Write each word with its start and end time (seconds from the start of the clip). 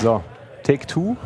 So, 0.00 0.22
Take 0.62 0.86
Two. 0.86 1.16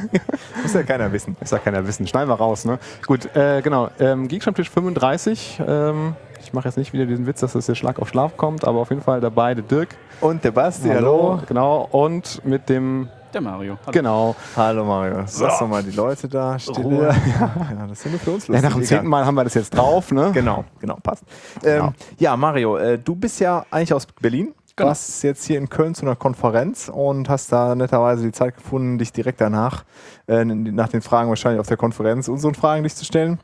Muss 0.62 0.74
ja 0.74 0.82
keiner 0.82 1.12
wissen. 1.12 1.36
Muss 1.38 1.50
ja 1.50 1.58
keiner 1.58 1.86
wissen. 1.86 2.06
Schneiden 2.06 2.28
wir 2.28 2.34
raus, 2.34 2.64
ne? 2.64 2.78
Gut, 3.06 3.34
äh, 3.36 3.62
genau. 3.62 3.88
Ähm, 4.00 4.26
Geekstammtisch 4.26 4.68
35. 4.68 5.62
Ähm, 5.66 6.16
ich 6.40 6.52
mache 6.52 6.66
jetzt 6.66 6.76
nicht 6.76 6.92
wieder 6.92 7.06
diesen 7.06 7.26
Witz, 7.26 7.40
dass 7.40 7.52
das 7.52 7.66
der 7.66 7.76
Schlag 7.76 8.00
auf 8.00 8.08
Schlaf 8.08 8.36
kommt, 8.36 8.64
aber 8.64 8.80
auf 8.80 8.90
jeden 8.90 9.02
Fall 9.02 9.20
dabei 9.20 9.54
der 9.54 9.62
Dirk. 9.62 9.90
Und 10.20 10.42
der 10.42 10.50
Basti, 10.50 10.88
hallo. 10.88 11.34
hallo. 11.34 11.42
Genau. 11.46 11.88
Und 11.92 12.44
mit 12.44 12.68
dem 12.68 13.08
der 13.32 13.40
Mario. 13.42 13.78
Hallo. 13.82 13.92
Genau. 13.92 14.36
Hallo 14.56 14.84
Mario. 14.84 15.22
So. 15.26 15.44
Lass 15.44 15.60
doch 15.60 15.68
mal 15.68 15.84
die 15.84 15.92
Leute 15.92 16.26
da 16.28 16.58
stehen. 16.58 16.90
Ja. 17.00 17.12
ja, 17.12 17.86
das 17.88 18.02
ja 18.02 18.10
nur 18.10 18.18
für 18.18 18.32
uns 18.32 18.48
lustig. 18.48 18.54
Ja, 18.56 18.62
nach 18.62 18.74
dem 18.74 18.82
zehnten 18.82 19.06
Mal 19.06 19.24
haben 19.24 19.36
wir 19.36 19.44
das 19.44 19.54
jetzt 19.54 19.70
drauf, 19.70 20.10
ne? 20.10 20.32
Genau, 20.34 20.64
genau, 20.80 20.96
passt. 21.00 21.22
Genau. 21.62 21.86
Ähm, 21.86 21.92
ja, 22.18 22.36
Mario, 22.36 22.76
äh, 22.76 22.98
du 22.98 23.14
bist 23.14 23.38
ja 23.38 23.64
eigentlich 23.70 23.94
aus 23.94 24.06
Berlin. 24.06 24.52
Genau. 24.80 24.88
warst 24.88 25.22
jetzt 25.22 25.44
hier 25.44 25.58
in 25.58 25.68
Köln 25.68 25.94
zu 25.94 26.02
einer 26.02 26.16
Konferenz 26.16 26.90
und 26.92 27.28
hast 27.28 27.52
da 27.52 27.74
netterweise 27.74 28.24
die 28.24 28.32
Zeit 28.32 28.56
gefunden, 28.56 28.98
dich 28.98 29.12
direkt 29.12 29.40
danach, 29.40 29.84
äh, 30.26 30.44
nach 30.44 30.88
den 30.88 31.02
Fragen 31.02 31.28
wahrscheinlich 31.28 31.60
auf 31.60 31.68
der 31.68 31.76
Konferenz 31.76 32.28
unseren 32.28 32.54
Fragen 32.54 32.82
dich 32.82 32.94
zu 32.96 33.04
stellen. 33.04 33.38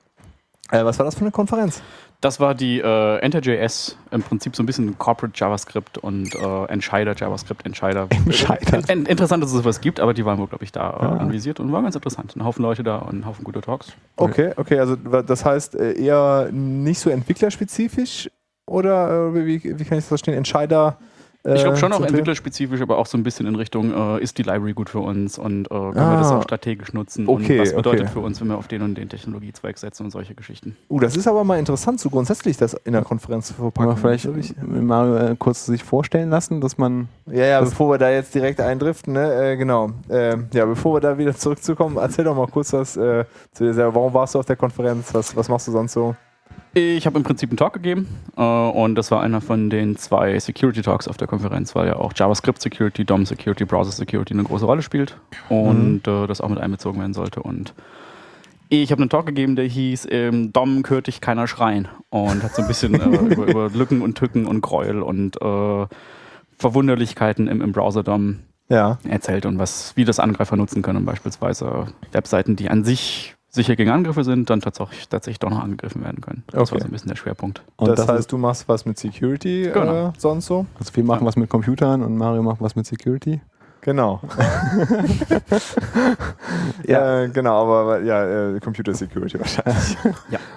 Äh, 0.71 0.85
was 0.85 0.99
war 0.99 1.05
das 1.05 1.15
für 1.15 1.21
eine 1.21 1.31
Konferenz? 1.31 1.83
Das 2.23 2.41
war 2.41 2.55
die 2.55 2.81
äh, 2.81 3.19
Enter.js, 3.19 3.99
im 4.11 4.23
Prinzip 4.23 4.57
so 4.57 4.63
ein 4.63 4.67
bisschen 4.67 4.99
Corporate 4.99 5.35
JavaScript 5.37 5.99
und 5.99 6.35
äh, 6.35 6.65
Entscheider 6.65 7.15
JavaScript, 7.15 7.67
Entscheider. 7.67 8.09
Entscheider. 8.11 8.83
In, 8.89 9.05
interessant, 9.05 9.43
dass 9.43 9.51
es 9.51 9.59
sowas 9.59 9.81
gibt, 9.81 10.01
aber 10.01 10.15
die 10.15 10.25
waren 10.25 10.39
wohl, 10.39 10.47
glaube 10.47 10.65
ich, 10.65 10.73
da 10.73 10.91
äh, 10.91 11.03
ja. 11.03 11.13
anvisiert 11.19 11.61
und 11.61 11.71
war 11.73 11.83
ganz 11.83 11.95
interessant. 11.95 12.35
Ein 12.35 12.45
Haufen 12.45 12.63
Leute 12.63 12.83
da 12.83 12.97
und 12.97 13.21
ein 13.21 13.27
Haufen 13.27 13.45
gute 13.45 13.61
Talks. 13.61 13.93
Okay, 14.17 14.53
okay, 14.57 14.81
also 14.81 14.97
das 14.97 15.45
heißt 15.45 15.75
äh, 15.75 15.93
eher 15.93 16.49
nicht 16.51 16.99
so 16.99 17.11
entwicklerspezifisch 17.11 18.31
oder 18.67 19.29
äh, 19.29 19.47
wie, 19.47 19.63
wie 19.63 19.85
kann 19.85 19.99
ich 19.99 20.05
das 20.05 20.09
verstehen? 20.09 20.35
Entscheider 20.35 20.97
ich 21.55 21.63
glaube 21.63 21.77
schon 21.77 21.93
auch 21.93 22.01
entwicklerspezifisch, 22.01 22.81
aber 22.81 22.99
auch 22.99 23.07
so 23.07 23.17
ein 23.17 23.23
bisschen 23.23 23.47
in 23.47 23.55
Richtung, 23.55 23.93
äh, 23.93 24.23
ist 24.23 24.39
die 24.39 24.43
Library 24.43 24.73
gut 24.73 24.91
für 24.91 25.01
uns 25.01 25.39
und 25.39 25.67
äh, 25.67 25.69
können 25.69 25.99
ah, 25.99 26.13
wir 26.13 26.19
das 26.19 26.31
ah. 26.31 26.39
auch 26.39 26.43
strategisch 26.43 26.93
nutzen 26.93 27.29
okay, 27.29 27.59
und 27.59 27.63
was 27.63 27.75
bedeutet 27.75 28.03
okay. 28.03 28.13
für 28.13 28.21
uns, 28.21 28.41
wenn 28.41 28.49
wir 28.49 28.59
auf 28.59 28.69
den 28.69 28.83
und 28.83 28.97
den 28.97 29.09
Technologiezweig 29.09 29.79
setzen 29.79 30.05
und 30.05 30.11
solche 30.11 30.35
Geschichten. 30.35 30.77
Uh, 30.89 31.01
das 31.01 31.17
ist 31.17 31.29
aber 31.29 31.45
mal 31.45 31.59
interessant, 31.59 32.01
so 32.01 32.11
grundsätzlich 32.11 32.57
das 32.57 32.75
in 32.75 32.93
der 32.93 33.03
Konferenz 33.03 33.49
zu 33.49 33.55
verpacken. 33.55 33.91
Aber 33.91 33.97
vielleicht 33.97 34.29
mal 34.63 35.33
äh, 35.33 35.37
kurz 35.39 35.67
sich 35.67 35.85
vorstellen 35.85 36.31
lassen, 36.31 36.61
dass 36.61 36.79
man... 36.79 37.09
Ja, 37.31 37.45
ja, 37.45 37.61
bevor 37.61 37.91
wir 37.91 37.99
da 37.99 38.11
jetzt 38.11 38.35
direkt 38.35 38.61
eindriften, 38.61 39.13
ne? 39.13 39.53
Äh, 39.53 39.57
genau. 39.57 39.91
Ähm, 40.11 40.49
ja, 40.53 40.65
bevor 40.65 40.95
wir 40.95 41.01
da 41.01 41.19
wieder 41.19 41.35
zurückzukommen, 41.37 41.97
erzähl 41.97 42.25
doch 42.25 42.37
mal 42.37 42.47
kurz 42.49 42.73
was 42.73 42.97
äh, 42.97 43.25
zu 43.53 43.65
dir 43.65 43.75
selber. 43.75 43.95
Warum 43.95 44.15
warst 44.15 44.35
du 44.35 44.39
auf 44.39 44.47
der 44.47 44.57
Konferenz? 44.57 45.13
Was, 45.15 45.37
was 45.37 45.49
machst 45.49 45.69
du 45.69 45.73
sonst 45.73 45.93
so? 45.93 46.15
Ich 46.75 47.07
habe 47.07 47.17
im 47.17 47.25
Prinzip 47.25 47.49
einen 47.49 47.57
Talk 47.57 47.73
gegeben 47.73 48.07
äh, 48.37 48.43
und 48.43 48.97
das 48.97 49.11
war 49.11 49.23
einer 49.23 49.41
von 49.41 49.71
den 49.71 49.97
zwei 49.97 50.39
Security 50.39 50.83
Talks 50.83 51.09
auf 51.09 51.17
der 51.17 51.27
Konferenz, 51.27 51.75
weil 51.75 51.87
ja 51.87 51.97
auch 51.97 52.13
JavaScript 52.15 52.61
Security, 52.61 53.07
DOM 53.07 53.25
Security, 53.25 53.65
Browser 53.65 53.93
Security 53.93 54.35
eine 54.35 54.45
große 54.45 54.67
Rolle 54.67 54.83
spielt 54.83 55.17
und 55.49 56.07
mhm. 56.07 56.25
äh, 56.25 56.27
das 56.27 56.43
auch 56.43 56.51
mit 56.51 56.59
einbezogen 56.59 57.01
werden 57.01 57.15
sollte. 57.15 57.43
Und 57.43 57.73
ich 58.69 58.91
habe 58.91 59.01
einen 59.01 59.09
Talk 59.09 59.25
gegeben, 59.25 59.57
der 59.57 59.65
hieß 59.65 60.09
ähm, 60.11 60.53
DOM 60.53 60.83
hört 60.87 61.07
dich 61.07 61.23
keiner 61.23 61.47
schreien 61.47 61.89
und 62.11 62.43
hat 62.43 62.55
so 62.55 62.61
ein 62.61 62.69
bisschen 62.69 62.95
äh, 62.95 63.07
über, 63.33 63.47
über, 63.47 63.71
Lücken 63.71 64.03
und 64.03 64.19
Tücken 64.19 64.47
und 64.47 64.61
Gräuel 64.61 65.01
und 65.01 65.41
äh, 65.41 65.87
Verwunderlichkeiten 66.59 67.49
im, 67.49 67.63
im 67.63 67.73
Browser 67.73 68.03
DOM 68.03 68.41
ja. 68.69 68.99
erzählt 69.09 69.47
und 69.47 69.59
was, 69.59 69.97
wie 69.97 70.05
das 70.05 70.19
Angreifer 70.19 70.57
nutzen 70.57 70.83
können, 70.83 71.07
beispielsweise 71.07 71.87
Webseiten, 72.13 72.57
die 72.57 72.69
an 72.69 72.85
sich 72.85 73.36
sicher 73.57 73.75
gegen 73.77 73.91
Angriffe 73.91 74.23
sind, 74.23 74.49
dann 74.49 74.61
tatsächlich, 74.61 75.09
tatsächlich 75.09 75.41
doch 75.41 75.51
noch 75.51 75.63
angegriffen 75.63 76.03
werden 76.05 76.21
können. 76.21 76.45
Das 76.47 76.63
okay. 76.63 76.73
war 76.73 76.81
so 76.81 76.85
ein 76.87 76.93
bisschen 76.93 77.09
der 77.09 77.17
Schwerpunkt. 77.17 77.63
Und 77.77 77.89
das, 77.89 77.97
das 77.97 78.09
heißt, 78.09 78.33
du 78.33 78.39
machst 78.39 78.69
was 78.69 78.85
mit 78.87 78.99
Security 78.99 79.71
genau. 79.73 80.09
äh, 80.09 80.13
sonst 80.19 80.47
so? 80.47 80.67
Also 80.79 80.95
wir 80.95 81.05
machen 81.05 81.23
ja. 81.23 81.27
was 81.27 81.37
mit 81.37 81.51
Computern 81.51 82.03
und 82.03 82.17
Mario 82.17 82.43
macht 82.43 82.61
was 82.61 82.77
mit 82.77 82.87
Security. 82.87 83.41
Genau. 83.87 84.21
ja, 86.89 87.23
äh, 87.23 87.29
genau, 87.29 87.63
aber 87.63 88.03
ja, 88.03 88.57
äh, 88.57 88.59
Computer 88.59 88.93
Security 88.93 89.39
wahrscheinlich. 89.41 89.97
ja. 90.29 90.41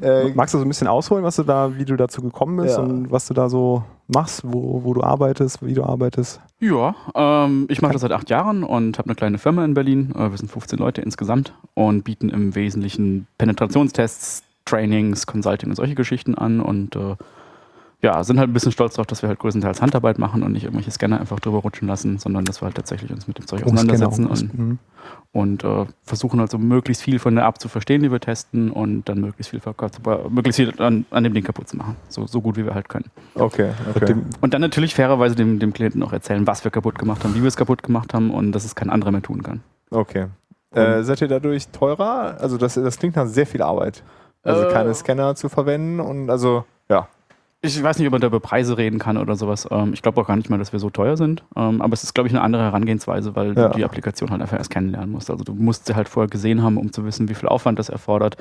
Äh, 0.00 0.32
Magst 0.34 0.54
du 0.54 0.58
so 0.58 0.64
ein 0.64 0.68
bisschen 0.68 0.88
ausholen, 0.88 1.22
was 1.22 1.36
du 1.36 1.42
da, 1.42 1.76
wie 1.76 1.84
du 1.84 1.96
dazu 1.96 2.22
gekommen 2.22 2.56
bist 2.56 2.76
ja. 2.76 2.82
und 2.82 3.12
was 3.12 3.28
du 3.28 3.34
da 3.34 3.50
so 3.50 3.84
machst, 4.08 4.40
wo, 4.42 4.82
wo 4.84 4.94
du 4.94 5.02
arbeitest, 5.02 5.64
wie 5.64 5.74
du 5.74 5.84
arbeitest? 5.84 6.40
Ja, 6.60 6.94
ähm, 7.14 7.66
ich 7.68 7.82
mache 7.82 7.92
das 7.92 8.00
seit 8.00 8.12
acht 8.12 8.30
Jahren 8.30 8.64
und 8.64 8.98
habe 8.98 9.08
eine 9.08 9.16
kleine 9.16 9.38
Firma 9.38 9.64
in 9.64 9.74
Berlin. 9.74 10.12
Äh, 10.16 10.30
wir 10.30 10.38
sind 10.38 10.50
15 10.50 10.78
Leute 10.78 11.02
insgesamt 11.02 11.52
und 11.74 12.04
bieten 12.04 12.30
im 12.30 12.54
Wesentlichen 12.54 13.26
Penetrationstests, 13.36 14.44
Trainings, 14.64 15.26
Consulting 15.26 15.68
und 15.68 15.76
solche 15.76 15.94
Geschichten 15.94 16.36
an 16.36 16.60
und 16.60 16.96
äh, 16.96 17.16
ja, 18.02 18.24
sind 18.24 18.40
halt 18.40 18.50
ein 18.50 18.52
bisschen 18.52 18.72
stolz 18.72 18.94
darauf, 18.94 19.06
dass 19.06 19.22
wir 19.22 19.28
halt 19.28 19.38
größtenteils 19.38 19.80
Handarbeit 19.80 20.18
machen 20.18 20.42
und 20.42 20.52
nicht 20.52 20.64
irgendwelche 20.64 20.90
Scanner 20.90 21.20
einfach 21.20 21.38
drüber 21.38 21.58
rutschen 21.58 21.86
lassen, 21.86 22.18
sondern 22.18 22.44
dass 22.44 22.60
wir 22.60 22.66
halt 22.66 22.74
tatsächlich 22.74 23.12
uns 23.12 23.28
mit 23.28 23.38
dem 23.38 23.46
Zeug 23.46 23.62
auseinandersetzen 23.62 24.26
und, 24.26 24.58
mhm. 24.58 24.78
und 25.30 25.62
äh, 25.62 25.86
versuchen 26.02 26.40
halt 26.40 26.50
so 26.50 26.58
möglichst 26.58 27.00
viel 27.00 27.20
von 27.20 27.36
der 27.36 27.46
App 27.46 27.60
zu 27.60 27.68
verstehen, 27.68 28.02
die 28.02 28.10
wir 28.10 28.18
testen 28.18 28.72
und 28.72 29.08
dann 29.08 29.20
möglichst 29.20 29.50
viel, 29.50 29.60
möglichst 30.30 30.60
viel 30.60 30.82
an, 30.82 31.06
an, 31.10 31.22
dem 31.22 31.32
Ding 31.32 31.44
kaputt 31.44 31.68
zu 31.68 31.76
machen. 31.76 31.94
So, 32.08 32.26
so 32.26 32.40
gut 32.40 32.56
wie 32.56 32.66
wir 32.66 32.74
halt 32.74 32.88
können. 32.88 33.08
Okay, 33.36 33.70
okay. 33.94 34.16
Und 34.40 34.52
dann 34.52 34.62
natürlich 34.62 34.96
fairerweise 34.96 35.36
dem, 35.36 35.60
dem 35.60 35.72
Klienten 35.72 36.02
auch 36.02 36.12
erzählen, 36.12 36.44
was 36.44 36.64
wir 36.64 36.72
kaputt 36.72 36.98
gemacht 36.98 37.22
haben, 37.22 37.36
wie 37.36 37.40
wir 37.40 37.48
es 37.48 37.56
kaputt 37.56 37.84
gemacht 37.84 38.14
haben 38.14 38.32
und 38.32 38.50
dass 38.50 38.64
es 38.64 38.74
kein 38.74 38.90
anderer 38.90 39.12
mehr 39.12 39.22
tun 39.22 39.44
kann. 39.44 39.62
Okay. 39.90 40.26
Äh, 40.74 41.04
seid 41.04 41.20
ihr 41.20 41.28
dadurch 41.28 41.68
teurer? 41.68 42.38
Also 42.40 42.56
das, 42.56 42.74
das 42.74 42.98
klingt 42.98 43.14
nach 43.14 43.26
sehr 43.26 43.46
viel 43.46 43.62
Arbeit. 43.62 44.02
Also 44.42 44.64
äh, 44.64 44.72
keine 44.72 44.92
Scanner 44.92 45.36
zu 45.36 45.48
verwenden 45.48 46.00
und 46.00 46.30
also 46.30 46.64
ja 46.88 47.06
ich 47.64 47.80
weiß 47.80 47.98
nicht, 47.98 48.08
ob 48.08 48.12
man 48.12 48.20
da 48.20 48.26
über 48.26 48.40
Preise 48.40 48.76
reden 48.76 48.98
kann 48.98 49.16
oder 49.16 49.36
sowas. 49.36 49.68
Ähm, 49.70 49.92
ich 49.94 50.02
glaube 50.02 50.20
auch 50.20 50.26
gar 50.26 50.36
nicht 50.36 50.50
mal, 50.50 50.58
dass 50.58 50.72
wir 50.72 50.80
so 50.80 50.90
teuer 50.90 51.16
sind. 51.16 51.44
Ähm, 51.56 51.80
aber 51.80 51.92
es 51.92 52.02
ist, 52.02 52.12
glaube 52.12 52.28
ich, 52.28 52.34
eine 52.34 52.42
andere 52.42 52.64
Herangehensweise, 52.64 53.36
weil 53.36 53.56
ja. 53.56 53.68
du 53.68 53.76
die 53.76 53.84
Applikation 53.84 54.30
halt 54.30 54.42
einfach 54.42 54.58
erst 54.58 54.70
kennenlernen 54.70 55.12
musst. 55.12 55.30
Also 55.30 55.44
du 55.44 55.54
musst 55.54 55.86
sie 55.86 55.94
halt 55.94 56.08
vorher 56.08 56.28
gesehen 56.28 56.62
haben, 56.62 56.76
um 56.76 56.92
zu 56.92 57.04
wissen, 57.04 57.28
wie 57.28 57.34
viel 57.34 57.48
Aufwand 57.48 57.78
das 57.78 57.88
erfordert 57.88 58.36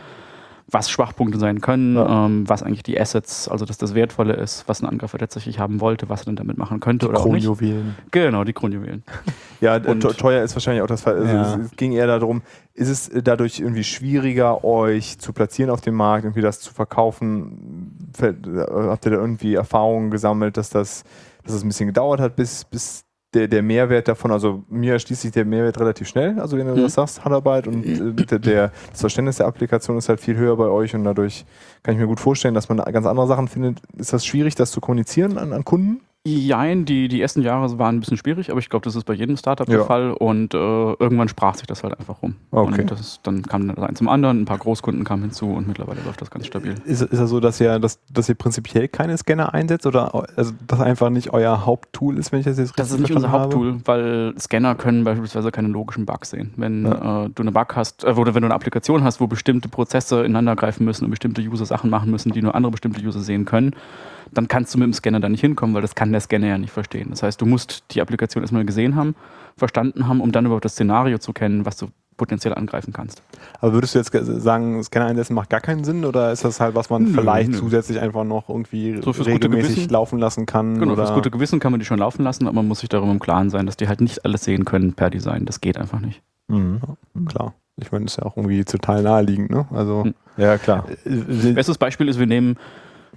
was 0.67 0.89
Schwachpunkte 0.89 1.39
sein 1.39 1.61
können, 1.61 1.95
ja. 1.95 2.25
ähm, 2.25 2.47
was 2.47 2.63
eigentlich 2.63 2.83
die 2.83 2.99
Assets, 2.99 3.47
also 3.47 3.65
dass 3.65 3.77
das 3.77 3.93
Wertvolle 3.93 4.33
ist, 4.33 4.63
was 4.67 4.81
ein 4.81 4.87
Angreifer 4.87 5.17
tatsächlich 5.17 5.59
haben 5.59 5.81
wollte, 5.81 6.09
was 6.09 6.21
er 6.21 6.25
dann 6.25 6.35
damit 6.37 6.57
machen 6.57 6.79
könnte 6.79 7.05
die 7.05 7.09
oder 7.11 7.21
Kronjuwelen. 7.21 7.95
Genau, 8.11 8.43
die 8.43 8.53
Kronjuwelen. 8.53 9.03
Ja, 9.61 9.75
und 9.75 10.01
teuer 10.17 10.43
ist 10.43 10.55
wahrscheinlich 10.55 10.81
auch 10.81 10.87
das 10.87 11.01
Fall. 11.01 11.17
Also 11.17 11.35
ja. 11.35 11.55
Es 11.57 11.75
ging 11.77 11.91
eher 11.91 12.07
darum, 12.07 12.41
ist 12.73 12.89
es 12.89 13.11
dadurch 13.23 13.59
irgendwie 13.59 13.83
schwieriger, 13.83 14.63
euch 14.63 15.19
zu 15.19 15.33
platzieren 15.33 15.69
auf 15.69 15.81
dem 15.81 15.93
Markt, 15.93 16.25
irgendwie 16.25 16.41
das 16.41 16.59
zu 16.61 16.73
verkaufen? 16.73 18.09
Habt 18.19 19.05
ihr 19.05 19.11
da 19.11 19.17
irgendwie 19.17 19.53
Erfahrungen 19.53 20.09
gesammelt, 20.09 20.57
dass 20.57 20.71
das, 20.71 21.03
dass 21.43 21.53
das 21.53 21.63
ein 21.63 21.67
bisschen 21.67 21.85
gedauert 21.85 22.19
hat, 22.19 22.35
bis, 22.35 22.65
bis 22.65 23.05
der, 23.33 23.47
der 23.47 23.63
Mehrwert 23.63 24.07
davon, 24.07 24.31
also 24.31 24.63
mir 24.69 24.93
erschließt 24.93 25.21
sich 25.21 25.31
der 25.31 25.45
Mehrwert 25.45 25.79
relativ 25.79 26.07
schnell, 26.07 26.39
also 26.39 26.57
wenn 26.57 26.67
du 26.67 26.75
mhm. 26.75 26.81
das 26.81 26.95
sagst, 26.95 27.23
Handarbeit 27.23 27.67
und 27.67 27.85
äh, 27.85 28.25
der, 28.25 28.39
der, 28.39 28.71
das 28.91 28.99
Verständnis 28.99 29.37
der 29.37 29.47
Applikation 29.47 29.97
ist 29.97 30.09
halt 30.09 30.19
viel 30.19 30.35
höher 30.35 30.55
bei 30.57 30.67
euch 30.67 30.93
und 30.95 31.03
dadurch 31.03 31.45
kann 31.83 31.93
ich 31.93 31.99
mir 31.99 32.07
gut 32.07 32.19
vorstellen, 32.19 32.53
dass 32.53 32.67
man 32.69 32.77
ganz 32.77 33.05
andere 33.05 33.27
Sachen 33.27 33.47
findet. 33.47 33.81
Ist 33.97 34.13
das 34.13 34.25
schwierig, 34.25 34.55
das 34.55 34.71
zu 34.71 34.81
kommunizieren 34.81 35.37
an, 35.37 35.53
an 35.53 35.63
Kunden? 35.63 36.01
Jein, 36.23 36.85
die, 36.85 37.07
die 37.07 37.19
ersten 37.19 37.41
Jahre 37.41 37.79
waren 37.79 37.95
ein 37.95 37.99
bisschen 37.99 38.15
schwierig, 38.17 38.51
aber 38.51 38.59
ich 38.59 38.69
glaube, 38.69 38.83
das 38.83 38.95
ist 38.95 39.05
bei 39.05 39.13
jedem 39.13 39.37
Startup 39.37 39.67
ja. 39.67 39.77
der 39.77 39.85
Fall 39.85 40.11
und 40.11 40.53
äh, 40.53 40.57
irgendwann 40.57 41.27
sprach 41.27 41.55
sich 41.55 41.65
das 41.65 41.83
halt 41.83 41.97
einfach 41.97 42.21
rum. 42.21 42.35
Okay. 42.51 42.81
Und 42.81 42.91
das, 42.91 43.19
dann 43.23 43.41
kam 43.41 43.67
das 43.67 43.79
eins 43.79 43.97
zum 43.97 44.07
anderen, 44.07 44.41
ein 44.41 44.45
paar 44.45 44.59
Großkunden 44.59 45.03
kamen 45.03 45.23
hinzu 45.23 45.47
und 45.47 45.67
mittlerweile 45.67 45.99
läuft 46.01 46.21
das 46.21 46.29
ganz 46.29 46.45
stabil. 46.45 46.75
Ist, 46.85 47.01
ist 47.01 47.19
das 47.19 47.27
so, 47.27 47.39
dass 47.39 47.59
ihr, 47.59 47.79
dass, 47.79 47.97
dass 48.13 48.29
ihr 48.29 48.35
prinzipiell 48.35 48.87
keine 48.87 49.17
Scanner 49.17 49.55
einsetzt 49.55 49.87
oder 49.87 50.13
also 50.35 50.53
das 50.67 50.79
einfach 50.79 51.09
nicht 51.09 51.33
euer 51.33 51.65
Haupttool 51.65 52.19
ist, 52.19 52.31
wenn 52.31 52.41
ich 52.41 52.45
das 52.45 52.59
jetzt 52.59 52.77
richtig 52.77 52.83
habe? 52.83 52.89
Das 52.89 52.91
ist 52.91 52.99
nicht 52.99 53.15
unser 53.15 53.31
Haupttool, 53.31 53.79
weil 53.85 54.35
Scanner 54.37 54.75
können 54.75 55.03
beispielsweise 55.03 55.51
keine 55.51 55.69
logischen 55.69 56.05
Bugs 56.05 56.29
sehen. 56.29 56.53
Wenn 56.55 56.85
ja. 56.85 57.25
äh, 57.25 57.29
du 57.29 57.41
eine 57.41 57.51
Bug 57.51 57.75
hast, 57.75 58.03
äh, 58.03 58.11
oder 58.11 58.35
wenn 58.35 58.43
du 58.43 58.47
eine 58.47 58.53
Applikation 58.53 59.03
hast, 59.03 59.21
wo 59.21 59.25
bestimmte 59.25 59.69
Prozesse 59.69 60.19
ineinander 60.19 60.55
greifen 60.55 60.85
müssen 60.85 61.05
und 61.05 61.09
bestimmte 61.09 61.41
User 61.41 61.65
Sachen 61.65 61.89
machen 61.89 62.11
müssen, 62.11 62.31
die 62.31 62.43
nur 62.43 62.53
andere 62.53 62.69
bestimmte 62.69 63.01
User 63.01 63.21
sehen 63.21 63.45
können, 63.45 63.75
dann 64.33 64.47
kannst 64.47 64.73
du 64.73 64.79
mit 64.79 64.85
dem 64.85 64.93
Scanner 64.93 65.19
da 65.19 65.29
nicht 65.29 65.41
hinkommen, 65.41 65.75
weil 65.75 65.81
das 65.81 65.95
kann 65.95 66.11
der 66.11 66.21
Scanner 66.21 66.47
ja 66.47 66.57
nicht 66.57 66.71
verstehen. 66.71 67.09
Das 67.09 67.23
heißt, 67.23 67.39
du 67.41 67.45
musst 67.45 67.83
die 67.91 68.01
Applikation 68.01 68.43
erstmal 68.43 68.65
gesehen 68.65 68.95
haben, 68.95 69.15
verstanden 69.57 70.07
haben, 70.07 70.21
um 70.21 70.31
dann 70.31 70.45
überhaupt 70.45 70.65
das 70.65 70.73
Szenario 70.73 71.17
zu 71.17 71.33
kennen, 71.33 71.65
was 71.65 71.77
du 71.77 71.87
potenziell 72.17 72.53
angreifen 72.53 72.93
kannst. 72.93 73.23
Aber 73.61 73.73
würdest 73.73 73.95
du 73.95 73.99
jetzt 73.99 74.11
sagen, 74.43 74.83
Scanner 74.83 75.07
einsetzen 75.07 75.33
macht 75.33 75.49
gar 75.49 75.59
keinen 75.59 75.83
Sinn 75.83 76.05
oder 76.05 76.31
ist 76.31 76.45
das 76.45 76.59
halt, 76.59 76.75
was 76.75 76.89
man 76.89 77.03
nö, 77.03 77.13
vielleicht 77.13 77.51
nö. 77.51 77.57
zusätzlich 77.57 77.99
einfach 77.99 78.23
noch 78.23 78.47
irgendwie 78.47 79.01
so 79.01 79.09
regelmäßig 79.09 79.89
laufen 79.89 80.19
lassen 80.19 80.45
kann? 80.45 80.79
Genau, 80.79 80.93
oder? 80.93 81.05
fürs 81.05 81.15
gute 81.15 81.31
Gewissen 81.31 81.59
kann 81.59 81.71
man 81.71 81.79
die 81.79 81.85
schon 81.85 81.97
laufen 81.97 82.23
lassen, 82.23 82.45
aber 82.45 82.57
man 82.57 82.67
muss 82.67 82.81
sich 82.81 82.89
darüber 82.89 83.11
im 83.11 83.19
Klaren 83.19 83.49
sein, 83.49 83.65
dass 83.65 83.75
die 83.75 83.87
halt 83.87 84.01
nicht 84.01 84.23
alles 84.23 84.43
sehen 84.43 84.65
können 84.65 84.93
per 84.93 85.09
Design. 85.09 85.45
Das 85.45 85.61
geht 85.61 85.77
einfach 85.77 85.99
nicht. 85.99 86.21
Mhm. 86.47 86.79
Klar. 87.25 87.55
Ich 87.77 87.91
meine, 87.91 88.05
das 88.05 88.13
ist 88.13 88.17
ja 88.19 88.25
auch 88.25 88.37
irgendwie 88.37 88.63
total 88.65 89.01
naheliegend, 89.01 89.49
ne? 89.49 89.65
Also, 89.71 90.03
mhm. 90.05 90.13
ja, 90.37 90.59
klar. 90.59 90.85
Äh, 91.05 91.53
Bestes 91.53 91.79
Beispiel 91.79 92.07
ist, 92.07 92.19
wir 92.19 92.27
nehmen 92.27 92.57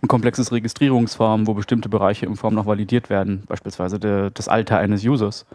ein 0.04 0.08
komplexes 0.08 0.52
Registrierungsform, 0.52 1.46
wo 1.46 1.54
bestimmte 1.54 1.88
Bereiche 1.88 2.26
im 2.26 2.36
Form 2.36 2.54
noch 2.54 2.66
validiert 2.66 3.10
werden, 3.10 3.42
beispielsweise 3.46 3.98
der, 3.98 4.30
das 4.30 4.48
Alter 4.48 4.78
eines 4.78 5.04
Users. 5.04 5.46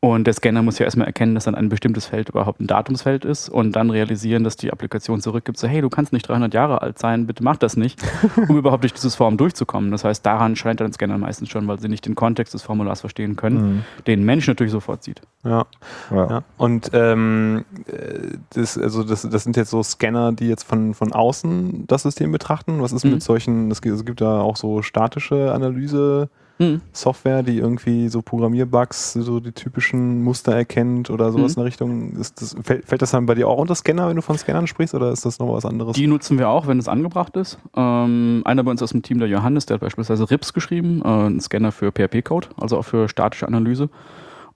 Und 0.00 0.26
der 0.26 0.34
Scanner 0.34 0.62
muss 0.62 0.78
ja 0.78 0.84
erstmal 0.84 1.06
erkennen, 1.06 1.34
dass 1.34 1.44
dann 1.44 1.54
ein 1.54 1.68
bestimmtes 1.68 2.06
Feld 2.06 2.28
überhaupt 2.28 2.60
ein 2.60 2.66
Datumsfeld 2.66 3.24
ist 3.24 3.48
und 3.48 3.72
dann 3.72 3.90
realisieren, 3.90 4.44
dass 4.44 4.56
die 4.56 4.70
Applikation 4.70 5.20
zurückgibt, 5.20 5.58
so 5.58 5.66
hey, 5.66 5.80
du 5.80 5.88
kannst 5.88 6.12
nicht 6.12 6.28
300 6.28 6.52
Jahre 6.52 6.82
alt 6.82 6.98
sein, 6.98 7.26
bitte 7.26 7.42
mach 7.42 7.56
das 7.56 7.76
nicht, 7.76 8.00
um 8.48 8.56
überhaupt 8.56 8.84
durch 8.84 8.92
dieses 8.92 9.14
Form 9.14 9.36
durchzukommen. 9.36 9.90
Das 9.90 10.04
heißt, 10.04 10.24
daran 10.24 10.54
scheint 10.54 10.80
der 10.80 10.92
Scanner 10.92 11.18
meistens 11.18 11.48
schon, 11.48 11.66
weil 11.66 11.80
sie 11.80 11.88
nicht 11.88 12.06
den 12.06 12.14
Kontext 12.14 12.52
des 12.54 12.62
Formulars 12.62 13.00
verstehen 13.00 13.36
können, 13.36 13.56
mhm. 13.56 13.84
den 14.06 14.24
Mensch 14.24 14.46
natürlich 14.46 14.72
sofort 14.72 15.02
sieht. 15.02 15.22
Ja. 15.44 15.66
ja. 16.10 16.30
ja. 16.30 16.42
Und 16.58 16.90
ähm, 16.92 17.64
äh, 17.86 18.36
das, 18.50 18.76
also 18.76 19.02
das, 19.02 19.22
das 19.22 19.44
sind 19.44 19.56
jetzt 19.56 19.70
so 19.70 19.82
Scanner, 19.82 20.32
die 20.32 20.48
jetzt 20.48 20.64
von, 20.64 20.94
von 20.94 21.12
außen 21.12 21.86
das 21.86 22.02
System 22.02 22.32
betrachten. 22.32 22.82
Was 22.82 22.92
ist 22.92 23.04
mhm. 23.04 23.12
mit 23.12 23.22
solchen, 23.22 23.70
es 23.70 23.80
gibt, 23.80 23.94
es 23.94 24.04
gibt 24.04 24.20
da 24.20 24.40
auch 24.40 24.56
so 24.56 24.82
statische 24.82 25.52
Analyse. 25.52 26.28
Mhm. 26.58 26.80
Software, 26.92 27.42
die 27.42 27.58
irgendwie 27.58 28.08
so 28.08 28.22
Programmierbugs, 28.22 29.12
so 29.12 29.40
die 29.40 29.52
typischen 29.52 30.22
Muster 30.22 30.54
erkennt 30.54 31.10
oder 31.10 31.30
sowas 31.30 31.52
mhm. 31.52 31.60
in 31.60 31.62
der 31.62 31.64
Richtung. 31.64 32.16
Ist 32.16 32.40
das, 32.40 32.56
fällt, 32.62 32.86
fällt, 32.86 33.02
das 33.02 33.10
dann 33.10 33.26
bei 33.26 33.34
dir 33.34 33.48
auch 33.48 33.58
unter 33.58 33.74
Scanner, 33.74 34.08
wenn 34.08 34.16
du 34.16 34.22
von 34.22 34.38
Scannern 34.38 34.66
sprichst, 34.66 34.94
oder 34.94 35.10
ist 35.10 35.26
das 35.26 35.38
noch 35.38 35.52
was 35.52 35.66
anderes? 35.66 35.96
Die 35.96 36.06
nutzen 36.06 36.38
wir 36.38 36.48
auch, 36.48 36.66
wenn 36.66 36.78
es 36.78 36.88
angebracht 36.88 37.36
ist. 37.36 37.58
Ähm, 37.76 38.42
einer 38.44 38.64
bei 38.64 38.70
uns 38.70 38.82
aus 38.82 38.90
dem 38.90 39.02
Team, 39.02 39.18
der 39.18 39.28
Johannes, 39.28 39.66
der 39.66 39.74
hat 39.74 39.82
beispielsweise 39.82 40.30
RIPS 40.30 40.52
geschrieben, 40.54 41.02
äh, 41.04 41.08
einen 41.08 41.40
Scanner 41.40 41.72
für 41.72 41.92
PHP-Code, 41.92 42.48
also 42.58 42.78
auch 42.78 42.84
für 42.84 43.08
statische 43.08 43.46
Analyse. 43.46 43.90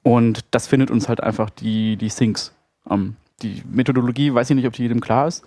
Und 0.03 0.45
das 0.51 0.67
findet 0.67 0.91
uns 0.91 1.09
halt 1.09 1.23
einfach 1.23 1.51
die, 1.51 1.97
die 1.97 2.09
Syncs. 2.09 2.55
Ähm, 2.89 3.17
die 3.43 3.63
Methodologie, 3.71 4.33
weiß 4.33 4.51
ich 4.51 4.57
nicht, 4.57 4.67
ob 4.67 4.73
die 4.73 4.83
jedem 4.83 5.01
klar 5.01 5.27
ist. 5.27 5.45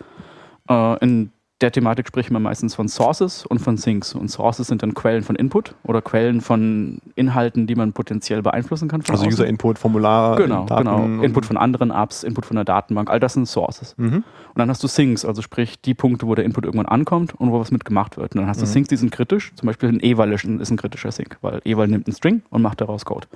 Äh, 0.70 1.04
in 1.04 1.32
der 1.62 1.72
Thematik 1.72 2.08
sprechen 2.08 2.34
wir 2.34 2.40
meistens 2.40 2.76
von 2.76 2.90
Sources 2.90 3.46
und 3.46 3.60
von 3.60 3.78
Sinks. 3.78 4.14
Und 4.14 4.28
Sources 4.28 4.68
sind 4.68 4.84
dann 4.84 4.94
Quellen 4.94 5.24
von 5.24 5.36
Input 5.36 5.76
oder 5.84 6.02
Quellen 6.02 6.42
von 6.42 7.00
Inhalten, 7.16 7.68
die 7.68 7.76
man 7.76 7.94
potenziell 7.94 8.42
beeinflussen 8.42 8.90
kann. 8.90 9.02
Also 9.08 9.26
User-Input, 9.26 9.80
Formular, 9.80 10.36
genau, 10.36 10.66
Daten 10.66 10.84
genau. 10.84 11.24
Input 11.24 11.46
von 11.46 11.56
anderen 11.56 11.92
Apps, 11.92 12.24
Input 12.24 12.46
von 12.46 12.56
der 12.56 12.66
Datenbank, 12.66 13.10
all 13.10 13.20
das 13.20 13.34
sind 13.34 13.48
Sources. 13.48 13.96
Mhm. 13.98 14.16
Und 14.16 14.24
dann 14.56 14.70
hast 14.70 14.84
du 14.84 14.88
Sinks, 14.88 15.24
also 15.24 15.42
sprich 15.42 15.80
die 15.80 15.94
Punkte, 15.94 16.28
wo 16.28 16.36
der 16.36 16.44
Input 16.44 16.66
irgendwann 16.66 16.88
ankommt 16.88 17.34
und 17.40 17.52
wo 17.52 17.60
was 17.60 17.72
mitgemacht 17.72 18.18
wird. 18.18 18.36
Und 18.36 18.42
dann 18.42 18.50
hast 18.50 18.62
du 18.62 18.66
mhm. 18.66 18.72
Sinks, 18.72 18.90
die 18.90 18.98
sind 18.98 19.12
kritisch. 19.12 19.54
Zum 19.56 19.68
Beispiel 19.68 19.90
ein 19.90 20.02
Eval 20.02 20.34
ist 20.34 20.44
ein 20.44 20.78
kritischer 20.78 21.12
Sink, 21.12 21.38
weil 21.42 21.62
Eval 21.64 21.88
nimmt 21.88 22.08
einen 22.08 22.16
String 22.16 22.42
und 22.50 22.62
macht 22.62 22.82
daraus 22.82 23.06
Code. 23.06 23.28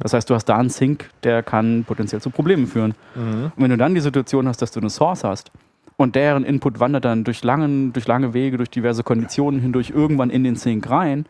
Das 0.00 0.14
heißt, 0.14 0.30
du 0.30 0.34
hast 0.34 0.46
da 0.46 0.56
einen 0.56 0.70
Sink, 0.70 1.10
der 1.24 1.42
kann 1.42 1.84
potenziell 1.84 2.22
zu 2.22 2.30
Problemen 2.30 2.66
führen. 2.66 2.94
Mhm. 3.14 3.52
Und 3.54 3.62
wenn 3.62 3.70
du 3.70 3.76
dann 3.76 3.94
die 3.94 4.00
Situation 4.00 4.48
hast, 4.48 4.62
dass 4.62 4.70
du 4.70 4.80
eine 4.80 4.88
Source 4.88 5.24
hast, 5.24 5.50
und 5.96 6.14
deren 6.14 6.44
Input 6.44 6.80
wandert 6.80 7.04
dann 7.04 7.24
durch, 7.24 7.42
langen, 7.42 7.92
durch 7.92 8.06
lange 8.06 8.34
Wege, 8.34 8.56
durch 8.56 8.70
diverse 8.70 9.02
Konditionen 9.02 9.60
hindurch 9.60 9.90
irgendwann 9.90 10.30
in 10.30 10.44
den 10.44 10.56
Sync 10.56 10.88
rein. 10.90 11.26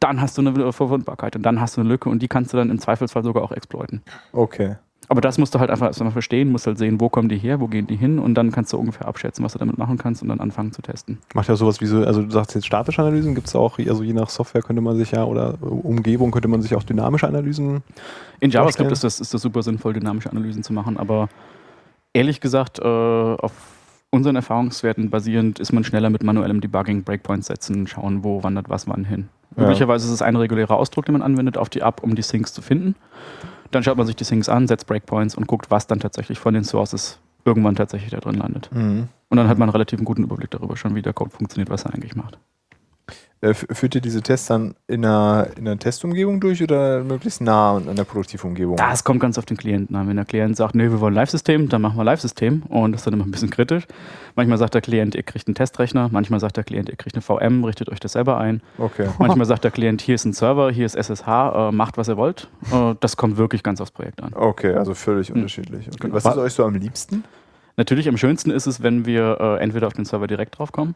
Dann 0.00 0.20
hast 0.20 0.38
du 0.38 0.42
eine 0.42 0.72
Verwundbarkeit 0.72 1.34
und 1.36 1.42
dann 1.42 1.60
hast 1.60 1.76
du 1.76 1.80
eine 1.80 1.90
Lücke 1.90 2.08
und 2.08 2.20
die 2.20 2.28
kannst 2.28 2.52
du 2.52 2.56
dann 2.56 2.70
im 2.70 2.78
Zweifelsfall 2.78 3.24
sogar 3.24 3.42
auch 3.42 3.52
exploiten. 3.52 4.02
Okay. 4.32 4.76
Aber 5.08 5.20
das 5.20 5.36
musst 5.36 5.54
du 5.54 5.58
halt 5.58 5.70
einfach 5.70 5.86
erstmal 5.86 6.12
verstehen, 6.12 6.50
musst 6.50 6.66
halt 6.66 6.78
sehen, 6.78 7.00
wo 7.00 7.08
kommen 7.08 7.28
die 7.28 7.36
her, 7.36 7.60
wo 7.60 7.68
gehen 7.68 7.86
die 7.86 7.96
hin 7.96 8.18
und 8.18 8.34
dann 8.34 8.52
kannst 8.52 8.72
du 8.72 8.78
ungefähr 8.78 9.06
abschätzen, 9.06 9.44
was 9.44 9.52
du 9.52 9.58
damit 9.58 9.76
machen 9.76 9.98
kannst 9.98 10.22
und 10.22 10.28
dann 10.28 10.40
anfangen 10.40 10.72
zu 10.72 10.80
testen. 10.80 11.18
Macht 11.34 11.48
ja 11.48 11.56
sowas 11.56 11.80
wie 11.80 11.86
so, 11.86 12.02
also 12.04 12.22
du 12.22 12.30
sagst 12.30 12.54
jetzt 12.54 12.66
statische 12.66 13.02
Analysen, 13.02 13.34
gibt 13.34 13.48
es 13.48 13.54
auch, 13.54 13.78
also 13.78 14.02
je 14.02 14.14
nach 14.14 14.30
Software 14.30 14.62
könnte 14.62 14.80
man 14.80 14.96
sich 14.96 15.10
ja 15.10 15.24
oder 15.24 15.58
Umgebung 15.60 16.30
könnte 16.30 16.48
man 16.48 16.62
sich 16.62 16.74
auch 16.74 16.82
dynamische 16.82 17.28
Analysen. 17.28 17.82
In 18.40 18.50
JavaScript 18.50 18.92
ist 18.92 19.04
das, 19.04 19.20
ist 19.20 19.34
das 19.34 19.42
super 19.42 19.62
sinnvoll, 19.62 19.92
dynamische 19.92 20.30
Analysen 20.30 20.62
zu 20.62 20.72
machen, 20.72 20.96
aber 20.96 21.28
ehrlich 22.14 22.40
gesagt, 22.40 22.78
äh, 22.78 22.82
auf 22.82 23.52
unseren 24.14 24.36
Erfahrungswerten 24.36 25.10
basierend 25.10 25.58
ist 25.58 25.72
man 25.72 25.82
schneller 25.82 26.08
mit 26.08 26.22
manuellem 26.22 26.60
Debugging, 26.60 27.02
Breakpoints 27.02 27.48
setzen, 27.48 27.88
schauen, 27.88 28.22
wo 28.22 28.44
wandert 28.44 28.68
was 28.68 28.86
wann 28.86 29.04
hin. 29.04 29.28
Ja. 29.56 29.64
Üblicherweise 29.64 30.06
ist 30.06 30.12
es 30.12 30.22
ein 30.22 30.36
regulärer 30.36 30.76
Ausdruck, 30.76 31.06
den 31.06 31.14
man 31.14 31.22
anwendet 31.22 31.58
auf 31.58 31.68
die 31.68 31.80
App, 31.80 32.02
um 32.02 32.14
die 32.14 32.22
Syncs 32.22 32.52
zu 32.52 32.62
finden. 32.62 32.94
Dann 33.72 33.82
schaut 33.82 33.96
man 33.96 34.06
sich 34.06 34.14
die 34.14 34.24
Syncs 34.24 34.48
an, 34.48 34.68
setzt 34.68 34.86
Breakpoints 34.86 35.34
und 35.34 35.48
guckt, 35.48 35.70
was 35.70 35.88
dann 35.88 35.98
tatsächlich 35.98 36.38
von 36.38 36.54
den 36.54 36.62
Sources 36.62 37.18
irgendwann 37.44 37.74
tatsächlich 37.74 38.12
da 38.12 38.20
drin 38.20 38.36
landet. 38.36 38.70
Mhm. 38.72 39.08
Und 39.28 39.36
dann 39.36 39.48
hat 39.48 39.58
man 39.58 39.68
einen 39.68 39.72
relativ 39.72 40.02
guten 40.04 40.22
Überblick 40.22 40.50
darüber 40.50 40.76
schon, 40.76 40.94
wie 40.94 41.02
der 41.02 41.12
Code 41.12 41.30
funktioniert, 41.30 41.70
was 41.70 41.84
er 41.84 41.92
eigentlich 41.92 42.14
macht. 42.14 42.38
Äh, 43.44 43.52
führt 43.52 43.94
ihr 43.94 44.00
diese 44.00 44.22
Tests 44.22 44.46
dann 44.46 44.74
in 44.86 45.04
einer, 45.04 45.48
in 45.58 45.68
einer 45.68 45.78
Testumgebung 45.78 46.40
durch 46.40 46.62
oder 46.62 47.04
möglichst 47.04 47.42
nah 47.42 47.76
an 47.76 47.94
der 47.94 48.04
Produktivumgebung? 48.04 48.76
Das 48.76 49.04
kommt 49.04 49.20
ganz 49.20 49.36
auf 49.36 49.44
den 49.44 49.58
Klienten 49.58 49.94
an. 49.96 50.08
Wenn 50.08 50.16
der 50.16 50.24
Klient 50.24 50.56
sagt, 50.56 50.74
nee, 50.74 50.84
wir 50.84 50.98
wollen 51.00 51.12
Live-System, 51.12 51.68
dann 51.68 51.82
machen 51.82 51.98
wir 51.98 52.04
Live-System 52.04 52.62
und 52.62 52.92
das 52.92 53.02
ist 53.02 53.06
dann 53.06 53.12
immer 53.12 53.24
ein 53.24 53.30
bisschen 53.30 53.50
kritisch. 53.50 53.84
Manchmal 54.34 54.56
sagt 54.56 54.72
der 54.72 54.80
Klient, 54.80 55.14
ihr 55.14 55.22
kriegt 55.22 55.46
einen 55.46 55.54
Testrechner, 55.54 56.08
manchmal 56.10 56.40
sagt 56.40 56.56
der 56.56 56.64
Klient, 56.64 56.88
ihr 56.88 56.96
kriegt 56.96 57.14
eine 57.16 57.22
VM, 57.22 57.64
richtet 57.64 57.90
euch 57.90 58.00
das 58.00 58.12
selber 58.12 58.38
ein. 58.38 58.62
Okay. 58.78 59.08
Manchmal 59.18 59.44
sagt 59.44 59.64
der 59.64 59.70
Klient, 59.70 60.00
hier 60.00 60.14
ist 60.14 60.24
ein 60.24 60.32
Server, 60.32 60.70
hier 60.70 60.86
ist 60.86 60.96
SSH, 60.96 61.28
äh, 61.28 61.72
macht 61.72 61.98
was 61.98 62.08
ihr 62.08 62.16
wollt. 62.16 62.48
Äh, 62.72 62.94
das 63.00 63.18
kommt 63.18 63.36
wirklich 63.36 63.62
ganz 63.62 63.80
aufs 63.82 63.90
Projekt 63.90 64.22
an. 64.22 64.32
Okay, 64.34 64.72
also 64.74 64.94
völlig 64.94 65.28
mhm. 65.28 65.36
unterschiedlich. 65.36 65.86
Okay. 65.88 65.98
Genau. 66.00 66.14
Was 66.14 66.24
ist 66.24 66.38
euch 66.38 66.52
so 66.54 66.64
am 66.64 66.76
liebsten? 66.76 67.24
Natürlich 67.76 68.08
am 68.08 68.16
schönsten 68.16 68.50
ist 68.50 68.66
es, 68.66 68.82
wenn 68.82 69.04
wir 69.04 69.36
äh, 69.40 69.62
entweder 69.62 69.88
auf 69.88 69.92
den 69.92 70.04
Server 70.04 70.28
direkt 70.28 70.58
draufkommen 70.58 70.94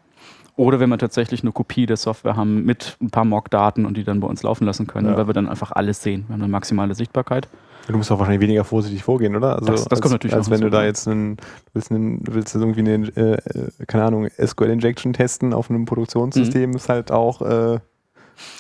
oder 0.58 0.80
wenn 0.80 0.90
wir 0.90 0.98
tatsächlich 0.98 1.42
eine 1.42 1.52
Kopie 1.52 1.86
der 1.86 1.96
Software 1.96 2.36
haben 2.36 2.64
mit 2.64 2.96
ein 3.00 3.10
paar 3.10 3.24
Mock-Daten 3.24 3.86
und 3.86 3.96
die 3.96 4.04
dann 4.04 4.20
bei 4.20 4.26
uns 4.26 4.42
laufen 4.42 4.64
lassen 4.64 4.86
können, 4.86 5.08
ja. 5.08 5.16
weil 5.16 5.28
wir 5.28 5.34
dann 5.34 5.48
einfach 5.48 5.70
alles 5.72 6.02
sehen. 6.02 6.24
Wir 6.26 6.34
haben 6.34 6.42
eine 6.42 6.50
maximale 6.50 6.94
Sichtbarkeit. 6.94 7.48
Du 7.86 7.96
musst 7.96 8.10
auch 8.10 8.18
wahrscheinlich 8.18 8.42
weniger 8.42 8.64
vorsichtig 8.64 9.02
vorgehen, 9.02 9.34
oder? 9.36 9.54
Also 9.54 9.66
das, 9.66 9.84
das 9.84 9.92
als, 9.92 10.00
kommt 10.02 10.12
natürlich 10.12 10.34
Als 10.34 10.50
wenn 10.50 10.60
du 10.60 10.68
da 10.68 10.84
jetzt 10.84 11.08
einen, 11.08 11.38
willst, 11.72 11.90
einen, 11.90 12.20
willst 12.26 12.54
irgendwie 12.54 12.80
eine, 12.80 13.06
äh, 13.16 13.32
äh 13.34 13.38
keine 13.86 14.04
Ahnung, 14.04 14.28
SQL-Injection 14.28 15.12
testen 15.12 15.54
auf 15.54 15.70
einem 15.70 15.86
Produktionssystem, 15.86 16.70
mhm. 16.70 16.76
ist 16.76 16.88
halt 16.88 17.12
auch, 17.12 17.40
äh, 17.40 17.78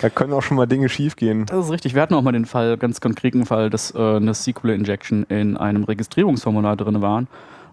da 0.00 0.08
können 0.08 0.32
auch 0.32 0.42
schon 0.42 0.56
mal 0.56 0.66
Dinge 0.66 0.88
schiefgehen. 0.88 1.46
Das 1.46 1.66
ist 1.66 1.72
richtig. 1.72 1.94
Wir 1.94 2.02
hatten 2.02 2.14
auch 2.14 2.22
mal 2.22 2.32
den 2.32 2.46
Fall, 2.46 2.78
ganz 2.78 3.00
konkreten 3.00 3.44
Fall, 3.44 3.70
dass 3.70 3.94
äh, 3.94 3.98
eine 3.98 4.32
SQL-Injection 4.32 5.24
in 5.24 5.56
einem 5.56 5.84
Registrierungsformular 5.84 6.76
drin 6.76 7.02
war 7.02 7.24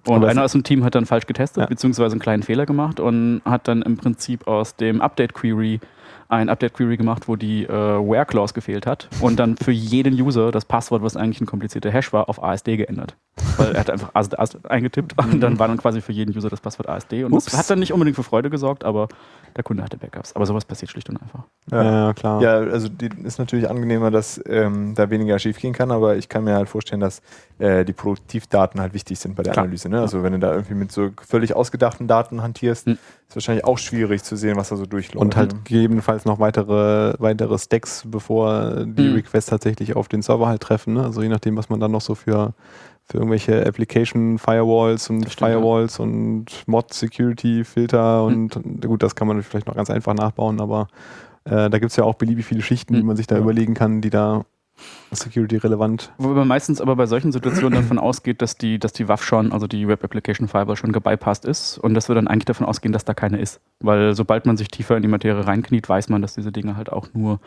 und 0.08 0.16
Aber 0.18 0.28
einer 0.28 0.44
aus 0.44 0.52
dem 0.52 0.64
Team 0.64 0.84
hat 0.84 0.96
dann 0.96 1.06
falsch 1.06 1.26
getestet, 1.26 1.62
ja. 1.62 1.66
beziehungsweise 1.68 2.14
einen 2.14 2.22
kleinen 2.22 2.44
Fehler 2.44 2.66
gemacht 2.66 3.00
und 3.00 3.42
hat 3.46 3.68
dann 3.68 3.82
im 3.82 3.98
Prinzip 3.98 4.48
aus 4.48 4.76
dem 4.76 5.02
Update-Query 5.02 5.80
ein 6.28 6.50
Update-Query 6.50 6.98
gemacht, 6.98 7.28
wo 7.28 7.36
die 7.36 7.64
äh, 7.64 7.70
Where-Clause 7.70 8.54
gefehlt 8.54 8.86
hat 8.86 9.10
und 9.22 9.38
dann 9.38 9.58
für 9.58 9.72
jeden 9.72 10.20
User 10.20 10.52
das 10.52 10.66
Passwort, 10.66 11.04
was 11.04 11.16
eigentlich 11.16 11.42
ein 11.42 11.46
komplizierter 11.46 11.92
Hash 11.92 12.14
war, 12.14 12.30
auf 12.30 12.42
ASD 12.42 12.78
geändert. 12.78 13.16
Weil 13.58 13.74
er 13.74 13.82
hat 13.82 13.90
einfach 13.90 14.12
ASD 14.14 14.36
eingetippt 14.68 15.18
und 15.18 15.42
dann 15.42 15.60
war 15.60 15.68
dann 15.68 15.78
quasi 15.78 16.02
für 16.02 16.12
jeden 16.12 16.36
User 16.36 16.50
das 16.50 16.62
Passwort 16.62 16.90
ASD. 16.90 17.24
Und 17.24 17.34
Ups. 17.34 17.46
das 17.46 17.58
hat 17.58 17.70
dann 17.70 17.80
nicht 17.80 17.94
unbedingt 17.94 18.16
für 18.16 18.24
Freude 18.24 18.50
gesorgt, 18.50 18.84
aber 18.84 19.08
der 19.56 19.64
Kunde 19.64 19.84
hatte 19.84 19.98
Backups. 19.98 20.36
Aber 20.36 20.46
sowas 20.46 20.66
passiert 20.66 20.92
schlicht 20.92 21.10
und 21.10 21.22
einfach. 21.22 21.44
Ja, 21.72 21.84
ja 21.84 22.14
klar. 22.14 22.42
Ja, 22.42 22.56
also 22.56 22.90
die 22.90 23.10
ist 23.24 23.40
natürlich 23.40 23.70
angenehmer, 23.70 24.12
dass 24.12 24.42
ähm, 24.48 24.94
da 24.96 25.10
weniger 25.10 25.40
schief 25.40 25.60
gehen 25.60 25.74
kann, 25.74 25.92
aber 25.92 26.18
ich 26.18 26.28
kann 26.28 26.44
mir 26.44 26.56
halt 26.56 26.70
vorstellen, 26.70 27.00
dass 27.00 27.22
äh, 27.60 27.86
die 27.86 27.94
Produktivdaten 27.94 28.82
halt 28.82 28.94
wichtig 28.94 29.20
sind 29.20 29.36
bei 29.36 29.44
der 29.44 29.54
klar. 29.54 29.64
Analyse. 29.64 29.90
Ne? 29.90 30.02
Also 30.02 30.24
wenn 30.24 30.34
du 30.34 30.40
da 30.40 30.54
irgendwie 30.54 30.76
mit 30.76 30.92
so 30.92 31.12
völlig 31.26 31.56
ausgedachten 31.56 32.08
Daten 32.08 32.42
hantierst, 32.42 32.88
hm. 32.88 32.98
ist 33.28 33.36
wahrscheinlich 33.36 33.66
auch 33.66 33.78
schwierig 33.78 34.24
zu 34.24 34.36
sehen, 34.36 34.58
was 34.58 34.70
da 34.70 34.76
so 34.76 34.86
durchläuft. 34.86 35.22
Und 35.22 35.36
halt 35.36 35.66
gegebenenfalls 35.66 36.15
noch 36.24 36.40
weitere, 36.40 37.16
weitere 37.20 37.58
Stacks, 37.58 38.06
bevor 38.08 38.86
die 38.86 39.10
hm. 39.10 39.16
Requests 39.16 39.50
tatsächlich 39.50 39.98
auf 39.98 40.08
den 40.08 40.22
Server 40.22 40.48
halt 40.48 40.62
treffen. 40.62 40.94
Ne? 40.94 41.04
Also 41.04 41.22
je 41.22 41.28
nachdem, 41.28 41.58
was 41.58 41.70
man 41.70 41.82
dann 41.82 41.92
noch 41.92 42.02
so 42.02 42.16
für 42.16 42.54
für 43.08 43.18
irgendwelche 43.18 43.64
Application 43.66 44.40
Firewalls 44.40 45.12
und 45.12 45.30
Stimmt, 45.30 45.52
Firewalls 45.52 46.00
ja. 46.00 46.06
und 46.06 46.46
Mod 46.66 46.92
Security 46.92 47.64
Filter 47.64 48.24
und 48.24 48.56
hm. 48.56 48.82
gut, 48.82 49.04
das 49.04 49.16
kann 49.16 49.28
man 49.28 49.44
vielleicht 49.44 49.68
noch 49.68 49.76
ganz 49.76 49.92
einfach 49.92 50.16
nachbauen, 50.16 50.60
aber 50.60 50.88
äh, 51.44 51.70
da 51.70 51.78
gibt 51.78 51.92
es 51.92 51.98
ja 51.98 52.04
auch 52.04 52.16
beliebig 52.16 52.46
viele 52.46 52.62
Schichten, 52.62 52.94
hm. 52.94 53.02
die 53.02 53.06
man 53.06 53.16
sich 53.16 53.28
da 53.28 53.36
ja. 53.36 53.42
überlegen 53.42 53.76
kann, 53.76 54.02
die 54.02 54.10
da 54.10 54.46
Security 55.12 55.58
relevant. 55.58 56.12
Wobei 56.18 56.36
man 56.36 56.48
meistens 56.48 56.82
aber 56.82 56.96
bei 56.96 57.06
solchen 57.06 57.32
Situationen 57.32 57.80
davon 57.80 58.00
ausgeht, 58.00 58.42
dass 58.42 58.58
die, 58.58 58.80
dass 58.80 58.94
die 58.94 59.08
WAF 59.08 59.24
schon, 59.24 59.52
also 59.52 59.68
die 59.68 59.88
Web 59.88 60.04
Application 60.04 60.48
Firewall 60.48 60.76
schon 60.76 60.92
gebypasst 60.92 61.46
ist 61.46 61.78
und 61.78 61.94
dass 61.94 62.10
wir 62.10 62.16
dann 62.16 62.28
eigentlich 62.28 62.46
davon 62.46 62.66
ausgehen, 62.66 62.92
dass 62.92 63.06
da 63.06 63.14
keine 63.14 63.40
ist. 63.40 63.62
Weil 63.80 64.16
sobald 64.16 64.46
man 64.46 64.58
sich 64.58 64.68
tiefer 64.68 64.96
in 64.98 65.02
die 65.02 65.08
Materie 65.08 65.46
reinkniet, 65.46 65.88
weiß 65.88 66.10
man, 66.10 66.22
dass 66.22 66.36
diese 66.36 66.52
Dinge 66.52 66.76
halt 66.76 66.92
auch 66.92 67.08
nur, 67.14 67.40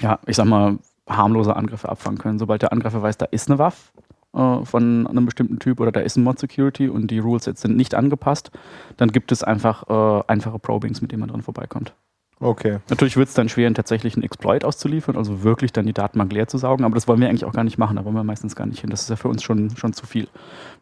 ja, 0.00 0.18
ich 0.26 0.36
sag 0.36 0.46
mal, 0.46 0.78
harmlose 1.08 1.56
Angriffe 1.56 1.88
abfangen 1.88 2.18
können. 2.18 2.38
Sobald 2.38 2.62
der 2.62 2.72
Angreifer 2.72 3.02
weiß, 3.02 3.18
da 3.18 3.26
ist 3.26 3.48
eine 3.48 3.58
WAF, 3.58 3.92
äh, 4.34 4.64
von 4.64 5.06
einem 5.06 5.24
bestimmten 5.24 5.58
Typ 5.58 5.80
oder 5.80 5.92
da 5.92 6.00
ist 6.00 6.16
ein 6.16 6.22
Mod 6.22 6.38
Security 6.38 6.88
und 6.88 7.10
die 7.10 7.18
Rules 7.18 7.46
jetzt 7.46 7.62
sind 7.62 7.76
nicht 7.76 7.94
angepasst, 7.94 8.50
dann 8.96 9.10
gibt 9.10 9.32
es 9.32 9.42
einfach 9.42 9.88
äh, 9.88 10.24
einfache 10.28 10.58
Probings, 10.58 11.00
mit 11.00 11.12
denen 11.12 11.20
man 11.20 11.30
dran 11.30 11.42
vorbeikommt. 11.42 11.94
Okay. 12.42 12.78
Natürlich 12.88 13.18
wird 13.18 13.28
es 13.28 13.34
dann 13.34 13.50
schwer, 13.50 13.66
einen 13.66 13.74
tatsächlichen 13.74 14.22
Exploit 14.22 14.64
auszuliefern, 14.64 15.16
also 15.16 15.42
wirklich 15.42 15.72
dann 15.72 15.84
die 15.84 15.92
Datenbank 15.92 16.32
leer 16.32 16.48
zu 16.48 16.56
saugen, 16.56 16.84
aber 16.84 16.94
das 16.94 17.06
wollen 17.06 17.20
wir 17.20 17.28
eigentlich 17.28 17.44
auch 17.44 17.52
gar 17.52 17.64
nicht 17.64 17.76
machen, 17.76 17.96
da 17.96 18.04
wollen 18.04 18.14
wir 18.14 18.24
meistens 18.24 18.56
gar 18.56 18.66
nicht 18.66 18.80
hin. 18.80 18.88
Das 18.88 19.02
ist 19.02 19.10
ja 19.10 19.16
für 19.16 19.28
uns 19.28 19.42
schon, 19.42 19.76
schon 19.76 19.92
zu 19.92 20.06
viel. 20.06 20.26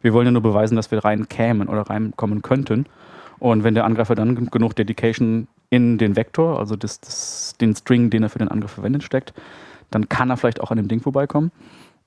Wir 0.01 0.13
wollen 0.13 0.25
ja 0.25 0.31
nur 0.31 0.41
beweisen, 0.41 0.77
dass 0.77 0.89
wir 0.89 1.03
reinkämen 1.03 1.67
oder 1.67 1.81
reinkommen 1.81 2.41
könnten. 2.41 2.85
Und 3.39 3.63
wenn 3.63 3.73
der 3.73 3.85
Angreifer 3.85 4.15
dann 4.15 4.49
genug 4.49 4.75
Dedication 4.75 5.47
in 5.69 5.97
den 5.97 6.15
Vektor, 6.15 6.59
also 6.59 6.77
das, 6.77 7.01
das, 7.01 7.55
den 7.59 7.75
String, 7.75 8.09
den 8.09 8.23
er 8.23 8.29
für 8.29 8.39
den 8.39 8.47
Angriff 8.47 8.71
verwendet, 8.71 9.03
steckt, 9.03 9.33
dann 9.91 10.07
kann 10.07 10.29
er 10.29 10.37
vielleicht 10.37 10.61
auch 10.61 10.71
an 10.71 10.77
dem 10.77 10.87
Ding 10.87 11.01
vorbeikommen 11.01 11.51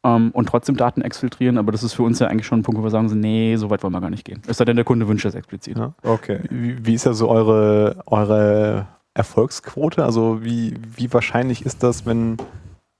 ähm, 0.04 0.30
und 0.32 0.48
trotzdem 0.48 0.76
Daten 0.76 1.02
exfiltrieren, 1.02 1.58
aber 1.58 1.72
das 1.72 1.82
ist 1.82 1.94
für 1.94 2.02
uns 2.02 2.18
ja 2.18 2.28
eigentlich 2.28 2.46
schon 2.46 2.60
ein 2.60 2.62
Punkt, 2.62 2.80
wo 2.80 2.84
wir 2.84 2.90
sagen, 2.90 3.06
nee, 3.20 3.56
so 3.56 3.70
weit 3.70 3.82
wollen 3.82 3.92
wir 3.92 4.00
gar 4.00 4.10
nicht 4.10 4.24
gehen. 4.24 4.40
Es 4.46 4.56
sei 4.56 4.64
denn, 4.64 4.76
der 4.76 4.84
Kunde 4.84 5.08
wünscht 5.08 5.24
das 5.24 5.34
explizit. 5.34 5.76
Ja. 5.76 5.92
Okay. 6.02 6.40
Wie, 6.50 6.84
wie, 6.84 6.94
ist 6.94 7.04
ja 7.04 7.12
so 7.12 7.28
eure, 7.28 8.02
eure 8.06 8.86
Erfolgsquote? 9.14 10.04
Also 10.04 10.42
wie, 10.44 10.74
wie 10.96 11.12
wahrscheinlich 11.12 11.64
ist 11.66 11.82
das, 11.82 12.06
wenn 12.06 12.36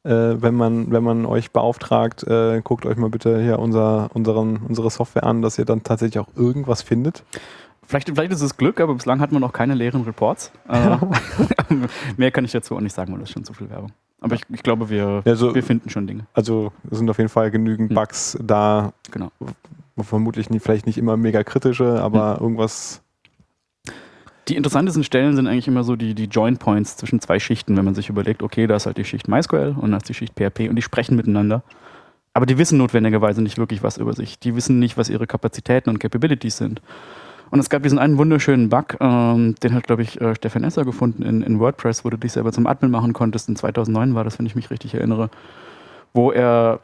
äh, 0.05 0.43
wenn, 0.43 0.55
man, 0.57 0.91
wenn 0.91 1.05
man 1.05 1.27
euch 1.27 1.53
beauftragt, 1.53 2.25
äh, 2.25 2.61
guckt 2.65 2.87
euch 2.87 2.97
mal 2.97 3.09
bitte 3.11 3.41
hier 3.41 3.61
unser, 3.61 4.11
unseren, 4.15 4.57
unsere 4.69 4.91
Software 4.91 5.23
an, 5.25 5.43
dass 5.43 5.59
ihr 5.61 5.65
dann 5.65 5.85
tatsächlich 5.85 6.19
auch 6.19 6.29
irgendwas 6.35 6.83
findet. 6.83 7.23
Vielleicht, 7.87 8.09
vielleicht 8.09 8.33
ist 8.33 8.41
es 8.43 8.57
Glück, 8.57 8.81
aber 8.81 8.95
bislang 8.95 9.21
hat 9.21 9.31
man 9.31 9.41
noch 9.41 9.53
keine 9.53 9.75
leeren 9.75 10.03
Reports. 10.03 10.51
Äh, 10.69 10.97
mehr 12.17 12.31
kann 12.33 12.45
ich 12.45 12.51
dazu 12.53 12.75
auch 12.77 12.81
nicht 12.81 12.95
sagen, 12.95 13.13
weil 13.13 13.21
das 13.21 13.29
ist 13.29 13.35
schon 13.35 13.45
zu 13.45 13.53
viel 13.55 13.71
Werbung. 13.71 13.93
Aber 14.21 14.35
ich, 14.35 14.43
ich 14.53 14.63
glaube, 14.63 14.89
wir, 14.89 15.23
Also- 15.25 15.55
wir 15.55 15.63
finden 15.63 15.89
schon 15.91 16.07
Dinge. 16.09 16.27
Also 16.33 16.73
es 16.91 16.99
sind 16.99 17.09
auf 17.11 17.19
jeden 17.19 17.29
Fall 17.31 17.51
genügend 17.53 17.91
Hm. 17.91 17.95
Bugs 17.95 18.37
da, 18.43 18.93
Genau. 19.13 19.31
vermutlich 20.01 20.51
nie, 20.51 20.59
vielleicht 20.59 20.87
nicht 20.87 20.99
immer 20.99 21.17
mega 21.17 21.45
kritische, 21.45 22.01
aber 22.03 22.39
irgendwas. 22.41 23.02
Die 24.49 24.57
interessantesten 24.57 25.05
Stellen 25.05 25.37
sind 25.37 25.47
eigentlich 25.47 25.69
immer 25.69 25.85
so 25.85 25.95
die, 25.95 26.15
die 26.15 26.25
Joint 26.25 26.59
Points 26.59 26.97
zwischen 26.97 27.21
zwei 27.21 27.39
Schichten, 27.39 27.77
wenn 27.77 27.85
man 27.85 27.95
sich 27.95 28.09
überlegt, 28.09 28.43
okay, 28.43 28.67
da 28.67 28.77
ist 28.77 28.87
halt 28.87 28.97
die 28.97 29.05
Schicht 29.05 29.29
MySQL 29.29 29.77
und 29.81 29.93
da 29.93 29.99
ist 29.99 30.09
die 30.09 30.15
Schicht 30.15 30.35
PHP 30.35 30.69
und 30.69 30.77
die 30.77 30.83
sprechen 30.83 31.17
miteinander. 31.17 31.63
Aber 32.35 32.47
die 32.47 32.59
wissen 32.59 32.79
notwendigerweise 32.79 33.43
nicht 33.43 33.59
wirklich 33.59 33.83
was 33.83 33.99
über 33.99 34.15
sich. 34.15 34.39
Die 34.39 34.57
wissen 34.57 34.79
nicht, 34.79 34.97
was 34.97 35.11
ihre 35.11 35.27
Kapazitäten 35.27 35.91
und 35.91 35.99
Capabilities 35.99 36.57
sind. 36.57 36.81
Und 37.51 37.61
es 37.61 37.69
gab 37.69 37.83
diesen 37.83 37.99
einen 37.99 38.17
wunderschönen 38.17 38.71
Bug, 38.71 38.97
ähm, 39.01 39.55
den 39.63 39.75
hat, 39.75 39.85
glaube 39.85 40.03
ich, 40.03 40.19
äh, 40.21 40.35
Stefan 40.35 40.65
Esser 40.65 40.87
gefunden 40.87 41.23
in, 41.23 41.43
in 41.43 41.61
WordPress, 41.61 42.03
wo 42.03 42.09
du 42.09 42.17
dich 42.17 42.33
selber 42.33 42.51
zum 42.51 42.67
Admin 42.67 42.91
machen 42.91 43.13
konntest. 43.13 43.49
In 43.51 43.57
2009 43.57 44.15
war 44.15 44.25
das, 44.25 44.39
wenn 44.39 44.47
ich 44.47 44.55
mich 44.55 44.71
richtig 44.71 44.95
erinnere, 44.95 45.29
wo 46.15 46.33
er 46.33 46.81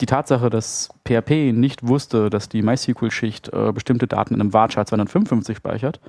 die 0.00 0.06
Tatsache, 0.06 0.50
dass 0.50 0.88
PHP 1.06 1.52
nicht 1.52 1.86
wusste, 1.86 2.30
dass 2.30 2.48
die 2.48 2.62
MySQL-Schicht 2.62 3.52
äh, 3.52 3.72
bestimmte 3.72 4.06
Daten 4.06 4.34
in 4.34 4.40
einem 4.40 4.52
Varchar 4.52 4.86
255 4.86 5.56
speichert 5.56 6.00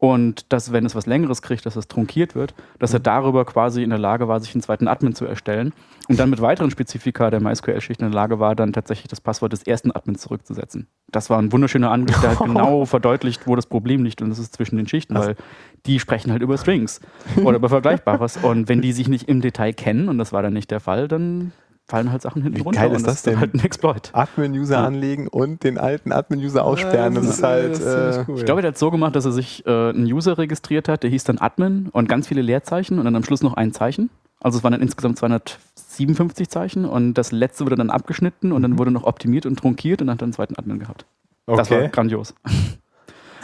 und 0.00 0.50
dass, 0.50 0.72
wenn 0.72 0.86
es 0.86 0.94
was 0.94 1.04
Längeres 1.04 1.42
kriegt, 1.42 1.66
dass 1.66 1.76
es 1.76 1.86
trunkiert 1.86 2.34
wird, 2.34 2.54
dass 2.78 2.94
er 2.94 3.00
darüber 3.00 3.44
quasi 3.44 3.82
in 3.82 3.90
der 3.90 3.98
Lage 3.98 4.28
war, 4.28 4.40
sich 4.40 4.54
einen 4.54 4.62
zweiten 4.62 4.88
Admin 4.88 5.14
zu 5.14 5.26
erstellen 5.26 5.74
und 6.08 6.18
dann 6.18 6.30
mit 6.30 6.40
weiteren 6.40 6.70
Spezifika 6.70 7.30
der 7.30 7.40
MySQL-Schicht 7.40 8.00
in 8.00 8.06
der 8.10 8.14
Lage 8.14 8.38
war, 8.40 8.56
dann 8.56 8.72
tatsächlich 8.72 9.08
das 9.08 9.20
Passwort 9.20 9.52
des 9.52 9.62
ersten 9.62 9.90
Admins 9.90 10.22
zurückzusetzen. 10.22 10.86
Das 11.10 11.28
war 11.28 11.38
ein 11.38 11.52
wunderschöner 11.52 11.90
Angriff, 11.90 12.18
der 12.20 12.30
halt 12.30 12.38
genau 12.44 12.86
verdeutlicht, 12.86 13.46
wo 13.46 13.56
das 13.56 13.66
Problem 13.66 14.02
liegt 14.02 14.22
und 14.22 14.30
das 14.30 14.38
ist 14.38 14.54
zwischen 14.54 14.78
den 14.78 14.88
Schichten, 14.88 15.14
weil 15.14 15.36
die 15.84 16.00
sprechen 16.00 16.32
halt 16.32 16.40
über 16.40 16.56
Strings 16.56 17.00
oder 17.44 17.56
über 17.56 17.68
Vergleichbares 17.70 18.38
und 18.38 18.70
wenn 18.70 18.80
die 18.80 18.92
sich 18.92 19.08
nicht 19.08 19.28
im 19.28 19.42
Detail 19.42 19.74
kennen 19.74 20.08
und 20.08 20.16
das 20.16 20.32
war 20.32 20.42
dann 20.42 20.54
nicht 20.54 20.70
der 20.70 20.80
Fall, 20.80 21.08
dann 21.08 21.52
fallen 21.90 22.10
halt 22.12 22.22
Sachen 22.22 22.42
hinten 22.42 22.58
Wie 22.58 22.62
runter 22.62 22.80
geil 22.88 22.92
ist 22.96 23.06
das 23.06 23.22
dann 23.22 23.32
denn? 23.34 23.40
halt 23.40 23.54
ein 23.54 23.60
Exploit. 23.60 24.10
Admin-User 24.12 24.76
Ja. 24.76 24.84
anlegen 24.86 25.28
und 25.28 25.62
den 25.64 25.76
alten 25.76 26.12
Admin-User 26.12 26.64
aussperren. 26.64 27.14
Das, 27.14 27.26
ist 27.26 27.42
halt. 27.42 27.78
äh, 27.80 28.20
Ich 28.20 28.44
glaube, 28.44 28.62
der 28.62 28.68
hat 28.68 28.74
es 28.74 28.80
so 28.80 28.90
gemacht, 28.90 29.14
dass 29.16 29.24
er 29.26 29.32
sich 29.32 29.66
äh, 29.66 29.70
einen 29.90 30.04
User 30.04 30.38
registriert 30.38 30.88
hat, 30.88 31.02
der 31.02 31.10
hieß 31.10 31.24
dann 31.24 31.38
Admin 31.38 31.88
und 31.92 32.08
ganz 32.08 32.28
viele 32.28 32.40
Leerzeichen 32.42 32.98
und 32.98 33.04
dann 33.04 33.16
am 33.16 33.24
Schluss 33.24 33.42
noch 33.42 33.54
ein 33.54 33.72
Zeichen. 33.72 34.08
Also 34.40 34.56
es 34.58 34.64
waren 34.64 34.72
dann 34.72 34.80
insgesamt 34.80 35.18
257 35.18 36.48
Zeichen 36.48 36.84
und 36.86 37.14
das 37.14 37.30
letzte 37.32 37.64
wurde 37.66 37.76
dann 37.76 37.90
abgeschnitten 37.90 38.52
und 38.52 38.62
dann 38.62 38.78
wurde 38.78 38.90
noch 38.90 39.04
optimiert 39.04 39.44
und 39.44 39.58
trunkiert 39.58 40.00
und 40.00 40.06
dann 40.06 40.14
hat 40.14 40.22
er 40.22 40.26
einen 40.26 40.32
zweiten 40.32 40.56
Admin 40.56 40.78
gehabt. 40.78 41.04
Das 41.46 41.70
war 41.70 41.78
Okay. 41.78 41.88
grandios. 41.92 42.34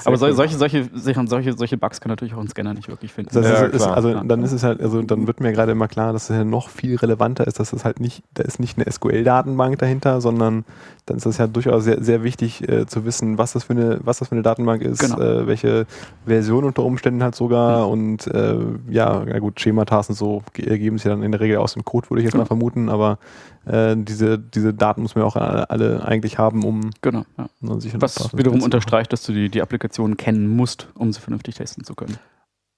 Aber 0.04 0.16
sol- 0.16 0.32
solche, 0.34 0.56
solche, 0.56 0.88
solche, 0.94 1.26
solche, 1.26 1.52
solche 1.56 1.76
Bugs 1.78 2.00
kann 2.00 2.10
natürlich 2.10 2.34
auch 2.34 2.40
ein 2.40 2.48
Scanner 2.48 2.74
nicht 2.74 2.88
wirklich 2.88 3.12
finden. 3.12 3.30
Das 3.34 3.46
Ja, 3.48 3.64
ist, 3.64 3.76
ist, 3.76 3.82
also 3.86 4.12
dann 4.22 4.42
ist 4.42 4.52
es 4.52 4.62
halt, 4.62 4.80
also 4.80 5.02
dann 5.02 5.26
wird 5.26 5.40
mir 5.40 5.52
gerade 5.52 5.72
immer 5.72 5.88
klar, 5.88 6.12
dass 6.12 6.28
es 6.30 6.36
ja 6.36 6.44
noch 6.44 6.68
viel 6.68 6.96
relevanter 6.96 7.46
ist, 7.46 7.58
dass 7.58 7.72
es 7.72 7.84
halt 7.84 8.00
nicht, 8.00 8.22
da 8.34 8.42
ist 8.42 8.60
nicht 8.60 8.78
eine 8.78 8.90
SQL-Datenbank 8.90 9.78
dahinter, 9.78 10.20
sondern 10.20 10.64
dann 11.06 11.16
ist 11.18 11.26
es 11.26 11.38
ja 11.38 11.46
durchaus 11.46 11.84
sehr, 11.84 12.02
sehr 12.02 12.22
wichtig 12.24 12.68
äh, 12.68 12.86
zu 12.86 13.04
wissen, 13.04 13.38
was 13.38 13.52
das 13.52 13.64
für 13.64 13.72
eine, 13.72 14.00
was 14.02 14.18
das 14.18 14.28
für 14.28 14.32
eine 14.34 14.42
Datenbank 14.42 14.82
ist, 14.82 15.00
Genau. 15.00 15.18
äh, 15.20 15.46
welche 15.46 15.86
Version 16.26 16.64
unter 16.64 16.82
Umständen 16.82 17.22
halt 17.22 17.34
sogar 17.34 17.88
und 17.88 18.26
äh, 18.26 18.56
ja, 18.90 19.24
gut, 19.38 19.60
Schematas 19.60 20.08
und 20.08 20.16
so 20.16 20.42
ge- 20.52 20.66
ergeben 20.66 20.98
sich 20.98 21.04
ja 21.06 21.12
dann 21.12 21.22
in 21.22 21.32
der 21.32 21.40
Regel 21.40 21.56
aus 21.58 21.74
dem 21.74 21.84
Code, 21.84 22.10
würde 22.10 22.20
ich 22.20 22.24
jetzt 22.24 22.32
Genau. 22.32 22.42
mal 22.42 22.46
vermuten, 22.48 22.88
aber 22.88 23.18
äh, 23.66 23.94
diese, 23.96 24.38
diese 24.38 24.72
Daten 24.72 25.02
muss 25.02 25.14
man 25.14 25.22
ja 25.24 25.28
auch 25.28 25.36
alle, 25.36 25.68
alle 25.70 26.04
eigentlich 26.04 26.38
haben, 26.38 26.64
um 26.64 26.90
Genau. 27.02 27.24
Ja. 27.36 27.48
um 27.62 27.80
sich 27.80 27.92
Was 28.00 28.36
wiederum 28.36 28.62
unterstreicht, 28.62 29.12
dass 29.12 29.22
du 29.24 29.32
die, 29.32 29.48
die 29.48 29.60
Applikation 29.62 30.16
kennen 30.16 30.48
musst, 30.48 30.88
um 30.94 31.12
sie 31.12 31.20
vernünftig 31.20 31.54
testen 31.56 31.84
zu 31.84 31.94
können. 31.94 32.16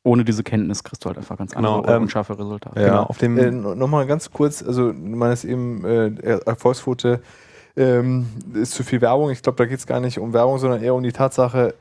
Ohne 0.05 0.25
diese 0.25 0.43
Kenntnis 0.43 0.85
kriegst 0.85 1.05
du 1.05 1.09
halt 1.09 1.19
einfach 1.19 1.37
ganz 1.37 1.55
Genau, 1.55 1.79
andere 1.81 1.97
ähm, 1.97 2.03
unscharfe 2.03 2.39
Resultate. 2.39 2.81
Genau, 2.81 3.03
auf 3.03 3.19
dem- 3.19 3.37
Äh, 3.39 3.51
Nochmal 3.51 4.07
ganz 4.07 4.31
kurz, 4.31 4.63
also 4.63 4.93
du 4.93 4.99
meinst 4.99 5.45
eben 5.45 5.85
äh, 5.85 6.39
Erfolgsquote 6.47 7.21
ähm, 7.77 8.27
ist 8.55 8.73
zu 8.73 8.83
viel 8.83 9.01
Werbung. 9.01 9.31
Ich 9.31 9.43
glaube, 9.43 9.57
da 9.57 9.67
geht 9.67 9.79
es 9.79 9.87
gar 9.87 10.01
nicht 10.01 10.19
um 10.19 10.33
Werbung, 10.33 10.59
sondern 10.59 10.83
eher 10.83 10.95
um 10.95 11.03
die 11.03 11.13
Tatsache, 11.13 11.75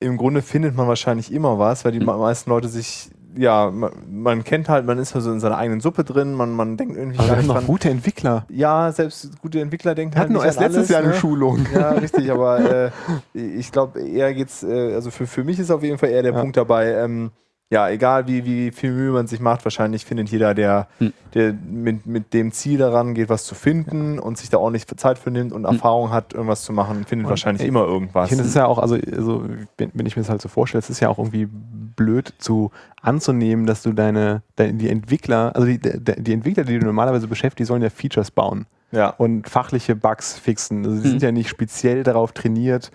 im 0.00 0.16
Grunde 0.16 0.42
findet 0.42 0.74
man 0.76 0.86
wahrscheinlich 0.88 1.32
immer 1.32 1.58
was, 1.58 1.84
weil 1.84 1.92
die 1.92 1.98
Hm. 2.00 2.06
me- 2.06 2.16
meisten 2.16 2.50
Leute 2.50 2.68
sich, 2.68 3.10
ja, 3.36 3.70
man, 3.70 3.90
man 4.10 4.44
kennt 4.44 4.68
halt, 4.68 4.86
man 4.86 4.98
ist 4.98 5.10
so 5.10 5.32
in 5.32 5.40
seiner 5.40 5.56
eigenen 5.56 5.80
Suppe 5.80 6.04
drin, 6.04 6.34
man, 6.34 6.52
man 6.52 6.76
denkt 6.76 6.96
irgendwie 6.96 7.18
aber 7.18 7.28
gar 7.28 7.36
nicht 7.36 7.46
noch 7.46 7.54
dran. 7.56 7.66
gute 7.66 7.90
Entwickler. 7.90 8.46
Ja, 8.48 8.92
selbst 8.92 9.40
gute 9.40 9.60
Entwickler 9.60 9.94
denken 9.94 10.14
halt 10.14 10.24
hatten 10.24 10.32
nur 10.34 10.44
erst 10.44 10.60
letztes 10.60 10.76
alles, 10.78 10.88
Jahr 10.90 11.00
eine 11.02 11.10
ne? 11.10 11.14
Schulung. 11.16 11.66
Ja, 11.74 11.90
richtig, 11.92 12.30
aber 12.30 12.60
äh, 12.60 12.90
ich 13.34 13.72
glaube, 13.72 14.00
eher 14.00 14.32
geht's, 14.34 14.62
äh, 14.62 14.94
also 14.94 15.10
für, 15.10 15.26
für 15.26 15.44
mich 15.44 15.58
ist 15.58 15.70
auf 15.70 15.82
jeden 15.82 15.98
Fall 15.98 16.10
eher 16.10 16.22
der 16.22 16.32
Ja. 16.32 16.40
Punkt 16.40 16.56
dabei, 16.56 16.92
ähm, 16.92 17.30
ja, 17.70 17.88
egal 17.88 18.28
wie, 18.28 18.44
wie 18.44 18.70
viel 18.70 18.92
Mühe 18.92 19.10
man 19.10 19.26
sich 19.26 19.40
macht, 19.40 19.64
wahrscheinlich 19.64 20.04
findet 20.04 20.28
jeder, 20.28 20.54
der, 20.54 20.86
Hm. 20.98 21.12
der 21.32 21.52
mit, 21.54 22.06
mit 22.06 22.32
dem 22.34 22.52
Ziel 22.52 22.78
daran 22.78 23.14
geht, 23.14 23.28
was 23.28 23.44
zu 23.46 23.54
finden 23.54 24.18
und 24.18 24.38
sich 24.38 24.50
da 24.50 24.58
ordentlich 24.58 24.86
Zeit 24.86 25.18
für 25.18 25.30
nimmt 25.30 25.52
und 25.52 25.66
Hm. 25.66 25.74
Erfahrung 25.74 26.10
hat, 26.10 26.34
irgendwas 26.34 26.62
zu 26.62 26.72
machen, 26.72 27.04
findet 27.04 27.26
Und 27.26 27.30
wahrscheinlich 27.30 27.62
ich- 27.62 27.68
immer 27.68 27.84
irgendwas. 27.84 28.26
Ich 28.26 28.28
finde, 28.30 28.42
es 28.44 28.50
ist 28.50 28.54
ja 28.56 28.66
auch, 28.66 28.78
also, 28.78 28.94
also 28.96 29.44
wenn, 29.78 29.90
ich 30.06 30.14
mir 30.14 30.22
das 30.22 30.28
halt 30.30 30.42
so 30.42 30.48
vorstelle, 30.48 30.80
es 30.80 30.90
ist 30.90 31.00
ja 31.00 31.08
auch 31.08 31.18
irgendwie 31.18 31.48
blöd 31.96 32.34
zu 32.38 32.70
anzunehmen, 33.02 33.66
dass 33.66 33.82
du 33.82 33.92
deine, 33.92 34.42
deine 34.56 34.74
die 34.74 34.88
Entwickler, 34.90 35.52
also 35.56 35.66
die, 35.66 35.78
die, 35.80 36.22
die 36.22 36.32
Entwickler, 36.32 36.64
die 36.64 36.78
du 36.78 36.84
normalerweise 36.86 37.26
beschäftigst, 37.28 37.58
die 37.60 37.64
sollen 37.64 37.82
ja 37.82 37.90
Features 37.90 38.30
bauen 38.30 38.66
ja. 38.92 39.08
und 39.10 39.48
fachliche 39.48 39.96
Bugs 39.96 40.38
fixen. 40.38 40.84
Also 40.84 40.98
die 40.98 41.04
Hm. 41.04 41.10
sind 41.10 41.22
ja 41.22 41.32
nicht 41.32 41.48
speziell 41.48 42.02
darauf 42.04 42.32
trainiert, 42.32 42.92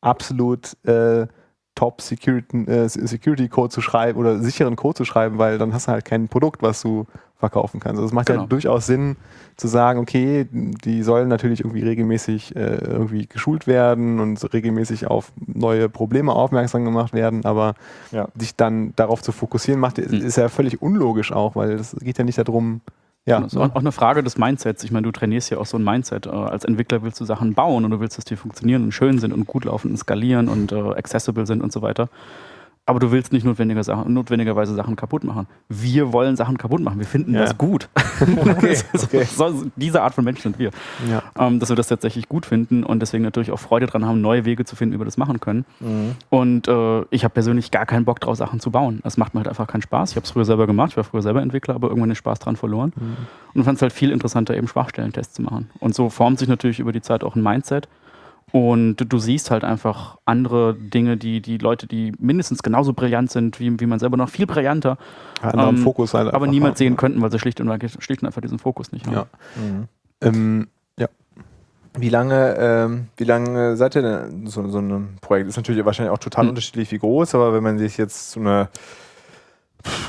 absolut 0.00 0.76
äh, 0.84 1.26
Top 1.74 2.00
Security, 2.00 2.64
äh, 2.64 2.88
Security 2.88 3.48
Code 3.48 3.70
zu 3.70 3.80
schreiben 3.80 4.18
oder 4.18 4.38
sicheren 4.40 4.76
Code 4.76 4.94
zu 4.96 5.04
schreiben, 5.04 5.38
weil 5.38 5.58
dann 5.58 5.72
hast 5.72 5.88
du 5.88 5.92
halt 5.92 6.04
kein 6.04 6.28
Produkt, 6.28 6.62
was 6.62 6.82
du 6.82 7.06
verkaufen 7.38 7.80
kannst. 7.80 7.96
Also 7.98 8.06
es 8.06 8.12
macht 8.12 8.26
Genau. 8.26 8.42
ja 8.42 8.46
durchaus 8.46 8.86
Sinn 8.86 9.16
zu 9.56 9.66
sagen, 9.66 9.98
okay, 9.98 10.46
die 10.52 11.02
sollen 11.02 11.28
natürlich 11.28 11.60
irgendwie 11.60 11.82
regelmäßig 11.82 12.54
äh, 12.54 12.76
irgendwie 12.76 13.26
geschult 13.26 13.66
werden 13.66 14.20
und 14.20 14.38
so 14.38 14.46
regelmäßig 14.46 15.08
auf 15.08 15.32
neue 15.44 15.88
Probleme 15.88 16.32
aufmerksam 16.32 16.84
gemacht 16.84 17.12
werden, 17.14 17.44
aber 17.44 17.74
Ja. 18.12 18.28
sich 18.38 18.54
dann 18.54 18.92
darauf 18.94 19.22
zu 19.22 19.32
fokussieren, 19.32 19.80
macht, 19.80 19.98
ist 19.98 20.36
ja 20.36 20.48
völlig 20.48 20.80
unlogisch 20.82 21.32
auch, 21.32 21.56
weil 21.56 21.72
es 21.72 21.96
geht 22.00 22.16
ja 22.18 22.22
nicht 22.24 22.38
darum, 22.38 22.80
ja, 23.26 23.44
auch 23.44 23.56
auch 23.56 23.76
eine 23.76 23.92
Frage 23.92 24.22
des 24.22 24.36
Mindsets. 24.36 24.82
Ich 24.84 24.90
meine, 24.90 25.04
du 25.04 25.12
trainierst 25.12 25.50
ja 25.50 25.58
auch 25.58 25.66
so 25.66 25.76
ein 25.76 25.84
Mindset. 25.84 26.26
Äh, 26.26 26.30
Als 26.30 26.64
Entwickler 26.64 27.02
willst 27.02 27.20
du 27.20 27.24
Sachen 27.24 27.54
bauen 27.54 27.84
und 27.84 27.90
du 27.90 28.00
willst, 28.00 28.18
dass 28.18 28.24
die 28.24 28.36
funktionieren 28.36 28.84
und 28.84 28.92
schön 28.92 29.18
sind 29.18 29.32
und 29.32 29.46
gut 29.46 29.64
laufen 29.64 29.90
und 29.90 29.96
skalieren 29.96 30.48
und 30.48 30.72
äh, 30.72 30.80
accessible 30.80 31.46
sind 31.46 31.62
und 31.62 31.72
so 31.72 31.82
weiter. 31.82 32.08
Aber 32.84 32.98
du 32.98 33.12
willst 33.12 33.32
nicht 33.32 33.44
notwendiger 33.44 33.84
Sachen, 33.84 34.12
notwendigerweise 34.12 34.74
Sachen 34.74 34.96
kaputt 34.96 35.22
machen. 35.22 35.46
Wir 35.68 36.12
wollen 36.12 36.34
Sachen 36.34 36.58
kaputt 36.58 36.80
machen. 36.80 36.98
Wir 36.98 37.06
finden 37.06 37.32
Ja. 37.32 37.42
das 37.42 37.56
gut. 37.56 37.88
Okay, 38.22 38.70
Das 38.70 38.82
ist 38.92 39.04
okay. 39.04 39.24
so, 39.36 39.64
diese 39.76 40.02
Art 40.02 40.14
von 40.14 40.24
Mensch 40.24 40.40
sind 40.40 40.58
wir. 40.58 40.70
ja. 41.08 41.22
Ähm, 41.38 41.60
dass 41.60 41.68
wir 41.68 41.76
das 41.76 41.86
tatsächlich 41.86 42.28
gut 42.28 42.44
finden 42.44 42.82
und 42.82 43.00
deswegen 43.00 43.22
natürlich 43.22 43.52
auch 43.52 43.58
Freude 43.58 43.86
dran 43.86 44.04
haben, 44.04 44.20
neue 44.20 44.44
Wege 44.44 44.64
zu 44.64 44.74
finden, 44.74 44.94
wie 44.96 45.00
wir 45.00 45.04
das 45.04 45.16
machen 45.16 45.38
können. 45.38 45.64
Mhm. 45.80 46.12
Und 46.28 46.66
äh, 46.68 47.02
ich 47.10 47.22
habe 47.24 47.34
persönlich 47.34 47.70
gar 47.70 47.86
keinen 47.86 48.04
Bock 48.04 48.18
drauf, 48.20 48.36
Sachen 48.36 48.58
zu 48.58 48.72
bauen. 48.72 48.98
Das 49.04 49.16
macht 49.16 49.34
mir 49.34 49.38
halt 49.40 49.48
einfach 49.48 49.66
keinen 49.68 49.82
Spaß. 49.82 50.10
Ich 50.10 50.16
habe 50.16 50.24
es 50.24 50.30
früher 50.32 50.44
selber 50.44 50.66
gemacht, 50.66 50.90
ich 50.90 50.96
war 50.96 51.04
früher 51.04 51.22
selber 51.22 51.40
Entwickler, 51.40 51.74
aber 51.76 51.88
irgendwann 51.88 52.10
den 52.10 52.16
Spaß 52.16 52.40
dran 52.40 52.56
verloren. 52.56 52.92
Und 53.54 53.62
fand 53.64 53.76
es 53.76 53.82
halt 53.82 53.92
viel 53.92 54.10
interessanter, 54.10 54.56
eben 54.56 54.66
Schwachstellentests 54.66 55.34
zu 55.34 55.42
machen. 55.42 55.70
Und 55.78 55.94
so 55.94 56.10
formt 56.10 56.38
sich 56.40 56.48
natürlich 56.48 56.80
über 56.80 56.92
die 56.92 57.00
Zeit 57.02 57.22
auch 57.22 57.36
ein 57.36 57.42
Mindset. 57.42 57.88
Und 58.52 58.96
du 58.96 59.18
siehst 59.18 59.50
halt 59.50 59.64
einfach 59.64 60.18
andere 60.26 60.74
Dinge, 60.74 61.16
die 61.16 61.40
die 61.40 61.56
Leute, 61.58 61.86
die 61.86 62.12
mindestens 62.18 62.62
genauso 62.62 62.92
brillant 62.92 63.30
sind, 63.30 63.58
wie, 63.60 63.80
wie 63.80 63.86
man 63.86 63.98
selber 63.98 64.16
noch 64.18 64.28
viel 64.28 64.46
brillanter, 64.46 64.98
Ähm, 65.42 65.78
Fokus 65.78 66.12
halt 66.12 66.32
aber 66.32 66.46
niemals 66.46 66.78
sehen 66.78 66.96
könnten, 66.96 67.20
weil 67.22 67.30
sie 67.30 67.38
schlicht 67.38 67.60
und, 67.60 67.68
schlicht 68.00 68.22
und 68.22 68.26
einfach 68.26 68.42
diesen 68.42 68.58
Fokus 68.58 68.92
nicht 68.92 69.06
haben. 69.06 69.14
Ja. 69.14 69.26
Mhm. 69.56 69.88
Ähm, 70.20 70.68
Wie 71.98 72.08
lange, 72.08 72.56
ähm, 72.58 73.08
wie 73.18 73.24
lange 73.24 73.76
seid 73.76 73.96
ihr 73.96 74.02
denn 74.02 74.30
in 74.30 74.46
so, 74.46 74.66
so 74.68 74.78
einem 74.78 75.16
Projekt? 75.20 75.50
Ist 75.50 75.56
natürlich 75.58 75.84
wahrscheinlich 75.84 76.10
auch 76.10 76.18
total 76.18 76.44
Hm. 76.44 76.48
unterschiedlich, 76.50 76.90
wie 76.90 76.98
groß, 76.98 77.34
aber 77.34 77.52
wenn 77.52 77.62
man 77.62 77.78
sich 77.78 77.98
jetzt 77.98 78.30
so 78.30 78.40
eine, 78.40 78.70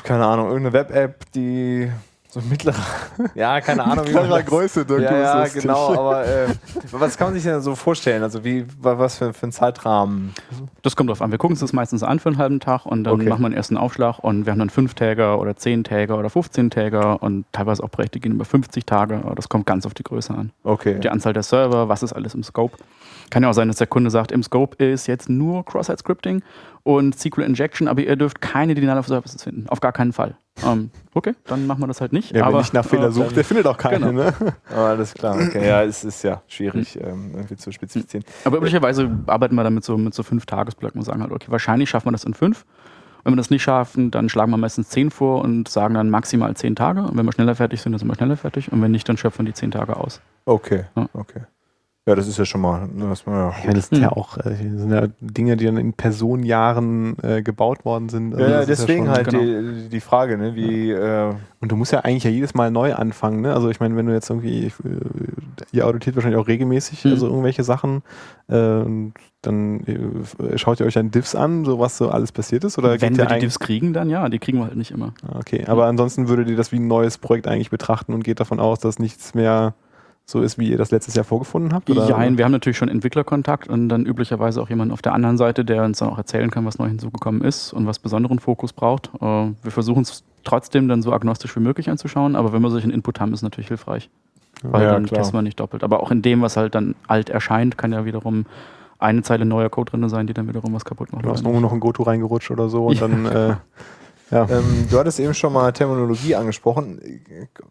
keine 0.03 0.25
Ahnung, 0.25 0.47
irgendeine 0.47 0.71
Web-App, 0.73 1.29
die 1.33 1.91
so 2.33 2.41
mittlerer, 2.49 2.75
ja, 3.35 3.61
keine 3.61 3.83
Ahnung, 3.85 4.05
wie 4.07 4.11
man 4.13 4.23
Mittlerer 4.23 4.43
Größe, 4.43 4.85
Dirk, 4.85 5.01
ja, 5.01 5.43
ja, 5.43 5.47
genau, 5.47 5.93
aber 5.95 6.25
äh, 6.25 6.47
was 6.91 7.17
kann 7.17 7.27
man 7.27 7.33
sich 7.35 7.43
denn 7.43 7.61
so 7.61 7.75
vorstellen? 7.75 8.23
Also 8.23 8.43
wie, 8.43 8.65
wa- 8.81 8.97
was 8.97 9.17
für, 9.17 9.33
für 9.33 9.47
ein 9.47 9.51
Zeitrahmen? 9.51 10.33
Das 10.81 10.95
kommt 10.95 11.09
drauf 11.09 11.21
an. 11.21 11.31
Wir 11.31 11.37
gucken 11.37 11.53
uns 11.53 11.59
das 11.59 11.73
meistens 11.73 12.01
an 12.03 12.19
für 12.19 12.29
einen 12.29 12.37
halben 12.37 12.59
Tag 12.59 12.85
und 12.85 13.03
dann 13.03 13.13
Okay. 13.13 13.29
machen 13.29 13.41
wir 13.41 13.45
einen 13.47 13.55
ersten 13.55 13.77
Aufschlag 13.77 14.19
und 14.19 14.45
wir 14.45 14.51
haben 14.51 14.59
dann 14.59 14.69
5-Täger 14.69 15.39
oder 15.39 15.51
10-Täger 15.51 16.17
oder 16.17 16.29
15-Täger 16.29 17.21
und 17.21 17.45
teilweise 17.51 17.83
auch 17.83 17.91
Projekte 17.91 18.19
gehen 18.19 18.33
über 18.33 18.45
50 18.45 18.85
Tage. 18.85 19.21
Aber 19.23 19.35
Das 19.35 19.47
kommt 19.49 19.65
ganz 19.65 19.85
auf 19.85 19.93
die 19.93 20.03
Größe 20.03 20.33
an. 20.33 20.51
Okay. 20.63 20.99
Die 20.99 21.09
Anzahl 21.09 21.33
der 21.33 21.43
Server, 21.43 21.87
was 21.89 22.03
ist 22.03 22.13
alles 22.13 22.33
im 22.33 22.43
Scope. 22.43 22.77
Kann 23.29 23.43
ja 23.43 23.49
auch 23.49 23.53
sein, 23.53 23.67
dass 23.67 23.77
der 23.77 23.87
Kunde 23.87 24.09
sagt, 24.09 24.31
im 24.31 24.43
Scope 24.43 24.83
ist 24.83 25.07
jetzt 25.07 25.29
nur 25.29 25.63
Cross-Site-Scripting 25.65 26.41
und 26.83 27.17
SQL 27.17 27.43
Injection, 27.43 27.87
aber 27.87 28.01
ihr 28.01 28.15
dürft 28.15 28.41
keine 28.41 28.75
Denial 28.75 28.97
of 28.97 29.07
Services 29.07 29.43
finden. 29.43 29.67
Auf 29.69 29.79
gar 29.79 29.91
keinen 29.91 30.13
Fall. 30.13 30.35
Ähm, 30.63 30.91
okay, 31.13 31.33
dann 31.45 31.65
machen 31.65 31.81
wir 31.81 31.87
das 31.87 31.99
halt 31.99 32.13
nicht. 32.13 32.31
Ja, 32.35 32.43
aber, 32.43 32.53
wer 32.53 32.59
nicht 32.61 32.73
nach 32.73 32.85
Fehler 32.85 33.11
sucht, 33.11 33.35
der 33.35 33.43
findet 33.43 33.65
auch 33.65 33.77
keine. 33.77 34.07
Genau. 34.07 34.11
Ne? 34.11 34.33
Ah, 34.69 34.89
alles 34.89 35.13
klar. 35.13 35.35
Okay, 35.35 35.67
ja, 35.67 35.83
es 35.83 36.03
ist 36.03 36.23
ja 36.23 36.41
schwierig 36.47 36.99
ähm, 37.01 37.31
irgendwie 37.33 37.55
zu 37.55 37.71
spezifizieren. 37.71 38.23
Aber 38.45 38.57
üblicherweise 38.57 39.09
arbeiten 39.27 39.55
wir 39.55 39.63
damit 39.63 39.83
so 39.83 39.97
mit 39.97 40.13
so 40.13 40.21
fünf 40.23 40.45
Tagesblöcken 40.45 40.99
und 40.99 41.05
sagen 41.05 41.21
halt, 41.21 41.31
okay, 41.31 41.47
wahrscheinlich 41.49 41.89
schaffen 41.89 42.07
wir 42.07 42.11
das 42.11 42.23
in 42.23 42.33
fünf. 42.33 42.65
Wenn 43.23 43.33
wir 43.33 43.37
das 43.37 43.49
nicht 43.49 43.63
schaffen, 43.63 44.11
dann 44.11 44.27
schlagen 44.27 44.51
wir 44.51 44.57
meistens 44.57 44.89
zehn 44.89 45.09
vor 45.09 45.41
und 45.41 45.69
sagen 45.69 45.93
dann 45.95 46.09
maximal 46.09 46.53
zehn 46.55 46.75
Tage. 46.75 47.01
Und 47.03 47.17
wenn 47.17 47.25
wir 47.25 47.31
schneller 47.31 47.55
fertig 47.55 47.81
sind, 47.81 47.93
dann 47.93 47.99
sind 47.99 48.07
wir 48.09 48.15
schneller 48.15 48.35
fertig. 48.35 48.71
Und 48.71 48.81
wenn 48.81 48.91
nicht, 48.91 49.07
dann 49.07 49.15
schöpfen 49.17 49.45
wir 49.45 49.51
die 49.53 49.55
zehn 49.57 49.71
Tage 49.71 49.95
aus. 49.95 50.19
Okay, 50.45 50.85
Ja. 50.97 51.07
okay. 51.13 51.41
Ja, 52.05 52.15
das 52.15 52.27
ist 52.27 52.37
ja 52.37 52.43
schon 52.43 52.59
mal. 52.59 52.85
ne, 52.93 53.07
Das 53.07 53.23
ja, 53.25 53.53
Ich 53.57 53.63
meine, 53.63 53.75
das 53.75 53.87
sind 53.87 54.01
ja 54.01 54.11
auch 54.11 54.37
äh, 54.37 54.49
das 54.49 54.57
sind 54.59 54.91
ja 54.91 55.07
Dinge, 55.21 55.55
die 55.55 55.63
dann 55.65 55.77
in 55.77 55.93
Personenjahren 55.93 57.15
äh, 57.23 57.41
gebaut 57.41 57.85
worden 57.85 58.09
sind. 58.09 58.33
Also 58.35 58.43
ja, 58.45 58.59
ja, 58.59 58.65
deswegen 58.65 59.05
schon- 59.05 59.13
halt 59.15 59.27
genau. 59.29 59.41
die, 59.41 59.87
die 59.89 59.99
Frage, 60.01 60.37
ne, 60.37 60.53
wie. 60.55 60.91
Äh, 60.91 61.33
Und 61.61 61.71
du 61.71 61.77
musst 61.77 61.93
ja 61.93 61.99
eigentlich 62.01 62.25
ja 62.25 62.29
jedes 62.29 62.53
Mal 62.55 62.71
neu 62.71 62.93
anfangen, 62.93 63.39
ne? 63.39 63.53
Also 63.53 63.69
ich 63.69 63.79
meine, 63.79 63.95
wenn 63.95 64.05
du 64.05 64.11
jetzt 64.13 64.29
irgendwie, 64.29 64.65
äh, 64.65 64.71
ihr 65.71 65.87
auditiert 65.87 66.15
wahrscheinlich 66.17 66.39
auch 66.41 66.47
regelmäßig, 66.47 67.05
Mhm. 67.05 67.11
also 67.11 67.27
irgendwelche 67.27 67.63
Sachen, 67.63 68.01
äh, 68.49 68.57
und 68.79 69.13
dann 69.41 69.79
äh, 69.85 70.57
schaut 70.57 70.81
ihr 70.81 70.85
euch 70.85 70.95
dann 70.95 71.09
Diffs 71.11 71.35
an, 71.35 71.63
so 71.63 71.79
was 71.79 71.97
so 71.97 72.09
alles 72.09 72.33
passiert 72.33 72.65
ist? 72.65 72.77
Oder 72.77 72.89
wenn 72.99 73.13
geht 73.13 73.17
wir 73.17 73.23
ihr 73.29 73.35
die 73.35 73.45
Diffs 73.45 73.59
kriegen, 73.59 73.93
dann 73.93 74.09
ja, 74.09 74.27
die 74.27 74.39
kriegen 74.39 74.57
wir 74.57 74.65
halt 74.65 74.75
nicht 74.75 74.91
immer. 74.91 75.13
Ah, 75.25 75.37
Okay, 75.39 75.63
aber 75.67 75.85
ansonsten 75.85 76.27
würdet 76.27 76.49
ihr 76.49 76.57
das 76.57 76.73
wie 76.73 76.79
ein 76.79 76.87
neues 76.87 77.17
Projekt 77.17 77.47
eigentlich 77.47 77.69
betrachten 77.69 78.13
und 78.13 78.25
geht 78.25 78.41
davon 78.41 78.59
aus, 78.59 78.79
dass 78.79 78.99
nichts 78.99 79.33
mehr 79.35 79.73
so 80.25 80.41
ist, 80.41 80.57
wie 80.57 80.69
ihr 80.69 80.77
das 80.77 80.91
letztes 80.91 81.15
Jahr 81.15 81.25
vorgefunden 81.25 81.73
habt? 81.73 81.89
Oder? 81.89 82.07
Nein, 82.09 82.37
wir 82.37 82.45
haben 82.45 82.51
natürlich 82.53 82.77
schon 82.77 82.87
Entwicklerkontakt 82.87 83.67
und 83.67 83.89
dann 83.89 84.05
üblicherweise 84.05 84.61
auch 84.61 84.69
jemanden 84.69 84.93
auf 84.93 85.01
der 85.01 85.13
anderen 85.13 85.37
Seite, 85.37 85.65
der 85.65 85.83
uns 85.83 85.99
dann 85.99 86.09
auch 86.09 86.17
erzählen 86.17 86.49
kann, 86.49 86.65
was 86.65 86.79
neu 86.79 86.87
hinzugekommen 86.87 87.41
ist 87.41 87.73
und 87.73 87.85
was 87.87 87.99
besonderen 87.99 88.39
Fokus 88.39 88.71
braucht. 88.71 89.11
Äh, 89.15 89.19
Wir 89.61 89.71
versuchen 89.71 90.03
es 90.03 90.23
trotzdem 90.45 90.87
dann 90.87 91.01
so 91.01 91.11
agnostisch 91.11 91.55
wie 91.55 91.59
möglich 91.59 91.89
anzuschauen, 91.89 92.35
aber 92.37 92.53
wenn 92.53 92.61
wir 92.61 92.69
solchen 92.69 92.91
Input 92.91 93.19
haben, 93.19 93.33
ist 93.33 93.39
es 93.39 93.43
natürlich 93.43 93.67
hilfreich. 93.67 94.09
Weil 94.61 94.83
Ja, 94.83 94.91
dann 94.93 95.05
klar. 95.07 95.19
testen 95.21 95.37
wir 95.37 95.41
nicht 95.41 95.59
doppelt. 95.59 95.83
Aber 95.83 96.01
auch 96.01 96.09
in 96.11 96.21
dem, 96.21 96.41
was 96.41 96.55
halt 96.55 96.73
dann 96.73 96.95
alt 97.07 97.29
erscheint, 97.29 97.77
kann 97.77 97.91
ja 97.91 98.05
wiederum 98.05 98.45
eine 98.99 99.23
Zeile 99.23 99.43
neuer 99.43 99.69
Code 99.69 99.91
drin 99.91 100.07
sein, 100.07 100.27
die 100.27 100.33
dann 100.33 100.47
wiederum 100.47 100.73
was 100.73 100.85
kaputt 100.85 101.11
macht. 101.11 101.25
Du 101.25 101.29
hast 101.31 101.41
irgendwo 101.41 101.59
noch 101.59 101.73
ein 101.73 101.81
Goto 101.81 102.03
reingerutscht 102.03 102.49
oder 102.51 102.69
so 102.69 102.85
und 102.85 102.95
Ja. 103.01 103.07
dann, 103.07 103.25
äh, 103.25 103.55
ja. 104.33 104.47
ähm, 104.49 104.87
du 104.89 104.97
hattest 104.97 105.19
eben 105.19 105.33
schon 105.33 105.53
mal 105.53 105.71
Terminologie 105.71 106.35
angesprochen. 106.35 106.99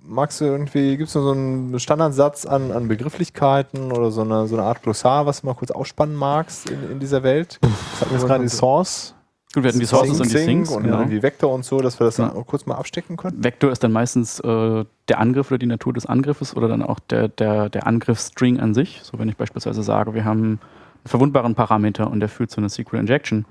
Magst 0.02 0.40
du 0.40 0.44
irgendwie, 0.44 0.96
gibt 0.96 1.08
es 1.08 1.12
so 1.12 1.30
einen 1.30 1.78
Standardsatz 1.78 2.46
an, 2.46 2.70
an 2.72 2.88
Begrifflichkeiten 2.88 3.92
oder 3.92 4.10
so 4.10 4.22
eine, 4.22 4.46
so 4.46 4.56
eine 4.56 4.64
Art 4.64 4.82
Glossar, 4.82 5.26
was 5.26 5.40
du 5.40 5.46
mal 5.46 5.54
kurz 5.54 5.70
ausspannen 5.70 6.16
magst 6.16 6.70
in, 6.70 6.92
in 6.92 7.00
dieser 7.00 7.22
Welt? 7.22 7.58
Das 7.60 8.00
hatten 8.00 8.10
wir 8.10 8.18
jetzt 8.18 8.26
gerade 8.26 8.44
die 8.44 8.48
Source. 8.48 9.14
Gut, 9.54 9.64
wir 9.64 9.68
hatten 9.68 9.80
die 9.80 9.86
Sources 9.86 10.18
und 10.18 10.32
die 10.32 10.36
Things. 10.36 10.70
und 10.70 10.84
genau. 10.84 11.00
irgendwie 11.00 11.22
Vector 11.22 11.52
und 11.52 11.64
so, 11.64 11.80
dass 11.80 12.00
wir 12.00 12.06
das 12.06 12.16
dann 12.16 12.28
Ja. 12.30 12.34
auch 12.36 12.46
kurz 12.46 12.64
mal 12.64 12.76
abstecken 12.76 13.18
können. 13.18 13.44
Vektor 13.44 13.70
ist 13.70 13.84
dann 13.84 13.92
meistens 13.92 14.40
äh, 14.40 14.84
der 15.08 15.18
Angriff 15.18 15.50
oder 15.50 15.58
die 15.58 15.66
Natur 15.66 15.92
des 15.92 16.06
Angriffes 16.06 16.56
oder 16.56 16.68
dann 16.68 16.82
auch 16.82 16.98
der, 17.00 17.28
der, 17.28 17.68
der 17.68 17.86
Angriffsstring 17.86 18.60
an 18.60 18.72
sich. 18.72 19.00
So 19.02 19.18
wenn 19.18 19.28
ich 19.28 19.36
beispielsweise 19.36 19.82
sage, 19.82 20.14
wir 20.14 20.24
haben 20.24 20.42
einen 20.42 20.60
verwundbaren 21.04 21.54
Parameter 21.54 22.10
und 22.10 22.20
der 22.20 22.30
führt 22.30 22.50
zu 22.50 22.62
einer 22.62 22.70
SQL 22.70 22.96
Injection, 22.96 23.44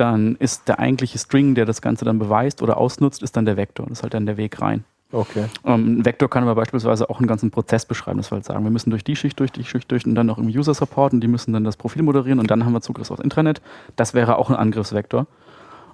dann 0.00 0.36
ist 0.36 0.68
der 0.68 0.78
eigentliche 0.78 1.18
String, 1.18 1.54
der 1.54 1.66
das 1.66 1.82
Ganze 1.82 2.04
dann 2.04 2.18
beweist 2.18 2.62
oder 2.62 2.78
ausnutzt, 2.78 3.22
ist 3.22 3.36
dann 3.36 3.44
der 3.44 3.56
Vektor. 3.56 3.86
Das 3.86 3.98
ist 3.98 4.02
halt 4.02 4.14
dann 4.14 4.26
der 4.26 4.36
Weg 4.36 4.60
rein. 4.60 4.84
Okay. 5.12 5.46
Ähm, 5.64 5.98
ein 5.98 6.04
Vektor 6.04 6.30
kann 6.30 6.44
aber 6.44 6.54
beispielsweise 6.54 7.10
auch 7.10 7.18
einen 7.18 7.26
ganzen 7.26 7.50
Prozess 7.50 7.84
beschreiben. 7.84 8.18
Das 8.18 8.30
wir 8.30 8.36
halt 8.36 8.44
sagen, 8.44 8.64
wir 8.64 8.70
müssen 8.70 8.90
durch 8.90 9.04
die 9.04 9.16
Schicht, 9.16 9.38
durch 9.40 9.50
die 9.50 9.64
Schicht 9.64 9.90
durch 9.90 10.06
und 10.06 10.14
dann 10.14 10.26
noch 10.26 10.38
im 10.38 10.46
User 10.46 10.72
Support 10.72 11.12
und 11.12 11.20
die 11.20 11.28
müssen 11.28 11.52
dann 11.52 11.64
das 11.64 11.76
Profil 11.76 12.02
moderieren 12.02 12.38
und 12.38 12.50
dann 12.50 12.64
haben 12.64 12.72
wir 12.72 12.80
Zugriff 12.80 13.10
aufs 13.10 13.20
Intranet. 13.20 13.60
Das 13.96 14.14
wäre 14.14 14.38
auch 14.38 14.50
ein 14.50 14.56
Angriffsvektor, 14.56 15.26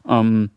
ähm, 0.06 0.50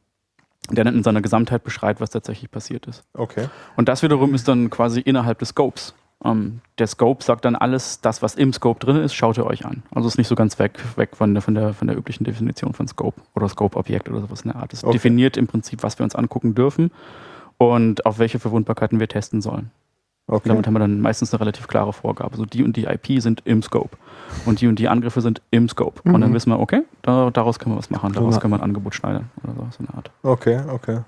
der 0.70 0.84
dann 0.84 0.96
in 0.96 1.04
seiner 1.04 1.22
Gesamtheit 1.22 1.64
beschreibt, 1.64 2.02
was 2.02 2.10
tatsächlich 2.10 2.52
passiert 2.52 2.86
ist. 2.86 3.04
Okay. 3.14 3.48
Und 3.78 3.88
das 3.88 4.04
wiederum 4.04 4.36
ist 4.36 4.48
dann 4.48 4.70
quasi 4.70 5.00
innerhalb 5.00 5.40
des 5.40 5.50
Scopes. 5.50 5.94
Ähm, 6.24 6.60
der 6.80 6.88
Scope 6.88 7.24
sagt 7.24 7.46
dann 7.46 7.56
alles, 7.56 8.02
das, 8.02 8.22
was 8.22 8.36
im 8.36 8.52
Scope 8.52 8.80
drin 8.86 8.98
ist, 8.98 9.14
schaut 9.14 9.38
ihr 9.38 9.46
euch 9.46 9.66
an. 9.66 9.84
Also 9.96 10.08
ist 10.08 10.18
nicht 10.18 10.28
so 10.28 10.36
ganz 10.36 10.60
weg, 10.60 10.78
weg 10.98 11.16
von, 11.16 11.34
der, 11.34 11.42
von, 11.42 11.56
der, 11.56 11.74
von 11.74 11.88
der 11.88 11.98
üblichen 11.98 12.26
Definition 12.26 12.74
von 12.74 12.88
Scope 12.88 13.22
oder 13.36 13.48
Scope-Objekt 13.48 14.10
oder 14.10 14.20
sowas 14.22 14.42
in 14.42 14.52
der 14.52 14.62
Art. 14.62 14.74
Es 14.74 14.84
Okay. 14.84 14.94
definiert 14.94 15.38
im 15.38 15.48
Prinzip, 15.48 15.82
was 15.82 15.98
wir 15.98 16.04
uns 16.04 16.16
angucken 16.16 16.56
dürfen 16.56 16.92
und 17.58 18.06
auf 18.06 18.20
welche 18.20 18.40
Verwundbarkeiten 18.40 19.00
wir 19.00 19.08
testen 19.08 19.42
sollen. 19.42 19.72
Okay. 20.28 20.50
Damit 20.50 20.68
haben 20.68 20.74
wir 20.74 20.80
dann 20.80 21.00
meistens 21.02 21.34
eine 21.34 21.40
relativ 21.40 21.68
klare 21.68 21.92
Vorgabe. 21.94 22.36
So 22.38 22.46
die 22.46 22.64
und 22.64 22.76
die 22.76 22.84
IP 22.86 23.20
sind 23.22 23.42
im 23.46 23.64
Scope 23.64 23.98
und 24.46 24.62
die 24.62 24.68
und 24.68 24.78
die 24.78 24.88
Angriffe 24.90 25.22
sind 25.22 25.42
im 25.52 25.68
Scope. 25.70 26.02
Und 26.04 26.20
dann 26.22 26.30
Mhm. 26.32 26.34
wissen 26.36 26.50
wir, 26.52 26.60
okay, 26.60 26.84
da, 27.02 27.32
daraus 27.32 27.58
können 27.60 27.74
wir 27.76 27.80
was 27.80 27.90
machen, 27.90 28.14
daraus 28.14 28.36
Ja. 28.36 28.42
können 28.42 28.54
wir 28.54 28.58
ein 28.58 28.64
Angebot 28.64 28.94
schneiden 28.94 29.32
oder 29.44 29.54
sowas 29.56 29.78
in 29.80 29.86
der 29.88 29.96
Art. 29.96 30.12
Okay, 30.22 30.60
okay. 30.70 31.00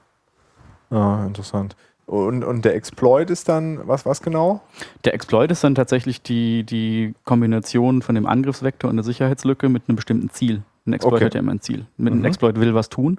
Ah, 0.89 1.23
interessant. 1.27 1.75
Und, 2.11 2.43
und 2.43 2.65
der 2.65 2.75
Exploit 2.75 3.29
ist 3.29 3.47
dann, 3.47 3.79
was, 3.87 4.05
was 4.05 4.21
genau? 4.21 4.61
Der 5.05 5.13
Exploit 5.13 5.49
ist 5.49 5.63
dann 5.63 5.75
tatsächlich 5.75 6.21
die, 6.21 6.63
die 6.65 7.13
Kombination 7.23 8.01
von 8.01 8.15
dem 8.15 8.25
Angriffsvektor 8.25 8.89
und 8.89 8.97
der 8.97 9.05
Sicherheitslücke 9.05 9.69
mit 9.69 9.83
einem 9.87 9.95
bestimmten 9.95 10.29
Ziel. 10.29 10.61
Ein 10.85 10.91
Exploit 10.91 11.13
Okay. 11.13 11.25
hat 11.27 11.35
ja 11.35 11.39
immer 11.39 11.53
ein 11.53 11.61
Ziel. 11.61 11.85
Mit 11.95 12.11
einem 12.11 12.19
Mhm. 12.19 12.25
Exploit 12.25 12.59
will 12.59 12.73
was 12.75 12.89
tun. 12.89 13.17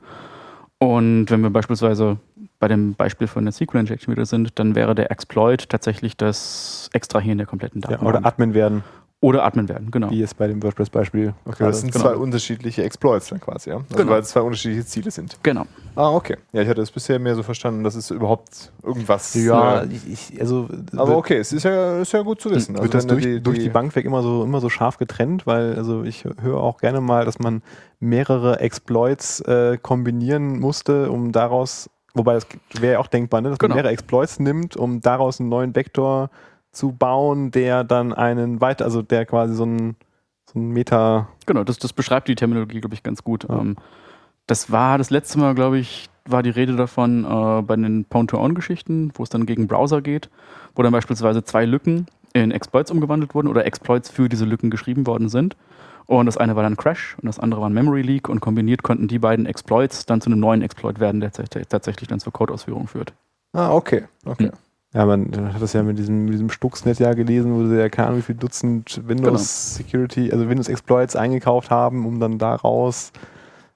Und 0.78 1.30
wenn 1.30 1.40
wir 1.40 1.48
beispielsweise 1.48 2.18
bei 2.58 2.68
dem 2.68 2.92
Beispiel 2.92 3.28
von 3.28 3.44
der 3.46 3.52
SQL 3.52 3.78
Injection 3.78 4.12
wieder 4.14 4.26
sind, 4.26 4.58
dann 4.58 4.74
wäre 4.74 4.94
der 4.94 5.10
Exploit 5.10 5.70
tatsächlich 5.70 6.14
das 6.18 6.90
Extrahieren 6.92 7.38
der 7.38 7.46
kompletten 7.46 7.80
Ja, 7.80 7.88
Datenbank. 7.92 8.16
oder 8.18 8.26
Admin 8.28 8.52
werden, 8.52 8.84
oder 9.22 9.44
Admin 9.44 9.68
werden, 9.68 9.92
genau. 9.92 10.10
wie 10.10 10.20
es 10.20 10.34
bei 10.34 10.48
dem 10.48 10.60
WordPress-Beispiel 10.62 11.32
Okay, 11.44 11.62
das 11.64 11.80
sind 11.80 11.92
genau. 11.92 12.04
zwei 12.06 12.16
unterschiedliche 12.16 12.82
Exploits 12.82 13.28
dann 13.28 13.40
quasi, 13.40 13.70
ja? 13.70 13.76
Also 13.76 13.86
Genau. 13.96 14.10
weil 14.12 14.20
es 14.20 14.28
zwei 14.30 14.40
unterschiedliche 14.40 14.84
Ziele 14.84 15.12
sind. 15.12 15.38
Genau. 15.44 15.64
Ah, 15.94 16.10
okay. 16.10 16.38
Ja, 16.52 16.62
ich 16.62 16.68
hatte 16.68 16.82
es 16.82 16.90
bisher 16.90 17.20
mehr 17.20 17.36
so 17.36 17.44
verstanden, 17.44 17.84
dass 17.84 17.94
es 17.94 18.10
überhaupt 18.10 18.72
irgendwas. 18.82 19.32
Ja, 19.34 19.82
äh, 19.82 19.88
ich, 20.12 20.40
also 20.40 20.68
aber 20.96 21.16
okay, 21.16 21.36
es 21.36 21.52
ist 21.52 21.62
ja, 21.62 22.00
ist 22.00 22.12
ja 22.12 22.22
gut 22.22 22.40
zu 22.40 22.50
wissen. 22.50 22.76
wird 22.76 22.92
das 22.94 23.06
durch 23.06 23.22
du 23.22 23.28
die, 23.34 23.40
durch 23.40 23.60
die 23.60 23.68
Bank 23.68 23.94
weg 23.94 24.04
immer 24.06 24.22
so, 24.22 24.42
immer 24.42 24.60
so 24.60 24.68
scharf 24.68 24.98
getrennt, 24.98 25.46
weil 25.46 25.76
also 25.76 26.02
ich 26.02 26.24
höre 26.40 26.58
auch 26.60 26.78
gerne 26.78 27.00
mal, 27.00 27.24
dass 27.24 27.38
man 27.38 27.62
mehrere 28.00 28.58
Exploits 28.58 29.38
äh, 29.42 29.78
kombinieren 29.80 30.58
musste, 30.58 31.12
um 31.12 31.30
daraus, 31.30 31.88
wobei 32.14 32.34
das 32.34 32.46
wäre 32.80 32.94
ja 32.94 32.98
auch 32.98 33.06
denkbar, 33.06 33.40
ne, 33.40 33.50
dass 33.50 33.58
Genau. 33.60 33.68
man 33.74 33.76
mehrere 33.76 33.92
Exploits 33.92 34.40
nimmt, 34.40 34.76
um 34.76 35.00
daraus 35.00 35.38
einen 35.38 35.48
neuen 35.48 35.76
Vektor 35.76 36.28
zu 36.28 36.36
bauen, 36.92 37.50
der 37.50 37.84
dann 37.84 38.12
einen 38.12 38.60
weiter, 38.60 38.84
also 38.84 39.02
der 39.02 39.26
quasi 39.26 39.54
so 39.54 39.64
ein, 39.64 39.96
so 40.50 40.58
ein 40.58 40.70
Meta, 40.70 41.28
Genau, 41.46 41.64
das, 41.64 41.78
das 41.78 41.92
beschreibt 41.92 42.28
die 42.28 42.34
Terminologie, 42.34 42.80
glaube 42.80 42.94
ich, 42.94 43.02
ganz 43.02 43.22
gut. 43.22 43.46
Ja. 43.48 43.58
Ähm, 43.60 43.76
das 44.46 44.72
war 44.72 44.98
das 44.98 45.10
letzte 45.10 45.38
Mal, 45.38 45.54
glaube 45.54 45.78
ich, 45.78 46.08
war 46.24 46.42
die 46.42 46.50
Rede 46.50 46.76
davon 46.76 47.24
äh, 47.24 47.62
bei 47.62 47.76
den 47.76 48.04
Pound-to-Own-Geschichten, 48.04 49.12
wo 49.14 49.22
es 49.22 49.28
dann 49.28 49.46
gegen 49.46 49.66
Browser 49.66 50.02
geht, 50.02 50.30
wo 50.74 50.82
dann 50.82 50.92
beispielsweise 50.92 51.44
zwei 51.44 51.64
Lücken 51.64 52.06
in 52.32 52.50
Exploits 52.50 52.90
umgewandelt 52.90 53.34
wurden 53.34 53.48
oder 53.48 53.66
Exploits 53.66 54.08
für 54.08 54.28
diese 54.28 54.44
Lücken 54.44 54.70
geschrieben 54.70 55.06
worden 55.06 55.28
sind. 55.28 55.56
Und 56.06 56.26
das 56.26 56.36
eine 56.36 56.56
war 56.56 56.62
dann 56.62 56.76
Crash 56.76 57.16
und 57.20 57.26
das 57.26 57.38
andere 57.38 57.60
war 57.60 57.68
ein 57.68 57.74
Memory 57.74 58.02
Leak 58.02 58.28
und 58.28 58.40
kombiniert 58.40 58.82
konnten 58.82 59.08
die 59.08 59.18
beiden 59.18 59.46
Exploits 59.46 60.06
dann 60.06 60.20
zu 60.20 60.30
einem 60.30 60.40
neuen 60.40 60.62
Exploit 60.62 60.98
werden, 61.00 61.20
der 61.20 61.32
tats- 61.32 61.68
tatsächlich 61.68 62.08
dann 62.08 62.20
zur 62.20 62.32
Codeausführung 62.32 62.88
führt. 62.88 63.12
Ah, 63.52 63.72
okay. 63.72 64.04
okay. 64.24 64.46
Hm. 64.46 64.52
Ja, 64.92 65.06
man 65.06 65.52
hat 65.54 65.62
das 65.62 65.72
ja 65.72 65.82
mit 65.82 65.98
diesem, 65.98 66.24
mit 66.26 66.34
diesem 66.34 66.50
Stuxnet 66.50 66.98
ja 66.98 67.12
gelesen, 67.14 67.54
wo 67.54 67.66
sie 67.66 67.78
ja 67.78 67.88
keine 67.88 68.08
Ahnung 68.08 68.18
wie 68.18 68.22
viel 68.24 68.34
Dutzend 68.34 69.00
Windows 69.06 69.74
Security, 69.76 70.30
also 70.32 70.48
Windows 70.48 70.68
Exploits 70.68 71.16
eingekauft 71.16 71.70
haben, 71.70 72.04
um 72.06 72.20
dann 72.20 72.38
daraus 72.38 73.12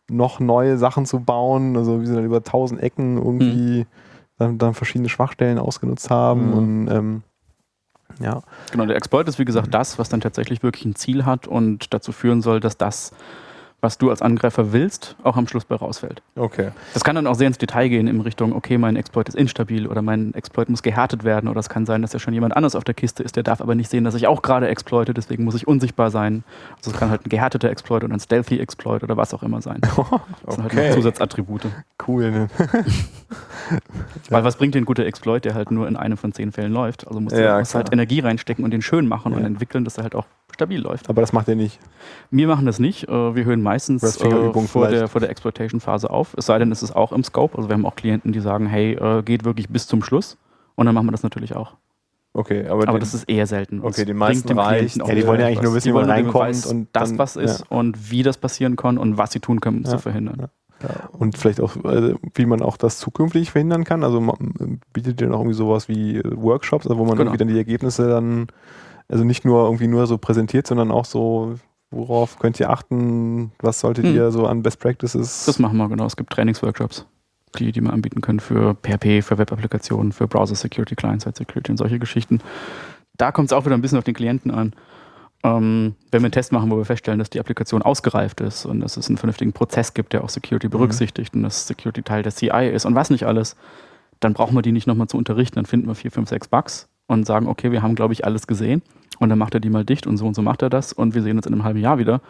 noch 0.09 0.39
neue 0.41 0.77
Sachen 0.79 1.07
zu 1.07 1.21
bauen, 1.21 1.77
also 1.77 2.01
wie 2.01 2.07
sie 2.07 2.15
dann 2.15 2.25
über 2.25 2.43
tausend 2.45 2.81
Ecken 2.83 3.17
irgendwie 3.17 3.87
dann, 4.39 4.59
dann 4.59 4.75
verschiedene 4.75 5.09
Schwachstellen 5.09 5.59
ausgenutzt 5.59 6.11
haben 6.11 6.49
Mhm. 6.49 6.55
und 6.55 6.89
ähm, 6.89 7.23
ja, 8.21 8.43
Genau, 8.71 8.87
der 8.87 8.97
Exploit 8.97 9.27
ist 9.29 9.39
wie 9.39 9.45
gesagt 9.45 9.75
das, 9.75 9.99
was 9.99 10.09
dann 10.09 10.21
tatsächlich 10.21 10.63
wirklich 10.63 10.85
ein 10.85 10.95
Ziel 10.95 11.25
hat 11.27 11.47
und 11.49 11.93
dazu 11.93 12.13
führen 12.13 12.41
soll, 12.41 12.61
dass 12.61 12.77
das, 12.77 13.13
was 13.83 13.99
du 13.99 14.11
als 14.11 14.23
Angreifer 14.23 14.73
willst, 14.73 15.17
auch 15.23 15.37
am 15.37 15.47
Schluss 15.47 15.65
bei 15.65 15.77
rausfällt. 15.77 16.23
Okay. 16.35 16.71
Das 16.95 17.05
kann 17.05 17.15
dann 17.15 17.27
auch 17.27 17.35
sehr 17.35 17.47
ins 17.47 17.59
Detail 17.59 17.89
gehen 17.89 18.09
in 18.09 18.21
Richtung, 18.21 18.53
okay, 18.55 18.79
mein 18.79 18.97
Exploit 18.97 19.29
ist 19.29 19.35
instabil 19.35 19.87
oder 19.87 20.03
mein 20.03 20.33
Exploit 20.35 20.69
muss 20.69 20.83
gehärtet 20.83 21.25
werden 21.25 21.49
oder 21.49 21.61
es 21.61 21.69
kann 21.69 21.87
sein, 21.87 22.03
dass 22.03 22.13
ja 22.13 22.19
schon 22.19 22.35
jemand 22.35 22.57
anders 22.57 22.75
auf 22.75 22.85
der 22.85 22.95
Kiste 22.95 23.23
ist, 23.23 23.37
der 23.37 23.43
darf 23.43 23.61
aber 23.61 23.75
nicht 23.75 23.91
sehen, 23.91 24.03
dass 24.05 24.15
ich 24.15 24.27
auch 24.27 24.43
gerade 24.43 24.69
exploite, 24.69 25.13
deswegen 25.15 25.45
muss 25.45 25.55
ich 25.55 25.69
unsichtbar 25.69 26.11
sein. 26.11 26.43
Also 26.79 26.91
es 26.91 26.97
kann 26.97 27.11
halt 27.11 27.27
ein 27.27 27.29
gehärteter 27.29 27.71
Exploit 27.71 28.03
oder 28.03 28.15
ein 28.15 28.21
Stealthy 28.21 28.59
Exploit 28.59 29.03
oder 29.03 29.17
was 29.17 29.33
auch 29.35 29.43
immer 29.43 29.61
sein. 29.63 29.81
Das 30.47 30.55
sind 30.55 30.65
halt 30.65 30.73
Okay. 30.73 30.89
noch 30.89 30.95
Zusatzattribute. 30.97 31.67
cool. 32.09 32.31
Ne? 32.31 32.49
Weil 34.31 34.45
was 34.45 34.57
bringt 34.57 34.75
dir 34.75 34.81
ein 34.81 34.85
guter 34.85 35.05
Exploit, 35.05 35.45
der 35.45 35.55
halt 35.55 35.71
nur 35.73 35.89
in 35.89 35.97
einem 35.97 36.17
von 36.17 36.33
zehn 36.33 36.53
Fällen 36.53 36.73
läuft? 36.73 37.07
Also 37.07 37.21
musst 37.21 37.37
du 37.37 37.43
Ja, 37.43 37.59
musst 37.59 37.75
halt. 37.75 37.93
Energie 37.93 38.21
reinstecken 38.21 38.65
und 38.65 38.71
den 38.71 38.83
schön 38.83 39.09
machen 39.09 39.33
und 39.33 39.41
Ja. 39.41 39.47
entwickeln, 39.47 39.85
dass 39.85 39.99
er 39.99 40.05
halt 40.05 40.15
auch 40.15 40.27
stabil 40.55 40.81
läuft. 40.81 41.09
Aber 41.09 41.21
das 41.21 41.33
macht 41.33 41.49
ihr 41.49 41.57
nicht. 41.57 41.79
Wir 42.31 42.47
machen 42.47 42.67
das 42.67 42.79
nicht. 42.79 43.09
Äh, 43.09 43.35
Wir 43.35 43.45
hören 43.45 43.63
meistens 43.67 44.03
äh, 44.03 44.67
vor, 44.67 44.89
der, 44.89 45.09
vor 45.09 45.21
der 45.21 45.31
Exploitation-Phase 45.31 46.09
auf. 46.11 46.35
Es 46.39 46.47
sei 46.47 46.59
denn, 46.59 46.73
es 46.73 46.83
ist 46.83 46.95
auch 46.97 47.13
im 47.13 47.23
Scope. 47.25 47.57
Also 47.57 47.69
wir 47.69 47.75
haben 47.75 47.85
auch 47.85 47.97
Klienten, 47.97 48.33
die 48.33 48.41
sagen, 48.41 48.67
hey, 48.67 48.93
äh, 48.95 49.23
geht 49.23 49.45
wirklich 49.45 49.69
bis 49.69 49.87
zum 49.87 50.03
Schluss. 50.03 50.39
Und 50.77 50.87
dann 50.87 50.95
machen 50.95 51.07
wir 51.07 51.13
das 51.13 51.23
natürlich 51.23 51.55
auch. 51.55 51.75
Okay, 52.33 52.67
aber, 52.67 52.83
Aber 52.89 52.99
den- 52.99 53.01
das 53.01 53.15
ist 53.15 53.25
eher 53.29 53.47
selten. 53.47 53.81
Okay, 53.83 54.05
den 54.05 54.17
meisten 54.17 54.59
reicht. 54.59 54.97
Ja, 54.97 55.15
die 55.15 55.27
wollen 55.27 55.41
ja 55.41 55.47
eigentlich 55.47 55.63
nur 55.63 55.75
wissen, 55.75 55.89
wie 55.89 55.93
man 55.95 56.09
reinkommt 56.11 56.35
weiß, 56.35 56.67
und 56.67 56.89
das 56.93 57.09
dann- 57.11 57.19
was 57.19 57.37
ist 57.37 57.71
und 57.71 58.11
wie 58.11 58.23
das 58.23 58.37
passieren 58.37 58.77
kann 58.77 58.99
und 58.99 59.17
was 59.17 59.33
sie 59.33 59.41
tun 59.41 59.61
können, 59.61 59.79
um 59.79 59.85
es 59.85 59.91
Ja, 59.91 59.97
zu 59.97 60.03
verhindern. 60.03 60.49
Ja. 60.83 60.89
Und 61.13 61.39
vielleicht 61.39 61.63
auch, 61.63 61.75
äh, 61.85 62.15
wie 62.35 62.45
man 62.45 62.61
auch 62.61 62.77
das 62.77 62.99
zukünftig 62.99 63.51
verhindern 63.51 63.85
kann. 63.85 64.05
Also 64.05 64.21
man, 64.21 64.81
bietet 64.93 65.21
ihr 65.23 65.29
noch 65.29 65.39
irgendwie 65.39 65.57
sowas 65.57 65.89
wie 65.89 66.21
Workshops, 66.25 66.87
also 66.87 66.99
wo 66.99 67.05
man 67.07 67.17
genau. 67.17 67.31
irgendwie 67.31 67.39
dann 67.39 67.49
die 67.49 67.57
Ergebnisse 67.57 68.07
dann, 68.07 68.49
also 69.09 69.25
nicht 69.25 69.47
nur 69.47 69.65
irgendwie 69.65 69.89
nur 69.89 70.07
so 70.07 70.19
präsentiert, 70.19 70.67
sondern 70.67 70.91
auch 70.91 71.07
so, 71.07 71.55
worauf 71.97 72.39
könnt 72.39 72.61
ihr 72.61 72.71
achten, 72.71 73.53
was 73.61 73.81
solltet 73.81 74.07
hm. 74.07 74.15
ihr 74.15 74.31
so 74.31 74.47
an 74.47 74.63
Best 74.63 74.81
Practices? 74.81 75.45
Das 75.47 75.59
machen 75.59 75.77
wir, 75.79 75.89
genau. 75.89 76.07
Es 76.07 76.17
gibt 76.17 76.31
Trainingsworkshops, 76.31 77.07
die, 77.59 77.73
die 77.73 77.81
man 77.81 77.93
anbieten 77.93 78.21
können 78.21 78.41
für 78.41 78.75
PHP, 78.75 79.23
für 79.23 79.39
Web-Applikationen, 79.39 80.13
für 80.13 80.27
Browser 80.27 80.55
Security, 80.55 80.95
Client-Side 80.95 81.37
Security 81.37 81.71
und 81.71 81.77
solche 81.79 81.99
Geschichten. 81.99 82.41
Da 83.17 83.33
kommt 83.33 83.49
es 83.49 83.53
auch 83.53 83.65
wieder 83.65 83.75
ein 83.75 83.83
bisschen 83.83 83.99
auf 83.99 84.05
den 84.05 84.15
Klienten 84.15 84.51
an 84.51 84.75
ähm, 85.47 85.95
wenn 86.11 86.23
wir 86.23 86.27
einen 86.27 86.33
Test 86.33 86.53
machen, 86.53 86.71
wo 86.71 86.77
wir 86.77 86.85
feststellen, 86.85 87.19
dass 87.19 87.31
die 87.31 87.41
Applikation 87.41 87.83
ausgereift 87.83 88.41
ist 88.41 88.67
und 88.67 88.81
dass 88.81 88.97
es 88.97 89.09
einen 89.09 89.17
vernünftigen 89.17 89.53
Prozess 89.53 89.95
gibt, 89.95 90.13
der 90.13 90.25
auch 90.25 90.29
Security 90.29 90.69
berücksichtigt 90.69 91.35
mhm. 91.35 91.41
und 91.41 91.43
dass 91.45 91.67
Security 91.67 92.03
Teil 92.03 92.23
der 92.23 92.33
CI 92.33 92.71
ist 92.73 92.85
und 92.85 92.95
was 92.95 93.11
nicht 93.11 93.25
alles, 93.25 93.57
dann 94.21 94.33
brauchen 94.33 94.55
wir 94.55 94.63
die 94.63 94.73
nicht 94.73 94.87
nochmal 94.87 95.09
zu 95.09 95.17
unterrichten. 95.17 95.57
Dann 95.57 95.67
finden 95.67 95.87
wir 95.87 95.95
vier, 95.95 96.11
fünf, 96.11 96.29
sechs 96.29 96.49
Bugs 96.49 96.89
und 97.07 97.27
sagen, 97.27 97.47
okay, 97.47 97.71
wir 97.71 97.83
haben, 97.83 97.95
glaube 97.95 98.13
ich, 98.13 98.25
alles 98.25 98.47
gesehen 98.47 98.83
und 99.19 99.29
dann 99.29 99.39
macht 99.39 99.55
er 99.55 99.61
die 99.61 99.71
mal 99.71 99.85
dicht 99.85 100.07
und 100.07 100.17
so 100.17 100.27
und 100.27 100.35
so 100.35 100.43
macht 100.43 100.63
er 100.63 100.71
das 100.71 100.93
und 100.93 101.15
wir 101.15 101.23
sehen 101.23 101.37
uns 101.37 101.47
in 101.47 101.53
einem 101.53 101.65
halben 101.65 101.81
Jahr 101.81 101.99
wieder. 101.99 102.21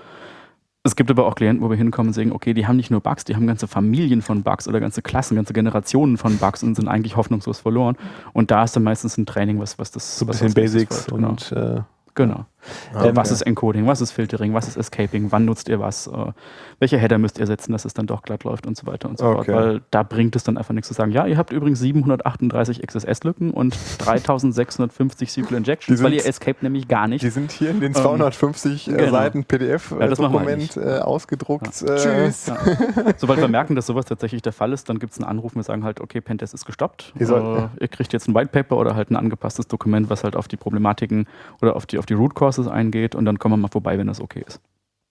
Es 0.82 0.94
gibt 0.94 1.10
aber 1.10 1.26
auch 1.26 1.34
Klienten, 1.34 1.64
wo 1.64 1.70
wir 1.70 1.76
hinkommen 1.76 2.10
und 2.10 2.14
sagen, 2.14 2.30
okay, 2.30 2.54
die 2.54 2.68
haben 2.68 2.76
nicht 2.76 2.92
nur 2.92 3.00
Bugs, 3.00 3.24
die 3.24 3.34
haben 3.34 3.48
ganze 3.48 3.66
Familien 3.66 4.22
von 4.22 4.44
Bugs 4.44 4.68
oder 4.68 4.78
ganze 4.78 5.02
Klassen, 5.02 5.34
ganze 5.34 5.52
Generationen 5.52 6.16
von 6.16 6.38
Bugs 6.38 6.62
und 6.62 6.76
sind 6.76 6.86
eigentlich 6.86 7.16
hoffnungslos 7.16 7.58
verloren. 7.58 7.96
Und 8.32 8.52
da 8.52 8.62
ist 8.62 8.76
dann 8.76 8.84
meistens 8.84 9.18
ein 9.18 9.26
Training, 9.26 9.58
was, 9.58 9.80
was 9.80 9.90
das. 9.90 10.18
So 10.18 10.24
ein 10.24 10.28
bisschen 10.28 10.54
Basics 10.54 11.08
und. 11.08 11.50
Genau. 11.50 11.76
Äh 11.76 11.80
Genau. 12.16 12.46
Okay. 12.94 13.08
Äh, 13.08 13.16
was 13.16 13.30
ist 13.30 13.42
Encoding, 13.42 13.86
was 13.86 14.00
ist 14.00 14.12
Filtering, 14.12 14.54
was 14.54 14.68
ist 14.68 14.76
Escaping, 14.76 15.32
wann 15.32 15.44
nutzt 15.44 15.68
ihr 15.68 15.80
was, 15.80 16.06
äh, 16.06 16.32
welche 16.78 16.98
Header 16.98 17.18
müsst 17.18 17.38
ihr 17.38 17.46
setzen, 17.46 17.72
dass 17.72 17.84
es 17.84 17.94
dann 17.94 18.06
doch 18.06 18.22
glatt 18.22 18.44
läuft 18.44 18.66
und 18.66 18.76
so 18.76 18.86
weiter 18.86 19.08
und 19.08 19.18
so 19.18 19.26
okay. 19.26 19.36
fort. 19.36 19.48
Weil 19.48 19.80
da 19.90 20.02
bringt 20.02 20.36
es 20.36 20.44
dann 20.44 20.58
einfach 20.58 20.74
nichts 20.74 20.88
zu 20.88 20.94
sagen, 20.94 21.12
ja, 21.12 21.26
ihr 21.26 21.38
habt 21.38 21.52
übrigens 21.52 21.80
738 21.80 22.82
XSS-Lücken 22.86 23.50
und 23.50 23.76
3650 23.98 25.30
SQL 25.30 25.54
Injections, 25.54 26.02
weil 26.02 26.14
ihr 26.14 26.26
Escape 26.26 26.58
nämlich 26.62 26.88
gar 26.88 27.08
nicht. 27.08 27.22
Die 27.22 27.30
sind 27.30 27.52
hier 27.52 27.70
in 27.70 27.80
den 27.80 27.94
250 27.94 28.88
ähm, 28.88 28.96
genau. 28.96 29.10
Seiten 29.10 29.44
PDF-Dokument 29.44 30.76
ja, 30.76 30.98
äh, 30.98 31.00
ausgedruckt. 31.00 31.82
Ja. 31.82 31.94
Äh, 31.94 31.98
Tschüss. 31.98 32.52
Ja. 32.56 33.12
Sobald 33.16 33.40
wir 33.40 33.48
merken, 33.48 33.74
dass 33.74 33.86
sowas 33.86 34.04
tatsächlich 34.04 34.42
der 34.42 34.52
Fall 34.52 34.72
ist, 34.72 34.88
dann 34.88 34.98
gibt 34.98 35.12
es 35.12 35.18
einen 35.18 35.28
Anruf, 35.28 35.54
wir 35.54 35.62
sagen 35.62 35.84
halt, 35.84 36.00
okay, 36.00 36.20
Pentest 36.20 36.54
ist 36.54 36.64
gestoppt. 36.64 37.12
Ihr, 37.18 37.26
soll, 37.26 37.70
ihr 37.78 37.88
kriegt 37.88 38.12
jetzt 38.12 38.28
ein 38.28 38.34
White 38.34 38.48
Paper 38.48 38.76
oder 38.76 38.94
halt 38.94 39.10
ein 39.10 39.16
angepasstes 39.16 39.66
Dokument, 39.66 40.10
was 40.10 40.24
halt 40.24 40.36
auf 40.36 40.48
die 40.48 40.56
Problematiken 40.56 41.26
oder 41.60 41.76
auf 41.76 41.86
die, 41.86 41.98
auf 41.98 42.06
die 42.06 42.14
Root 42.14 42.34
Causes 42.56 42.68
eingeht 42.70 43.14
und 43.14 43.24
dann 43.24 43.38
kommen 43.38 43.54
wir 43.54 43.58
mal 43.58 43.68
vorbei, 43.68 43.98
wenn 43.98 44.06
das 44.06 44.20
okay 44.20 44.44
ist. 44.46 44.60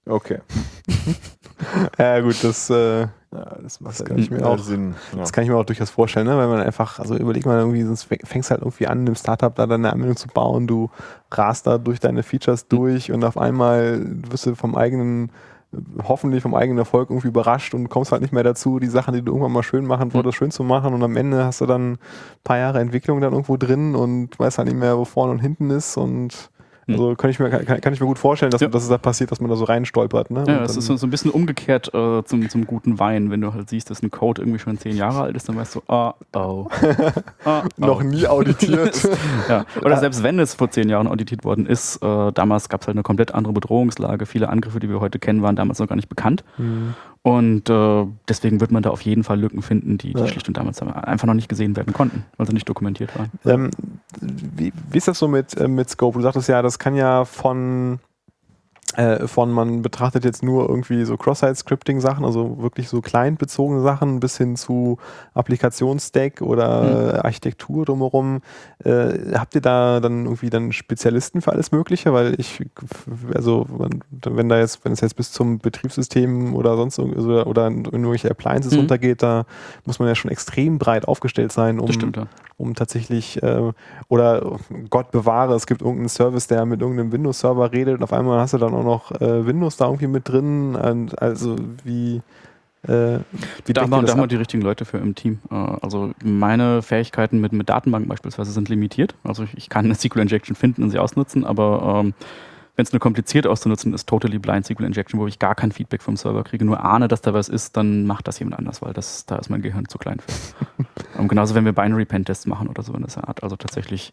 Okay. 0.07 0.39
ja, 1.97 2.19
gut, 2.19 2.43
das, 2.43 2.69
äh, 2.69 3.01
ja, 3.01 3.09
das, 3.61 3.81
macht 3.81 3.99
das 3.99 4.05
kann 4.05 4.19
ich 4.19 4.29
mir 4.29 4.45
auch 4.45 4.59
Sinn. 4.59 4.93
Ja. 5.13 5.19
Das 5.19 5.33
kann 5.33 5.43
ich 5.43 5.49
mir 5.49 5.55
auch 5.55 5.65
durchaus 5.65 5.89
vorstellen, 5.89 6.27
ne? 6.27 6.37
weil 6.37 6.47
man 6.47 6.61
einfach, 6.61 6.99
also 6.99 7.17
überleg 7.17 7.45
mal 7.45 7.57
irgendwie, 7.57 7.81
sonst 7.81 8.03
fängst 8.03 8.51
halt 8.51 8.61
irgendwie 8.61 8.87
an, 8.87 9.07
im 9.07 9.15
Startup 9.15 9.53
da 9.55 9.65
deine 9.65 9.91
Anwendung 9.91 10.15
zu 10.15 10.27
bauen, 10.27 10.67
du 10.67 10.91
rast 11.31 11.65
da 11.65 11.79
durch 11.79 11.99
deine 11.99 12.21
Features 12.21 12.67
durch 12.67 13.11
und 13.11 13.23
auf 13.23 13.37
einmal 13.37 14.01
wirst 14.29 14.45
du 14.45 14.55
vom 14.55 14.75
eigenen 14.75 15.31
hoffentlich 16.03 16.41
vom 16.41 16.55
eigenen 16.55 16.77
Erfolg 16.77 17.09
irgendwie 17.09 17.27
überrascht 17.27 17.73
und 17.73 17.89
kommst 17.89 18.11
halt 18.13 18.21
nicht 18.21 18.31
mehr 18.31 18.43
dazu, 18.43 18.79
die 18.79 18.87
Sachen, 18.87 19.13
die 19.13 19.21
du 19.21 19.31
irgendwann 19.31 19.51
mal 19.51 19.63
schön 19.63 19.85
machen 19.85 20.13
wolltest, 20.13 20.37
schön 20.37 20.51
zu 20.51 20.63
machen 20.63 20.93
und 20.93 21.03
am 21.03 21.17
Ende 21.17 21.43
hast 21.43 21.59
du 21.59 21.65
dann 21.65 21.93
ein 21.93 21.97
paar 22.45 22.57
Jahre 22.57 22.79
Entwicklung 22.79 23.19
dann 23.19 23.33
irgendwo 23.33 23.57
drin 23.57 23.93
und 23.93 24.39
weißt 24.39 24.57
halt 24.57 24.69
nicht 24.69 24.77
mehr, 24.77 24.97
wo 24.97 25.03
vorne 25.03 25.33
und 25.33 25.39
hinten 25.39 25.71
ist 25.71 25.97
und 25.97 26.33
hm. 26.33 26.54
Also 26.87 27.15
kann 27.15 27.29
ich 27.29 27.39
mir, 27.39 27.49
kann, 27.49 27.81
kann 27.81 27.93
ich 27.93 27.99
mir 27.99 28.05
gut 28.05 28.19
vorstellen, 28.19 28.51
dass, 28.51 28.61
ja. 28.61 28.67
dass 28.67 28.83
es 28.83 28.89
da 28.89 28.97
passiert, 28.97 29.31
dass 29.31 29.41
man 29.41 29.49
da 29.49 29.55
so 29.55 29.65
reinstolpert. 29.65 30.29
Ne? 30.29 30.43
Ja, 30.47 30.63
es 30.63 30.77
ist 30.77 30.85
so, 30.85 31.05
ein 31.05 31.09
bisschen 31.09 31.31
umgekehrt 31.31 31.93
äh, 31.93 32.23
zum, 32.23 32.47
zum 32.49 32.67
guten 32.67 32.99
Wein. 32.99 33.31
Wenn 33.31 33.41
du 33.41 33.53
halt 33.53 33.69
siehst, 33.69 33.89
dass 33.89 34.03
ein 34.03 34.11
Code 34.11 34.41
irgendwie 34.41 34.59
schon 34.59 34.77
zehn 34.77 34.95
Jahre 34.95 35.23
alt 35.23 35.35
ist, 35.35 35.49
dann 35.49 35.55
weißt 35.57 35.75
du, 35.75 35.81
oh, 35.87 36.11
oh. 36.33 36.67
oh 37.45 37.61
Noch 37.77 38.03
nie 38.03 38.27
auditiert. 38.27 39.07
ja. 39.49 39.65
Oder 39.81 39.97
selbst 39.97 40.21
wenn 40.21 40.37
es 40.39 40.53
vor 40.53 40.69
zehn 40.69 40.89
Jahren 40.89 41.07
auditiert 41.07 41.43
worden 41.43 41.65
ist, 41.65 41.97
äh, 42.03 42.31
damals 42.31 42.69
gab 42.69 42.81
es 42.81 42.87
halt 42.87 42.95
eine 42.95 43.03
komplett 43.03 43.33
andere 43.33 43.53
Bedrohungslage. 43.53 44.25
Viele 44.25 44.49
Angriffe, 44.49 44.79
die 44.79 44.89
wir 44.89 44.99
heute 44.99 45.17
kennen, 45.17 45.41
waren 45.41 45.55
damals 45.55 45.79
noch 45.79 45.87
gar 45.87 45.95
nicht 45.95 46.09
bekannt. 46.09 46.43
Mhm. 46.57 46.93
Und 47.25 47.71
äh, 47.71 48.05
deswegen 48.29 48.61
wird 48.61 48.69
man 48.69 48.83
da 48.83 48.91
auf 48.91 49.01
jeden 49.01 49.23
Fall 49.23 49.39
Lücken 49.39 49.63
finden, 49.63 49.97
die, 49.97 50.13
die 50.13 50.19
ja. 50.19 50.27
schlicht 50.27 50.47
und 50.47 50.57
damals 50.57 50.79
einfach 50.79 51.25
noch 51.25 51.33
nicht 51.33 51.49
gesehen 51.49 51.75
werden 51.75 51.91
konnten, 51.91 52.23
weil 52.37 52.45
sie 52.45 52.53
nicht 52.53 52.69
dokumentiert 52.69 53.17
waren. 53.17 53.31
Ähm, 53.45 53.71
wie, 54.21 54.71
wie, 54.91 54.97
ist 54.99 55.07
das 55.07 55.17
so 55.17 55.27
mit, 55.27 55.57
äh, 55.57 55.67
mit 55.67 55.89
Scope? 55.89 56.19
Du 56.19 56.21
sagtest 56.21 56.49
ja, 56.49 56.61
das 56.61 56.77
kann 56.77 56.93
ja 56.93 57.25
von 57.25 57.97
äh, 58.97 59.27
von 59.27 59.51
man 59.51 59.81
betrachtet 59.81 60.25
jetzt 60.25 60.43
nur 60.43 60.69
irgendwie 60.69 61.03
so 61.05 61.17
Cross-Site-Scripting-Sachen, 61.17 62.23
also 62.25 62.61
wirklich 62.61 62.89
so 62.89 63.01
client-bezogene 63.01 63.81
Sachen 63.81 64.19
bis 64.19 64.37
hin 64.37 64.55
zu 64.55 64.97
Applikationsstack 65.33 66.41
oder 66.41 66.83
mhm. 66.83 67.19
Architektur 67.21 67.85
drumherum. 67.85 68.41
Äh, 68.83 69.33
habt 69.35 69.55
ihr 69.55 69.61
da 69.61 69.99
dann 69.99 70.25
irgendwie 70.25 70.49
dann 70.49 70.71
Spezialisten 70.71 71.41
für 71.41 71.51
alles 71.51 71.71
Mögliche? 71.71 72.13
Weil 72.13 72.35
ich, 72.39 72.63
also 73.33 73.65
wenn 74.23 74.49
da 74.49 74.59
jetzt, 74.59 74.85
wenn 74.85 74.93
es 74.93 75.01
jetzt 75.01 75.15
bis 75.15 75.31
zum 75.31 75.59
Betriebssystem 75.59 76.55
oder 76.55 76.75
sonst 76.77 76.99
oder, 76.99 77.47
oder 77.47 77.67
in 77.67 77.85
irgendwelche 77.85 78.29
Appliances 78.31 78.73
mhm. 78.73 78.79
runtergeht, 78.79 79.21
da 79.21 79.45
muss 79.85 79.99
man 79.99 80.07
ja 80.07 80.15
schon 80.15 80.31
extrem 80.31 80.77
breit 80.77 81.07
aufgestellt 81.07 81.51
sein, 81.51 81.79
um, 81.79 81.91
stimmt, 81.91 82.17
ja. 82.17 82.27
Um 82.57 82.73
tatsächlich 82.73 83.41
äh, 83.43 83.71
oder 84.07 84.59
Gott 84.89 85.11
bewahre, 85.11 85.55
es 85.55 85.67
gibt 85.67 85.81
irgendeinen 85.81 86.09
Service, 86.09 86.47
der 86.47 86.65
mit 86.65 86.81
irgendeinem 86.81 87.11
Windows-Server 87.11 87.71
redet 87.71 87.97
und 87.97 88.03
auf 88.03 88.13
einmal 88.13 88.39
hast 88.39 88.53
du 88.53 88.57
dann 88.57 88.73
auch 88.73 88.83
noch 88.83 89.11
äh, 89.19 89.45
Windows 89.45 89.77
da 89.77 89.85
irgendwie 89.85 90.07
mit 90.07 90.27
drin? 90.27 90.75
Und 90.75 91.21
also 91.21 91.55
wie. 91.83 92.21
Äh, 92.83 93.19
wie 93.65 93.73
da, 93.73 93.81
haben, 93.81 94.05
da 94.05 94.11
haben 94.11 94.19
wir 94.19 94.27
die 94.27 94.35
richtigen 94.35 94.61
Leute 94.61 94.85
für 94.85 94.99
im 94.99 95.15
Team. 95.15 95.39
Äh, 95.49 95.55
also 95.55 96.11
meine 96.23 96.83
Fähigkeiten 96.83 97.41
mit, 97.41 97.51
mit 97.51 97.67
Datenbanken 97.67 98.07
beispielsweise 98.07 98.51
sind 98.51 98.69
limitiert. 98.69 99.15
Also 99.23 99.43
ich, 99.43 99.57
ich 99.57 99.69
kann 99.69 99.85
eine 99.85 99.95
SQL-Injection 99.95 100.55
finden 100.55 100.83
und 100.83 100.91
sie 100.91 100.99
ausnutzen, 100.99 101.45
aber 101.45 102.03
ähm, 102.05 102.13
wenn 102.75 102.83
es 102.83 102.91
nur 102.91 102.99
kompliziert 102.99 103.47
auszunutzen 103.47 103.93
ist, 103.93 104.07
totally 104.07 104.37
blind 104.37 104.65
SQL 104.65 104.83
Injection, 104.83 105.19
wo 105.19 105.27
ich 105.27 105.39
gar 105.39 105.55
kein 105.55 105.71
Feedback 105.71 106.01
vom 106.01 106.17
Server 106.17 106.43
kriege, 106.43 106.65
nur 106.65 106.83
ahne, 106.83 107.07
dass 107.07 107.21
da 107.21 107.33
was 107.33 107.47
ist, 107.47 107.77
dann 107.77 108.05
macht 108.05 108.27
das 108.27 108.39
jemand 108.39 108.59
anders, 108.59 108.81
weil 108.81 108.91
das, 108.91 109.25
da 109.25 109.37
ist 109.37 109.49
mein 109.49 109.61
Gehirn 109.61 109.87
zu 109.87 109.97
klein 109.97 110.19
für. 110.19 111.19
um, 111.19 111.27
genauso 111.29 111.55
wenn 111.55 111.63
wir 111.63 111.71
Binary 111.71 112.05
Pen 112.05 112.25
Tests 112.25 112.45
machen 112.45 112.67
oder 112.67 112.83
so 112.83 112.93
in 112.93 113.05
der 113.05 113.27
Art, 113.27 113.43
also 113.43 113.55
tatsächlich 113.55 114.11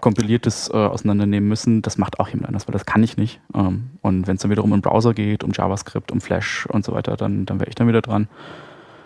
kompiliertes 0.00 0.68
äh, 0.70 0.76
auseinandernehmen 0.76 1.48
müssen, 1.48 1.82
das 1.82 1.98
macht 1.98 2.18
auch 2.18 2.28
jemand 2.28 2.48
anders, 2.48 2.66
weil 2.66 2.72
das 2.72 2.84
kann 2.84 3.02
ich 3.02 3.16
nicht. 3.16 3.40
Ähm, 3.54 3.90
und 4.02 4.26
wenn 4.26 4.36
es 4.36 4.42
dann 4.42 4.50
wiederum 4.50 4.72
um 4.72 4.80
Browser 4.80 5.14
geht, 5.14 5.44
um 5.44 5.52
JavaScript, 5.52 6.10
um 6.10 6.20
Flash 6.20 6.66
und 6.66 6.84
so 6.84 6.92
weiter, 6.92 7.16
dann, 7.16 7.46
dann 7.46 7.60
wäre 7.60 7.68
ich 7.68 7.76
dann 7.76 7.86
wieder 7.86 8.02
dran. 8.02 8.28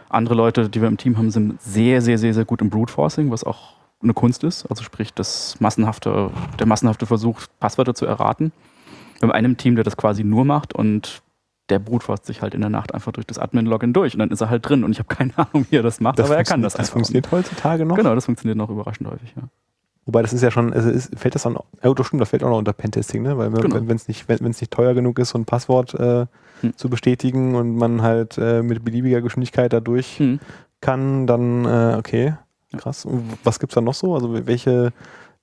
Andere 0.09 0.35
Leute, 0.35 0.71
die 0.71 0.81
wir 0.81 0.89
im 0.89 0.97
Team 0.97 1.19
haben, 1.19 1.31
sind 1.31 1.61
sehr, 1.61 2.01
sehr, 2.01 2.17
sehr, 2.17 2.33
sehr 2.33 2.45
gut 2.45 2.63
im 2.63 2.71
Brute 2.71 2.93
Forcing, 2.93 3.31
was 3.31 3.45
auch 3.45 3.75
eine 4.03 4.15
Kunst 4.15 4.45
ist. 4.45 4.65
Also 4.67 4.83
sprich, 4.83 5.13
das 5.13 5.61
massenhafte, 5.61 6.31
der 6.59 6.67
massenhafte 6.67 7.07
Versuch, 7.07 7.41
Passwörter 7.59 7.95
zu 7.95 8.07
erraten. 8.07 8.53
Wir 9.21 9.29
haben 9.29 9.33
einen 9.33 9.57
Team, 9.57 9.75
der 9.75 9.85
das 9.85 9.97
quasi 9.97 10.25
nur 10.25 10.45
macht 10.45 10.75
und 10.75 11.23
der 11.71 11.79
brutforst 11.79 12.27
sich 12.27 12.43
halt 12.43 12.55
in 12.55 12.61
der 12.61 12.71
Nacht 12.71 12.95
einfach 12.95 13.13
durch 13.13 13.27
das 13.27 13.39
Admin-Login 13.39 13.93
durch 13.93 14.15
und 14.15 14.19
dann 14.19 14.31
ist 14.31 14.41
er 14.41 14.51
halt 14.51 14.69
drin 14.69 14.85
und 14.85 14.93
ich 14.93 14.99
habe 14.99 15.09
keine 15.09 15.33
Ahnung, 15.37 15.67
wie 15.71 15.77
er 15.77 15.83
das 15.83 16.01
macht, 16.01 16.19
das 16.19 16.27
aber 16.27 16.37
er 16.37 16.45
kann 16.45 16.63
das. 16.63 16.75
Das 16.75 16.91
funktioniert 16.91 17.31
heutzutage 17.31 17.87
noch? 17.87 17.97
Genau, 17.97 18.15
das 18.15 18.27
funktioniert 18.27 18.59
noch 18.59 18.71
überraschend 18.71 19.09
häufig, 19.09 19.35
ja. 19.37 19.45
Wobei 20.07 20.21
das 20.21 20.35
ist 20.35 20.43
ja 20.43 20.51
schon, 20.51 20.73
also 20.75 20.91
ist, 20.91 21.19
fällt 21.19 21.35
das 21.35 21.45
dann, 21.45 21.57
ja, 21.83 21.95
das 21.95 22.07
stimmt, 22.07 22.21
das 22.21 22.29
fällt 22.29 22.45
auch 22.45 22.51
noch 22.51 22.59
unter 22.59 22.75
Pentesting, 22.75 23.23
ne? 23.23 23.39
Weil 23.39 23.51
genau. 23.51 23.89
wenn 23.89 23.97
es 23.97 24.07
nicht, 24.07 24.29
wenn, 24.29 24.39
nicht 24.43 24.71
teuer 24.71 24.93
genug 24.93 25.19
ist, 25.19 25.31
so 25.31 25.39
ein 25.39 25.47
Passwort 25.47 25.95
äh, 25.95 26.27
hm. 26.61 26.77
zu 26.77 26.91
bestätigen 26.91 27.55
und 27.55 27.77
man 27.77 28.03
halt 28.03 28.37
äh, 28.37 28.63
mit 28.63 28.85
beliebiger 28.85 29.23
Geschwindigkeit 29.23 29.73
dadurch 29.73 30.19
hm. 30.19 30.41
kann, 30.83 31.27
dann 31.27 31.65
äh, 31.65 31.97
okay, 31.99 32.35
krass. 32.77 33.07
Und 33.07 33.39
was 33.45 33.59
gibt's 33.59 33.77
da 33.77 33.81
noch 33.81 33.95
so? 33.95 34.15
Also 34.15 34.47
welche, 34.47 34.93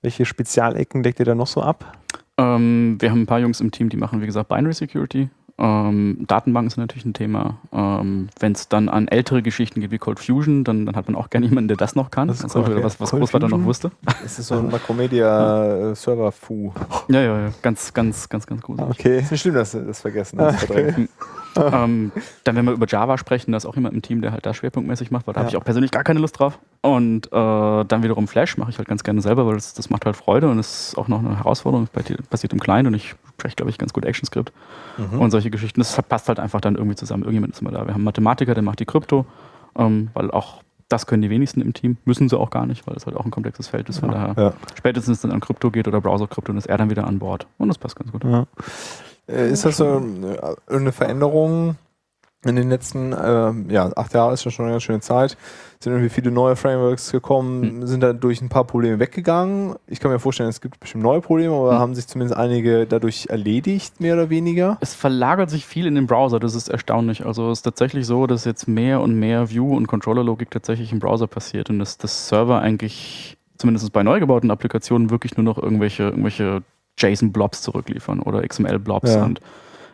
welche 0.03 0.25
Spezialecken 0.25 1.01
deckt 1.01 1.19
ihr 1.19 1.25
da 1.25 1.34
noch 1.34 1.47
so 1.47 1.63
ab? 1.63 1.97
Ähm, 2.41 2.97
wir 2.99 3.12
haben 3.12 3.21
ein 3.21 3.25
paar 3.27 3.39
Jungs 3.39 3.62
im 3.62 3.71
Team, 3.71 3.89
die 3.89 3.97
machen, 3.97 4.21
wie 4.21 4.25
gesagt, 4.25 4.49
Binary 4.49 4.73
Security. 4.73 5.30
Ähm, 5.58 6.25
Datenbanken 6.27 6.71
sind 6.71 6.82
natürlich 6.82 7.06
ein 7.06 7.13
Thema. 7.13 7.60
Ähm, 7.71 8.30
Wenn 8.39 8.54
es 8.54 8.67
dann 8.67 8.89
an 8.89 9.08
ältere 9.08 9.43
Geschichten 9.43 9.80
geht 9.80 9.91
wie 9.91 9.99
Cold 9.99 10.19
Fusion, 10.19 10.63
dann, 10.63 10.88
dann 10.88 10.95
hat 10.95 11.08
man 11.08 11.15
auch 11.15 11.30
gerne 11.30 11.45
jemanden, 11.45 11.67
der 11.67 11.77
das 11.77 11.95
noch 11.95 12.10
kann. 12.10 12.30
Das 12.30 12.43
ist 12.43 12.56
okay. 12.56 12.84
was, 12.84 12.99
was 12.99 13.12
Großvater 13.12 13.47
noch 13.47 13.63
wusste. 13.63 13.91
Das 14.23 14.39
ist 14.39 14.47
so 14.47 14.56
ein 14.56 14.71
Macromedia 14.71 15.93
Server 15.93 16.32
Fu. 16.32 16.73
Ja, 17.10 17.21
ja, 17.21 17.39
ja, 17.41 17.54
ganz, 17.62 17.93
ganz, 17.93 18.27
ganz, 18.27 18.47
ganz 18.47 18.62
gut. 18.62 18.80
Okay. 18.80 19.19
ist 19.19 19.32
nicht 19.32 19.41
schlimm, 19.41 19.54
dass 19.54 19.73
du 19.73 19.86
das 19.86 20.01
vergessen 20.01 20.39
hast. 20.41 20.63
Okay. 20.63 21.08
ähm, 21.73 22.11
dann, 22.43 22.55
wenn 22.55 22.65
wir 22.65 22.73
über 22.73 22.87
Java 22.87 23.17
sprechen, 23.17 23.51
da 23.51 23.57
ist 23.57 23.65
auch 23.65 23.75
jemand 23.75 23.93
im 23.93 24.01
Team, 24.01 24.21
der 24.21 24.31
halt 24.31 24.45
da 24.45 24.53
schwerpunktmäßig 24.53 25.11
macht, 25.11 25.27
weil 25.27 25.33
da 25.33 25.41
ja. 25.41 25.43
habe 25.45 25.51
ich 25.51 25.57
auch 25.57 25.63
persönlich 25.63 25.91
gar 25.91 26.03
keine 26.03 26.19
Lust 26.19 26.39
drauf. 26.39 26.59
Und 26.81 27.27
äh, 27.27 27.29
dann 27.31 28.03
wiederum 28.03 28.27
Flash 28.27 28.57
mache 28.57 28.71
ich 28.71 28.77
halt 28.77 28.87
ganz 28.87 29.03
gerne 29.03 29.21
selber, 29.21 29.45
weil 29.45 29.55
das, 29.55 29.73
das 29.73 29.89
macht 29.89 30.05
halt 30.05 30.15
Freude 30.15 30.49
und 30.49 30.59
ist 30.59 30.97
auch 30.97 31.07
noch 31.07 31.19
eine 31.19 31.37
Herausforderung. 31.37 31.87
Passiert 32.29 32.53
im 32.53 32.59
Client 32.59 32.87
und 32.87 32.93
ich 32.93 33.15
spreche, 33.33 33.55
glaube 33.55 33.69
ich, 33.69 33.77
ganz 33.77 33.93
gut 33.93 34.05
ActionScript 34.05 34.51
mhm. 34.97 35.19
und 35.19 35.31
solche 35.31 35.49
Geschichten. 35.49 35.79
Das 35.79 36.01
passt 36.03 36.27
halt 36.27 36.39
einfach 36.39 36.61
dann 36.61 36.75
irgendwie 36.75 36.95
zusammen. 36.95 37.23
Irgendjemand 37.23 37.53
ist 37.53 37.61
immer 37.61 37.71
da. 37.71 37.79
Wir 37.79 37.89
haben 37.89 37.95
einen 37.95 38.03
Mathematiker, 38.03 38.53
der 38.53 38.63
macht 38.63 38.79
die 38.79 38.85
Krypto, 38.85 39.25
ähm, 39.75 40.09
weil 40.13 40.31
auch 40.31 40.61
das 40.91 41.07
können 41.07 41.21
die 41.21 41.29
wenigsten 41.29 41.61
im 41.61 41.73
Team, 41.73 41.97
müssen 42.05 42.27
sie 42.27 42.37
auch 42.37 42.49
gar 42.49 42.65
nicht, 42.65 42.85
weil 42.85 42.95
es 42.95 43.05
halt 43.05 43.15
auch 43.15 43.25
ein 43.25 43.31
komplexes 43.31 43.67
Feld 43.67 43.87
ist. 43.89 43.99
Von 43.99 44.11
ja, 44.11 44.27
daher, 44.27 44.43
ja. 44.43 44.53
spätestens 44.75 45.21
dann 45.21 45.31
an 45.31 45.39
Krypto 45.39 45.71
geht 45.71 45.87
oder 45.87 46.01
Browser-Krypto, 46.01 46.51
dann 46.51 46.57
ist 46.57 46.65
er 46.65 46.77
dann 46.77 46.89
wieder 46.89 47.07
an 47.07 47.19
Bord. 47.19 47.47
Und 47.57 47.69
das 47.69 47.77
passt 47.77 47.95
ganz 47.95 48.11
gut. 48.11 48.23
Ja. 48.23 48.45
Äh, 49.31 49.51
ist 49.51 49.65
das 49.65 49.77
so 49.77 49.97
äh, 49.97 50.75
eine 50.75 50.91
Veränderung 50.91 51.75
in 52.43 52.55
den 52.55 52.69
letzten, 52.69 53.13
äh, 53.13 53.53
ja, 53.71 53.91
acht 53.95 54.13
Jahre 54.15 54.33
ist 54.33 54.43
ja 54.43 54.49
schon 54.49 54.65
eine 54.65 54.73
ganz 54.73 54.83
schöne 54.83 54.99
Zeit, 54.99 55.37
sind 55.79 55.93
irgendwie 55.93 56.09
viele 56.09 56.31
neue 56.31 56.55
Frameworks 56.55 57.11
gekommen, 57.11 57.81
mhm. 57.81 57.87
sind 57.87 58.01
dadurch 58.01 58.41
ein 58.41 58.49
paar 58.49 58.63
Probleme 58.63 58.97
weggegangen. 58.99 59.75
Ich 59.85 59.99
kann 59.99 60.09
mir 60.09 60.17
vorstellen, 60.17 60.49
es 60.49 60.59
gibt 60.59 60.79
bestimmt 60.79 61.03
neue 61.03 61.21
Probleme, 61.21 61.53
aber 61.53 61.73
mhm. 61.73 61.79
haben 61.79 61.95
sich 61.95 62.07
zumindest 62.07 62.37
einige 62.39 62.87
dadurch 62.87 63.27
erledigt, 63.29 64.01
mehr 64.01 64.15
oder 64.15 64.31
weniger. 64.31 64.77
Es 64.81 64.95
verlagert 64.95 65.51
sich 65.51 65.67
viel 65.67 65.85
in 65.85 65.93
den 65.93 66.07
Browser, 66.07 66.39
das 66.39 66.55
ist 66.55 66.67
erstaunlich. 66.67 67.25
Also 67.25 67.51
es 67.51 67.59
ist 67.59 67.63
tatsächlich 67.63 68.07
so, 68.07 68.25
dass 68.25 68.45
jetzt 68.45 68.67
mehr 68.67 69.01
und 69.01 69.13
mehr 69.13 69.51
View- 69.51 69.75
und 69.75 69.85
Controller-Logik 69.85 70.49
tatsächlich 70.49 70.91
im 70.91 70.99
Browser 70.99 71.27
passiert 71.27 71.69
und 71.69 71.77
dass 71.77 71.99
das 71.99 72.27
Server 72.27 72.59
eigentlich, 72.59 73.37
zumindest 73.57 73.93
bei 73.93 74.01
neu 74.01 74.19
gebauten 74.19 74.49
Applikationen, 74.49 75.11
wirklich 75.11 75.37
nur 75.37 75.43
noch 75.43 75.61
irgendwelche, 75.61 76.05
irgendwelche 76.05 76.63
JSON-Blobs 76.97 77.62
zurückliefern 77.62 78.19
oder 78.19 78.47
XML-Blobs 78.47 79.13
ja. 79.13 79.23
und 79.23 79.41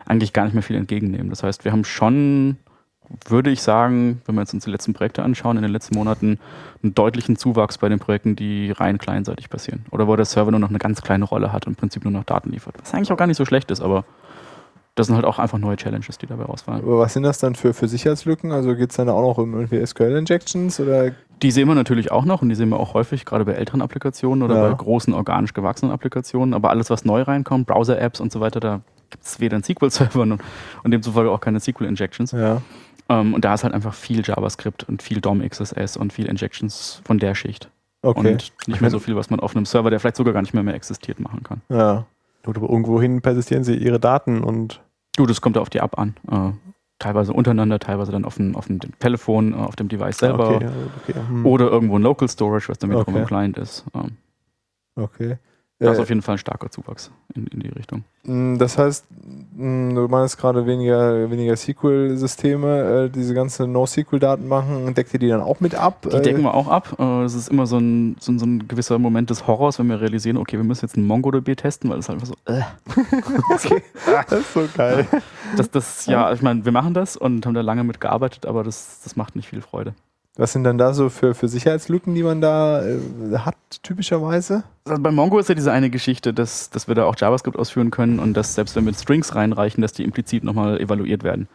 eigentlich 0.06 0.32
gar 0.32 0.44
nicht 0.44 0.54
mehr 0.54 0.62
viel 0.62 0.76
entgegennehmen. 0.76 1.30
Das 1.30 1.42
heißt, 1.42 1.64
wir 1.64 1.72
haben 1.72 1.84
schon, 1.84 2.56
würde 3.26 3.50
ich 3.50 3.62
sagen, 3.62 4.22
wenn 4.26 4.34
wir 4.34 4.40
uns 4.40 4.50
die 4.50 4.70
letzten 4.70 4.94
Projekte 4.94 5.22
anschauen, 5.22 5.56
in 5.56 5.62
den 5.62 5.72
letzten 5.72 5.96
Monaten 5.96 6.38
einen 6.82 6.94
deutlichen 6.94 7.36
Zuwachs 7.36 7.78
bei 7.78 7.88
den 7.88 7.98
Projekten, 7.98 8.34
die 8.34 8.70
rein 8.70 8.98
kleinseitig 8.98 9.50
passieren. 9.50 9.84
Oder 9.90 10.06
wo 10.06 10.16
der 10.16 10.24
Server 10.24 10.50
nur 10.50 10.60
noch 10.60 10.70
eine 10.70 10.78
ganz 10.78 11.02
kleine 11.02 11.24
Rolle 11.24 11.52
hat 11.52 11.66
und 11.66 11.72
im 11.72 11.76
Prinzip 11.76 12.04
nur 12.04 12.12
noch 12.12 12.24
Daten 12.24 12.50
liefert. 12.50 12.76
Was 12.80 12.94
eigentlich 12.94 13.12
auch 13.12 13.16
gar 13.16 13.26
nicht 13.26 13.36
so 13.36 13.44
schlecht 13.44 13.70
ist, 13.70 13.80
aber 13.80 14.04
das 14.98 15.06
sind 15.06 15.16
halt 15.16 15.24
auch 15.24 15.38
einfach 15.38 15.58
neue 15.58 15.76
Challenges, 15.76 16.18
die 16.18 16.26
dabei 16.26 16.44
rausfallen. 16.44 16.82
Aber 16.82 16.98
was 16.98 17.12
sind 17.12 17.22
das 17.22 17.38
dann 17.38 17.54
für, 17.54 17.72
für 17.72 17.88
Sicherheitslücken? 17.88 18.52
Also 18.52 18.74
geht 18.74 18.90
es 18.90 18.96
dann 18.96 19.08
auch 19.08 19.22
noch 19.22 19.38
um 19.38 19.54
irgendwie 19.54 19.84
SQL-Injections 19.84 20.80
oder 20.80 21.12
die 21.42 21.52
sehen 21.52 21.68
wir 21.68 21.76
natürlich 21.76 22.10
auch 22.10 22.24
noch 22.24 22.42
und 22.42 22.48
die 22.48 22.56
sehen 22.56 22.68
wir 22.70 22.80
auch 22.80 22.94
häufig, 22.94 23.24
gerade 23.24 23.44
bei 23.44 23.52
älteren 23.52 23.80
Applikationen 23.80 24.42
oder 24.42 24.56
ja. 24.56 24.68
bei 24.68 24.74
großen 24.74 25.14
organisch 25.14 25.54
gewachsenen 25.54 25.92
Applikationen. 25.92 26.52
Aber 26.52 26.70
alles, 26.70 26.90
was 26.90 27.04
neu 27.04 27.22
reinkommt, 27.22 27.68
Browser-Apps 27.68 28.20
und 28.20 28.32
so 28.32 28.40
weiter, 28.40 28.58
da 28.58 28.80
gibt 29.10 29.24
es 29.24 29.38
weder 29.38 29.54
einen 29.56 29.62
SQL-Server 29.62 30.20
und, 30.22 30.40
und 30.82 30.90
demzufolge 30.90 31.30
auch 31.30 31.40
keine 31.40 31.60
SQL-Injections. 31.60 32.32
Ja. 32.32 32.60
Um, 33.10 33.16
ähm, 33.16 33.34
und 33.34 33.44
da 33.44 33.54
ist 33.54 33.64
halt 33.64 33.72
einfach 33.72 33.94
viel 33.94 34.22
JavaScript 34.22 34.86
und 34.88 35.02
viel 35.02 35.20
DOM 35.20 35.48
XSS 35.48 35.96
und 35.96 36.12
viel 36.12 36.26
Injections 36.26 37.00
von 37.04 37.18
der 37.18 37.34
Schicht. 37.34 37.70
Okay. 38.02 38.32
Und 38.32 38.52
nicht 38.66 38.80
mehr 38.80 38.90
so 38.90 38.98
viel, 38.98 39.16
was 39.16 39.30
man 39.30 39.40
auf 39.40 39.56
einem 39.56 39.64
Server, 39.64 39.90
der 39.90 39.98
vielleicht 39.98 40.16
sogar 40.16 40.34
gar 40.34 40.42
nicht 40.42 40.54
mehr, 40.54 40.62
mehr 40.62 40.74
existiert, 40.74 41.20
machen 41.20 41.42
kann. 41.42 41.62
Ja. 41.68 42.04
Oder 42.46 42.62
irgendwohin 42.62 43.20
persistieren 43.20 43.64
sie 43.64 43.76
ihre 43.76 44.00
Daten 44.00 44.42
und. 44.42 44.80
Du, 45.18 45.26
das 45.26 45.40
kommt 45.40 45.58
auf 45.58 45.68
die 45.68 45.78
App 45.78 45.98
an. 45.98 46.14
Uh, 46.30 46.52
teilweise 47.00 47.32
untereinander, 47.32 47.80
teilweise 47.80 48.12
dann 48.12 48.24
auf 48.24 48.36
dem, 48.36 48.54
auf 48.54 48.68
dem 48.68 48.78
Telefon, 49.00 49.52
uh, 49.52 49.64
auf 49.64 49.74
dem 49.74 49.88
Device 49.88 50.16
selber. 50.16 50.54
Okay, 50.54 50.68
okay. 51.02 51.14
Hm. 51.28 51.44
Oder 51.44 51.68
irgendwo 51.72 51.98
ein 51.98 52.02
Local 52.02 52.28
Storage, 52.28 52.68
was 52.68 52.78
dann 52.78 52.90
wiederum 52.90 53.14
okay. 53.14 53.22
im 53.22 53.26
Client 53.26 53.58
ist. 53.58 53.84
Uh. 53.92 54.10
Okay. 54.94 55.38
Das 55.80 55.92
ist 55.92 56.00
auf 56.00 56.08
jeden 56.08 56.22
Fall 56.22 56.34
ein 56.34 56.38
starker 56.38 56.70
Zuwachs 56.70 57.12
in, 57.36 57.46
in 57.46 57.60
die 57.60 57.68
Richtung. 57.68 58.02
Mm, 58.24 58.58
das 58.58 58.76
heißt, 58.78 59.06
mm, 59.56 59.94
du 59.94 60.08
meinst 60.08 60.36
gerade 60.36 60.66
weniger, 60.66 61.30
weniger 61.30 61.56
SQL-Systeme, 61.56 63.04
äh, 63.04 63.10
diese 63.10 63.32
ganze 63.32 63.68
NoSQL-Daten 63.68 64.48
machen, 64.48 64.92
deckt 64.94 65.14
ihr 65.14 65.20
die 65.20 65.28
dann 65.28 65.40
auch 65.40 65.60
mit 65.60 65.76
ab? 65.76 66.02
Die 66.02 66.20
decken 66.20 66.42
wir 66.42 66.54
auch 66.54 66.66
ab. 66.66 66.96
Äh, 66.98 67.22
es 67.22 67.34
ist 67.34 67.48
immer 67.48 67.66
so 67.66 67.78
ein, 67.78 68.16
so, 68.18 68.36
so, 68.38 68.44
ein 68.44 68.66
gewisser 68.66 68.98
Moment 68.98 69.30
des 69.30 69.46
Horrors, 69.46 69.78
wenn 69.78 69.86
wir 69.86 70.00
realisieren, 70.00 70.36
okay, 70.36 70.56
wir 70.56 70.64
müssen 70.64 70.84
jetzt 70.84 70.96
ein 70.96 71.06
MongoDB 71.06 71.54
testen, 71.56 71.90
weil 71.90 71.98
es 71.98 72.08
halt 72.08 72.20
einfach 72.20 72.34
so, 72.34 72.52
äh. 72.52 72.62
okay. 73.54 73.82
das 74.30 74.40
ist 74.40 74.52
so 74.52 74.64
geil. 74.76 75.06
Das, 75.56 75.70
das, 75.70 76.06
ja, 76.06 76.32
ich 76.32 76.42
meine, 76.42 76.64
wir 76.64 76.72
machen 76.72 76.92
das 76.92 77.16
und 77.16 77.46
haben 77.46 77.54
da 77.54 77.60
lange 77.60 77.84
mit 77.84 78.00
gearbeitet, 78.00 78.46
aber 78.46 78.64
das, 78.64 79.00
das 79.04 79.14
macht 79.14 79.36
nicht 79.36 79.48
viel 79.48 79.62
Freude. 79.62 79.94
Was 80.38 80.52
sind 80.52 80.62
dann 80.62 80.78
da 80.78 80.94
so 80.94 81.08
für, 81.08 81.34
für 81.34 81.48
Sicherheitslücken, 81.48 82.14
die 82.14 82.22
man 82.22 82.40
da 82.40 82.80
äh, 82.86 83.38
hat, 83.38 83.56
typischerweise? 83.82 84.62
Also 84.84 85.02
bei 85.02 85.10
Mongo 85.10 85.40
ist 85.40 85.48
ja 85.48 85.56
diese 85.56 85.72
eine 85.72 85.90
Geschichte, 85.90 86.32
dass, 86.32 86.70
dass 86.70 86.86
wir 86.86 86.94
da 86.94 87.06
auch 87.06 87.16
JavaScript 87.18 87.58
ausführen 87.58 87.90
können 87.90 88.20
und 88.20 88.34
dass 88.34 88.54
selbst 88.54 88.76
wenn 88.76 88.86
wir 88.86 88.94
Strings 88.94 89.34
reinreichen, 89.34 89.82
dass 89.82 89.92
die 89.92 90.04
implizit 90.04 90.44
nochmal 90.44 90.80
evaluiert 90.80 91.24
werden. 91.24 91.48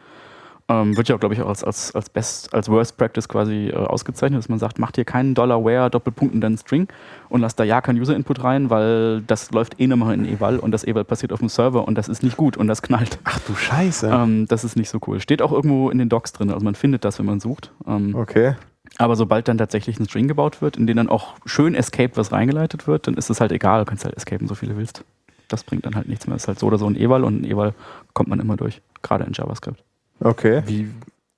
Ähm, 0.67 0.97
wird 0.97 1.07
ja 1.07 1.15
auch, 1.15 1.19
glaube 1.21 1.33
ich, 1.33 1.41
auch 1.41 1.47
als, 1.47 1.63
als, 1.63 1.95
als 1.95 2.09
Best, 2.09 2.53
als 2.53 2.67
Worst 2.67 2.97
Practice 2.97 3.29
quasi 3.29 3.69
äh, 3.69 3.73
ausgezeichnet, 3.73 4.39
dass 4.39 4.49
man 4.49 4.59
sagt, 4.59 4.79
macht 4.79 4.95
hier 4.95 5.05
keinen 5.05 5.33
Dollar 5.33 5.63
where 5.63 5.89
Doppelpunkt 5.89 6.35
und 6.35 6.41
dann 6.41 6.57
String 6.57 6.89
und 7.29 7.39
lasst 7.39 7.59
da 7.61 7.63
ja 7.63 7.79
keinen 7.79 8.01
User-Input 8.01 8.43
rein, 8.43 8.69
weil 8.69 9.21
das 9.21 9.51
läuft 9.51 9.79
eh 9.79 9.87
nochmal 9.87 10.13
in 10.13 10.25
Eval 10.25 10.59
und 10.59 10.71
das 10.71 10.83
Eval 10.83 11.05
passiert 11.05 11.31
auf 11.31 11.39
dem 11.39 11.49
Server 11.49 11.87
und 11.87 11.97
das 11.97 12.09
ist 12.09 12.21
nicht 12.21 12.35
gut 12.35 12.57
und 12.57 12.67
das 12.67 12.81
knallt. 12.81 13.17
Ach 13.23 13.39
du 13.47 13.55
Scheiße. 13.55 14.09
Ähm, 14.09 14.45
das 14.47 14.65
ist 14.65 14.75
nicht 14.75 14.89
so 14.89 14.99
cool. 15.07 15.21
Steht 15.21 15.41
auch 15.41 15.53
irgendwo 15.53 15.89
in 15.89 15.99
den 15.99 16.09
Docs 16.09 16.33
drin, 16.33 16.51
also 16.51 16.63
man 16.65 16.75
findet 16.75 17.05
das, 17.05 17.19
wenn 17.19 17.25
man 17.25 17.39
sucht. 17.39 17.71
Ähm, 17.87 18.13
okay. 18.15 18.55
Aber 18.97 19.15
sobald 19.15 19.47
dann 19.47 19.57
tatsächlich 19.57 19.99
ein 19.99 20.05
String 20.05 20.27
gebaut 20.27 20.61
wird, 20.61 20.77
in 20.77 20.85
den 20.87 20.97
dann 20.97 21.09
auch 21.09 21.35
schön 21.45 21.73
Escape 21.73 22.15
was 22.15 22.31
reingeleitet 22.31 22.87
wird, 22.87 23.07
dann 23.07 23.15
ist 23.15 23.29
es 23.29 23.41
halt 23.41 23.51
egal, 23.51 23.79
du 23.79 23.85
kannst 23.85 24.05
halt 24.05 24.15
escapen, 24.15 24.47
so 24.47 24.55
viele 24.55 24.77
willst. 24.77 25.03
Das 25.47 25.63
bringt 25.63 25.85
dann 25.85 25.95
halt 25.95 26.07
nichts 26.07 26.27
mehr. 26.27 26.35
Es 26.35 26.43
ist 26.43 26.47
halt 26.47 26.59
so 26.59 26.67
oder 26.67 26.77
so 26.77 26.87
ein 26.87 26.95
Eval 26.95 27.23
und 27.23 27.41
ein 27.41 27.43
Eval 27.43 27.73
kommt 28.13 28.29
man 28.29 28.39
immer 28.39 28.55
durch, 28.55 28.81
gerade 29.01 29.23
in 29.23 29.33
JavaScript. 29.33 29.83
Okay. 30.19 30.63
Wie, 30.65 30.89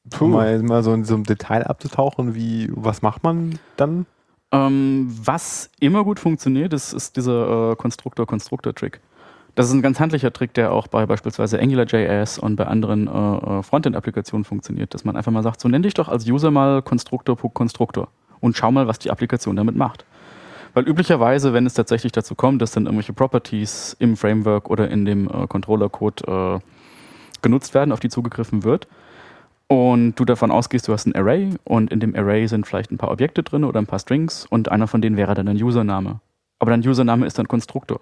Puh. 0.10 0.28
mal, 0.28 0.62
mal 0.62 0.84
so 0.84 0.94
in 0.94 1.06
so 1.06 1.16
einem 1.16 1.24
Detail 1.24 1.64
abzutauchen, 1.64 2.36
wie, 2.36 2.70
was 2.74 3.02
macht 3.02 3.24
man 3.24 3.58
dann? 3.78 4.06
Ähm, 4.52 5.08
was 5.24 5.70
immer 5.80 6.04
gut 6.04 6.20
funktioniert, 6.20 6.74
ist, 6.74 6.94
ist 6.94 7.16
dieser 7.18 7.72
äh, 7.72 7.76
Konstruktor-Konstruktor-Trick. 7.76 9.00
Das 9.56 9.68
ist 9.68 9.74
ein 9.74 9.82
ganz 9.82 10.02
handlicher 10.02 10.34
Trick, 10.34 10.54
der 10.54 10.74
auch 10.74 10.88
bei 10.88 11.06
beispielsweise 11.06 11.60
AngularJS 11.60 12.40
und 12.40 12.58
bei 12.58 12.68
anderen 12.68 13.08
äh, 13.08 13.10
äh, 13.60 13.64
Frontend-Applikationen 13.64 14.44
funktioniert, 14.44 14.94
dass 14.94 15.06
man 15.06 15.16
einfach 15.16 15.32
mal 15.32 15.44
sagt, 15.44 15.62
so 15.62 15.70
nenn 15.70 15.82
dich 15.82 15.94
doch 15.94 16.10
als 16.10 16.28
User 16.28 16.52
mal 16.52 16.82
Konstruktor 16.82 17.38
Konstruktor 17.38 18.10
und 18.42 18.58
schau 18.58 18.70
mal, 18.72 18.88
was 18.88 19.00
die 19.00 19.12
Applikation 19.12 19.56
damit 19.56 19.78
macht. 19.78 20.06
Weil 20.74 20.86
üblicherweise, 20.90 21.54
wenn 21.54 21.66
es 21.66 21.74
tatsächlich 21.74 22.12
dazu 22.12 22.36
kommt, 22.36 22.62
dass 22.62 22.74
dann 22.74 22.86
irgendwelche 22.86 23.14
Properties 23.14 23.96
im 23.98 24.18
Framework 24.18 24.70
oder 24.70 24.90
in 24.90 25.06
dem 25.06 25.30
äh, 25.30 25.48
Controller-Code 25.48 26.60
äh, 26.62 27.40
genutzt 27.42 27.74
werden, 27.74 27.94
auf 27.94 28.02
die 28.02 28.10
zugegriffen 28.10 28.66
wird, 28.66 28.90
und 29.68 30.16
du 30.16 30.26
davon 30.26 30.52
ausgehst, 30.52 30.88
du 30.88 30.94
hast 30.94 31.08
ein 31.08 31.16
Array 31.16 31.50
und 31.64 31.92
in 31.92 32.00
dem 32.00 32.14
Array 32.14 32.46
sind 32.48 32.68
vielleicht 32.68 32.92
ein 32.92 32.98
paar 32.98 33.10
Objekte 33.10 33.42
drin 33.42 33.64
oder 33.64 33.80
ein 33.80 33.88
paar 33.88 33.98
Strings 34.00 34.46
und 34.46 34.70
einer 34.70 34.88
von 34.88 35.02
denen 35.02 35.18
wäre 35.18 35.34
dann 35.34 35.48
ein 35.48 35.56
Username. 35.56 36.20
Aber 36.60 36.72
dein 36.72 36.88
Username 36.88 37.26
ist 37.26 37.40
dann 37.40 37.48
Konstruktor 37.48 38.02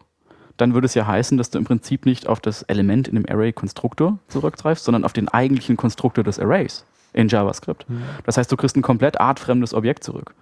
dann 0.58 0.74
würde 0.74 0.86
es 0.86 0.94
ja 0.94 1.08
heißen, 1.08 1.38
dass 1.38 1.50
du 1.50 1.58
im 1.58 1.66
Prinzip 1.66 2.06
nicht 2.06 2.28
auf 2.28 2.40
das 2.40 2.64
Element 2.64 3.08
in 3.08 3.16
dem 3.16 3.26
Array-Konstruktor 3.28 4.20
zurückgreifst, 4.28 4.86
sondern 4.86 5.04
auf 5.04 5.14
den 5.14 5.28
eigentlichen 5.28 5.78
Konstruktor 5.78 6.24
des 6.24 6.40
Arrays 6.40 6.86
in 7.14 7.28
JavaScript. 7.28 7.90
Mhm. 7.90 8.04
Das 8.26 8.38
heißt, 8.38 8.52
du 8.52 8.58
kriegst 8.58 8.76
ein 8.76 8.82
komplett 8.82 9.20
artfremdes 9.20 9.74
Objekt 9.74 10.04
zurück. 10.04 10.34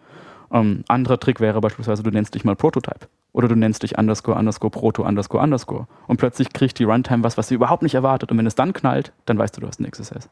Ähm, 0.52 0.84
anderer 0.88 1.20
Trick 1.20 1.40
wäre 1.40 1.62
beispielsweise, 1.62 2.04
du 2.04 2.12
nennst 2.12 2.36
dich 2.36 2.44
mal 2.44 2.56
Prototype. 2.56 3.08
Oder 3.34 3.48
du 3.48 3.56
nennst 3.56 3.84
dich 3.84 3.98
underscore, 3.98 4.38
underscore, 4.38 4.72
proto, 4.72 5.04
underscore, 5.04 5.42
underscore. 5.42 5.88
Und 6.08 6.18
plötzlich 6.18 6.52
kriegt 6.52 6.80
die 6.80 6.84
Runtime 6.84 7.24
was, 7.24 7.38
was 7.38 7.48
sie 7.48 7.56
überhaupt 7.56 7.84
nicht 7.84 7.96
erwartet. 7.96 8.32
Und 8.32 8.38
wenn 8.38 8.46
es 8.46 8.56
dann 8.56 8.74
knallt, 8.74 9.14
dann 9.26 9.38
weißt 9.38 9.56
du, 9.56 9.62
du 9.62 9.68
hast 9.68 9.80
ein 9.80 9.90
XSS. 9.90 10.30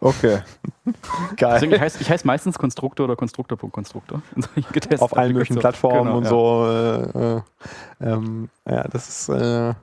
Okay. 0.00 0.38
Geil. 1.36 1.54
Deswegen, 1.54 1.74
ich 1.74 1.80
heiße 1.80 2.08
heiß 2.08 2.24
meistens 2.24 2.58
Konstruktor 2.58 3.04
oder 3.04 3.16
Konstruktor.konstruktor. 3.16 4.22
Auf 4.98 5.16
allen 5.16 5.32
möglichen 5.32 5.56
Plattformen 5.56 6.04
genau, 6.04 6.16
und 6.18 6.24
ja. 6.24 6.30
so. 6.30 7.40
Äh, 8.00 8.06
äh, 8.06 8.12
ähm, 8.12 8.48
ja, 8.68 8.84
das 8.84 9.08
ist 9.08 9.28
äh, 9.28 9.74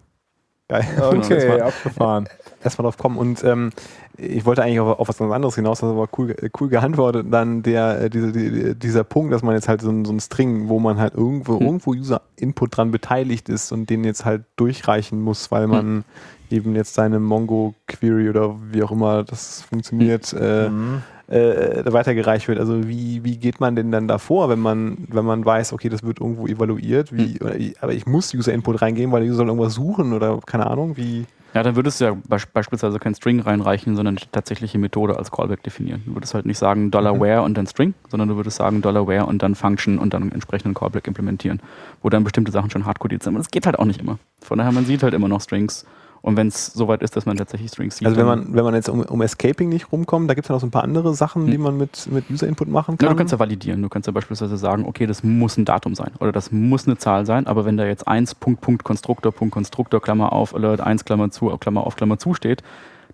geil. 0.70 0.86
Okay, 1.02 1.34
erstmal, 1.34 1.62
abgefahren. 1.62 2.30
Erstmal 2.64 2.84
drauf 2.84 2.98
kommen. 2.98 3.18
Und 3.18 3.44
ähm, 3.44 3.72
ich 4.18 4.46
wollte 4.46 4.64
eigentlich 4.64 4.80
auf, 4.80 5.00
auf, 5.00 5.10
was 5.10 5.20
anderes 5.20 5.56
hinaus, 5.56 5.82
das 5.82 5.94
war 5.94 6.08
cool, 6.18 6.34
cool 6.62 6.70
geantwortet. 6.70 7.28
Dann 7.30 7.62
der, 7.62 8.04
äh, 8.04 8.10
diese, 8.10 8.32
die, 8.32 8.74
dieser 8.74 9.04
Punkt, 9.04 9.34
dass 9.34 9.44
man 9.44 9.54
jetzt 9.54 9.68
halt 9.68 9.82
so, 9.82 9.90
so 10.06 10.14
ein 10.14 10.22
String, 10.22 10.70
wo 10.70 10.80
man 10.80 10.98
halt 10.98 11.14
irgendwo, 11.14 11.60
hm. 11.60 11.66
irgendwo 11.66 11.92
User-Input 11.92 12.78
dran 12.78 12.92
beteiligt 12.92 13.50
ist 13.50 13.74
und 13.74 13.90
den 13.90 14.06
jetzt 14.06 14.24
halt 14.24 14.46
durchreichen 14.56 15.22
muss, 15.22 15.52
weil 15.52 15.68
man 15.68 15.86
hm 15.86 16.04
eben 16.52 16.76
jetzt 16.76 16.94
seine 16.94 17.20
Mongo-Query 17.20 18.30
oder 18.30 18.56
wie 18.72 18.84
auch 18.84 18.92
immer 18.92 19.24
das 19.24 19.62
funktioniert, 19.62 20.34
mhm. 20.34 21.02
äh, 21.30 21.80
äh, 21.80 21.94
weitergereicht 21.94 22.48
wird. 22.48 22.60
Also 22.60 22.88
wie, 22.88 23.24
wie 23.24 23.38
geht 23.38 23.60
man 23.60 23.76
denn 23.76 23.92
dann 23.92 24.08
davor, 24.08 24.50
wenn 24.50 24.60
man, 24.60 24.98
wenn 25.10 25.26
man 25.26 25.44
weiß, 25.44 25.74
okay, 25.74 25.90
das 25.90 26.04
wird 26.04 26.20
irgendwo 26.22 26.48
evaluiert, 26.48 27.16
wie, 27.16 27.40
mhm. 27.42 27.74
aber 27.82 27.94
ich 27.94 28.06
muss 28.06 28.34
User-Input 28.34 28.82
reingeben, 28.82 29.12
weil 29.12 29.24
die 29.24 29.30
User 29.30 29.38
sollen 29.38 29.50
irgendwas 29.50 29.74
suchen 29.74 30.14
oder 30.14 30.40
keine 30.46 30.68
Ahnung, 30.68 30.98
wie. 30.98 31.26
Ja, 31.56 31.64
dann 31.64 31.78
würdest 31.78 32.02
du 32.02 32.06
ja 32.06 32.18
beispielsweise 32.28 33.00
kein 33.00 33.16
String 33.16 33.40
reinreichen, 33.40 33.96
sondern 33.96 34.18
die 34.18 34.26
tatsächliche 34.30 34.78
Methode 34.78 35.18
als 35.18 35.32
Callback 35.32 35.64
definieren. 35.64 36.04
Du 36.06 36.14
würdest 36.14 36.34
halt 36.34 36.46
nicht 36.46 36.58
sagen 36.58 36.92
$where 36.92 37.40
mhm. 37.40 37.46
und 37.46 37.58
dann 37.58 37.66
String, 37.66 37.94
sondern 38.10 38.28
du 38.28 38.36
würdest 38.36 38.58
sagen 38.58 38.84
$where 38.84 39.26
und 39.26 39.42
dann 39.42 39.56
Function 39.56 39.98
und 39.98 40.14
dann 40.14 40.34
entsprechenden 40.34 40.74
Callback 40.74 41.08
implementieren, 41.08 41.62
wo 42.02 42.10
dann 42.10 42.26
bestimmte 42.26 42.52
Sachen 42.52 42.70
schon 42.72 42.86
hardcodiert 42.86 43.24
sind. 43.24 43.36
Aber 43.36 43.40
das 43.40 43.52
geht 43.52 43.66
halt 43.66 43.80
auch 43.80 43.86
nicht 43.86 44.02
immer. 44.02 44.20
Von 44.42 44.58
daher, 44.58 44.74
man 44.74 44.86
sieht 44.86 45.02
halt 45.02 45.14
immer 45.14 45.30
noch 45.30 45.40
Strings 45.40 45.86
und 46.26 46.38
wenn 46.38 46.48
es 46.48 46.74
soweit 46.74 47.04
ist, 47.04 47.16
dass 47.16 47.28
man 47.28 47.38
tatsächlich 47.38 47.70
Strings 47.70 47.98
sieht. 47.98 48.08
Also 48.08 48.18
wenn 48.18 48.26
man, 48.26 48.56
wenn 48.56 48.64
man 48.64 48.74
jetzt 48.74 48.90
um, 48.90 49.02
um 49.02 49.22
Escaping 49.22 49.70
nicht 49.70 49.92
rumkommt, 49.92 50.28
da 50.28 50.34
gibt 50.34 50.46
es 50.46 50.50
ja 50.50 50.56
noch 50.56 50.60
so 50.60 50.66
ein 50.66 50.72
paar 50.72 50.84
andere 50.84 51.14
Sachen, 51.14 51.44
hm. 51.44 51.52
die 51.52 51.60
man 51.60 51.78
mit, 51.78 52.08
mit 52.12 52.32
User-Input 52.32 52.68
machen 52.68 52.98
kann. 52.98 53.06
Ja, 53.06 53.14
du 53.14 53.18
kannst 53.18 53.32
ja 53.32 53.38
validieren. 53.38 53.84
Du 53.84 53.90
kannst 53.90 54.08
ja 54.08 54.12
beispielsweise 54.12 54.58
sagen, 54.58 54.86
okay, 54.88 55.06
das 55.06 55.24
muss 55.24 55.56
ein 55.56 55.66
Datum 55.66 55.94
sein 55.94 56.14
oder 56.20 56.32
das 56.32 56.52
muss 56.52 56.88
eine 56.88 56.98
Zahl 56.98 57.28
sein, 57.28 57.46
aber 57.46 57.66
wenn 57.66 57.78
da 57.78 57.86
jetzt 57.86 58.08
1, 58.08 58.34
Punkt, 58.36 58.62
Punkt, 58.62 58.84
Konstruktor, 58.84 59.32
Punkt, 59.32 59.54
Konstruktor, 59.54 60.02
Klammer 60.02 60.34
auf, 60.34 60.56
Alert 60.56 60.82
1, 60.82 61.06
Klammer 61.06 61.30
zu, 61.30 61.46
Klammer 61.58 61.86
auf, 61.86 61.96
Klammer 61.96 62.18
zu 62.18 62.34
steht, 62.34 62.64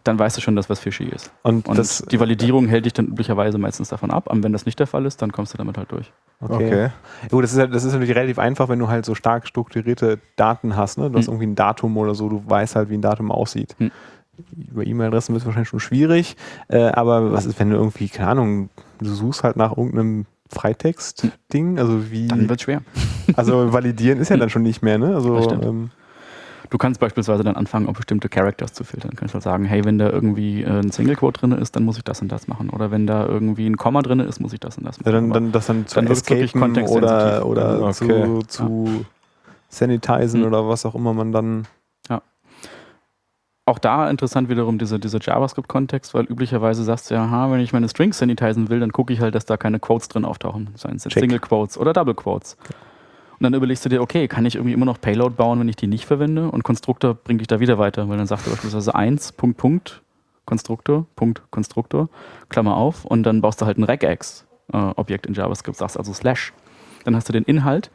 dann 0.04 0.18
weißt 0.18 0.38
du 0.38 0.42
schon, 0.42 0.56
dass 0.56 0.70
was 0.70 0.80
fishy 0.80 1.06
ist. 1.06 1.32
Und, 1.44 1.68
und 1.68 1.78
das, 1.78 2.04
die 2.10 2.20
Validierung 2.20 2.68
hält 2.68 2.86
dich 2.86 2.94
dann 2.94 3.08
üblicherweise 3.08 3.58
meistens 3.58 3.90
davon 3.90 4.12
ab. 4.12 4.30
Und 4.30 4.44
wenn 4.44 4.54
das 4.54 4.66
nicht 4.66 4.80
der 4.80 4.88
Fall 4.88 5.06
ist, 5.06 5.22
dann 5.22 5.32
kommst 5.32 5.54
du 5.54 5.58
damit 5.58 5.78
halt 5.78 5.92
durch. 5.92 6.12
Okay. 6.40 6.56
okay. 6.56 6.90
Gut, 7.30 7.44
das 7.44 7.54
ist, 7.54 7.60
halt, 7.60 7.74
das 7.74 7.84
ist 7.84 7.94
natürlich 7.94 8.16
relativ 8.16 8.40
einfach, 8.40 8.70
wenn 8.70 8.80
du 8.80 8.88
halt 8.88 9.06
so 9.06 9.16
stark 9.16 9.48
strukturierte 9.48 10.20
Daten 10.36 10.76
hast. 10.76 10.98
Ne? 10.98 11.10
Du 11.10 11.18
hast 11.18 11.28
hm. 11.28 11.34
irgendwie 11.34 11.48
ein 11.48 11.56
Datum 11.56 11.98
oder 11.98 12.16
so, 12.16 12.30
du 12.30 12.44
weißt 12.46 12.76
halt, 12.76 12.90
wie 12.90 12.96
ein 12.96 13.02
Datum 13.02 13.32
aussieht. 13.32 13.76
Hm. 13.78 13.92
über 14.72 14.86
E-Mail-Adressen 14.86 15.34
wird 15.34 15.42
es 15.42 15.46
wahrscheinlich 15.46 15.70
schon 15.70 15.80
schwierig. 15.80 16.36
Äh, 16.68 16.86
aber 16.86 17.32
was 17.32 17.46
ist, 17.46 17.60
wenn 17.60 17.70
du 17.70 17.76
irgendwie, 17.76 18.10
keine 18.10 18.30
Ahnung, 18.30 18.70
du 19.00 19.10
suchst 19.14 19.44
halt 19.44 19.56
nach 19.56 19.78
irgendeinem 19.78 20.26
Freitext-Ding? 20.50 21.80
Also 21.80 22.12
wie. 22.12 22.28
Dann 22.28 22.50
wird 22.50 22.62
schwer. 22.62 22.82
Also 23.36 23.72
validieren 23.72 24.20
ist 24.20 24.30
ja 24.30 24.38
dann 24.38 24.50
schon 24.50 24.64
nicht 24.64 24.82
mehr, 24.82 24.98
ne? 24.98 25.16
Also, 25.16 25.52
ähm, 25.52 25.92
Du 26.72 26.78
kannst 26.78 27.00
beispielsweise 27.00 27.44
dann 27.44 27.56
anfangen, 27.58 27.88
auch 27.88 27.94
bestimmte 27.94 28.30
Characters 28.30 28.74
zu 28.74 28.84
filtern. 28.84 29.12
Du 29.12 29.18
kannst 29.18 29.34
halt 29.34 29.44
sagen, 29.44 29.66
hey, 29.66 29.84
wenn 29.86 30.00
da 30.00 30.10
irgendwie 30.10 30.64
äh, 30.64 30.70
ein 30.80 30.90
Single 30.92 31.18
Quote 31.18 31.42
drin 31.42 31.52
ist, 31.52 31.76
dann 31.76 31.84
muss 31.84 31.98
ich 31.98 32.04
das 32.04 32.22
und 32.22 32.32
das 32.32 32.48
machen. 32.48 32.70
Oder 32.70 32.92
wenn 32.92 33.06
da 33.06 33.26
irgendwie 33.26 33.68
ein 33.70 33.76
Komma 33.78 34.02
drin 34.02 34.22
ist, 34.22 34.40
muss 34.40 34.54
ich 34.54 34.60
das 34.62 34.78
und 34.78 34.86
das 34.86 34.98
machen. 34.98 35.06
Ja, 35.08 35.12
dann, 35.12 35.30
dann 35.32 35.52
das 35.52 35.68
dann 35.68 35.86
zu 35.86 35.96
dann 35.96 36.08
wird's 36.08 36.28
wirklich 36.30 36.56
escapen 36.56 36.84
oder, 36.88 37.46
oder 37.46 37.82
Okay. 37.90 37.94
zu, 37.94 38.40
zu 38.48 39.06
sanitizen 39.68 40.42
Hm. 40.42 40.48
oder 40.48 40.68
was 40.68 40.86
auch 40.86 40.96
immer 40.96 41.14
man 41.14 41.32
dann. 41.32 41.68
Auch 43.68 43.78
da 43.78 44.10
interessant 44.10 44.50
wiederum 44.50 44.80
dieser 44.80 44.98
diese 44.98 45.20
JavaScript-Kontext, 45.22 46.16
weil 46.16 46.26
üblicherweise 46.26 46.84
sagst 46.84 47.10
du 47.12 47.14
ja, 47.16 47.26
aha, 47.26 47.52
wenn 47.52 47.60
ich 47.60 47.74
meine 47.74 47.88
Strings 47.88 48.18
sanitizen 48.18 48.70
will, 48.70 48.80
dann 48.80 48.92
gucke 48.92 49.14
ich 49.14 49.22
halt, 49.22 49.36
dass 49.36 49.46
da 49.46 49.56
keine 49.56 49.80
Quotes 49.80 50.08
drin 50.08 50.26
auftauchen. 50.26 50.72
Seien 50.76 50.96
es. 50.96 51.04
Single 51.04 51.40
Quotes 51.40 51.78
oder 51.78 51.94
Double 51.94 52.16
Quotes. 52.16 52.58
Und 53.42 53.46
dann 53.46 53.56
überlegst 53.56 53.84
du 53.84 53.90
dir, 53.90 54.04
okay, 54.04 54.28
kann 54.28 54.46
ich 54.46 54.54
irgendwie 54.54 54.74
immer 54.74 54.86
noch 54.86 55.02
Payload 55.02 55.34
bauen, 55.34 55.60
wenn 55.60 55.68
ich 55.68 55.76
die 55.76 55.88
nicht 55.88 56.06
verwende? 56.06 56.52
Und 56.52 56.64
Konstruktor 56.64 57.16
bringt 57.16 57.42
dich 57.42 57.48
da 57.48 57.60
wieder 57.60 57.80
weiter, 57.80 58.08
weil 58.08 58.20
dann 58.20 58.28
sagt 58.28 58.46
er 58.46 58.52
beispielsweise 58.52 58.94
1, 58.94 59.32
Punkt, 59.32 59.58
Punkt, 59.58 60.04
Konstruktor, 60.46 61.08
Punkt, 61.16 61.42
Konstruktor, 61.50 62.10
Klammer 62.50 62.78
auf, 62.78 63.04
und 63.04 63.24
dann 63.24 63.42
baust 63.42 63.60
du 63.60 63.66
halt 63.66 63.80
ein 63.80 63.84
Regex-Objekt 63.84 65.26
in 65.26 65.34
JavaScript, 65.34 65.76
sagst 65.76 65.98
also 65.98 66.14
Slash. 66.14 66.54
Dann 67.04 67.16
hast 67.16 67.30
du 67.30 67.34
den 67.34 67.44
Inhalt 67.46 67.90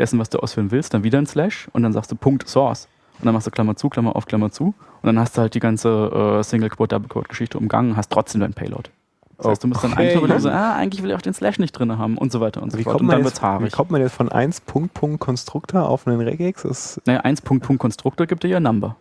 dessen, 0.00 0.18
was 0.18 0.30
du 0.30 0.40
ausführen 0.40 0.72
willst, 0.72 0.92
dann 0.94 1.04
wieder 1.04 1.18
ein 1.18 1.26
Slash 1.26 1.68
und 1.72 1.84
dann 1.84 1.92
sagst 1.92 2.10
du 2.10 2.16
Punkt 2.16 2.48
Source. 2.48 2.88
Und 3.20 3.26
dann 3.26 3.34
machst 3.34 3.46
du 3.46 3.52
Klammer 3.52 3.76
zu, 3.76 3.88
Klammer 3.90 4.16
auf, 4.16 4.26
Klammer 4.26 4.50
zu. 4.50 4.74
Und 5.02 5.06
dann 5.06 5.20
hast 5.20 5.36
du 5.36 5.42
halt 5.42 5.54
die 5.54 5.60
ganze 5.60 6.40
äh, 6.40 6.42
Single-Quote, 6.42 6.96
Double-Quote-Geschichte 6.96 7.56
umgangen, 7.56 7.96
hast 7.96 8.10
trotzdem 8.10 8.40
dein 8.40 8.52
Payload. 8.52 8.90
Das 9.38 9.46
heißt, 9.46 9.64
du 9.64 9.68
musst 9.68 9.82
dann 9.84 9.92
Okay. 9.92 10.02
eigentlich 10.02 10.16
überlegen, 10.16 10.40
so, 10.40 10.50
ah, 10.50 10.74
eigentlich 10.74 11.02
will 11.02 11.10
ich 11.10 11.16
auch 11.16 11.22
den 11.22 11.32
Slash 11.32 11.58
nicht 11.60 11.72
drin 11.72 11.96
haben 11.96 12.18
und 12.18 12.32
so 12.32 12.40
weiter 12.40 12.60
und 12.62 12.72
so 12.72 12.78
Wie 12.78 12.82
fort. 12.82 12.94
kommt, 12.94 13.00
Und 13.02 13.06
man 13.06 13.16
dann 13.22 13.24
jetzt, 13.24 13.40
wird's 13.42 13.64
wie 13.64 13.70
kommt 13.76 13.90
man 13.92 14.00
jetzt 14.00 14.14
von 14.14 14.28
1 14.30 14.60
Punkt 14.62 14.94
Punkt 14.94 15.20
Konstruktor 15.20 15.88
auf 15.88 16.06
einen 16.06 16.20
Regex? 16.20 16.62
Das, 16.62 17.00
Naja, 17.06 17.20
1 17.20 17.40
Punkt 17.42 17.64
Punkt 17.64 17.80
Konstruktor 17.80 18.26
gibt 18.26 18.42
dir 18.42 18.48
ja 18.48 18.60
Number. 18.60 18.96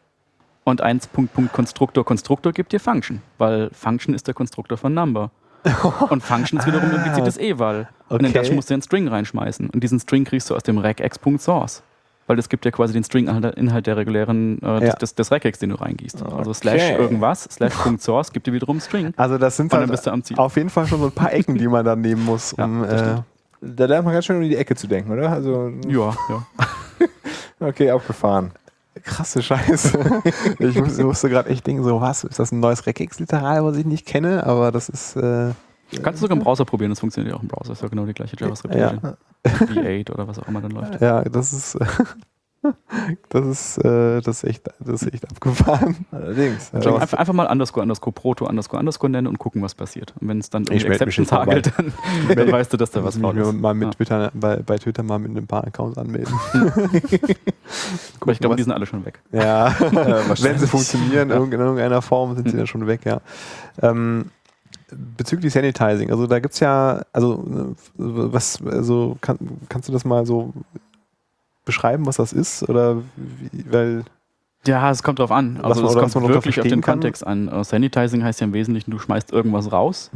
Und 0.63 0.82
1 0.82 1.08
Punkt 1.08 1.34
Punkt 1.34 1.54
Konstruktor 1.54 2.06
Konstruktor 2.06 2.52
gibt 2.54 2.71
dir 2.71 2.80
Function, 2.80 3.21
weil 3.39 3.69
Function 3.73 4.13
ist 4.13 4.28
der 4.28 4.34
Konstruktor 4.36 4.78
von 4.78 4.93
Number. 4.93 5.32
Und 6.10 6.21
Function 6.23 6.60
ist 6.60 6.67
wiederum 6.67 6.91
implizit 6.91 7.26
das 7.26 7.38
Eval. 7.38 7.89
Und 8.10 8.19
in 8.21 8.28
Okay. 8.28 8.38
das 8.39 8.52
musst 8.52 8.69
du 8.69 8.76
einen 8.76 8.84
String 8.84 9.08
reinschmeißen. 9.08 9.69
Und 9.71 9.82
diesen 9.84 10.00
String 10.00 10.23
kriegst 10.23 10.50
du 10.50 10.56
aus 10.56 10.63
dem 10.63 10.78
regex.source. 10.78 11.82
Weil 12.27 12.37
es 12.39 12.49
gibt 12.49 12.65
ja 12.65 12.71
quasi 12.71 12.93
den 12.93 13.03
String-Inhalt 13.05 13.87
der 13.87 13.97
regulären, 13.97 14.61
äh, 14.61 14.85
Ja. 14.87 14.93
des, 14.95 15.15
des, 15.15 15.31
Regex, 15.31 15.59
den 15.59 15.69
du 15.69 15.75
reingießt. 15.77 16.23
Also 16.23 16.53
slash 16.53 16.75
Okay. 16.91 16.95
irgendwas, 17.01 17.43
slash 17.49 17.73
Punkt 17.73 18.01
.source 18.01 18.31
gibt 18.33 18.47
dir 18.47 18.53
wiederum 18.53 18.79
String. 18.81 19.13
also 19.17 19.37
das 19.37 19.55
sind 19.57 19.73
halt 19.73 19.89
bist 19.89 20.05
du 20.05 20.11
am 20.11 20.23
Ziel. 20.23 20.37
auf 20.37 20.55
jeden 20.57 20.69
Fall 20.69 20.85
schon 20.87 20.99
so 20.99 21.05
ein 21.05 21.11
paar 21.11 21.33
Ecken, 21.33 21.57
die 21.57 21.67
man 21.67 21.83
dann 21.85 22.01
nehmen 22.01 22.23
muss, 22.25 22.53
Ja, 22.57 22.65
um 22.65 22.83
das 22.83 23.01
äh. 23.01 23.15
Da 23.61 23.85
lernt 23.85 24.05
man 24.05 24.13
ganz 24.13 24.25
schön 24.25 24.35
um 24.35 24.43
die 24.43 24.55
Ecke 24.55 24.75
zu 24.75 24.85
denken, 24.87 25.11
oder? 25.11 25.31
Also, 25.31 25.71
Ja, 25.87 26.13
ja. 26.29 26.45
okay, 27.67 27.89
abgefahren. 27.89 28.51
krasse 29.03 29.41
Scheiße. 29.41 30.21
ich 30.59 30.79
musste, 30.79 31.03
musste 31.05 31.29
gerade 31.29 31.49
echt 31.49 31.65
denken, 31.65 31.83
so 31.83 31.99
was, 32.01 32.23
ist 32.23 32.37
das 32.39 32.51
ein 32.51 32.59
neues 32.59 32.85
Regex-Literal, 32.85 33.63
was 33.63 33.77
ich 33.77 33.85
nicht 33.85 34.05
kenne, 34.05 34.45
aber 34.45 34.71
das 34.71 34.89
ist 34.89 35.15
äh, 35.15 35.51
Kannst 36.04 36.19
du 36.19 36.26
sogar 36.26 36.38
im 36.38 36.43
Browser 36.43 36.65
probieren, 36.65 36.91
das 36.91 37.00
funktioniert 37.00 37.32
ja 37.34 37.38
auch 37.38 37.41
im 37.43 37.47
Browser. 37.47 37.73
Ist 37.73 37.82
ja 37.82 37.88
genau 37.88 38.06
die 38.06 38.13
gleiche 38.13 38.36
JavaScript. 38.39 38.76
Ja. 38.76 38.93
V8 39.45 40.12
oder 40.12 40.28
was 40.28 40.39
auch 40.39 40.47
immer 40.47 40.62
dann 40.62 40.71
läuft. 40.71 41.00
ja, 41.02 41.21
das 41.23 41.54
ist 41.54 41.78
das 43.30 43.45
ist 43.45 43.78
äh, 43.86 44.19
das 44.21 44.43
ist 44.43 44.50
echt 44.50 44.67
das 44.80 45.02
ist 45.04 45.13
echt 45.13 45.30
abgefahren. 45.30 46.06
Allerdings. 46.12 46.71
Ja. 46.71 46.80
Also, 46.80 46.95
Einfach, 46.97 47.17
einfach 47.19 47.34
mal 47.34 47.45
underscore, 47.47 47.84
underscore, 47.84 48.12
proto, 48.13 48.45
underscore, 48.47 48.80
underscore 48.80 49.10
nennen 49.12 49.28
und 49.28 49.38
gucken, 49.39 49.62
was 49.62 49.76
passiert. 49.76 50.13
Und 50.19 50.28
wenn 50.28 50.39
es 50.39 50.50
dann 50.50 50.63
Ich 50.63 50.69
irgendwie 50.71 50.88
Exceptions 50.93 51.32
hagelt, 51.32 51.71
dann, 51.78 51.93
dann 52.36 52.52
weißt 52.52 52.73
du, 52.73 52.78
dass 52.78 52.91
da 52.91 53.04
was 53.06 53.17
faul 53.17 53.38
ist. 53.38 53.45
mir 53.45 53.54
mal 53.54 53.73
mit 53.73 53.88
Ja. 53.89 53.91
Twitter, 53.93 54.32
bei, 54.34 54.58
bei 54.58 54.78
Twitter 54.80 55.04
mal 55.04 55.19
mit 55.19 55.38
ein 55.38 55.47
paar 55.47 55.65
Accounts 55.65 55.97
anmelden. 55.97 56.34
Aber 58.19 58.32
ich 58.32 58.39
glaube, 58.39 58.56
die 58.56 58.63
sind 58.63 58.71
alle 58.71 58.86
schon 58.86 59.06
weg. 59.06 59.19
Ja, 59.32 59.73
wenn 59.80 59.95
wahrscheinlich. 60.28 60.62
sie 60.62 60.67
funktionieren 60.67 61.30
Ja. 61.30 61.36
in 61.38 61.52
irgendeiner 61.52 62.02
Form, 62.02 62.36
sind 62.36 62.47
sie 62.50 62.54
Mhm. 62.56 62.58
dann 62.58 62.67
schon 62.67 62.88
weg, 62.88 63.02
ja. 63.06 63.21
Ähm, 63.82 64.32
bezüglich 64.91 65.54
Sanitizing, 65.54 66.12
also 66.12 66.28
da 66.28 66.39
gibt 66.39 66.54
es 66.54 66.60
ja, 66.60 67.02
also 67.12 67.43
was, 67.97 68.62
also 68.65 69.17
kann, 69.21 69.38
kannst 69.69 69.89
du 69.89 69.93
das 69.93 70.06
mal 70.06 70.26
so 70.26 70.54
beschreiben, 71.65 72.06
was 72.06 72.17
das 72.17 72.34
ist? 72.34 72.67
Oder 72.69 72.97
wie, 73.15 73.71
weil 73.71 74.04
Ja, 74.65 74.89
es 74.89 75.04
kommt 75.04 75.19
drauf 75.19 75.32
an. 75.32 75.60
Also 75.62 75.86
es 75.86 76.13
kommt 76.13 76.28
wirklich 76.30 76.60
auf 76.60 76.67
den 76.67 76.82
kann. 76.82 76.95
Kontext 76.95 77.26
an. 77.28 77.47
Äh, 77.50 77.63
Sanitizing 77.63 78.23
heißt 78.23 78.39
ja 78.39 78.45
im 78.45 78.54
Wesentlichen, 78.54 78.91
du 78.91 79.00
schmeißt 79.00 79.32
irgendwas 79.34 79.71
raus 79.71 80.10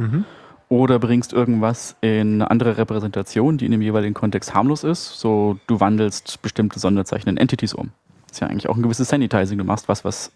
oder 0.68 0.98
bringst 0.98 1.34
irgendwas 1.34 1.96
in 2.00 2.40
eine 2.40 2.50
andere 2.50 2.78
Repräsentation, 2.78 3.58
die 3.58 3.66
in 3.66 3.72
dem 3.72 3.82
jeweiligen 3.82 4.14
Kontext 4.14 4.54
harmlos 4.54 4.84
ist. 4.84 5.20
So, 5.20 5.58
du 5.66 5.80
wandelst 5.80 6.40
bestimmte 6.40 6.78
Sonderzeichen 6.78 7.28
in 7.28 7.36
Entities 7.36 7.74
um. 7.74 7.90
Das 8.28 8.36
ist 8.36 8.40
ja 8.40 8.46
eigentlich 8.46 8.68
auch 8.70 8.76
ein 8.76 8.82
gewisses 8.82 9.10
Sanitizing. 9.10 9.58
Du 9.58 9.64
machst 9.64 9.88
was, 9.90 10.02
was 10.04 10.32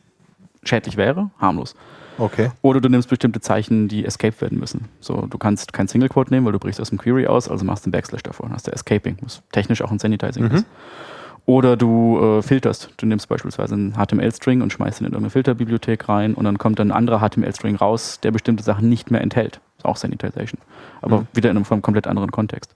schädlich 0.62 0.98
wäre, 0.98 1.30
harmlos. 1.38 1.74
Okay. 2.18 2.50
Oder 2.62 2.80
du 2.80 2.88
nimmst 2.88 3.08
bestimmte 3.08 3.40
Zeichen, 3.40 3.88
die 3.88 4.04
escaped 4.04 4.40
werden 4.40 4.58
müssen. 4.58 4.86
So, 5.00 5.26
du 5.28 5.36
kannst 5.38 5.72
kein 5.72 5.86
Single 5.88 6.08
Quote 6.08 6.32
nehmen, 6.32 6.46
weil 6.46 6.52
du 6.52 6.58
brichst 6.58 6.80
aus 6.80 6.88
dem 6.90 6.98
Query 6.98 7.26
aus, 7.26 7.48
also 7.48 7.64
machst 7.64 7.84
du 7.84 7.88
einen 7.88 7.92
Backslash 7.92 8.22
davor 8.22 8.46
und 8.46 8.52
hast 8.52 8.66
du 8.66 8.72
Escaping, 8.72 9.16
was 9.22 9.42
technisch 9.52 9.82
auch 9.82 9.90
ein 9.90 9.98
Sanitizing 9.98 10.44
Mhm. 10.44 10.50
ist. 10.52 10.66
Oder 11.44 11.76
du 11.76 12.18
äh, 12.38 12.42
filterst. 12.42 12.90
Du 12.96 13.06
nimmst 13.06 13.28
beispielsweise 13.28 13.74
einen 13.74 13.92
HTML-String 13.94 14.62
und 14.62 14.72
schmeißt 14.72 15.00
ihn 15.00 15.04
in 15.06 15.12
irgendeine 15.12 15.30
Filterbibliothek 15.30 16.08
rein 16.08 16.34
und 16.34 16.44
dann 16.44 16.58
kommt 16.58 16.78
dann 16.80 16.88
ein 16.90 16.96
anderer 16.96 17.20
HTML-String 17.20 17.76
raus, 17.76 18.18
der 18.20 18.32
bestimmte 18.32 18.64
Sachen 18.64 18.88
nicht 18.88 19.10
mehr 19.12 19.20
enthält. 19.20 19.60
Ist 19.78 19.84
auch 19.84 19.96
Sanitization. 19.96 20.60
Aber 21.02 21.20
Mhm. 21.20 21.26
wieder 21.34 21.50
in 21.50 21.56
einem, 21.56 21.82
komplett 21.82 22.08
anderen 22.08 22.32
Kontext. 22.32 22.74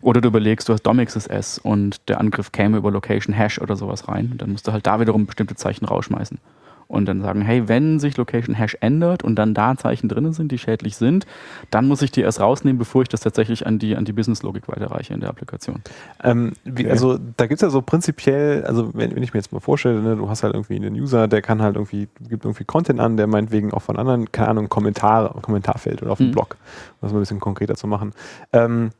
Oder 0.00 0.20
du 0.20 0.28
überlegst, 0.28 0.68
du 0.68 0.72
hast 0.72 0.82
DOM.XSS 0.82 1.58
und 1.58 2.08
der 2.08 2.18
Angriff 2.20 2.50
käme 2.50 2.78
über 2.78 2.90
Location 2.90 3.32
Hash 3.34 3.60
oder 3.60 3.76
sowas 3.76 4.08
rein. 4.08 4.34
Dann 4.38 4.50
musst 4.52 4.66
du 4.66 4.72
halt 4.72 4.86
da 4.86 4.98
wiederum 4.98 5.26
bestimmte 5.26 5.54
Zeichen 5.54 5.84
rausschmeißen. 5.84 6.38
Und 6.86 7.06
dann 7.06 7.20
sagen, 7.20 7.40
hey, 7.40 7.66
wenn 7.68 7.98
sich 7.98 8.16
Location 8.16 8.54
Hash 8.54 8.76
ändert 8.80 9.22
und 9.24 9.36
dann 9.36 9.54
da 9.54 9.76
Zeichen 9.76 10.08
drin 10.08 10.32
sind, 10.32 10.52
die 10.52 10.58
schädlich 10.58 10.96
sind, 10.96 11.26
dann 11.70 11.88
muss 11.88 12.02
ich 12.02 12.12
die 12.12 12.20
erst 12.20 12.40
rausnehmen, 12.40 12.78
bevor 12.78 13.02
ich 13.02 13.08
das 13.08 13.20
tatsächlich 13.20 13.66
an 13.66 13.78
die, 13.78 13.96
an 13.96 14.04
die 14.04 14.12
Business-Logik 14.12 14.68
weiterreiche 14.68 15.12
in 15.14 15.20
der 15.20 15.30
Applikation. 15.30 15.82
Ähm, 16.22 16.52
wie, 16.64 16.84
Okay. 16.84 16.90
Also 16.90 17.18
da 17.36 17.46
gibt 17.46 17.54
es 17.54 17.62
ja 17.62 17.70
so 17.70 17.80
prinzipiell, 17.80 18.64
also 18.64 18.92
wenn, 18.94 19.16
wenn 19.16 19.22
ich 19.22 19.32
mir 19.32 19.38
jetzt 19.38 19.52
mal 19.52 19.60
vorstelle, 19.60 20.02
ne, 20.02 20.16
du 20.16 20.28
hast 20.28 20.42
halt 20.42 20.54
irgendwie 20.54 20.76
einen 20.76 20.94
User, 20.94 21.28
der 21.28 21.40
kann 21.40 21.62
halt 21.62 21.76
irgendwie, 21.76 22.08
gibt 22.28 22.44
irgendwie 22.44 22.64
Content 22.64 23.00
an, 23.00 23.16
der 23.16 23.26
meinetwegen 23.26 23.72
auch 23.72 23.80
von 23.82 23.96
anderen, 23.96 24.30
keine 24.32 24.48
Ahnung, 24.48 24.68
Kommentare, 24.68 25.34
Kommentarfeld 25.40 26.02
oder 26.02 26.12
auf 26.12 26.18
dem 26.18 26.28
Mhm. 26.28 26.32
Blog, 26.32 26.56
um 27.00 27.06
das 27.06 27.12
mal 27.12 27.18
ein 27.18 27.22
bisschen 27.22 27.40
konkreter 27.40 27.74
zu 27.74 27.86
machen. 27.86 28.12
Ähm, 28.52 28.90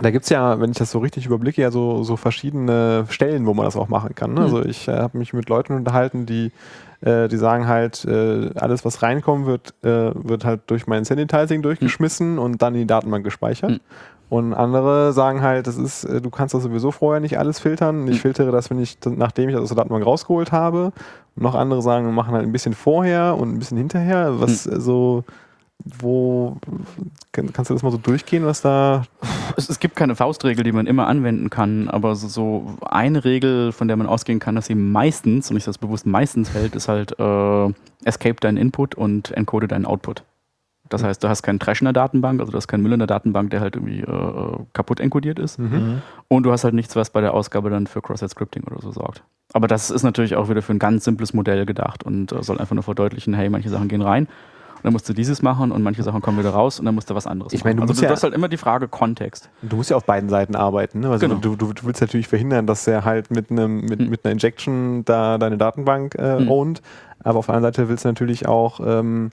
da 0.00 0.10
gibt 0.10 0.24
es 0.24 0.30
ja, 0.30 0.60
wenn 0.60 0.70
ich 0.70 0.78
das 0.78 0.90
so 0.90 0.98
richtig 0.98 1.26
überblicke, 1.26 1.60
ja 1.62 1.70
so, 1.70 2.02
so 2.04 2.16
verschiedene 2.16 3.04
Stellen, 3.08 3.46
wo 3.46 3.54
man 3.54 3.64
das 3.64 3.76
auch 3.76 3.88
machen 3.88 4.14
kann. 4.14 4.32
Ne? 4.34 4.40
Mhm. 4.40 4.46
Also 4.46 4.64
ich 4.64 4.88
äh, 4.88 4.96
habe 4.96 5.18
mich 5.18 5.32
mit 5.32 5.48
Leuten 5.48 5.74
unterhalten, 5.74 6.24
die, 6.26 6.52
äh, 7.00 7.28
die 7.28 7.36
sagen 7.36 7.66
halt, 7.66 8.04
äh, 8.04 8.50
alles 8.54 8.84
was 8.84 9.02
reinkommen 9.02 9.46
wird, 9.46 9.74
äh, 9.82 10.12
wird 10.14 10.44
halt 10.44 10.62
durch 10.68 10.86
mein 10.86 11.04
Sanitizing 11.04 11.62
durchgeschmissen 11.62 12.38
und 12.38 12.62
dann 12.62 12.74
in 12.74 12.80
die 12.82 12.86
Datenbank 12.86 13.24
gespeichert. 13.24 13.70
Mhm. 13.70 13.80
Und 14.30 14.52
andere 14.52 15.14
sagen 15.14 15.40
halt, 15.40 15.66
das 15.66 15.78
ist, 15.78 16.04
äh, 16.04 16.20
du 16.20 16.28
kannst 16.28 16.54
das 16.54 16.62
sowieso 16.62 16.90
vorher 16.90 17.20
nicht 17.20 17.38
alles 17.38 17.58
filtern. 17.58 18.06
Ich 18.08 18.16
Mhm. 18.16 18.20
filtere 18.20 18.50
das, 18.52 18.68
wenn 18.70 18.78
ich, 18.78 18.98
nachdem 19.06 19.48
ich 19.48 19.54
das 19.54 19.62
aus 19.64 19.68
der 19.70 19.78
Datenbank 19.78 20.04
rausgeholt 20.04 20.52
habe. 20.52 20.92
Und 21.34 21.42
noch 21.42 21.54
andere 21.54 21.80
sagen, 21.82 22.04
wir 22.04 22.12
machen 22.12 22.34
halt 22.34 22.44
ein 22.44 22.52
bisschen 22.52 22.74
vorher 22.74 23.36
und 23.38 23.54
ein 23.54 23.58
bisschen 23.58 23.78
hinterher. 23.78 24.38
Was 24.38 24.66
Mhm. 24.66 24.80
so, 24.80 25.24
wo 25.84 26.56
kann, 27.32 27.52
kannst 27.52 27.70
du 27.70 27.74
das 27.74 27.82
mal 27.82 27.92
so 27.92 27.98
durchgehen, 27.98 28.44
was 28.44 28.62
da 28.62 29.04
Es, 29.56 29.68
es 29.68 29.80
gibt 29.80 29.96
keine 29.96 30.14
Faustregel, 30.14 30.64
die 30.64 30.72
man 30.72 30.86
immer 30.86 31.06
anwenden 31.06 31.50
kann, 31.50 31.88
aber 31.88 32.14
so, 32.14 32.28
so 32.28 32.76
eine 32.82 33.24
Regel, 33.24 33.72
von 33.72 33.88
der 33.88 33.96
man 33.96 34.06
ausgehen 34.06 34.38
kann, 34.38 34.54
dass 34.54 34.66
sie 34.66 34.74
meistens, 34.74 35.50
und 35.50 35.56
ich 35.56 35.64
das 35.64 35.78
bewusst 35.78 36.06
meistens 36.06 36.52
hält, 36.52 36.74
ist 36.74 36.88
halt 36.88 37.18
äh, 37.18 37.72
escape 38.04 38.36
deinen 38.40 38.56
Input 38.56 38.94
und 38.94 39.30
encode 39.32 39.70
deinen 39.70 39.86
Output. 39.86 40.24
Das 40.88 41.04
heißt, 41.04 41.22
du 41.22 41.28
hast 41.28 41.42
keinen 41.42 41.58
Trash 41.58 41.82
in 41.82 41.84
der 41.84 41.92
Datenbank, 41.92 42.40
also 42.40 42.50
du 42.50 42.56
hast 42.56 42.66
keinen 42.66 42.82
Müll 42.82 42.92
in 42.92 42.98
der 42.98 43.06
Datenbank, 43.06 43.50
der 43.50 43.60
halt 43.60 43.76
irgendwie 43.76 44.00
äh, 44.00 44.58
kaputt 44.72 45.00
encodiert 45.00 45.38
ist. 45.38 45.58
Mhm. 45.58 46.00
Und 46.28 46.44
du 46.44 46.52
hast 46.52 46.64
halt 46.64 46.74
nichts, 46.74 46.96
was 46.96 47.10
bei 47.10 47.20
der 47.20 47.34
Ausgabe 47.34 47.68
dann 47.68 47.86
für 47.86 48.00
Cross-Site-Scripting 48.00 48.64
oder 48.64 48.80
so 48.80 48.90
sorgt. 48.92 49.22
Aber 49.52 49.68
das 49.68 49.90
ist 49.90 50.02
natürlich 50.02 50.36
auch 50.36 50.48
wieder 50.48 50.62
für 50.62 50.72
ein 50.72 50.78
ganz 50.78 51.04
simples 51.04 51.34
Modell 51.34 51.66
gedacht 51.66 52.04
und 52.04 52.32
äh, 52.32 52.42
soll 52.42 52.58
einfach 52.58 52.74
nur 52.74 52.84
verdeutlichen, 52.84 53.34
hey, 53.34 53.50
manche 53.50 53.68
Sachen 53.68 53.88
gehen 53.88 54.02
rein 54.02 54.28
und 54.78 54.84
dann 54.84 54.92
musst 54.92 55.08
du 55.08 55.12
dieses 55.12 55.42
machen 55.42 55.70
und 55.72 55.82
manche 55.82 56.02
Sachen 56.02 56.20
kommen 56.22 56.38
wieder 56.38 56.50
raus 56.50 56.78
und 56.78 56.86
dann 56.86 56.94
musst 56.94 57.10
du 57.10 57.14
was 57.14 57.26
anderes 57.26 57.52
Ich 57.52 57.64
meine, 57.64 57.76
du 57.76 57.80
machen. 57.82 57.88
musst 57.88 57.98
also 57.98 58.02
du 58.02 58.06
ja- 58.06 58.12
hast 58.12 58.22
halt 58.22 58.34
immer 58.34 58.48
die 58.48 58.56
Frage 58.56 58.88
Kontext. 58.88 59.50
Du 59.62 59.76
musst 59.76 59.90
ja 59.90 59.96
auf 59.96 60.04
beiden 60.04 60.28
Seiten 60.28 60.54
arbeiten. 60.56 61.00
Ne? 61.00 61.10
Also 61.10 61.26
Genau. 61.28 61.40
du, 61.40 61.56
du, 61.56 61.72
du 61.72 61.84
willst 61.84 62.00
natürlich 62.00 62.28
verhindern, 62.28 62.66
dass 62.66 62.86
er 62.86 63.04
halt 63.04 63.30
mit, 63.30 63.50
einem, 63.50 63.80
mit, 63.82 63.98
Hm. 64.00 64.08
mit 64.10 64.24
einer 64.24 64.32
Injection 64.32 65.04
da 65.04 65.38
deine 65.38 65.58
Datenbank 65.58 66.14
äh, 66.14 66.38
Hm. 66.38 66.48
ownt. 66.50 66.82
Aber 67.22 67.38
auf 67.40 67.46
der 67.46 67.54
anderen 67.56 67.74
Seite 67.74 67.88
willst 67.88 68.04
du 68.04 68.08
natürlich 68.08 68.46
auch, 68.46 68.80
ähm, 68.84 69.30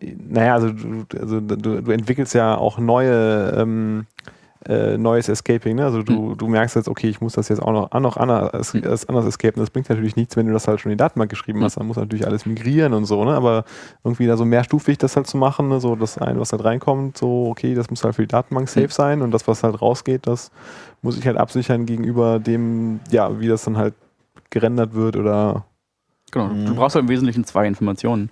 naja, 0.00 0.54
also, 0.54 0.70
du, 0.70 1.04
also 1.20 1.40
du, 1.40 1.56
du 1.82 1.90
entwickelst 1.92 2.34
ja 2.34 2.56
auch 2.58 2.78
neue, 2.78 3.54
ähm, 3.56 4.06
äh, 4.68 4.96
neues 4.96 5.28
Escaping. 5.28 5.76
Ne? 5.76 5.84
Also 5.84 6.02
du, 6.02 6.30
mhm. 6.30 6.36
du 6.36 6.48
merkst 6.48 6.76
jetzt, 6.76 6.88
okay, 6.88 7.08
ich 7.08 7.20
muss 7.20 7.34
das 7.34 7.48
jetzt 7.48 7.60
auch 7.60 7.72
noch, 7.72 7.92
auch 7.92 8.00
noch 8.00 8.16
anders, 8.16 8.74
mhm. 8.74 8.82
anders 8.84 9.26
escapen. 9.26 9.60
Das 9.60 9.70
bringt 9.70 9.88
natürlich 9.88 10.16
nichts, 10.16 10.36
wenn 10.36 10.46
du 10.46 10.52
das 10.52 10.66
halt 10.66 10.80
schon 10.80 10.90
in 10.90 10.98
die 10.98 11.02
Datenbank 11.02 11.30
geschrieben 11.30 11.60
mhm. 11.60 11.64
hast. 11.64 11.76
Dann 11.76 11.86
muss 11.86 11.96
natürlich 11.96 12.26
alles 12.26 12.46
migrieren 12.46 12.94
und 12.94 13.04
so. 13.04 13.24
Ne? 13.24 13.34
Aber 13.34 13.64
irgendwie 14.02 14.26
da 14.26 14.36
so 14.36 14.44
mehrstufig 14.44 14.98
das 14.98 15.16
halt 15.16 15.26
zu 15.26 15.36
machen, 15.36 15.68
ne? 15.68 15.80
so 15.80 15.96
das 15.96 16.18
eine, 16.18 16.40
was 16.40 16.52
halt 16.52 16.64
reinkommt, 16.64 17.18
so 17.18 17.48
okay, 17.50 17.74
das 17.74 17.90
muss 17.90 18.04
halt 18.04 18.14
für 18.14 18.22
die 18.22 18.28
Datenbank 18.28 18.68
safe 18.68 18.86
mhm. 18.86 18.90
sein 18.90 19.22
und 19.22 19.30
das, 19.30 19.46
was 19.48 19.62
halt 19.62 19.80
rausgeht, 19.80 20.26
das 20.26 20.50
muss 21.02 21.18
ich 21.18 21.26
halt 21.26 21.36
absichern 21.36 21.86
gegenüber 21.86 22.38
dem, 22.38 23.00
ja, 23.10 23.38
wie 23.38 23.48
das 23.48 23.64
dann 23.64 23.76
halt 23.76 23.94
gerendert 24.50 24.94
wird 24.94 25.16
oder. 25.16 25.64
Genau, 26.30 26.48
du 26.48 26.54
mhm. 26.54 26.74
brauchst 26.74 26.96
halt 26.96 27.04
im 27.04 27.08
Wesentlichen 27.10 27.44
zwei 27.44 27.66
Informationen 27.66 28.30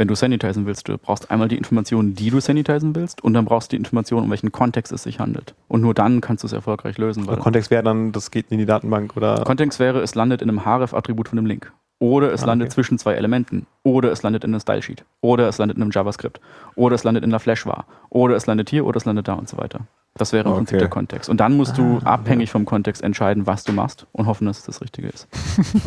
wenn 0.00 0.08
du 0.08 0.14
sanitizen 0.14 0.64
willst. 0.64 0.88
Du 0.88 0.96
brauchst 0.96 1.30
einmal 1.30 1.48
die 1.48 1.58
Informationen, 1.58 2.14
die 2.14 2.30
du 2.30 2.40
sanitizen 2.40 2.96
willst, 2.96 3.22
und 3.22 3.34
dann 3.34 3.44
brauchst 3.44 3.70
du 3.70 3.76
die 3.76 3.80
Informationen, 3.80 4.24
um 4.24 4.30
welchen 4.30 4.50
Kontext 4.50 4.94
es 4.94 5.02
sich 5.02 5.20
handelt. 5.20 5.54
Und 5.68 5.82
nur 5.82 5.92
dann 5.92 6.22
kannst 6.22 6.42
du 6.42 6.46
es 6.46 6.54
erfolgreich 6.54 6.96
lösen. 6.96 7.26
Weil 7.26 7.36
Kontext 7.36 7.70
wäre 7.70 7.82
dann, 7.82 8.10
das 8.10 8.30
geht 8.30 8.46
in 8.48 8.56
die 8.56 8.64
Datenbank 8.64 9.14
oder? 9.14 9.44
Kontext 9.44 9.78
wäre, 9.78 10.00
es 10.00 10.14
landet 10.14 10.40
in 10.40 10.48
einem 10.48 10.64
href-Attribut 10.64 11.28
von 11.28 11.38
einem 11.38 11.46
Link. 11.46 11.70
Oder 11.98 12.32
es 12.32 12.44
ah, 12.44 12.46
landet 12.46 12.68
okay. 12.68 12.76
zwischen 12.76 12.98
zwei 12.98 13.12
Elementen. 13.12 13.66
Oder 13.82 14.10
es 14.10 14.22
landet 14.22 14.42
in 14.42 14.54
einem 14.54 14.60
Stylesheet. 14.60 15.04
Oder 15.20 15.48
es 15.48 15.58
landet 15.58 15.76
in 15.76 15.82
einem 15.82 15.90
JavaScript. 15.90 16.40
Oder 16.76 16.94
es 16.94 17.04
landet 17.04 17.22
in 17.22 17.30
einer 17.30 17.38
Flash-Var. 17.38 17.84
Oder 18.08 18.36
es 18.36 18.46
landet 18.46 18.70
hier 18.70 18.86
oder 18.86 18.96
es 18.96 19.04
landet 19.04 19.28
da 19.28 19.34
und 19.34 19.50
so 19.50 19.58
weiter. 19.58 19.80
Das 20.14 20.32
wäre 20.32 20.44
im 20.44 20.52
okay. 20.52 20.58
Prinzip 20.60 20.78
der 20.78 20.88
Kontext. 20.88 21.28
Und 21.28 21.40
dann 21.40 21.58
musst 21.58 21.76
du 21.76 22.00
ah, 22.04 22.14
abhängig 22.14 22.48
ja. 22.48 22.52
vom 22.52 22.64
Kontext 22.64 23.02
entscheiden, 23.02 23.46
was 23.46 23.64
du 23.64 23.74
machst 23.74 24.06
und 24.12 24.24
hoffen, 24.24 24.46
dass 24.46 24.60
es 24.60 24.64
das 24.64 24.80
Richtige 24.80 25.08
ist. 25.08 25.28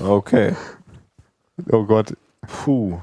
okay. 0.05 0.55
Oh 1.71 1.83
Gott. 1.83 2.15
Puh. 2.47 2.97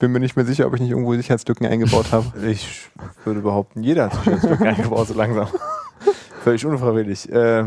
Bin 0.00 0.12
mir 0.12 0.20
nicht 0.20 0.34
mehr 0.34 0.46
sicher, 0.46 0.66
ob 0.66 0.74
ich 0.74 0.80
nicht 0.80 0.90
irgendwo 0.90 1.14
Sicherheitslücken 1.14 1.66
eingebaut 1.66 2.10
habe. 2.10 2.26
Ich 2.50 2.88
würde 3.24 3.40
behaupten, 3.40 3.82
jeder 3.82 4.04
hat 4.06 4.14
Sicherheitslücken 4.14 4.66
eingebaut, 4.66 5.06
so 5.06 5.14
langsam. 5.14 5.46
Völlig 6.42 6.64
unfreiwillig. 6.64 7.30
Äh, 7.30 7.66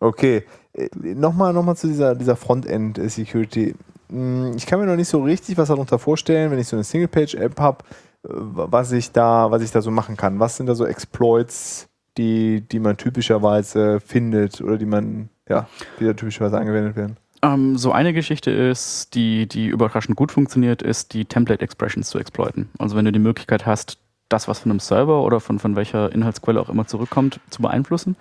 okay. 0.00 0.44
Äh, 0.72 0.88
nochmal 0.94 1.52
noch 1.52 1.62
mal 1.62 1.76
zu 1.76 1.86
dieser, 1.86 2.14
dieser 2.14 2.36
Frontend-Security. 2.36 3.74
Hm, 4.08 4.54
ich 4.56 4.64
kann 4.64 4.80
mir 4.80 4.86
noch 4.86 4.96
nicht 4.96 5.08
so 5.08 5.22
richtig 5.22 5.58
was 5.58 5.68
darunter 5.68 5.98
vorstellen, 5.98 6.50
wenn 6.50 6.58
ich 6.58 6.68
so 6.68 6.76
eine 6.76 6.84
Single-Page-App 6.84 7.60
habe, 7.60 7.84
äh, 8.24 8.28
was 8.30 8.90
ich 8.92 9.12
da, 9.12 9.50
was 9.50 9.60
ich 9.60 9.70
da 9.70 9.82
so 9.82 9.90
machen 9.90 10.16
kann. 10.16 10.40
Was 10.40 10.56
sind 10.56 10.66
da 10.66 10.74
so 10.74 10.86
Exploits, 10.86 11.88
die, 12.16 12.62
die 12.62 12.78
man 12.78 12.96
typischerweise 12.96 14.00
findet 14.00 14.62
oder 14.62 14.78
die 14.78 14.86
man, 14.86 15.28
ja, 15.46 15.68
die 16.00 16.06
da 16.06 16.14
typischerweise 16.14 16.56
angewendet 16.56 16.96
werden? 16.96 17.18
Ähm, 17.44 17.76
so 17.76 17.92
eine 17.92 18.14
Geschichte 18.14 18.50
ist, 18.50 19.14
die, 19.14 19.46
die 19.46 19.66
überraschend 19.66 20.16
gut 20.16 20.32
funktioniert, 20.32 20.80
ist 20.80 21.12
die 21.12 21.26
Template 21.26 21.62
Expressions 21.62 22.08
zu 22.08 22.18
exploiten. 22.18 22.70
Also 22.78 22.96
wenn 22.96 23.04
du 23.04 23.12
die 23.12 23.18
Möglichkeit 23.18 23.66
hast, 23.66 23.98
das, 24.30 24.48
was 24.48 24.60
von 24.60 24.70
einem 24.70 24.80
Server 24.80 25.22
oder 25.22 25.40
von, 25.40 25.58
von 25.58 25.76
welcher 25.76 26.10
Inhaltsquelle 26.10 26.58
auch 26.58 26.70
immer 26.70 26.86
zurückkommt, 26.86 27.40
zu 27.50 27.60
beeinflussen 27.60 28.16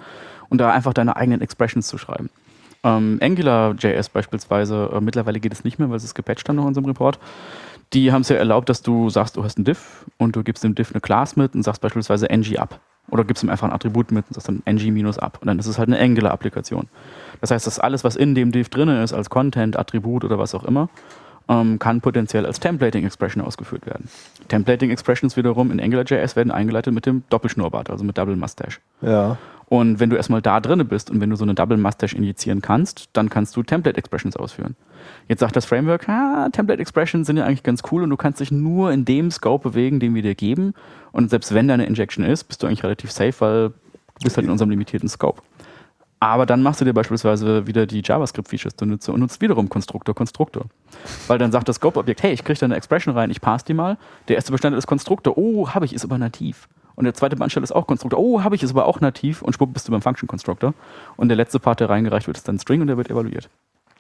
und 0.50 0.60
da 0.60 0.72
einfach 0.72 0.94
deine 0.94 1.16
eigenen 1.16 1.40
Expressions 1.40 1.88
zu 1.88 1.98
schreiben. 1.98 2.30
Ähm, 2.84 3.18
AngularJS 3.22 4.10
beispielsweise, 4.10 4.90
äh, 4.94 5.00
mittlerweile 5.00 5.40
geht 5.40 5.54
es 5.54 5.64
nicht 5.64 5.80
mehr, 5.80 5.90
weil 5.90 5.96
es 5.96 6.14
gepatcht 6.14 6.50
haben 6.50 6.58
noch 6.58 6.64
in 6.64 6.70
unserem 6.70 6.88
Report. 6.88 7.18
Die 7.94 8.12
haben 8.12 8.24
es 8.24 8.30
ja 8.30 8.36
erlaubt, 8.36 8.68
dass 8.68 8.82
du 8.82 9.10
sagst, 9.10 9.38
du 9.38 9.44
hast 9.46 9.58
einen 9.58 9.64
Diff 9.64 10.06
und 10.18 10.36
du 10.36 10.44
gibst 10.44 10.66
dem 10.66 10.76
Diff 10.76 10.92
eine 10.92 11.00
Class 11.00 11.38
mit 11.38 11.56
und 11.56 11.64
sagst 11.64 11.82
beispielsweise 11.82 12.28
ng 12.30 12.58
up. 12.58 12.82
Oder 13.10 13.26
gibst 13.26 13.44
ihm 13.44 13.50
einfach 13.50 13.68
ein 13.68 13.74
Attribut 13.74 14.12
mit 14.12 14.26
und 14.30 14.34
sagst 14.34 14.48
dann 14.48 14.62
ng-up. 14.66 15.38
Und 15.42 15.48
dann 15.48 15.60
ist 15.60 15.68
es 15.68 15.78
halt 15.78 15.90
eine 15.90 16.00
Angular-Applikation. 16.00 16.88
Das 17.42 17.52
heißt, 17.52 17.68
dass 17.68 17.80
alles, 17.80 18.04
was 18.04 18.16
in 18.16 18.36
dem 18.36 18.52
Div 18.52 18.70
drin 18.70 18.90
ist, 18.90 19.14
als 19.14 19.30
Content, 19.30 19.78
Attribut 19.78 20.24
oder 20.24 20.40
was 20.40 20.56
auch 20.56 20.64
immer, 20.64 20.90
ähm, 21.50 21.80
kann 21.80 22.02
potenziell 22.02 22.46
als 22.46 22.60
Templating 22.60 23.06
Expression 23.06 23.44
ausgeführt 23.44 23.86
werden. 23.86 24.10
Templating 24.48 24.90
Expressions 24.90 25.36
wiederum 25.36 25.72
in 25.72 25.80
AngularJS 25.80 26.36
werden 26.36 26.52
eingeleitet 26.52 26.94
mit 26.94 27.06
dem 27.06 27.24
Doppelschnurrbart, 27.30 27.90
also 27.90 28.04
mit 28.04 28.18
Double 28.18 28.36
Mustache. 28.36 28.80
Ja. 29.02 29.38
Und 29.74 30.00
wenn 30.00 30.12
du 30.12 30.16
erstmal 30.16 30.44
da 30.44 30.60
drin 30.60 30.88
bist 30.88 31.10
und 31.10 31.20
wenn 31.20 31.32
du 31.32 31.36
so 31.36 31.44
eine 31.44 31.56
Double 31.56 31.78
Mustache 31.78 32.16
injizieren 32.16 32.62
kannst, 32.62 33.10
dann 33.14 33.32
kannst 33.32 33.56
du 33.56 33.64
Template 33.64 33.98
Expressions 33.98 34.38
ausführen. 34.38 34.76
Jetzt 35.28 35.40
sagt 35.40 35.56
das 35.56 35.66
Framework, 35.66 36.08
ah, 36.08 36.48
Template 36.52 36.80
Expressions 36.80 37.26
sind 37.26 37.38
ja 37.38 37.46
eigentlich 37.46 37.64
ganz 37.64 37.82
cool 37.92 38.04
und 38.04 38.12
du 38.12 38.16
kannst 38.16 38.40
dich 38.40 38.52
nur 38.52 38.92
in 38.92 39.04
dem 39.04 39.32
Scope 39.32 39.72
bewegen, 39.72 40.00
den 40.00 40.14
wir 40.14 40.22
dir 40.22 40.36
geben. 40.36 40.76
Und 41.12 41.32
selbst 41.32 41.56
wenn 41.56 41.68
da 41.68 41.74
eine 41.74 41.88
Injection 41.88 42.24
ist, 42.24 42.44
bist 42.44 42.62
du 42.62 42.68
eigentlich 42.68 42.84
relativ 42.84 43.12
safe, 43.12 43.34
weil 43.40 43.70
du 43.70 43.74
bist 44.22 44.38
halt 44.38 44.46
in 44.46 44.52
unserem 44.52 44.70
limitierten 44.70 45.10
Scope. 45.10 45.42
Aber 46.20 46.46
dann 46.46 46.62
machst 46.62 46.80
du 46.80 46.86
dir 46.86 46.94
beispielsweise 46.94 47.66
wieder 47.66 47.88
die 47.88 48.04
JavaScript-Features 48.06 48.76
zunutze 48.76 49.12
und 49.12 49.22
nutzt 49.22 49.42
wiederum 49.42 49.70
Konstruktor, 49.70 50.14
Konstruktor. 50.14 50.66
Weil 51.26 51.40
dann 51.40 51.52
sagt 51.52 51.68
das 51.68 51.78
Scope-Objekt, 51.78 52.22
hey, 52.22 52.32
ich 52.32 52.44
kriege 52.44 52.60
da 52.60 52.68
eine 52.68 52.76
Expression 52.76 53.18
rein, 53.18 53.32
ich 53.32 53.42
passe 53.42 53.66
die 53.66 53.74
mal. 53.74 53.98
Der 54.28 54.36
erste 54.36 54.52
Bestandteil 54.52 54.78
ist 54.78 54.86
Konstruktor. 54.86 55.36
Oh, 55.36 55.70
habe 55.70 55.86
ich, 55.86 55.94
ist 55.94 56.06
aber 56.06 56.20
nativ. 56.20 56.68
Und 56.96 57.06
der 57.06 57.14
zweite 57.14 57.36
Bestandteil 57.36 57.64
ist 57.64 57.72
auch 57.72 57.88
Konstruktor. 57.88 58.20
Oh, 58.20 58.44
habe 58.44 58.56
ich, 58.56 58.64
ist 58.64 58.72
aber 58.72 58.86
auch 58.86 59.00
nativ. 59.00 59.42
Und 59.42 59.54
schwupp 59.54 59.74
bist 59.74 59.88
du 59.88 59.92
beim 59.92 60.02
Function 60.02 60.28
Constructor. 60.28 60.74
Und 61.18 61.30
der 61.30 61.38
letzte 61.38 61.60
Part, 61.60 61.80
der 61.80 61.90
reingereicht 61.90 62.28
wird, 62.28 62.38
ist 62.38 62.48
dann 62.48 62.60
String 62.60 62.82
und 62.82 62.88
der 62.88 62.98
wird 62.98 63.10
evaluiert. 63.10 63.50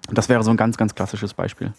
Und 0.09 0.17
das 0.17 0.29
wäre 0.29 0.43
so 0.43 0.51
ein 0.51 0.57
ganz, 0.57 0.77
ganz 0.77 0.93
klassisches 0.93 1.33
Beispiel. 1.33 1.73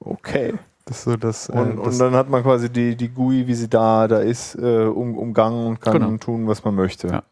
Okay. 0.00 0.54
Das 0.84 1.02
so 1.02 1.16
das, 1.16 1.48
äh, 1.48 1.52
und, 1.52 1.78
das 1.78 1.94
und, 1.94 1.98
dann 1.98 2.14
hat 2.14 2.30
man 2.30 2.44
quasi 2.44 2.70
die, 2.70 2.94
die 2.94 3.08
GUI, 3.08 3.48
wie 3.48 3.54
sie 3.54 3.68
da, 3.68 4.06
da 4.06 4.18
ist, 4.18 4.54
äh, 4.54 4.84
um, 4.84 5.18
umgangen 5.18 5.66
und 5.66 5.80
kann 5.80 5.94
genau. 5.94 6.16
tun, 6.16 6.46
was 6.46 6.64
man 6.64 6.76
möchte. 6.76 7.08
Ja. 7.08 7.22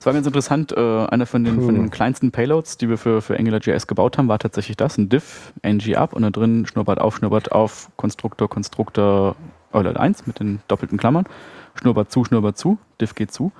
Es 0.00 0.06
war 0.06 0.14
ganz 0.14 0.26
interessant, 0.26 0.72
äh, 0.72 1.06
einer 1.06 1.26
von 1.26 1.44
den, 1.44 1.60
von 1.62 1.74
den 1.74 1.90
kleinsten 1.90 2.30
Payloads, 2.30 2.78
die 2.78 2.88
wir 2.88 2.96
für, 2.96 3.20
für 3.20 3.38
AngularJS 3.38 3.86
gebaut 3.86 4.16
haben, 4.16 4.28
war 4.28 4.38
tatsächlich 4.38 4.78
das, 4.78 4.96
ein 4.96 5.10
diff, 5.10 5.52
ng 5.62 5.94
up 5.94 6.14
und 6.14 6.22
da 6.22 6.30
drin 6.30 6.66
schnurrbart 6.66 7.00
auf, 7.00 7.16
schnurrbart 7.16 7.52
auf, 7.52 7.90
Konstruktor, 7.96 8.48
Konstruktor, 8.48 9.36
Euler 9.72 9.98
1 9.98 10.26
mit 10.26 10.40
den 10.40 10.60
doppelten 10.68 10.98
Klammern, 10.98 11.26
schnurrbart 11.74 12.10
zu, 12.10 12.24
schnurrbart 12.24 12.58
zu, 12.58 12.78
diff 13.00 13.14
geht 13.14 13.32
zu. 13.32 13.52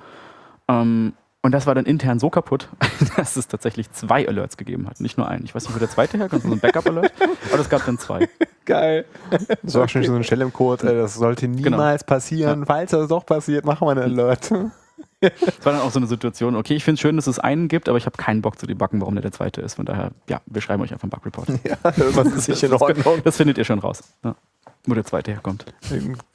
Ähm, 0.67 1.13
und 1.41 1.51
das 1.51 1.67
war 1.67 1.75
dann 1.75 1.85
intern 1.85 2.19
so 2.19 2.29
kaputt, 2.29 2.69
dass 3.17 3.35
es 3.35 3.47
tatsächlich 3.49 3.91
zwei 3.91 4.27
Alerts 4.27 4.55
gegeben 4.55 4.87
hat, 4.87 5.01
nicht 5.01 5.17
nur 5.17 5.27
einen. 5.27 5.43
Ich 5.43 5.53
weiß 5.53 5.65
nicht, 5.65 5.75
wo 5.75 5.79
der 5.79 5.89
zweite 5.89 6.17
herkommt, 6.17 6.43
so 6.43 6.51
ein 6.51 6.59
Backup-Alert, 6.59 7.11
aber 7.51 7.61
es 7.61 7.69
gab 7.69 7.85
dann 7.85 7.99
zwei. 7.99 8.29
Geil. 8.65 9.05
Das 9.61 9.75
war 9.75 9.89
schon 9.89 10.03
so 10.03 10.13
eine 10.13 10.23
Stelle 10.23 10.45
im 10.45 10.53
Code, 10.53 10.85
das 10.85 11.15
sollte 11.15 11.49
genau. 11.49 11.69
niemals 11.69 12.05
genau. 12.05 12.15
passieren. 12.15 12.59
Ja. 12.61 12.65
Falls 12.65 12.91
das 12.91 13.09
doch 13.09 13.25
passiert, 13.25 13.65
machen 13.65 13.85
wir 13.85 13.91
einen 13.91 14.03
Alert. 14.19 14.51
Es 15.19 15.65
war 15.65 15.73
dann 15.73 15.81
auch 15.81 15.91
so 15.91 15.99
eine 15.99 16.07
Situation, 16.07 16.55
okay, 16.55 16.75
ich 16.75 16.83
finde 16.83 16.95
es 16.95 17.01
schön, 17.01 17.15
dass 17.15 17.27
es 17.27 17.39
einen 17.39 17.67
gibt, 17.67 17.87
aber 17.87 17.97
ich 17.97 18.05
habe 18.05 18.17
keinen 18.17 18.41
Bock 18.41 18.59
zu 18.59 18.67
debuggen, 18.67 18.99
warum 19.01 19.15
der 19.15 19.21
der 19.21 19.31
zweite 19.31 19.61
ist. 19.61 19.75
Von 19.75 19.85
daher, 19.85 20.11
ja, 20.29 20.41
wir 20.45 20.61
schreiben 20.61 20.83
euch 20.83 20.91
einfach 20.91 21.03
einen 21.03 21.11
Bug-Report. 21.11 21.47
Ja, 21.63 21.77
was 21.83 22.27
ist 22.27 22.49
nicht 22.49 22.63
in 22.63 22.73
Ordnung. 22.73 23.21
Das 23.23 23.37
findet 23.37 23.57
ihr 23.57 23.63
schon 23.63 23.79
raus. 23.79 24.03
Ja. 24.23 24.35
Wo 24.85 24.93
der 24.93 25.05
zweite 25.05 25.31
herkommt. 25.31 25.65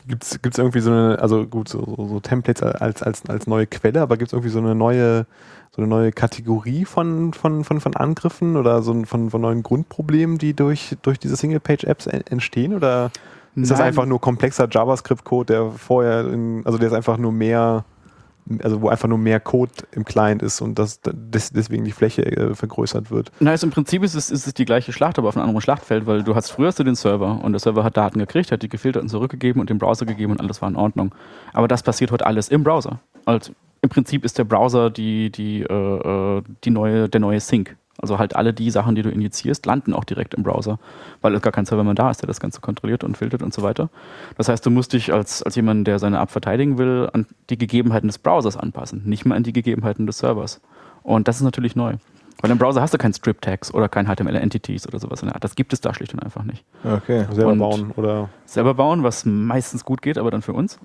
Gibt 0.07 0.25
es 0.25 0.59
irgendwie 0.59 0.81
so 0.81 0.91
eine, 0.91 1.19
also 1.21 1.47
gut, 1.47 1.69
so, 1.69 1.85
so, 1.85 2.09
so 2.09 2.21
Templates 2.21 2.63
als, 2.63 3.03
als, 3.03 3.27
als 3.29 3.47
neue 3.47 3.67
Quelle, 3.67 4.01
aber 4.01 4.17
gibt 4.17 4.29
es 4.29 4.33
irgendwie 4.33 4.51
so 4.51 4.59
eine 4.59 4.75
neue, 4.75 5.27
so 5.71 5.83
eine 5.83 5.87
neue 5.87 6.13
Kategorie 6.13 6.87
von, 6.87 7.35
von, 7.35 7.63
von, 7.65 7.81
von 7.81 7.95
Angriffen 7.95 8.57
oder 8.57 8.81
so 8.81 9.05
von, 9.05 9.29
von 9.31 9.41
neuen 9.41 9.63
Grundproblemen, 9.63 10.39
die 10.39 10.55
durch, 10.55 10.97
durch 11.03 11.19
diese 11.19 11.37
Single-Page-Apps 11.37 12.07
entstehen? 12.07 12.75
Oder 12.75 13.07
ist 13.07 13.13
Nein. 13.55 13.69
das 13.69 13.81
einfach 13.81 14.07
nur 14.07 14.21
komplexer 14.21 14.67
JavaScript-Code, 14.71 15.53
der 15.53 15.71
vorher, 15.73 16.27
in, 16.33 16.63
also 16.65 16.79
der 16.79 16.89
ist 16.89 16.95
einfach 16.95 17.19
nur 17.19 17.33
mehr 17.33 17.85
also 18.63 18.83
wo 18.83 18.89
einfach 18.89 19.09
nur 19.09 19.19
mehr 19.19 19.41
Code 19.41 19.73
im 19.93 20.05
Client 20.05 20.43
ist 20.43 20.61
und 20.61 20.79
das, 20.79 21.01
das 21.03 21.53
deswegen 21.53 21.85
die 21.85 21.93
Fläche 21.93 22.25
äh, 22.25 22.55
vergrößert 22.55 23.11
wird. 23.11 23.31
Na, 23.41 23.51
also 23.51 23.67
im 23.67 23.73
Prinzip 23.73 24.03
ist 24.03 24.15
es, 24.15 24.31
ist 24.31 24.47
es 24.47 24.55
die 24.55 24.65
gleiche 24.65 24.93
Schlacht, 24.93 25.19
aber 25.19 25.29
auf 25.29 25.37
einem 25.37 25.45
anderen 25.45 25.61
Schlachtfeld, 25.61 26.07
weil 26.07 26.23
du 26.23 26.35
hast 26.35 26.51
früher 26.51 26.69
hast 26.69 26.79
du 26.79 26.85
den 26.85 26.95
Server 26.95 27.41
und 27.43 27.53
der 27.53 27.61
Server 27.61 27.85
hat 27.85 27.97
Daten 27.97 28.19
gekriegt, 28.19 28.53
hat 28.53 28.63
die 28.63 28.69
gefiltert 28.69 29.03
und 29.03 29.09
zurückgegeben 29.09 29.61
und 29.61 29.71
den 29.71 29.79
Browser 29.79 30.07
gegeben 30.07 30.33
und 30.33 30.41
alles 30.41 30.63
war 30.63 30.69
in 30.69 30.77
Ordnung. 30.77 31.15
Aber 31.53 31.69
das 31.69 31.83
passiert 31.83 32.11
heute 32.11 32.27
alles 32.27 32.49
im 32.49 32.63
Browser. 32.65 33.01
Also 33.25 33.53
im 33.83 33.89
Prinzip 33.89 34.25
ist 34.25 34.39
der 34.39 34.45
Browser 34.45 34.91
die, 34.91 35.31
die, 35.31 35.63
äh, 35.63 36.39
äh 36.39 36.43
die 36.65 36.71
neue, 36.71 37.09
der 37.09 37.21
neue 37.21 37.41
Sync. 37.41 37.77
Also 38.01 38.19
halt 38.19 38.37
alle 38.37 38.53
die 38.53 38.71
Sachen, 38.71 38.95
die 38.95 39.03
du 39.03 39.11
injizierst, 39.11 39.67
landen 39.67 39.93
auch 39.93 40.05
direkt 40.05 40.35
im 40.35 40.45
Browser, 40.45 40.79
weil 41.21 41.35
es 41.35 41.43
gar 41.43 41.53
kein 41.53 41.67
Server 41.67 41.83
mehr 41.83 41.95
da 41.95 42.11
ist, 42.11 42.23
der 42.23 42.29
das 42.29 42.39
Ganze 42.39 42.61
kontrolliert 42.61 43.03
und 43.03 43.17
filtert 43.17 43.43
und 43.43 43.53
so 43.53 43.63
weiter. 43.63 43.91
Das 44.37 44.49
heißt, 44.49 44.65
du 44.65 44.71
musst 44.71 44.93
dich 44.93 45.13
als, 45.13 45.43
als 45.43 45.57
jemand, 45.57 45.87
der 45.87 45.99
seine 45.99 46.19
App 46.19 46.31
verteidigen 46.31 46.79
will, 46.79 47.11
an 47.13 47.27
die 47.51 47.59
Gegebenheiten 47.59 48.07
des 48.07 48.19
Browsers 48.19 48.57
anpassen, 48.57 49.03
nicht 49.05 49.25
mehr 49.25 49.37
an 49.37 49.43
die 49.43 49.53
Gegebenheiten 49.53 50.07
des 50.07 50.19
Servers. 50.19 50.61
Und 51.03 51.27
das 51.27 51.37
ist 51.37 51.43
natürlich 51.43 51.75
neu. 51.75 51.95
Weil 52.41 52.53
im 52.53 52.59
Browser 52.59 52.81
hast 52.81 52.95
du 52.95 52.99
kein 52.99 53.13
Strip-Tags 53.13 53.75
oder 53.75 53.89
kein 53.89 54.07
HTML-Entities 54.07 54.87
oder 54.87 55.01
sowas 55.01 55.23
in 55.23 55.27
der 55.27 55.35
Art. 55.35 55.43
Das 55.43 55.57
gibt 55.57 55.73
es 55.73 55.81
da 55.81 55.93
schlicht 55.93 56.15
und 56.15 56.23
einfach 56.23 56.45
nicht. 56.45 56.65
Okay, 56.85 57.27
selber 57.33 57.51
und 57.51 57.59
bauen 57.59 57.91
oder? 57.97 58.29
Selber 58.45 58.75
bauen, 58.75 59.03
was 59.03 59.25
meistens 59.25 59.85
gut 59.85 60.03
geht, 60.03 60.19
aber 60.19 60.31
dann 60.31 60.43
für 60.43 60.53
uns. 60.53 60.79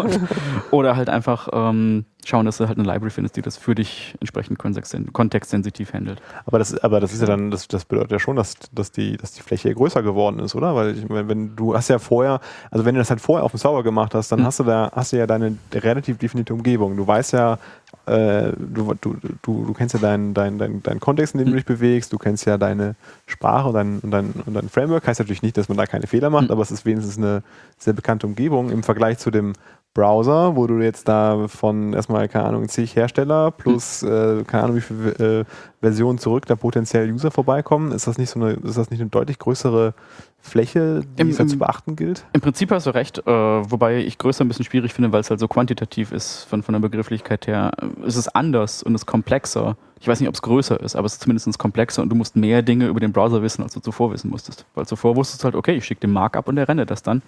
oder 0.70 0.94
halt 0.94 1.08
einfach 1.08 1.48
ähm, 1.52 2.04
schauen, 2.24 2.46
dass 2.46 2.58
du 2.58 2.68
halt 2.68 2.78
eine 2.78 2.86
Library 2.86 3.10
findest, 3.10 3.36
die 3.36 3.42
das 3.42 3.56
für 3.56 3.74
dich 3.74 4.14
entsprechend 4.20 4.58
kontextsensitiv 4.58 5.92
handelt. 5.92 6.22
Aber 6.46 6.58
das, 6.58 6.76
aber 6.78 7.00
das 7.00 7.12
ist 7.12 7.20
ja 7.20 7.26
dann, 7.26 7.50
das, 7.50 7.66
das 7.68 7.84
bedeutet 7.84 8.12
ja 8.12 8.18
schon, 8.18 8.36
dass, 8.36 8.54
dass, 8.72 8.92
die, 8.92 9.16
dass 9.16 9.32
die 9.32 9.42
Fläche 9.42 9.74
größer 9.74 10.02
geworden 10.02 10.38
ist, 10.38 10.54
oder? 10.54 10.74
Weil 10.74 10.96
ich, 10.96 11.08
wenn, 11.08 11.28
wenn 11.28 11.56
du 11.56 11.74
hast 11.74 11.88
ja 11.88 11.98
vorher, 11.98 12.40
also 12.70 12.84
wenn 12.84 12.94
du 12.94 13.00
das 13.00 13.10
halt 13.10 13.20
vorher 13.20 13.44
auf 13.44 13.52
dem 13.52 13.58
Server 13.58 13.82
gemacht 13.82 14.14
hast, 14.14 14.30
dann 14.30 14.40
mhm. 14.40 14.44
hast 14.44 14.60
du 14.60 14.64
da 14.64 14.90
hast 14.94 15.12
du 15.12 15.16
ja 15.16 15.26
deine 15.26 15.56
relativ 15.72 16.18
definierte 16.18 16.54
Umgebung. 16.54 16.96
Du 16.96 17.06
weißt 17.06 17.32
ja, 17.32 17.58
äh, 18.06 18.52
du, 18.56 18.94
du, 19.00 19.16
du, 19.42 19.64
du 19.66 19.72
kennst 19.72 19.94
ja 19.94 20.00
deinen 20.00 20.34
dein, 20.34 20.58
dein, 20.58 20.82
dein 20.82 21.00
Kontext, 21.00 21.34
in 21.34 21.38
dem 21.38 21.46
du 21.46 21.52
mhm. 21.52 21.56
dich 21.56 21.66
bewegst, 21.66 22.12
du 22.12 22.18
kennst 22.18 22.46
ja 22.46 22.56
deine 22.56 22.94
Sprache 23.26 23.68
und 23.68 23.74
dein, 23.74 23.98
und 23.98 24.10
dein, 24.10 24.32
und 24.46 24.54
dein 24.54 24.68
Framework. 24.68 25.06
Heißt 25.06 25.20
natürlich 25.20 25.42
nicht, 25.42 25.56
dass 25.56 25.68
man 25.68 25.78
da 25.78 25.86
keine 25.86 26.06
Fehler 26.06 26.30
macht, 26.30 26.46
mhm. 26.46 26.52
aber 26.52 26.62
es 26.62 26.70
ist 26.70 26.84
wenigstens 26.84 27.18
eine 27.18 27.42
sehr 27.78 27.92
bekannte 27.92 28.26
Umgebung 28.26 28.70
im 28.70 28.82
Vergleich 28.82 29.18
zu 29.18 29.30
dem 29.30 29.54
Browser, 29.94 30.56
wo 30.56 30.66
du 30.66 30.78
jetzt 30.78 31.06
da 31.06 31.48
von 31.48 31.92
erstmal, 31.92 32.26
keine 32.28 32.46
Ahnung, 32.46 32.68
zig 32.68 32.96
Hersteller 32.96 33.50
plus, 33.50 34.00
hm. 34.00 34.40
äh, 34.40 34.44
keine 34.44 34.64
Ahnung, 34.64 34.76
wie 34.76 34.80
viele 34.80 35.40
äh, 35.40 35.44
Versionen 35.80 36.18
zurück 36.18 36.46
da 36.46 36.56
potenziell 36.56 37.12
User 37.12 37.30
vorbeikommen, 37.30 37.92
ist 37.92 38.06
das 38.06 38.16
nicht 38.16 38.30
so 38.30 38.40
eine, 38.40 38.52
ist 38.52 38.78
das 38.78 38.90
nicht 38.90 39.00
eine 39.00 39.10
deutlich 39.10 39.38
größere 39.38 39.92
Fläche, 40.40 41.02
die 41.18 41.20
Im, 41.20 41.28
es 41.28 41.36
zu 41.36 41.58
beachten 41.58 41.94
gilt? 41.94 42.24
Im 42.32 42.40
Prinzip 42.40 42.70
hast 42.70 42.86
du 42.86 42.90
recht, 42.90 43.18
äh, 43.18 43.30
wobei 43.30 43.98
ich 43.98 44.16
größer 44.16 44.44
ein 44.44 44.48
bisschen 44.48 44.64
schwierig 44.64 44.94
finde, 44.94 45.12
weil 45.12 45.20
es 45.20 45.28
halt 45.28 45.40
so 45.40 45.46
quantitativ 45.46 46.10
ist 46.10 46.44
von, 46.44 46.62
von 46.62 46.72
der 46.72 46.80
Begrifflichkeit 46.80 47.46
her. 47.46 47.72
Es 48.06 48.16
ist 48.16 48.28
anders 48.28 48.82
und 48.82 48.94
es 48.94 49.02
ist 49.02 49.06
komplexer. 49.06 49.76
Ich 50.00 50.08
weiß 50.08 50.20
nicht, 50.20 50.28
ob 50.28 50.34
es 50.34 50.42
größer 50.42 50.80
ist, 50.80 50.96
aber 50.96 51.04
es 51.04 51.14
ist 51.14 51.22
zumindest 51.22 51.58
komplexer 51.58 52.02
und 52.02 52.08
du 52.08 52.16
musst 52.16 52.34
mehr 52.34 52.62
Dinge 52.62 52.86
über 52.86 52.98
den 52.98 53.12
Browser 53.12 53.42
wissen, 53.42 53.62
als 53.62 53.74
du 53.74 53.80
zuvor 53.80 54.12
wissen 54.12 54.30
musstest. 54.30 54.64
Weil 54.74 54.86
zuvor 54.86 55.16
wusstest 55.16 55.42
du 55.42 55.44
halt, 55.44 55.54
okay, 55.54 55.74
ich 55.74 55.84
schicke 55.84 56.00
den 56.00 56.12
Markup 56.12 56.48
und 56.48 56.56
der 56.56 56.66
rennt 56.66 56.90
das 56.90 57.02
dann. 57.02 57.22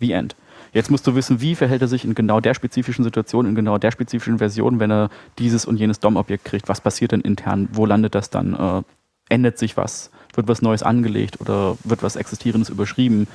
The 0.00 0.12
End. 0.12 0.34
Jetzt 0.72 0.90
musst 0.90 1.06
du 1.06 1.14
wissen, 1.14 1.40
wie 1.40 1.54
verhält 1.54 1.82
er 1.82 1.88
sich 1.88 2.04
in 2.04 2.14
genau 2.14 2.40
der 2.40 2.54
spezifischen 2.54 3.04
Situation, 3.04 3.46
in 3.46 3.54
genau 3.54 3.78
der 3.78 3.90
spezifischen 3.90 4.38
Version, 4.38 4.78
wenn 4.78 4.90
er 4.90 5.10
dieses 5.38 5.64
und 5.64 5.76
jenes 5.76 6.00
DOM-Objekt 6.00 6.44
kriegt. 6.44 6.68
Was 6.68 6.80
passiert 6.80 7.12
denn 7.12 7.20
intern? 7.20 7.68
Wo 7.72 7.86
landet 7.86 8.14
das 8.14 8.30
dann? 8.30 8.54
Äh, 8.54 8.82
ändert 9.28 9.58
sich 9.58 9.76
was? 9.76 10.10
Wird 10.34 10.48
was 10.48 10.62
Neues 10.62 10.82
angelegt 10.82 11.40
oder 11.40 11.76
wird 11.84 12.02
was 12.02 12.16
Existierendes 12.16 12.68
überschrieben? 12.68 13.26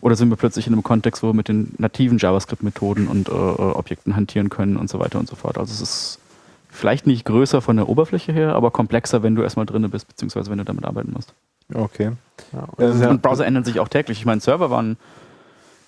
Oder 0.00 0.16
sind 0.16 0.28
wir 0.28 0.36
plötzlich 0.36 0.66
in 0.66 0.74
einem 0.74 0.82
Kontext, 0.82 1.22
wo 1.22 1.28
wir 1.28 1.34
mit 1.34 1.48
den 1.48 1.74
nativen 1.78 2.18
JavaScript-Methoden 2.18 3.08
und 3.08 3.28
äh, 3.28 3.32
äh 3.32 3.34
Objekten 3.34 4.16
hantieren 4.16 4.50
können 4.50 4.76
und 4.76 4.90
so 4.90 4.98
weiter 4.98 5.18
und 5.18 5.28
so 5.28 5.36
fort? 5.36 5.56
Also 5.56 5.72
es 5.72 5.80
ist 5.80 6.18
vielleicht 6.68 7.06
nicht 7.06 7.24
größer 7.24 7.62
von 7.62 7.76
der 7.76 7.88
Oberfläche 7.88 8.32
her, 8.32 8.54
aber 8.54 8.70
komplexer, 8.70 9.22
wenn 9.22 9.34
du 9.34 9.42
erstmal 9.42 9.64
drin 9.64 9.88
bist, 9.88 10.08
beziehungsweise 10.08 10.50
wenn 10.50 10.58
du 10.58 10.64
damit 10.64 10.84
arbeiten 10.84 11.12
musst. 11.12 11.32
Okay. 11.72 12.10
Ja, 12.52 12.68
und, 12.76 13.06
und 13.06 13.22
Browser 13.22 13.46
ändern 13.46 13.64
sich 13.64 13.80
auch 13.80 13.88
täglich. 13.88 14.18
Ich 14.18 14.26
meine, 14.26 14.40
Server 14.42 14.68
waren 14.68 14.98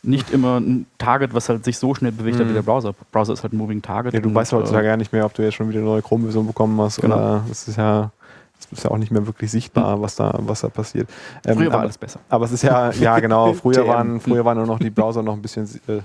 nicht 0.06 0.30
immer 0.30 0.58
ein 0.58 0.86
Target, 0.98 1.34
was 1.34 1.48
halt 1.48 1.64
sich 1.64 1.78
so 1.78 1.94
schnell 1.94 2.12
bewegt 2.12 2.38
hat 2.38 2.46
wie 2.46 2.50
mhm. 2.50 2.54
der 2.54 2.62
Browser. 2.62 2.94
Browser 3.12 3.32
ist 3.32 3.42
halt 3.42 3.52
ein 3.52 3.56
Moving 3.56 3.82
Target. 3.82 4.14
Ja, 4.14 4.20
du 4.20 4.34
weißt 4.34 4.52
heutzutage 4.52 4.86
äh, 4.86 4.90
gar 4.90 4.96
nicht 4.96 5.12
mehr, 5.12 5.24
ob 5.24 5.34
du 5.34 5.42
jetzt 5.42 5.54
schon 5.54 5.68
wieder 5.68 5.80
eine 5.80 5.88
neue 5.88 6.02
Chrome-Version 6.02 6.46
bekommen 6.46 6.80
hast 6.80 7.00
genau. 7.00 7.16
oder 7.16 7.44
es 7.50 7.68
ist 7.68 7.76
ja 7.76 8.10
es 8.58 8.78
ist 8.78 8.84
ja 8.84 8.90
auch 8.90 8.98
nicht 8.98 9.12
mehr 9.12 9.26
wirklich 9.26 9.50
sichtbar, 9.50 10.00
was 10.00 10.16
da, 10.16 10.34
was 10.38 10.62
da 10.62 10.68
passiert. 10.68 11.08
Ähm, 11.46 11.56
früher 11.56 11.66
war 11.66 11.74
aber, 11.74 11.82
alles 11.82 11.98
besser. 11.98 12.20
Aber 12.28 12.46
es 12.46 12.52
ist 12.52 12.62
ja, 12.62 12.90
ja 12.92 13.18
genau, 13.20 13.52
früher 13.54 13.86
waren, 13.86 14.20
früher 14.20 14.44
waren 14.44 14.56
nur 14.56 14.66
noch 14.66 14.78
die 14.78 14.90
Browser 14.90 15.22
noch 15.22 15.34
ein 15.34 15.42
bisschen 15.42 15.64
äh, 15.88 16.00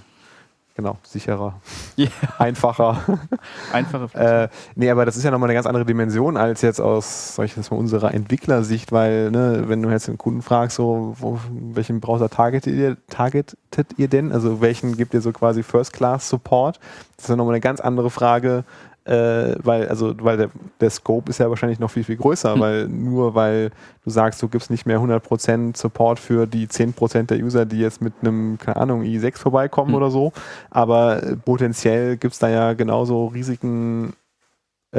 Genau, 0.81 0.97
sicherer, 1.03 1.61
yeah. 1.95 2.09
einfacher. 2.39 3.19
Einfache 3.71 4.17
äh, 4.17 4.47
Nee, 4.73 4.89
aber 4.89 5.05
das 5.05 5.15
ist 5.15 5.23
ja 5.23 5.29
nochmal 5.29 5.47
eine 5.47 5.53
ganz 5.53 5.67
andere 5.67 5.85
Dimension 5.85 6.37
als 6.37 6.63
jetzt 6.63 6.81
aus, 6.81 7.35
sag 7.35 7.45
ich 7.45 7.55
jetzt 7.55 7.69
mal, 7.69 7.77
unserer 7.77 8.15
Entwicklersicht, 8.15 8.91
weil, 8.91 9.29
ne, 9.29 9.65
wenn 9.67 9.83
du 9.83 9.91
jetzt 9.91 10.07
den 10.07 10.17
Kunden 10.17 10.41
fragst, 10.41 10.77
so, 10.77 11.13
wo, 11.19 11.39
welchen 11.51 11.99
Browser 11.99 12.29
targetet 12.29 12.73
ihr, 12.73 12.97
targetet 13.11 13.59
ihr 13.97 14.07
denn? 14.07 14.31
Also 14.31 14.59
welchen 14.59 14.97
gibt 14.97 15.13
ihr 15.13 15.21
so 15.21 15.31
quasi 15.31 15.61
First-Class-Support? 15.61 16.79
Das 17.21 17.29
ist 17.29 17.33
ja 17.33 17.35
nochmal 17.35 17.53
eine 17.53 17.61
ganz 17.61 17.79
andere 17.79 18.09
Frage, 18.09 18.63
äh, 19.05 19.55
weil, 19.63 19.87
also, 19.87 20.13
weil 20.21 20.37
der, 20.37 20.49
der 20.79 20.89
Scope 20.89 21.29
ist 21.29 21.39
ja 21.39 21.49
wahrscheinlich 21.49 21.79
noch 21.79 21.91
viel, 21.91 22.03
viel 22.03 22.17
größer, 22.17 22.55
hm. 22.55 22.59
weil 22.59 22.87
nur 22.87 23.35
weil 23.35 23.69
du 24.03 24.09
sagst, 24.09 24.41
du 24.41 24.47
gibst 24.47 24.71
nicht 24.71 24.87
mehr 24.87 24.99
100% 24.99 25.77
Support 25.77 26.19
für 26.19 26.47
die 26.47 26.67
10% 26.67 27.23
der 27.27 27.37
User, 27.39 27.65
die 27.65 27.79
jetzt 27.79 28.01
mit 28.01 28.13
einem, 28.21 28.57
keine 28.57 28.77
Ahnung, 28.77 29.03
i6 29.03 29.37
vorbeikommen 29.37 29.89
hm. 29.89 29.95
oder 29.95 30.09
so, 30.09 30.33
aber 30.71 31.21
äh, 31.23 31.35
potenziell 31.35 32.17
gibt 32.17 32.33
es 32.33 32.39
da 32.39 32.49
ja 32.49 32.73
genauso 32.73 33.27
Risiken 33.27 34.13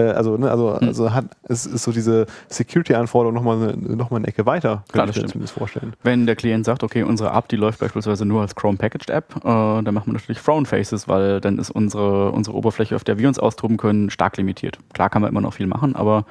also, 0.00 0.36
ne, 0.36 0.50
also, 0.50 0.78
hm. 0.78 0.88
also 0.88 1.12
hat, 1.12 1.26
es 1.44 1.66
ist 1.66 1.82
so 1.82 1.92
diese 1.92 2.26
Security-Anforderung 2.48 3.34
nochmal 3.34 3.76
noch 3.76 4.10
mal 4.10 4.16
eine 4.18 4.28
Ecke 4.28 4.46
weiter, 4.46 4.84
Klar, 4.90 5.08
ich 5.08 5.16
mir 5.16 5.26
zumindest 5.26 5.54
vorstellen. 5.54 5.92
Wenn 6.02 6.26
der 6.26 6.36
Klient 6.36 6.64
sagt, 6.64 6.82
okay, 6.82 7.02
unsere 7.02 7.30
App, 7.30 7.48
die 7.48 7.56
läuft 7.56 7.80
beispielsweise 7.80 8.24
nur 8.24 8.40
als 8.40 8.54
Chrome 8.54 8.78
Packaged 8.78 9.10
App, 9.10 9.36
äh, 9.36 9.42
dann 9.42 9.92
machen 9.92 10.06
wir 10.06 10.14
natürlich 10.14 10.40
Frown 10.40 10.66
Faces, 10.66 11.08
weil 11.08 11.40
dann 11.40 11.58
ist 11.58 11.70
unsere, 11.70 12.30
unsere 12.30 12.56
Oberfläche, 12.56 12.96
auf 12.96 13.04
der 13.04 13.18
wir 13.18 13.28
uns 13.28 13.38
austoben 13.38 13.76
können, 13.76 14.10
stark 14.10 14.36
limitiert. 14.36 14.78
Klar 14.94 15.10
kann 15.10 15.22
man 15.22 15.30
immer 15.30 15.40
noch 15.40 15.54
viel 15.54 15.66
machen, 15.66 15.94
aber 15.94 16.24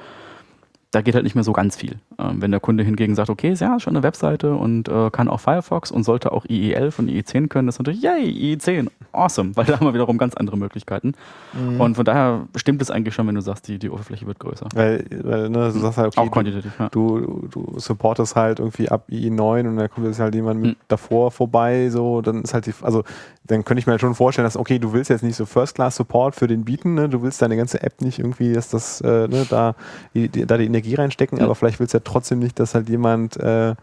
da 0.92 1.00
geht 1.00 1.14
halt 1.14 1.24
nicht 1.24 1.34
mehr 1.34 1.42
so 1.42 1.52
ganz 1.52 1.74
viel. 1.74 1.96
Ähm, 2.18 2.42
wenn 2.42 2.50
der 2.50 2.60
Kunde 2.60 2.84
hingegen 2.84 3.14
sagt, 3.14 3.30
okay, 3.30 3.54
ja, 3.54 3.76
ist 3.76 3.82
schon 3.82 3.96
eine 3.96 4.02
Webseite 4.02 4.54
und 4.54 4.88
äh, 4.88 5.10
kann 5.10 5.26
auch 5.26 5.40
Firefox 5.40 5.90
und 5.90 6.04
sollte 6.04 6.32
auch 6.32 6.44
IE11 6.44 6.98
und 6.98 7.10
IE10 7.10 7.48
können, 7.48 7.66
das 7.66 7.76
ist 7.76 7.78
natürlich, 7.78 8.02
yay, 8.02 8.54
IE10, 8.54 8.88
awesome, 9.12 9.56
weil 9.56 9.64
da 9.64 9.80
haben 9.80 9.86
wir 9.86 9.94
wiederum 9.94 10.18
ganz 10.18 10.34
andere 10.34 10.58
Möglichkeiten. 10.58 11.14
Mhm. 11.54 11.80
Und 11.80 11.94
von 11.94 12.04
daher 12.04 12.46
stimmt 12.56 12.82
es 12.82 12.90
eigentlich 12.90 13.14
schon, 13.14 13.26
wenn 13.26 13.34
du 13.34 13.40
sagst, 13.40 13.68
die, 13.68 13.78
die 13.78 13.88
Oberfläche 13.88 14.26
wird 14.26 14.38
größer. 14.38 14.68
Weil, 14.74 15.06
weil 15.22 15.48
ne, 15.48 15.72
du 15.72 15.78
sagst 15.78 15.96
halt, 15.96 16.08
okay, 16.08 16.20
auch 16.20 16.30
quantitativ, 16.30 16.72
du, 16.76 16.82
ja. 16.82 16.88
du, 16.90 17.48
du 17.50 17.78
supportest 17.78 18.36
halt 18.36 18.58
irgendwie 18.58 18.90
ab 18.90 19.06
IE9 19.10 19.68
und 19.68 19.76
da 19.78 19.88
kommt 19.88 20.06
jetzt 20.06 20.20
halt 20.20 20.34
jemand 20.34 20.60
mit 20.60 20.76
mhm. 20.76 20.80
davor 20.88 21.30
vorbei, 21.30 21.88
so, 21.88 22.20
dann 22.20 22.42
ist 22.42 22.52
halt 22.52 22.66
die, 22.66 22.74
also 22.82 23.02
dann 23.46 23.64
könnte 23.64 23.80
ich 23.80 23.86
mir 23.86 23.92
halt 23.92 24.00
schon 24.00 24.14
vorstellen, 24.14 24.44
dass, 24.44 24.56
okay, 24.56 24.78
du 24.78 24.92
willst 24.92 25.10
jetzt 25.10 25.22
nicht 25.22 25.36
so 25.36 25.46
First-Class-Support 25.46 26.36
für 26.36 26.46
den 26.46 26.64
bieten, 26.64 26.94
ne? 26.94 27.08
du 27.08 27.22
willst 27.22 27.42
deine 27.42 27.56
ganze 27.56 27.82
App 27.82 28.00
nicht 28.00 28.18
irgendwie, 28.18 28.52
dass 28.52 28.68
das, 28.68 29.00
äh, 29.00 29.26
ne, 29.26 29.46
da, 29.48 29.74
die, 30.14 30.28
die, 30.28 30.46
da 30.46 30.56
die 30.56 30.68
Energie 30.82 30.94
reinstecken, 30.94 31.38
mhm. 31.38 31.44
aber 31.44 31.54
vielleicht 31.54 31.80
willst 31.80 31.94
du 31.94 31.98
ja 31.98 32.02
trotzdem 32.04 32.38
nicht, 32.38 32.58
dass 32.58 32.74
halt 32.74 32.88
jemand 32.88 33.36
äh, 33.36 33.74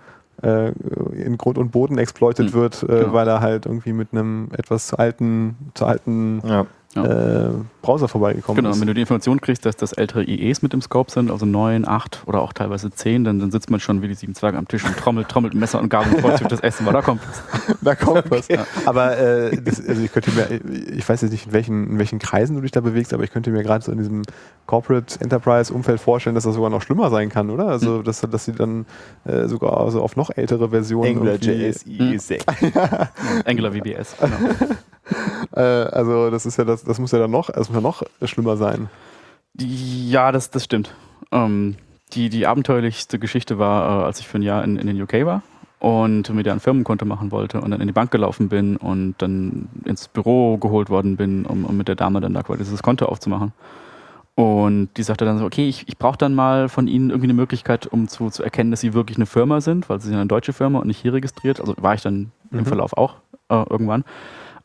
äh, 0.41 0.71
in 1.13 1.37
Grund 1.37 1.57
und 1.57 1.71
Boden 1.71 1.97
exploitet 1.97 2.47
mhm. 2.47 2.53
wird, 2.53 2.83
äh, 2.83 2.87
genau. 2.87 3.13
weil 3.13 3.27
er 3.27 3.41
halt 3.41 3.65
irgendwie 3.65 3.93
mit 3.93 4.09
einem 4.11 4.49
etwas 4.51 4.87
zu 4.87 4.97
alten, 4.97 5.55
zu 5.73 5.85
alten 5.85 6.41
ja 6.45 6.65
ja. 7.03 7.49
äh, 7.49 7.51
Browser 7.81 8.07
vorbeigekommen 8.07 8.57
genau, 8.57 8.69
ist. 8.69 8.75
Genau, 8.75 8.81
wenn 8.81 8.87
du 8.87 8.93
die 8.93 9.01
Information 9.01 9.41
kriegst, 9.41 9.65
dass 9.65 9.75
das 9.75 9.93
ältere 9.93 10.23
IEs 10.23 10.61
mit 10.61 10.73
im 10.73 10.81
Scope 10.81 11.11
sind, 11.11 11.31
also 11.31 11.45
9, 11.45 11.87
8 11.87 12.23
oder 12.25 12.41
auch 12.41 12.53
teilweise 12.53 12.91
10, 12.91 13.23
dann, 13.23 13.39
dann 13.39 13.51
sitzt 13.51 13.69
man 13.69 13.79
schon 13.79 14.01
wie 14.01 14.07
die 14.07 14.15
sieben 14.15 14.35
Zwerge 14.35 14.57
am 14.57 14.67
Tisch 14.67 14.83
und 14.85 14.97
trommelt, 14.97 15.29
trommelt 15.29 15.53
Messer 15.53 15.79
und 15.79 15.89
Gabel 15.89 16.19
vor 16.19 16.31
das 16.31 16.59
Essen, 16.59 16.85
weil 16.85 16.93
da 16.93 17.01
kommt 17.01 17.21
was. 17.27 17.77
da 17.81 17.95
kommt 17.95 18.31
was. 18.31 18.47
Ja. 18.47 18.65
Aber 18.85 19.17
äh, 19.17 19.61
das, 19.61 19.85
also 19.87 20.01
ich 20.01 20.11
könnte 20.11 20.31
mir, 20.31 20.59
ich 20.93 21.07
weiß 21.07 21.21
jetzt 21.21 21.31
nicht, 21.31 21.47
in 21.47 21.53
welchen, 21.53 21.91
in 21.91 21.99
welchen 21.99 22.19
Kreisen 22.19 22.55
du 22.55 22.61
dich 22.61 22.71
da 22.71 22.81
bewegst, 22.81 23.13
aber 23.13 23.23
ich 23.23 23.31
könnte 23.31 23.51
mir 23.51 23.63
gerade 23.63 23.83
so 23.83 23.91
in 23.91 23.97
diesem 23.97 24.23
Corporate 24.65 25.19
Enterprise 25.21 25.73
Umfeld 25.73 25.99
vorstellen, 25.99 26.35
dass 26.35 26.43
das 26.43 26.55
sogar 26.55 26.69
noch 26.69 26.81
schlimmer 26.81 27.09
sein 27.09 27.29
kann, 27.29 27.49
oder? 27.49 27.67
Also, 27.67 27.99
mhm. 27.99 28.03
dass, 28.03 28.21
dass 28.21 28.45
sie 28.45 28.53
dann 28.53 28.85
äh, 29.25 29.47
sogar 29.47 29.79
also 29.79 30.01
auf 30.01 30.15
noch 30.15 30.31
ältere 30.35 30.69
Versionen. 30.69 31.17
AngularJS 31.17 31.85
IE6. 31.85 33.07
Angular 33.45 33.71
VBS, 33.71 34.15
genau. 34.19 34.75
äh, 35.55 35.61
also 35.61 36.29
das 36.29 36.45
ist 36.45 36.57
ja 36.57 36.65
das, 36.65 36.83
das 36.83 36.99
muss 36.99 37.11
ja 37.11 37.19
dann 37.19 37.31
noch, 37.31 37.49
das 37.49 37.69
muss 37.69 37.75
ja 37.75 37.81
noch 37.81 38.03
schlimmer 38.23 38.57
sein. 38.57 38.89
Ja, 39.57 40.31
das, 40.31 40.49
das 40.51 40.63
stimmt. 40.63 40.93
Ähm, 41.31 41.75
die, 42.13 42.29
die 42.29 42.47
abenteuerlichste 42.47 43.19
Geschichte 43.19 43.59
war, 43.59 44.03
äh, 44.03 44.05
als 44.05 44.19
ich 44.19 44.27
für 44.27 44.39
ein 44.39 44.43
Jahr 44.43 44.63
in, 44.63 44.77
in 44.77 44.87
den 44.87 45.01
UK 45.01 45.25
war 45.25 45.43
und 45.79 46.29
mir 46.33 46.43
da 46.43 46.51
ein 46.51 46.59
Firmenkonto 46.59 47.05
machen 47.05 47.31
wollte 47.31 47.61
und 47.61 47.71
dann 47.71 47.81
in 47.81 47.87
die 47.87 47.93
Bank 47.93 48.11
gelaufen 48.11 48.49
bin 48.49 48.77
und 48.77 49.15
dann 49.19 49.69
ins 49.85 50.07
Büro 50.07 50.57
geholt 50.57 50.89
worden 50.89 51.15
bin, 51.15 51.45
um, 51.45 51.65
um 51.65 51.77
mit 51.77 51.87
der 51.87 51.95
Dame 51.95 52.19
dann 52.19 52.33
da 52.33 52.43
quasi 52.43 52.59
dieses 52.59 52.83
Konto 52.83 53.05
aufzumachen. 53.05 53.53
Und 54.35 54.89
die 54.95 55.03
sagte 55.03 55.25
dann 55.25 55.37
so, 55.37 55.45
okay, 55.45 55.67
ich, 55.67 55.87
ich 55.87 55.97
brauche 55.97 56.17
dann 56.17 56.33
mal 56.33 56.69
von 56.69 56.87
Ihnen 56.87 57.09
irgendwie 57.09 57.25
eine 57.25 57.33
Möglichkeit, 57.33 57.87
um 57.87 58.07
zu, 58.07 58.29
zu 58.29 58.41
erkennen, 58.41 58.71
dass 58.71 58.79
Sie 58.79 58.93
wirklich 58.93 59.17
eine 59.17 59.25
Firma 59.25 59.59
sind, 59.59 59.89
weil 59.89 59.99
Sie 59.99 60.07
sind 60.07 60.15
eine 60.15 60.27
deutsche 60.27 60.53
Firma 60.53 60.79
und 60.79 60.87
nicht 60.87 61.01
hier 61.01 61.11
registriert. 61.11 61.59
Also 61.59 61.75
war 61.77 61.93
ich 61.93 62.01
dann 62.01 62.31
mhm. 62.49 62.59
im 62.59 62.65
Verlauf 62.65 62.93
auch 62.93 63.15
äh, 63.49 63.65
irgendwann. 63.69 64.05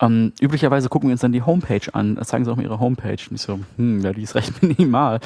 Ähm, 0.00 0.32
üblicherweise 0.40 0.88
gucken 0.88 1.08
wir 1.08 1.12
uns 1.12 1.20
dann 1.20 1.32
die 1.32 1.42
Homepage 1.42 1.92
an. 1.92 2.16
Das 2.16 2.28
zeigen 2.28 2.44
sie 2.44 2.50
auch 2.50 2.56
mal 2.56 2.62
ihre 2.62 2.80
Homepage. 2.80 3.18
Und 3.28 3.34
ich 3.34 3.42
so, 3.42 3.60
hm, 3.76 4.00
ja, 4.00 4.12
die 4.12 4.22
ist 4.22 4.34
recht 4.34 4.62
minimal. 4.62 5.20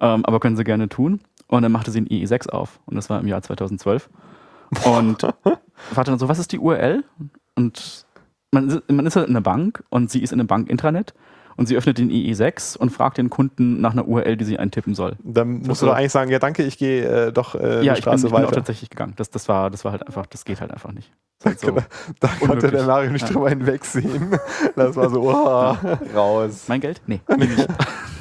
Ähm, 0.00 0.24
aber 0.24 0.40
können 0.40 0.56
sie 0.56 0.64
gerne 0.64 0.88
tun. 0.88 1.20
Und 1.48 1.62
dann 1.62 1.72
machte 1.72 1.90
sie 1.90 2.00
ein 2.00 2.08
IE6 2.08 2.48
auf. 2.50 2.80
Und 2.86 2.96
das 2.96 3.10
war 3.10 3.20
im 3.20 3.26
Jahr 3.26 3.42
2012. 3.42 4.08
Und 4.84 5.22
fragte 5.74 6.10
dann 6.10 6.18
so, 6.18 6.28
was 6.28 6.38
ist 6.38 6.52
die 6.52 6.58
URL? 6.58 7.04
Und 7.54 8.06
man, 8.52 8.82
man 8.88 9.06
ist 9.06 9.16
halt 9.16 9.28
in 9.28 9.34
der 9.34 9.40
Bank 9.40 9.82
und 9.90 10.10
sie 10.10 10.22
ist 10.22 10.32
in 10.32 10.40
einem 10.40 10.46
Bank-Intranet 10.46 11.14
und 11.56 11.66
sie 11.66 11.76
öffnet 11.76 11.98
den 11.98 12.10
IE6 12.10 12.76
und 12.76 12.90
fragt 12.90 13.18
den 13.18 13.30
Kunden 13.30 13.80
nach 13.80 13.92
einer 13.92 14.06
URL, 14.06 14.36
die 14.36 14.44
sie 14.44 14.58
eintippen 14.58 14.94
soll. 14.94 15.16
Dann 15.22 15.60
musst 15.60 15.80
so, 15.80 15.86
du 15.86 15.92
doch 15.92 15.98
eigentlich 15.98 16.12
sagen, 16.12 16.30
ja 16.30 16.38
danke, 16.38 16.62
ich 16.62 16.78
gehe 16.78 17.28
äh, 17.28 17.32
doch 17.32 17.54
äh, 17.54 17.84
ja, 17.84 17.94
die 17.94 18.00
Straße 18.00 18.16
ich 18.16 18.22
bin, 18.22 18.28
ich 18.28 18.32
weiter. 18.32 18.32
Ja, 18.32 18.32
ich 18.32 18.32
bin 18.32 18.44
auch 18.44 18.50
tatsächlich 18.52 18.90
gegangen. 18.90 19.14
Das, 19.16 19.30
das, 19.30 19.48
war, 19.48 19.70
das 19.70 19.84
war 19.84 19.92
halt 19.92 20.06
einfach, 20.06 20.26
das 20.26 20.44
geht 20.44 20.60
halt 20.60 20.70
einfach 20.70 20.92
nicht. 20.92 21.12
Halt 21.44 21.60
so 21.60 21.76
da 22.20 22.28
konnte 22.40 22.70
der 22.70 22.84
Mario 22.84 23.10
nicht 23.10 23.26
ja. 23.26 23.32
drüber 23.32 23.48
hinwegsehen. 23.48 24.38
Das 24.76 24.96
war 24.96 25.10
so, 25.10 25.22
oh, 25.22 25.76
raus. 26.14 26.64
Mein 26.68 26.80
Geld? 26.80 27.00
Nee. 27.06 27.20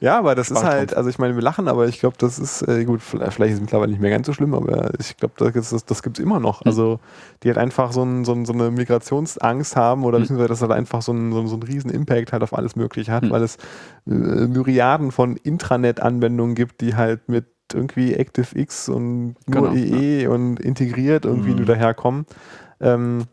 ja, 0.00 0.18
aber 0.18 0.34
das 0.34 0.50
ist 0.50 0.62
halt, 0.62 0.94
also 0.94 1.08
ich 1.08 1.18
meine, 1.18 1.34
wir 1.34 1.42
lachen, 1.42 1.68
aber 1.68 1.86
ich 1.86 2.00
glaube, 2.00 2.16
das 2.18 2.38
ist, 2.38 2.62
äh, 2.62 2.84
gut, 2.84 3.00
vielleicht 3.02 3.40
ist 3.40 3.54
es 3.54 3.60
mittlerweile 3.60 3.92
nicht 3.92 4.00
mehr 4.00 4.10
ganz 4.10 4.26
so 4.26 4.32
schlimm, 4.32 4.54
aber 4.54 4.90
ich 4.98 5.16
glaube, 5.16 5.34
das, 5.52 5.70
das, 5.70 5.84
das 5.84 6.02
gibt 6.02 6.18
es 6.18 6.24
immer 6.24 6.40
noch. 6.40 6.64
Mhm. 6.64 6.68
Also 6.68 7.00
die 7.42 7.48
halt 7.48 7.58
einfach 7.58 7.92
so, 7.92 8.02
ein, 8.02 8.24
so, 8.24 8.32
ein, 8.32 8.44
so, 8.44 8.52
eine 8.52 8.70
Migrationsangst 8.70 9.76
haben 9.76 10.04
oder 10.04 10.18
mhm. 10.18 10.22
beziehungsweise 10.22 10.48
dass 10.48 10.62
halt 10.62 10.72
einfach 10.72 11.02
so 11.02 11.12
ein, 11.12 11.32
so, 11.32 11.46
so 11.46 11.56
ein 11.56 11.62
riesen 11.62 11.90
Impact 11.90 12.32
halt 12.32 12.42
auf 12.42 12.54
alles 12.54 12.76
Mögliche 12.76 13.12
hat, 13.12 13.24
mhm. 13.24 13.30
weil 13.30 13.42
es 13.42 13.56
äh, 14.06 14.10
Myriaden 14.10 15.12
von 15.12 15.36
Intranet-Anwendungen 15.36 16.54
gibt, 16.54 16.80
die 16.80 16.94
halt 16.94 17.28
mit 17.28 17.46
irgendwie 17.72 18.18
ActiveX 18.18 18.88
und 18.88 19.36
nur 19.46 19.70
genau, 19.70 19.74
EE 19.74 20.22
ja. 20.24 20.28
und 20.28 20.60
integriert 20.60 21.24
irgendwie 21.24 21.52
mhm. 21.52 21.64
daherkommen. 21.64 22.26
Ähm, 22.80 23.24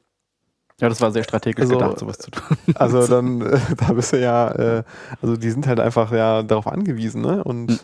ja, 0.79 0.87
das 0.87 1.01
war 1.01 1.11
sehr 1.11 1.23
strategisch 1.23 1.63
also, 1.63 1.77
gedacht, 1.77 1.99
sowas 1.99 2.17
zu 2.17 2.31
tun. 2.31 2.57
Also 2.75 3.05
dann, 3.07 3.41
äh, 3.45 3.59
da 3.75 3.93
bist 3.93 4.13
du 4.13 4.19
ja, 4.19 4.49
äh, 4.51 4.83
also 5.21 5.35
die 5.35 5.51
sind 5.51 5.67
halt 5.67 5.79
einfach 5.79 6.11
ja 6.11 6.43
darauf 6.43 6.67
angewiesen, 6.67 7.21
ne? 7.21 7.43
Und 7.43 7.71
mhm. 7.71 7.79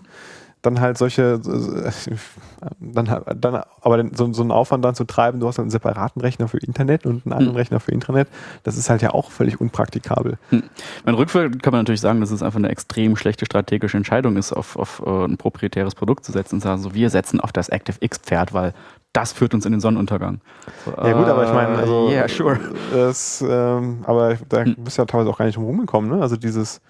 dann 0.62 0.80
halt 0.80 0.98
solche, 0.98 1.40
dann, 2.80 3.24
dann 3.40 3.64
aber 3.82 4.06
so, 4.14 4.32
so 4.32 4.42
einen 4.42 4.52
Aufwand 4.52 4.86
dann 4.86 4.96
zu 4.96 5.04
treiben, 5.04 5.40
du 5.40 5.48
hast 5.48 5.60
einen 5.60 5.70
separaten 5.70 6.22
Rechner 6.22 6.48
für 6.48 6.58
Internet 6.58 7.06
und 7.06 7.26
einen 7.26 7.34
anderen 7.34 7.54
hm. 7.54 7.58
Rechner 7.58 7.80
für 7.80 7.92
Intranet, 7.92 8.30
das 8.64 8.78
ist 8.78 8.90
halt 8.90 9.02
ja 9.02 9.14
auch 9.14 9.30
völlig 9.30 9.60
unpraktikabel. 9.60 10.38
Hm. 10.50 10.64
Mein 11.04 11.16
Rückfall 11.16 11.52
kann 11.52 11.72
man 11.72 11.82
natürlich 11.82 12.02
sagen, 12.02 12.22
dass 12.22 12.32
es 12.32 12.42
einfach 12.42 12.58
eine 12.58 12.70
extrem 12.70 13.16
schlechte 13.16 13.46
strategische 13.46 13.98
Entscheidung 13.98 14.38
ist, 14.38 14.54
auf, 14.54 14.76
auf 14.78 15.06
uh, 15.06 15.26
ein 15.26 15.38
proprietäres 15.38 15.94
Produkt 15.96 16.26
zu 16.26 16.32
setzen 16.32 16.56
und 16.56 16.62
sagen, 16.62 16.82
so, 16.82 16.94
wir 16.94 17.10
setzen 17.10 17.40
auf 17.40 17.52
das 17.52 17.70
ActiveX-Pferd, 17.70 18.54
weil 18.54 18.74
das 19.16 19.32
führt 19.32 19.54
uns 19.54 19.66
in 19.66 19.72
den 19.72 19.80
Sonnenuntergang. 19.80 20.42
So, 20.84 20.92
ja 20.92 21.14
gut, 21.14 21.28
aber 21.28 21.46
ich 21.46 21.54
meine, 21.54 21.78
also, 21.78 22.10
yeah, 22.10 22.28
sure. 22.28 22.60
Das, 22.92 23.44
ähm, 23.48 24.04
aber 24.06 24.38
da 24.50 24.64
hm. 24.64 24.76
bist 24.80 24.98
du 24.98 25.02
ja 25.02 25.06
teilweise 25.06 25.30
auch 25.30 25.38
gar 25.38 25.46
nicht 25.46 25.56
drum 25.56 25.66
rumgekommen, 25.66 26.10
ne? 26.10 26.22
Also 26.22 26.36
dieses 26.36 26.82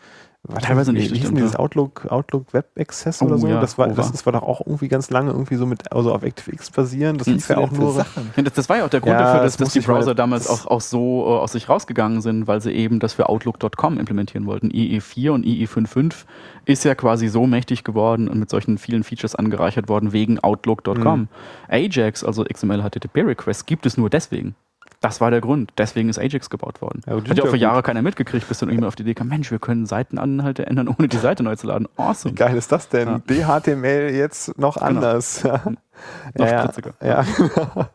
war 0.47 0.61
teilweise 0.61 0.93
nicht. 0.93 1.13
Wie 1.13 1.19
hieß 1.19 1.33
dieses 1.33 1.55
Outlook, 1.55 2.05
Outlook 2.09 2.53
Web 2.53 2.67
Access 2.77 3.21
oh, 3.21 3.25
oder 3.25 3.37
so? 3.37 3.47
Ja, 3.47 3.59
das, 3.59 3.77
war, 3.77 3.87
das, 3.87 4.11
das, 4.11 4.25
war 4.25 4.33
doch 4.33 4.43
auch 4.43 4.61
irgendwie 4.61 4.87
ganz 4.87 5.09
lange 5.09 5.31
irgendwie 5.31 5.55
so 5.55 5.65
mit, 5.65 5.91
also 5.91 6.13
auf 6.13 6.23
ActiveX 6.23 6.69
basieren. 6.71 7.17
Das 7.17 7.27
lief 7.27 7.49
ja 7.49 7.57
auch 7.57 7.71
nur. 7.71 7.93
Sachen. 7.93 8.31
Das, 8.35 8.53
das, 8.53 8.69
war 8.69 8.77
ja 8.77 8.85
auch 8.85 8.89
der 8.89 9.01
Grund 9.01 9.13
ja, 9.13 9.21
dafür, 9.21 9.41
dass, 9.43 9.57
dass 9.57 9.73
die 9.73 9.79
Browser 9.79 10.13
damals 10.13 10.47
auch, 10.47 10.67
auch 10.67 10.81
so 10.81 11.25
uh, 11.25 11.37
aus 11.37 11.53
sich 11.53 11.69
rausgegangen 11.69 12.21
sind, 12.21 12.47
weil 12.47 12.61
sie 12.61 12.71
eben 12.71 12.99
das 12.99 13.13
für 13.13 13.29
Outlook.com 13.29 13.97
implementieren 13.97 14.45
wollten. 14.45 14.69
IE4 14.69 15.31
und 15.31 15.45
IE55 15.45 16.25
ist 16.65 16.83
ja 16.83 16.95
quasi 16.95 17.27
so 17.27 17.47
mächtig 17.47 17.83
geworden 17.83 18.27
und 18.27 18.39
mit 18.39 18.49
solchen 18.49 18.77
vielen 18.77 19.03
Features 19.03 19.35
angereichert 19.35 19.89
worden 19.89 20.13
wegen 20.13 20.39
Outlook.com. 20.39 21.21
Mhm. 21.21 21.27
Ajax, 21.69 22.23
also 22.23 22.43
XML 22.43 22.81
HTTP 22.81 23.17
Requests, 23.21 23.65
gibt 23.65 23.85
es 23.85 23.97
nur 23.97 24.09
deswegen. 24.09 24.55
Das 25.01 25.21
war 25.21 25.31
der 25.31 25.41
Grund. 25.41 25.71
Deswegen 25.77 26.09
ist 26.09 26.19
Ajax 26.19 26.49
gebaut 26.49 26.81
worden. 26.81 27.01
Ja, 27.05 27.15
Hat 27.15 27.37
ja 27.37 27.43
auch 27.43 27.49
für 27.49 27.57
Jahre 27.57 27.83
keiner 27.83 28.01
mitgekriegt, 28.01 28.47
bis 28.47 28.59
dann 28.59 28.69
irgendjemand 28.69 28.89
auf 28.89 28.95
die 28.95 29.03
Idee 29.03 29.13
kam, 29.13 29.27
Mensch, 29.27 29.51
wir 29.51 29.59
können 29.59 29.85
Seitenanhalte 29.85 30.65
ändern, 30.65 30.87
ohne 30.87 31.07
die 31.07 31.17
Seite 31.17 31.43
neu 31.43 31.55
zu 31.55 31.67
laden. 31.67 31.87
Awesome. 31.97 32.33
Wie 32.33 32.35
geil 32.35 32.55
ist 32.55 32.71
das 32.71 32.89
denn? 32.89 33.07
Ja. 33.07 33.59
DHTML 33.59 34.11
jetzt 34.13 34.57
noch 34.57 34.75
genau. 34.75 34.87
anders. 34.87 35.43
noch 35.43 36.45
ja, 36.47 36.71
Ja, 37.01 37.25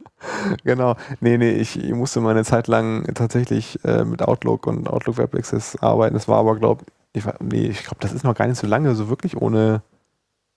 genau. 0.64 0.96
Nee, 1.20 1.38
nee, 1.38 1.52
ich, 1.52 1.82
ich, 1.82 1.92
musste 1.92 2.20
meine 2.20 2.44
Zeit 2.44 2.68
lang 2.68 3.12
tatsächlich 3.14 3.82
äh, 3.84 4.04
mit 4.04 4.22
Outlook 4.22 4.66
und 4.66 4.88
Outlook 4.88 5.18
Web 5.18 5.34
Access 5.34 5.76
arbeiten. 5.80 6.14
Das 6.14 6.28
war 6.28 6.38
aber, 6.38 6.56
glaube 6.56 6.84
ich, 7.12 7.24
nee, 7.40 7.66
ich 7.66 7.82
glaube, 7.82 7.96
das 8.00 8.12
ist 8.12 8.24
noch 8.24 8.34
gar 8.34 8.46
nicht 8.46 8.58
so 8.58 8.66
lange, 8.66 8.94
so 8.94 9.08
wirklich 9.08 9.36
ohne, 9.36 9.82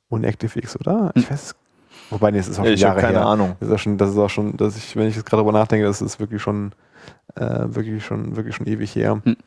ohne 0.09 0.27
ActiveX, 0.27 0.79
oder? 0.79 1.11
Ich 1.15 1.23
hm. 1.23 1.31
weiß 1.31 1.43
es 1.43 1.55
Wobei, 2.09 2.31
nee, 2.31 2.39
es 2.39 2.47
ist 2.47 2.59
auch 2.59 2.63
schon 2.63 2.73
ich 2.73 2.81
Jahre 2.81 2.99
keine 2.99 3.19
her. 3.19 3.25
Ahnung. 3.25 3.55
Das 3.59 3.69
ist, 3.69 3.75
auch 3.75 3.79
schon, 3.79 3.97
das 3.97 4.09
ist 4.11 4.17
auch 4.17 4.29
schon, 4.29 4.57
dass 4.57 4.77
ich, 4.77 4.95
wenn 4.95 5.07
ich 5.07 5.15
jetzt 5.15 5.25
gerade 5.25 5.41
darüber 5.41 5.57
nachdenke, 5.57 5.85
das 5.85 6.01
ist 6.01 6.19
wirklich 6.19 6.41
schon, 6.41 6.73
äh, 7.35 7.41
wirklich 7.65 8.05
schon, 8.05 8.35
wirklich 8.35 8.55
schon 8.55 8.67
ewig 8.67 8.95
her. 8.95 9.21
Hm. 9.23 9.37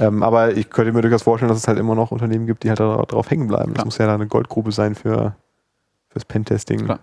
Ähm, 0.00 0.22
aber 0.22 0.56
ich 0.56 0.70
könnte 0.70 0.92
mir 0.92 1.02
durchaus 1.02 1.22
vorstellen, 1.22 1.48
dass 1.48 1.58
es 1.58 1.68
halt 1.68 1.78
immer 1.78 1.94
noch 1.94 2.10
Unternehmen 2.10 2.46
gibt, 2.46 2.64
die 2.64 2.68
halt 2.68 2.80
darauf 2.80 3.30
hängen 3.30 3.48
bleiben. 3.48 3.72
Klar. 3.72 3.74
Das 3.74 3.84
muss 3.84 3.98
ja 3.98 4.06
da 4.06 4.14
eine 4.14 4.26
Goldgrube 4.26 4.72
sein 4.72 4.94
für 4.94 5.36
fürs 6.14 6.24
Pentesting. 6.24 6.84
Klar, 6.84 7.00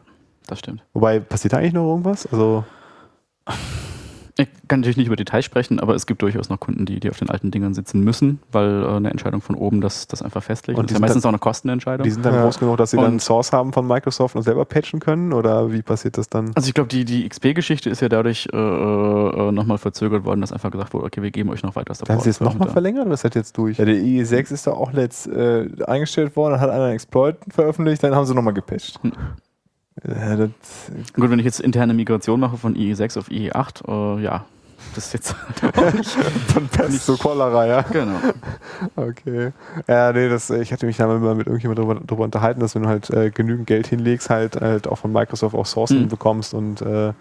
das 0.47 0.59
stimmt. 0.59 0.83
Wobei, 0.93 1.19
passiert 1.19 1.53
da 1.53 1.57
eigentlich 1.57 1.73
noch 1.73 1.87
irgendwas? 1.89 2.25
Also 2.31 2.63
ich 4.37 4.47
kann 4.67 4.79
natürlich 4.79 4.97
nicht 4.97 5.07
über 5.07 5.15
Details 5.15 5.45
sprechen, 5.45 5.79
aber 5.79 5.95
es 5.95 6.05
gibt 6.05 6.21
durchaus 6.21 6.49
noch 6.49 6.59
Kunden, 6.59 6.85
die, 6.85 6.99
die 6.99 7.09
auf 7.09 7.19
den 7.19 7.29
alten 7.29 7.51
Dingern 7.51 7.73
sitzen 7.73 8.01
müssen, 8.01 8.39
weil 8.51 8.83
äh, 8.83 8.87
eine 8.87 9.09
Entscheidung 9.09 9.41
von 9.41 9.55
oben 9.55 9.81
das, 9.81 10.07
das 10.07 10.21
einfach 10.21 10.43
festlegt. 10.43 10.79
Und 10.79 10.89
das 10.89 10.93
ist 10.93 10.97
ja 10.97 11.01
meistens 11.01 11.23
dann, 11.23 11.29
auch 11.29 11.33
eine 11.33 11.39
Kostenentscheidung. 11.39 12.03
Die 12.03 12.11
sind 12.11 12.25
dann 12.25 12.35
ja. 12.35 12.43
groß 12.43 12.59
genug, 12.59 12.77
dass 12.77 12.91
sie 12.91 12.97
und 12.97 13.03
dann 13.03 13.19
Source 13.19 13.51
haben 13.51 13.73
von 13.73 13.85
Microsoft 13.85 14.35
und 14.35 14.43
selber 14.43 14.65
patchen 14.65 14.99
können? 14.99 15.33
Oder 15.33 15.71
wie 15.71 15.81
passiert 15.81 16.17
das 16.17 16.29
dann? 16.29 16.51
Also 16.55 16.67
ich 16.67 16.73
glaube, 16.73 16.89
die, 16.89 17.05
die 17.05 17.27
XP-Geschichte 17.27 17.89
ist 17.89 18.01
ja 18.01 18.09
dadurch 18.09 18.47
äh, 18.51 18.57
äh, 18.57 19.51
nochmal 19.51 19.77
verzögert 19.77 20.23
worden, 20.25 20.41
dass 20.41 20.51
einfach 20.51 20.71
gesagt 20.71 20.93
wurde, 20.93 21.05
okay, 21.05 21.21
wir 21.21 21.31
geben 21.31 21.49
euch 21.49 21.63
noch 21.63 21.75
weiter 21.75 21.93
Support. 21.93 22.09
Haben 22.09 22.23
sie 22.23 22.29
jetzt 22.29 22.41
nochmal 22.41 22.69
verlängert 22.69 23.05
oder 23.05 23.13
ist 23.13 23.23
das 23.23 23.33
jetzt 23.33 23.57
durch? 23.57 23.77
Ja, 23.77 23.85
der 23.85 23.95
IE6 23.95 24.53
ist 24.53 24.67
doch 24.67 24.77
auch 24.77 24.93
letzt 24.93 25.27
äh, 25.27 25.67
eingestellt 25.85 26.35
worden, 26.35 26.53
dann 26.53 26.61
hat 26.61 26.69
einer 26.69 26.85
einen 26.85 26.93
Exploit 26.93 27.37
veröffentlicht, 27.49 28.03
dann 28.03 28.15
haben 28.15 28.25
sie 28.25 28.33
nochmal 28.33 28.53
gepatcht. 28.53 28.99
Hm. 29.03 29.11
Ja, 30.07 30.35
Gut, 30.35 31.29
wenn 31.29 31.39
ich 31.39 31.45
jetzt 31.45 31.59
interne 31.59 31.93
Migration 31.93 32.39
mache 32.39 32.57
von 32.57 32.75
IE6 32.75 33.19
auf 33.19 33.27
IE8, 33.29 34.17
äh, 34.19 34.23
ja, 34.23 34.45
das 34.95 35.07
ist 35.07 35.13
jetzt 35.13 35.35
von 36.47 36.67
Pest 36.67 37.05
zu 37.05 37.17
Cholera, 37.17 37.65
ja. 37.65 37.81
Genau. 37.81 38.17
Okay. 38.95 39.51
Ja, 39.87 40.11
nee, 40.11 40.27
das, 40.27 40.49
ich 40.49 40.71
hatte 40.71 40.85
mich 40.85 40.97
da 40.97 41.07
mal 41.07 41.35
mit 41.35 41.47
irgendjemandem 41.47 41.85
darüber, 41.85 42.05
darüber 42.05 42.23
unterhalten, 42.23 42.59
dass 42.59 42.75
wenn 42.75 42.83
du 42.83 42.89
halt 42.89 43.09
äh, 43.09 43.29
genügend 43.29 43.67
Geld 43.67 43.87
hinlegst, 43.87 44.29
halt, 44.29 44.59
halt 44.59 44.87
auch 44.87 44.97
von 44.97 45.11
Microsoft 45.11 45.55
auch 45.55 45.65
Sourcen 45.65 46.03
mhm. 46.03 46.07
bekommst 46.09 46.53
und 46.53 46.81
äh, 46.81 47.13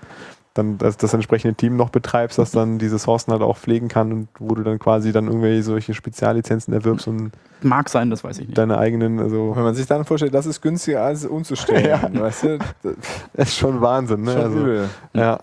dann 0.55 0.79
das, 0.79 0.97
das, 0.97 1.15
entsprechende 1.15 1.55
Team 1.55 1.77
noch 1.77 1.91
betreibst, 1.91 2.39
das 2.39 2.51
dann 2.51 2.79
diese 2.79 2.99
Sourcen 2.99 3.33
halt 3.33 3.43
auch 3.43 3.57
pflegen 3.57 3.89
kann 3.89 4.13
und 4.13 4.29
wo 4.39 4.55
du 4.55 4.63
dann 4.63 4.79
quasi 4.79 5.13
dann 5.13 5.27
irgendwelche 5.27 5.63
solche 5.63 5.95
Speziallizenzen 5.95 6.75
erwirbst 6.75 7.07
und 7.07 7.33
mag 7.63 7.89
sein, 7.89 8.11
das 8.11 8.25
weiß 8.25 8.39
ich 8.39 8.49
nicht. 8.49 8.59
Deine 8.59 8.79
eigenen, 8.79 9.21
also 9.21 9.55
wenn 9.55 9.63
man 9.63 9.75
sich 9.75 9.87
dann 9.87 10.05
vorstellt, 10.05 10.35
das 10.35 10.47
ist 10.47 10.61
günstiger 10.61 11.03
als 11.03 11.25
umzustellen, 11.25 11.85
ja. 12.15 12.21
weißt 12.21 12.43
du? 12.45 12.59
Das 13.33 13.49
ist 13.49 13.59
schon 13.59 13.81
Wahnsinn, 13.81 14.23
ne? 14.23 14.33
Schon 14.33 14.43
also, 14.43 14.59
übel. 14.59 14.89
Ja. 15.15 15.41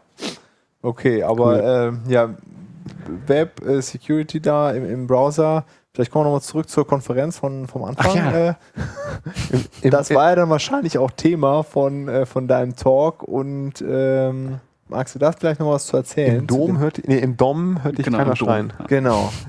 Okay, 0.81 1.23
aber 1.23 1.45
cool. 1.45 1.99
äh, 2.07 2.11
ja, 2.11 2.29
Web 3.27 3.65
äh, 3.65 3.81
Security 3.81 4.39
da 4.41 4.71
im, 4.71 4.89
im, 4.89 5.07
Browser. 5.07 5.65
Vielleicht 5.93 6.11
kommen 6.11 6.25
wir 6.25 6.29
nochmal 6.29 6.41
zurück 6.41 6.69
zur 6.69 6.85
Konferenz 6.85 7.37
von, 7.37 7.67
vom 7.67 7.83
Anfang. 7.83 8.15
Ja. 8.15 8.49
Äh, 9.81 9.89
das 9.89 10.13
war 10.13 10.29
ja 10.29 10.35
dann 10.35 10.49
wahrscheinlich 10.49 10.97
auch 10.97 11.11
Thema 11.11 11.63
von, 11.63 12.07
äh, 12.07 12.25
von 12.25 12.47
deinem 12.47 12.75
Talk 12.75 13.23
und 13.23 13.83
ähm, 13.87 14.59
magst 14.89 15.15
du 15.15 15.19
da 15.19 15.31
vielleicht 15.31 15.59
noch 15.59 15.71
was 15.71 15.85
zu 15.85 15.97
erzählen? 15.97 16.39
Im 16.39 16.47
Dom 16.47 16.79
hört, 16.79 17.01
nee, 17.07 17.19
im 17.19 17.37
Dom 17.37 17.83
hört 17.83 17.97
dich 17.97 18.05
genau, 18.05 18.17
keiner 18.19 18.35
schreien. 18.35 18.73
Genau. 18.87 19.31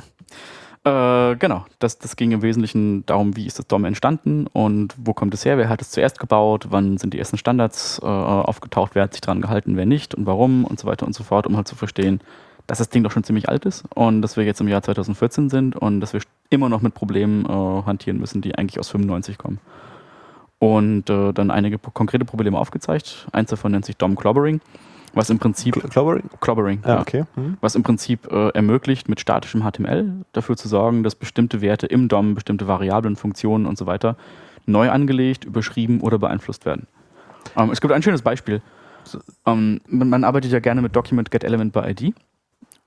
Äh, 0.84 1.36
genau, 1.36 1.66
das, 1.80 1.99
das 1.99 2.16
ging 2.16 2.30
im 2.30 2.41
Wesentlichen 2.41 3.05
darum, 3.05 3.36
wie 3.36 3.47
ist 3.47 3.59
das 3.59 3.66
DOM 3.66 3.84
entstanden 3.84 4.47
und 4.47 4.95
wo 4.97 5.12
kommt 5.12 5.34
es 5.34 5.45
her, 5.45 5.59
wer 5.59 5.68
hat 5.68 5.82
es 5.82 5.91
zuerst 5.91 6.18
gebaut, 6.18 6.68
wann 6.70 6.99
sind 6.99 7.14
die 7.14 7.18
ersten 7.18 7.36
Standards 7.36 8.01
äh, 8.03 8.07
aufgetaucht, 8.07 8.95
wer 8.95 9.03
hat 9.03 9.12
sich 9.12 9.20
daran 9.20 9.43
gehalten, 9.43 9.76
wer 9.76 9.86
nicht 9.86 10.14
und 10.14 10.24
warum 10.24 10.64
und 10.64 10.78
so 10.78 10.86
weiter 10.86 11.05
und 11.05 11.14
so 11.14 11.24
fort, 11.24 11.47
um 11.47 11.57
halt 11.57 11.66
zu 11.66 11.74
verstehen, 11.74 12.20
dass 12.68 12.78
das 12.78 12.91
Ding 12.91 13.03
doch 13.03 13.11
schon 13.11 13.24
ziemlich 13.24 13.49
alt 13.49 13.64
ist 13.64 13.84
und 13.95 14.22
dass 14.22 14.36
wir 14.36 14.45
jetzt 14.45 14.61
im 14.61 14.68
Jahr 14.68 14.82
2014 14.82 15.51
sind 15.51 15.76
und 15.76 16.01
dass 16.01 16.12
wir 16.12 16.20
immer 16.49 16.68
noch 16.68 16.80
mit 16.80 16.95
Problemen 16.95 17.45
äh, 17.45 17.82
hantieren 17.84 18.18
müssen, 18.18 18.41
die 18.41 18.55
eigentlich 18.55 18.78
aus 18.78 18.89
95 18.89 19.36
kommen. 19.36 19.59
Und 20.61 21.11
äh, 21.11 21.32
dann 21.32 21.51
einige 21.51 21.78
konkrete 21.78 22.24
Probleme 22.24 22.59
aufgezeigt. 22.59 23.28
Eins 23.32 23.51
davon 23.51 23.72
nennt 23.72 23.84
sich 23.84 23.97
DOM 23.97 24.16
Clobbering 24.16 24.61
was 25.18 25.30
im 25.30 25.38
Prinzip 25.38 25.74
Clobbering, 25.90 26.22
Clobbering 26.40 26.80
ah, 26.84 26.88
ja, 26.88 27.00
okay. 27.00 27.24
Mhm. 27.34 27.58
was 27.60 27.74
im 27.74 27.82
Prinzip 27.82 28.30
äh, 28.30 28.50
ermöglicht, 28.50 29.08
mit 29.08 29.20
statischem 29.20 29.62
HTML 29.62 30.24
dafür 30.32 30.56
zu 30.56 30.68
sorgen, 30.68 31.02
dass 31.02 31.16
bestimmte 31.16 31.60
Werte 31.60 31.86
im 31.86 32.08
DOM, 32.08 32.34
bestimmte 32.34 32.68
Variablen, 32.68 33.16
Funktionen 33.16 33.66
und 33.66 33.76
so 33.76 33.86
weiter 33.86 34.16
neu 34.64 34.90
angelegt, 34.90 35.44
überschrieben 35.44 36.00
oder 36.00 36.18
beeinflusst 36.18 36.66
werden. 36.66 36.86
Ähm, 37.56 37.70
es 37.70 37.80
gibt 37.80 37.92
ein 37.92 38.02
schönes 38.02 38.22
Beispiel. 38.22 38.62
Ähm, 39.44 39.80
man, 39.88 40.08
man, 40.08 40.24
arbeitet 40.24 40.52
ja 40.52 40.60
gerne 40.60 40.82
mit 40.82 40.94
Document 40.94 41.30
Get 41.30 41.42
Element 41.42 41.72
by 41.72 41.80
ID. 41.80 42.14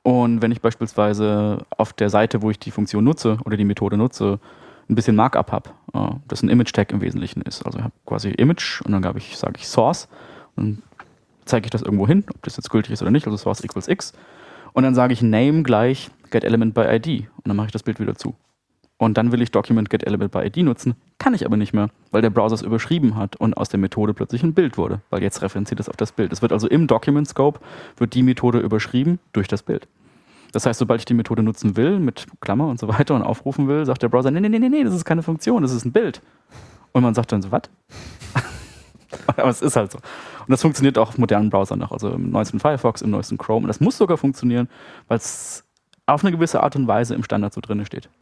Und 0.03 0.41
wenn 0.41 0.51
ich 0.51 0.61
beispielsweise 0.61 1.65
auf 1.77 1.93
der 1.93 2.09
Seite, 2.09 2.41
wo 2.41 2.49
ich 2.49 2.59
die 2.59 2.71
Funktion 2.71 3.03
nutze 3.03 3.38
oder 3.45 3.57
die 3.57 3.65
Methode 3.65 3.97
nutze, 3.97 4.39
ein 4.89 4.95
bisschen 4.95 5.15
Markup 5.15 5.51
habe, 5.51 5.69
äh, 5.93 6.15
das 6.27 6.43
ein 6.43 6.49
Image-Tag 6.49 6.91
im 6.91 7.01
Wesentlichen 7.01 7.41
ist. 7.41 7.65
Also 7.65 7.79
ich 7.79 7.84
habe 7.84 7.93
quasi 8.05 8.29
Image 8.29 8.82
und 8.82 8.91
dann 8.91 9.17
ich, 9.17 9.38
sage 9.38 9.55
ich 9.57 9.67
Source 9.67 10.07
und 10.55 10.82
zeige 11.46 11.66
ich 11.66 11.72
das 11.72 11.82
irgendwo 11.82 12.08
hin, 12.08 12.24
ob 12.34 12.42
das 12.44 12.58
jetzt 12.58 12.70
gültig 12.70 12.92
ist 12.92 13.02
oder 13.02 13.12
nicht, 13.12 13.26
also 13.26 13.38
source 13.38 13.64
equals 13.64 13.88
x. 13.88 14.14
Und 14.74 14.84
dann 14.84 14.96
sage 14.96 15.14
ich 15.14 15.22
name 15.22 15.64
gleich 15.64 16.10
get 16.30 16.44
element 16.44 16.74
by 16.74 16.82
id 16.82 17.08
und 17.08 17.48
dann 17.48 17.56
mache 17.56 17.68
ich 17.68 17.72
das 17.72 17.84
Bild 17.84 18.00
wieder 18.00 18.16
zu. 18.16 18.36
Und 18.98 19.18
dann 19.18 19.32
will 19.32 19.42
ich 19.42 19.52
Document 19.52 19.89
get 19.89 20.06
element 20.06 20.32
by 20.32 20.46
id 20.46 20.58
nutzen, 20.58 20.96
kann 21.18 21.34
ich 21.34 21.46
aber 21.46 21.58
nicht 21.58 21.74
mehr, 21.74 21.89
weil 22.12 22.22
der 22.22 22.30
Browser 22.30 22.54
es 22.54 22.62
überschrieben 22.62 23.16
hat 23.16 23.36
und 23.36 23.58
aus 23.58 23.70
der 23.70 23.80
Methode 23.80 24.14
plötzlich 24.14 24.44
ein 24.44 24.54
Bild 24.54 24.78
wurde, 24.78 25.02
weil 25.10 25.24
jetzt 25.24 25.42
referenziert 25.42 25.80
es 25.80 25.89
auf 25.89 25.98
das 25.98 26.12
Bild. 26.12 26.32
Es 26.32 26.42
wird 26.42 26.54
also 26.54 26.68
im 26.68 26.88
Document 26.88 27.28
Scope 27.28 27.60
wird 27.98 28.14
die 28.14 28.24
Methode 28.24 28.60
überschrieben 28.60 29.20
durch 29.34 29.48
das 29.48 29.64
Bild. 29.64 29.88
Das 30.52 30.66
heißt, 30.66 30.80
sobald 30.80 31.02
ich 31.02 31.06
die 31.06 31.14
Methode 31.14 31.44
nutzen 31.44 31.78
will, 31.78 32.00
mit 32.00 32.28
Klammer 32.42 32.68
und 32.68 32.80
so 32.80 32.88
weiter 32.88 33.16
und 33.16 33.24
aufrufen 33.24 33.68
will, 33.68 33.86
sagt 33.86 34.04
der 34.04 34.10
Browser, 34.10 34.32
nee, 34.32 34.39
nee, 34.39 34.50
nee, 34.50 34.60
nee, 34.60 34.70
nee, 34.70 34.84
das 34.84 34.94
ist 34.94 35.06
keine 35.06 35.24
Funktion, 35.24 35.62
das 35.64 35.72
ist 35.72 35.86
ein 35.86 35.92
Bild. 35.92 36.22
Und 36.92 37.04
man 37.04 37.14
sagt 37.14 37.32
dann 37.32 37.42
so, 37.42 37.52
was? 37.52 37.64
Aber 39.28 39.50
es 39.50 39.62
ist 39.62 39.76
halt 39.76 39.92
so. 39.92 40.00
Und 40.42 40.50
das 40.50 40.62
funktioniert 40.62 40.98
auch 40.98 41.10
auf 41.10 41.18
modernen 41.18 41.50
Browsern 41.50 41.80
noch, 41.80 41.92
also 41.92 42.10
im 42.10 42.32
neuesten 42.32 42.60
Firefox, 42.60 43.02
im 43.02 43.12
neuesten 43.12 43.38
Chrome. 43.38 43.64
Und 43.64 43.68
das 43.68 43.80
muss 43.80 43.98
sogar 43.98 44.18
funktionieren, 44.18 44.70
weil 45.08 45.18
es 45.18 45.64
auf 46.06 46.24
eine 46.24 46.32
gewisse 46.32 46.62
Art 46.62 46.76
und 46.76 46.88
Weise 46.88 47.16
im 47.16 47.24
Standard 47.24 47.54
so 47.54 47.62
drin 47.62 47.86
steht. 47.86 48.10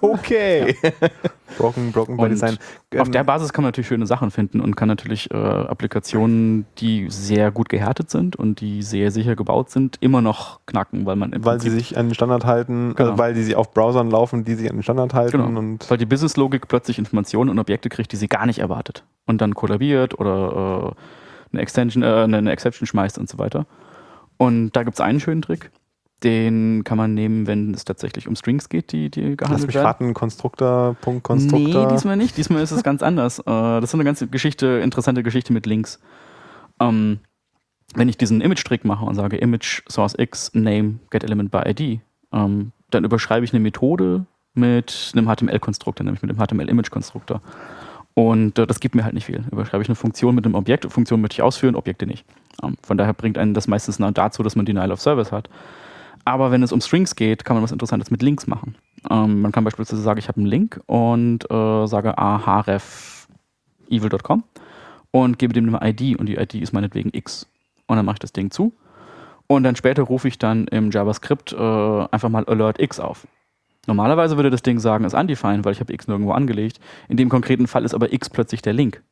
Okay. 0.00 0.76
Ja. 0.82 0.90
broken, 1.56 1.92
broken 1.92 2.16
by 2.16 2.28
Design. 2.28 2.58
Auf 2.98 3.10
der 3.10 3.24
Basis 3.24 3.52
kann 3.52 3.62
man 3.62 3.68
natürlich 3.68 3.88
schöne 3.88 4.06
Sachen 4.06 4.30
finden 4.30 4.60
und 4.60 4.76
kann 4.76 4.88
natürlich 4.88 5.30
äh, 5.30 5.36
Applikationen, 5.36 6.66
die 6.78 7.06
sehr 7.08 7.50
gut 7.50 7.68
gehärtet 7.68 8.10
sind 8.10 8.36
und 8.36 8.60
die 8.60 8.82
sehr 8.82 9.10
sicher 9.10 9.36
gebaut 9.36 9.70
sind, 9.70 9.96
immer 10.00 10.20
noch 10.20 10.60
knacken, 10.66 11.06
weil 11.06 11.16
man 11.16 11.32
weil 11.44 11.60
sie 11.60 11.70
sich 11.70 11.96
an 11.96 12.08
den 12.08 12.14
Standard 12.14 12.44
halten, 12.44 12.90
äh, 12.90 12.94
genau. 12.94 13.10
also 13.10 13.18
weil 13.18 13.34
die 13.34 13.42
sie 13.42 13.54
auf 13.54 13.72
Browsern 13.72 14.10
laufen, 14.10 14.44
die 14.44 14.54
sich 14.54 14.68
an 14.68 14.76
den 14.76 14.82
Standard 14.82 15.14
halten 15.14 15.38
genau. 15.38 15.58
und 15.58 15.88
weil 15.88 15.96
die 15.96 16.06
Businesslogik 16.06 16.68
plötzlich 16.68 16.98
Informationen 16.98 17.50
und 17.50 17.58
Objekte 17.58 17.88
kriegt, 17.88 18.12
die 18.12 18.16
sie 18.16 18.28
gar 18.28 18.46
nicht 18.46 18.58
erwartet 18.58 19.04
und 19.26 19.40
dann 19.40 19.54
kollabiert 19.54 20.18
oder 20.18 20.94
äh, 20.96 21.00
eine 21.54 21.62
Extension, 21.62 22.02
äh, 22.02 22.06
eine 22.06 22.50
Exception 22.52 22.86
schmeißt 22.86 23.18
und 23.18 23.28
so 23.28 23.38
weiter. 23.38 23.66
Und 24.36 24.72
da 24.72 24.82
gibt 24.82 24.94
es 24.94 25.00
einen 25.00 25.20
schönen 25.20 25.42
Trick 25.42 25.70
Den 26.22 26.82
kann 26.84 26.98
man 26.98 27.14
nehmen, 27.14 27.46
wenn 27.46 27.74
es 27.74 27.84
tatsächlich 27.84 28.28
um 28.28 28.36
Strings 28.36 28.68
geht, 28.68 28.92
die, 28.92 29.10
die 29.10 29.36
gehandelt 29.36 29.50
Lass 29.50 29.66
mich 29.66 29.74
werden. 29.74 29.86
raten, 29.86 30.14
Konstruktor, 30.14 30.96
Punkt, 31.00 31.22
Konstruktor. 31.22 31.86
Nee, 31.86 31.92
diesmal 31.92 32.16
nicht. 32.16 32.36
Diesmal 32.36 32.62
ist 32.62 32.70
es 32.70 32.82
ganz 32.82 33.02
anders. 33.02 33.38
Äh, 33.40 33.44
das 33.44 33.84
ist 33.84 33.94
eine 33.94 34.04
ganz 34.04 34.24
Geschichte, 34.30 34.80
interessante 34.82 35.22
Geschichte 35.22 35.52
mit 35.52 35.66
Links. 35.66 36.00
Ähm, 36.80 37.20
wenn 37.94 38.08
ich 38.08 38.16
diesen 38.16 38.40
Image-Trick 38.40 38.84
mache 38.84 39.04
und 39.04 39.14
sage 39.14 39.36
Image 39.36 39.82
Source 39.88 40.14
X, 40.18 40.50
Name, 40.54 40.98
Get 41.10 41.24
Element 41.24 41.50
by 41.50 41.62
ID, 41.66 42.00
ähm, 42.32 42.72
dann 42.90 43.04
überschreibe 43.04 43.44
ich 43.44 43.52
eine 43.52 43.60
Methode 43.60 44.26
mit 44.54 45.12
einem 45.14 45.26
HTML-Konstruktor, 45.26 46.04
nämlich 46.04 46.22
mit 46.22 46.30
dem 46.30 46.38
HTML-Image-Konstruktor. 46.38 47.40
Und 48.14 48.58
äh, 48.58 48.66
das 48.66 48.80
gibt 48.80 48.94
mir 48.94 49.04
halt 49.04 49.14
nicht 49.14 49.26
viel. 49.26 49.44
Überschreibe 49.50 49.82
ich 49.82 49.88
eine 49.88 49.96
Funktion 49.96 50.34
mit 50.34 50.44
einem 50.44 50.54
Objekt, 50.54 50.90
Funktion 50.90 51.20
möchte 51.20 51.34
ich 51.34 51.42
ausführen, 51.42 51.74
Objekte 51.74 52.06
nicht. 52.06 52.24
Ähm, 52.62 52.76
von 52.82 52.96
daher 52.96 53.12
bringt 53.12 53.38
einen 53.38 53.54
das 53.54 53.66
meistens 53.66 53.98
dazu, 54.14 54.42
dass 54.42 54.56
man 54.56 54.66
Denial 54.66 54.92
of 54.92 55.00
Service 55.00 55.32
hat. 55.32 55.48
Aber 56.24 56.50
wenn 56.50 56.62
es 56.62 56.72
um 56.72 56.80
Strings 56.80 57.16
geht, 57.16 57.44
kann 57.44 57.56
man 57.56 57.62
was 57.62 57.72
Interessantes 57.72 58.10
mit 58.10 58.22
Links 58.22 58.46
machen. 58.46 58.76
Ähm, 59.10 59.42
man 59.42 59.52
kann 59.52 59.64
beispielsweise 59.64 60.00
sagen, 60.00 60.18
ich 60.18 60.28
habe 60.28 60.38
einen 60.38 60.46
Link 60.46 60.80
und 60.86 61.50
äh, 61.50 61.86
sage 61.86 62.16
ahref 62.16 63.28
evil.com 63.90 64.44
und 65.10 65.38
gebe 65.38 65.52
dem 65.52 65.74
eine 65.74 65.90
ID 65.90 66.18
und 66.18 66.26
die 66.26 66.36
ID 66.36 66.54
ist 66.54 66.72
meinetwegen 66.72 67.10
x. 67.12 67.46
Und 67.86 67.96
dann 67.96 68.06
mache 68.06 68.14
ich 68.14 68.20
das 68.20 68.32
Ding 68.32 68.50
zu. 68.50 68.72
Und 69.46 69.64
dann 69.64 69.76
später 69.76 70.02
rufe 70.04 70.28
ich 70.28 70.38
dann 70.38 70.66
im 70.68 70.90
JavaScript 70.90 71.52
äh, 71.52 71.56
einfach 71.56 72.30
mal 72.30 72.44
Alert 72.46 72.80
X 72.80 72.98
auf. 72.98 73.26
Normalerweise 73.86 74.36
würde 74.36 74.50
das 74.50 74.62
Ding 74.62 74.78
sagen, 74.78 75.04
ist 75.04 75.14
undefined, 75.14 75.64
weil 75.64 75.72
ich 75.72 75.80
habe 75.80 75.92
x 75.92 76.08
nirgendwo 76.08 76.32
angelegt. 76.32 76.80
In 77.08 77.16
dem 77.16 77.28
konkreten 77.28 77.66
Fall 77.66 77.84
ist 77.84 77.94
aber 77.94 78.12
x 78.12 78.30
plötzlich 78.30 78.62
der 78.62 78.72
Link. 78.72 79.02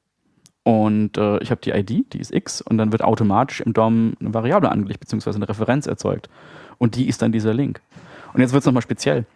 Und 0.64 1.18
äh, 1.18 1.38
ich 1.38 1.50
habe 1.50 1.60
die 1.60 1.70
ID, 1.70 2.12
die 2.12 2.20
ist 2.20 2.32
x, 2.32 2.62
und 2.62 2.78
dann 2.78 2.92
wird 2.92 3.02
automatisch 3.02 3.60
im 3.60 3.72
DOM 3.72 4.14
eine 4.20 4.32
Variable 4.32 4.70
angelegt, 4.70 5.00
beziehungsweise 5.00 5.36
eine 5.36 5.48
Referenz 5.48 5.86
erzeugt. 5.86 6.28
Und 6.78 6.94
die 6.94 7.08
ist 7.08 7.20
dann 7.20 7.32
dieser 7.32 7.52
Link. 7.52 7.80
Und 8.32 8.40
jetzt 8.40 8.52
wird 8.52 8.62
es 8.62 8.66
nochmal 8.66 8.82
speziell. 8.82 9.26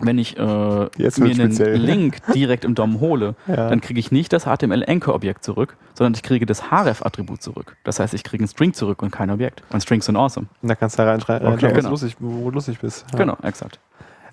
Wenn 0.00 0.18
ich 0.18 0.36
äh, 0.36 0.40
mir 0.40 0.88
einen 0.96 1.34
speziell. 1.34 1.76
Link 1.76 2.18
direkt 2.34 2.64
im 2.64 2.74
DOM 2.74 3.00
hole, 3.00 3.34
ja. 3.48 3.68
dann 3.68 3.80
kriege 3.80 3.98
ich 3.98 4.12
nicht 4.12 4.32
das 4.32 4.44
HTML-Anchor-Objekt 4.44 5.42
zurück, 5.42 5.76
sondern 5.94 6.14
ich 6.14 6.22
kriege 6.22 6.46
das 6.46 6.70
href-Attribut 6.70 7.42
zurück. 7.42 7.76
Das 7.82 7.98
heißt, 7.98 8.14
ich 8.14 8.22
kriege 8.22 8.44
ein 8.44 8.48
String 8.48 8.74
zurück 8.74 9.02
und 9.02 9.10
kein 9.10 9.30
Objekt. 9.30 9.62
Und 9.70 9.80
Strings 9.82 10.06
sind 10.06 10.16
awesome. 10.16 10.46
Und 10.62 10.68
da 10.68 10.74
kannst 10.74 10.98
du 10.98 11.02
reinschreiben, 11.02 11.48
okay, 11.48 11.72
genau. 11.72 11.90
wo 11.90 12.50
du 12.50 12.50
lustig 12.50 12.78
bist. 12.78 13.06
Ja. 13.12 13.18
Genau, 13.18 13.36
exakt. 13.42 13.80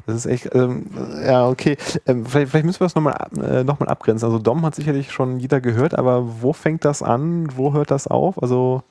Das 0.06 0.16
ist 0.16 0.26
echt, 0.26 0.54
ähm, 0.54 0.88
ja, 1.26 1.48
okay. 1.48 1.78
Ähm, 2.06 2.26
vielleicht, 2.26 2.52
vielleicht, 2.52 2.66
müssen 2.66 2.82
wir 2.82 2.86
das 2.86 2.96
nochmal 2.96 3.16
äh, 3.42 3.64
noch 3.64 3.80
abgrenzen. 3.80 4.26
Also 4.26 4.40
DOM 4.40 4.66
hat 4.66 4.76
sicherlich 4.76 5.12
schon 5.12 5.40
jeder 5.40 5.62
gehört, 5.62 5.98
aber 5.98 6.42
wo 6.42 6.54
fängt 6.54 6.84
das 6.84 7.02
an? 7.02 7.48
Wo 7.56 7.74
hört 7.74 7.92
das 7.92 8.08
auf? 8.08 8.42
Also 8.42 8.84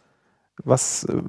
was, 0.65 1.05
äh, 1.05 1.23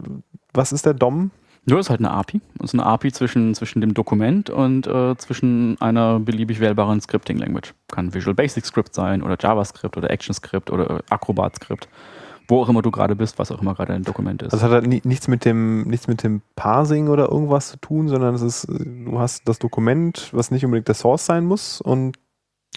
was 0.53 0.71
ist 0.71 0.85
der 0.85 0.93
DOM? 0.93 1.31
Ja, 1.65 1.79
ist 1.79 1.89
halt 1.89 2.01
eine 2.01 2.11
API. 2.11 2.41
Das 2.57 2.73
ist 2.73 2.79
eine 2.79 2.85
API 2.85 3.11
zwischen, 3.13 3.55
zwischen 3.55 3.79
dem 3.79 3.93
Dokument 3.93 4.49
und 4.49 4.85
äh, 4.85 5.15
zwischen 5.17 5.79
einer 5.81 6.19
beliebig 6.19 6.59
wählbaren 6.59 6.99
Scripting 6.99 7.37
Language. 7.37 7.73
Kann 7.89 8.13
Visual 8.13 8.35
Basic 8.35 8.65
Script 8.65 8.93
sein 8.93 9.23
oder 9.23 9.37
JavaScript 9.39 9.95
oder 9.95 10.09
ActionScript 10.11 10.71
oder 10.71 11.01
Acrobat 11.09 11.55
Script 11.55 11.87
wo 12.47 12.61
auch 12.61 12.69
immer 12.69 12.81
du 12.81 12.91
gerade 12.91 13.15
bist, 13.15 13.39
was 13.39 13.51
auch 13.51 13.61
immer 13.61 13.73
gerade 13.73 13.93
dein 13.93 14.03
Dokument 14.03 14.41
ist. 14.41 14.53
Also 14.53 14.65
hat 14.65 14.71
halt 14.71 15.05
nichts 15.05 15.27
mit 15.27 15.45
dem, 15.45 15.83
nichts 15.83 16.07
mit 16.07 16.23
dem 16.23 16.41
Parsing 16.55 17.07
oder 17.07 17.29
irgendwas 17.29 17.69
zu 17.69 17.77
tun, 17.77 18.07
sondern 18.07 18.35
es 18.35 18.41
ist, 18.41 18.67
du 18.67 19.19
hast 19.19 19.47
das 19.47 19.59
Dokument, 19.59 20.29
was 20.33 20.51
nicht 20.51 20.65
unbedingt 20.65 20.87
der 20.87 20.95
Source 20.95 21.25
sein 21.25 21.45
muss 21.45 21.79
und 21.81 22.17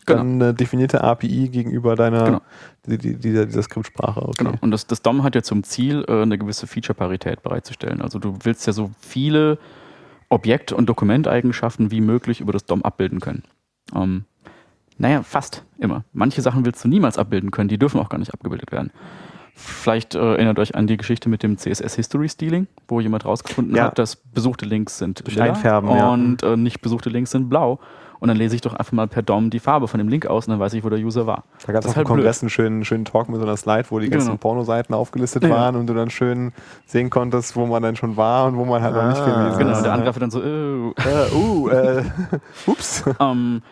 genau. 0.07 0.19
dann 0.19 0.35
eine 0.35 0.55
definierte 0.55 1.03
API 1.03 1.49
gegenüber 1.49 1.97
deiner 1.97 2.25
genau. 2.25 2.41
die, 2.87 2.99
die, 2.99 3.17
dieser, 3.17 3.47
dieser 3.47 3.63
Skriptsprache. 3.63 4.23
Okay. 4.23 4.45
Genau. 4.45 4.55
Und 4.61 4.71
das, 4.71 4.87
das 4.87 5.03
DOM 5.03 5.23
hat 5.23 5.35
ja 5.35 5.43
zum 5.43 5.65
Ziel, 5.65 6.05
äh, 6.09 6.23
eine 6.23 6.39
gewisse 6.39 6.67
Feature-Parität 6.67 7.43
bereitzustellen. 7.43 8.01
Also 8.01 8.19
du 8.19 8.39
willst 8.43 8.67
ja 8.67 8.73
so 8.73 8.91
viele 9.01 9.59
Objekt- 10.29 10.73
und 10.73 10.87
Dokumenteigenschaften 10.87 11.91
wie 11.91 12.01
möglich 12.01 12.41
über 12.41 12.53
das 12.53 12.65
DOM 12.65 12.83
abbilden 12.83 13.21
können. 13.21 13.43
Ähm, 13.95 14.25
naja, 14.99 15.23
fast 15.23 15.65
immer. 15.79 16.05
Manche 16.13 16.41
Sachen 16.41 16.65
willst 16.65 16.83
du 16.83 16.89
niemals 16.89 17.19
abbilden 17.19 17.51
können, 17.51 17.69
die 17.69 17.79
dürfen 17.79 18.01
auch 18.01 18.09
gar 18.09 18.19
nicht 18.19 18.33
abgebildet 18.33 18.73
werden. 18.73 18.91
Vielleicht 19.59 20.15
äh, 20.15 20.19
erinnert 20.19 20.59
euch 20.59 20.75
an 20.75 20.87
die 20.87 20.99
Geschichte 20.99 21.31
mit 21.31 21.43
dem 21.43 21.57
CSS 21.57 21.95
History 21.95 22.29
Stealing, 22.29 22.67
wo 22.89 23.01
jemand 23.01 23.25
rausgefunden 23.25 23.75
ja. 23.75 23.85
hat, 23.85 23.99
dass 23.99 24.17
besuchte 24.17 24.67
Links 24.67 24.99
sind 24.99 25.27
Durch 25.27 25.41
Einfärben, 25.41 25.89
und 25.89 26.43
ja. 26.43 26.53
äh, 26.53 26.57
nicht 26.59 26.83
besuchte 26.83 27.09
Links 27.09 27.31
sind 27.31 27.49
blau. 27.49 27.81
Und 28.19 28.29
dann 28.29 28.37
lese 28.37 28.55
ich 28.55 28.61
doch 28.61 28.75
einfach 28.75 28.93
mal 28.93 29.09
per 29.09 29.23
DOM 29.23 29.49
die 29.49 29.59
Farbe 29.59 29.89
von 29.89 29.99
dem 29.99 30.09
Link 30.09 30.27
aus 30.27 30.47
und 30.47 30.53
dann 30.53 30.61
weiß 30.61 30.75
ich, 30.75 30.85
wo 30.85 30.91
der 30.91 30.99
User 30.99 31.27
war. 31.27 31.45
Da 31.67 31.73
gab 31.73 31.85
es 31.85 31.91
auf 31.91 31.97
halt 31.97 32.07
Kongress 32.07 32.43
einen 32.43 32.51
schönen, 32.51 32.85
schönen 32.85 33.05
Talk 33.07 33.29
mit 33.29 33.39
so 33.39 33.47
einer 33.47 33.57
Slide, 33.57 33.87
wo 33.91 33.99
die 33.99 34.11
ganzen 34.11 34.29
genau. 34.29 34.39
Pornoseiten 34.39 34.95
aufgelistet 34.95 35.43
ja. 35.43 35.51
waren 35.51 35.77
und 35.77 35.87
du 35.87 35.95
dann 35.95 36.11
schön 36.11 36.53
sehen 36.87 37.09
konntest, 37.09 37.57
wo 37.57 37.67
man 37.67 37.83
dann 37.83 37.97
schon 37.97 38.17
war 38.17 38.47
und 38.47 38.57
wo 38.57 38.65
man 38.65 38.83
halt 38.83 38.95
ah, 38.95 39.03
noch 39.03 39.09
nicht 39.11 39.25
gewesen 39.25 39.47
ist. 39.53 39.59
Genau, 39.59 39.83
der 39.83 39.93
Angreifer 39.93 40.21
dann 40.21 40.31
so, 40.31 40.43
äh, 40.43 40.47
äh 40.47 41.35
uh, 41.35 41.69
äh, 41.69 42.05
ups. 42.67 43.05
um, 43.07 43.15
ähm, 43.21 43.63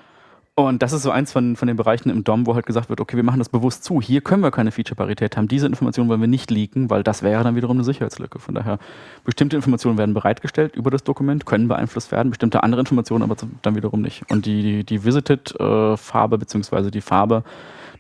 und 0.57 0.83
das 0.83 0.93
ist 0.93 1.03
so 1.03 1.11
eins 1.11 1.33
von, 1.33 1.57
von 1.57 1.67
den 1.67 1.77
Bereichen 1.77 2.11
im 2.11 2.23
DOM, 2.23 2.47
wo 2.47 2.55
halt 2.55 2.65
gesagt 2.65 2.89
wird, 2.89 3.01
okay, 3.01 3.17
wir 3.17 3.25
machen 3.25 3.41
das 3.41 3.49
bewusst 3.49 3.83
zu. 3.83 4.01
Hier 4.01 4.21
können 4.21 4.41
wir 4.41 4.53
keine 4.53 4.71
Feature-Parität 4.71 5.37
haben. 5.37 5.49
Diese 5.49 5.67
Informationen 5.67 6.09
wollen 6.09 6.21
wir 6.21 6.29
nicht 6.29 6.49
leaken, 6.49 6.91
weil 6.91 7.03
das 7.03 7.25
wäre 7.25 7.43
dann 7.43 7.57
wiederum 7.57 7.77
eine 7.77 7.85
Sicherheitslücke. 7.85 8.39
Von 8.39 8.55
daher, 8.55 8.79
bestimmte 9.25 9.57
Informationen 9.57 9.99
werden 9.99 10.15
bereitgestellt 10.15 10.77
über 10.77 10.93
das 10.93 11.03
Dokument, 11.03 11.45
können 11.45 11.67
beeinflusst 11.67 12.13
werden, 12.13 12.31
bestimmte 12.31 12.63
andere 12.63 12.81
Informationen 12.81 13.25
aber 13.25 13.37
dann 13.63 13.75
wiederum 13.75 14.01
nicht. 14.01 14.31
Und 14.31 14.47
die, 14.47 14.63
die, 14.63 14.85
die 14.85 15.05
Visited-Farbe, 15.05 16.37
äh, 16.37 16.39
beziehungsweise 16.39 16.93
die 16.93 17.01
Farbe 17.01 17.43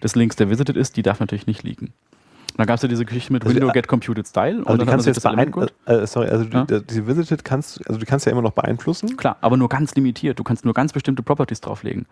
des 0.00 0.14
Links, 0.14 0.36
der 0.36 0.48
Visited 0.48 0.76
ist, 0.76 0.96
die 0.96 1.02
darf 1.02 1.18
natürlich 1.18 1.48
nicht 1.48 1.64
leaken. 1.64 1.86
Und 2.54 2.58
dann 2.58 2.68
gab 2.68 2.76
es 2.76 2.82
ja 2.82 2.88
diese 2.88 3.04
Geschichte 3.04 3.32
mit 3.32 3.42
also 3.42 3.52
Window 3.52 3.66
die, 3.66 3.72
Get 3.72 3.88
Computed 3.88 4.28
Style. 4.28 4.62
Also 4.64 4.78
die 4.78 4.88
kannst 4.88 5.06
du 5.06 5.10
jetzt 5.10 5.20
beeinflussen. 5.24 5.72
Äh, 5.86 5.94
äh, 5.94 6.06
sorry, 6.06 6.28
also 6.28 6.44
ja? 6.44 6.64
die, 6.64 6.86
die 6.86 7.04
Visited 7.04 7.44
kannst, 7.44 7.84
also 7.88 7.98
die 7.98 8.06
kannst 8.06 8.26
du 8.26 8.30
ja 8.30 8.32
immer 8.32 8.42
noch 8.42 8.52
beeinflussen. 8.52 9.16
Klar, 9.16 9.38
aber 9.40 9.56
nur 9.56 9.68
ganz 9.68 9.92
limitiert. 9.96 10.38
Du 10.38 10.44
kannst 10.44 10.64
nur 10.64 10.72
ganz 10.72 10.92
bestimmte 10.92 11.24
Properties 11.24 11.60
drauflegen. 11.60 12.06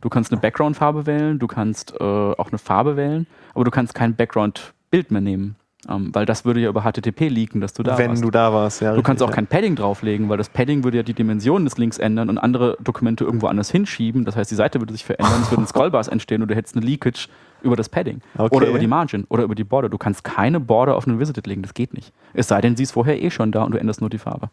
Du 0.00 0.08
kannst 0.08 0.32
eine 0.32 0.40
Background-Farbe 0.40 1.06
wählen, 1.06 1.38
du 1.38 1.46
kannst 1.46 1.94
äh, 2.00 2.04
auch 2.04 2.48
eine 2.48 2.58
Farbe 2.58 2.96
wählen, 2.96 3.26
aber 3.54 3.64
du 3.64 3.70
kannst 3.70 3.94
kein 3.94 4.14
Background-Bild 4.14 5.10
mehr 5.10 5.20
nehmen. 5.20 5.56
Ähm, 5.88 6.10
weil 6.12 6.26
das 6.26 6.44
würde 6.44 6.60
ja 6.60 6.68
über 6.68 6.82
HTTP 6.82 7.28
leaken, 7.28 7.60
dass 7.60 7.72
du 7.72 7.84
da 7.84 7.96
Wenn 7.96 8.08
warst. 8.08 8.20
Wenn 8.20 8.26
du 8.26 8.30
da 8.32 8.52
warst, 8.52 8.80
ja. 8.80 8.88
Du 8.88 8.94
richtig, 8.94 9.06
kannst 9.06 9.22
auch 9.22 9.28
ja. 9.28 9.34
kein 9.34 9.46
Padding 9.46 9.76
drauflegen, 9.76 10.28
weil 10.28 10.36
das 10.36 10.48
Padding 10.48 10.82
würde 10.82 10.96
ja 10.96 11.02
die 11.04 11.14
Dimensionen 11.14 11.64
des 11.64 11.78
Links 11.78 11.98
ändern 11.98 12.28
und 12.28 12.38
andere 12.38 12.76
Dokumente 12.80 13.24
irgendwo 13.24 13.46
anders 13.46 13.70
hinschieben. 13.70 14.24
Das 14.24 14.34
heißt, 14.34 14.50
die 14.50 14.56
Seite 14.56 14.80
würde 14.80 14.92
sich 14.92 15.04
verändern, 15.04 15.40
es 15.42 15.50
würden 15.52 15.66
Scrollbars 15.68 16.08
entstehen 16.08 16.42
und 16.42 16.48
du 16.48 16.56
hättest 16.56 16.76
eine 16.76 16.84
Leakage 16.84 17.28
über 17.62 17.76
das 17.76 17.88
Padding. 17.88 18.20
Okay. 18.36 18.54
Oder 18.54 18.68
über 18.68 18.78
die 18.80 18.88
Margin 18.88 19.24
oder 19.28 19.44
über 19.44 19.54
die 19.54 19.64
Border. 19.64 19.88
Du 19.88 19.98
kannst 19.98 20.24
keine 20.24 20.58
Border 20.58 20.96
auf 20.96 21.06
einen 21.06 21.20
Visited 21.20 21.46
legen, 21.46 21.62
das 21.62 21.74
geht 21.74 21.94
nicht. 21.94 22.12
Es 22.34 22.48
sei 22.48 22.60
denn, 22.60 22.76
sie 22.76 22.82
ist 22.82 22.92
vorher 22.92 23.22
eh 23.22 23.30
schon 23.30 23.52
da 23.52 23.62
und 23.62 23.72
du 23.72 23.78
änderst 23.78 24.00
nur 24.00 24.10
die 24.10 24.18
Farbe. 24.18 24.50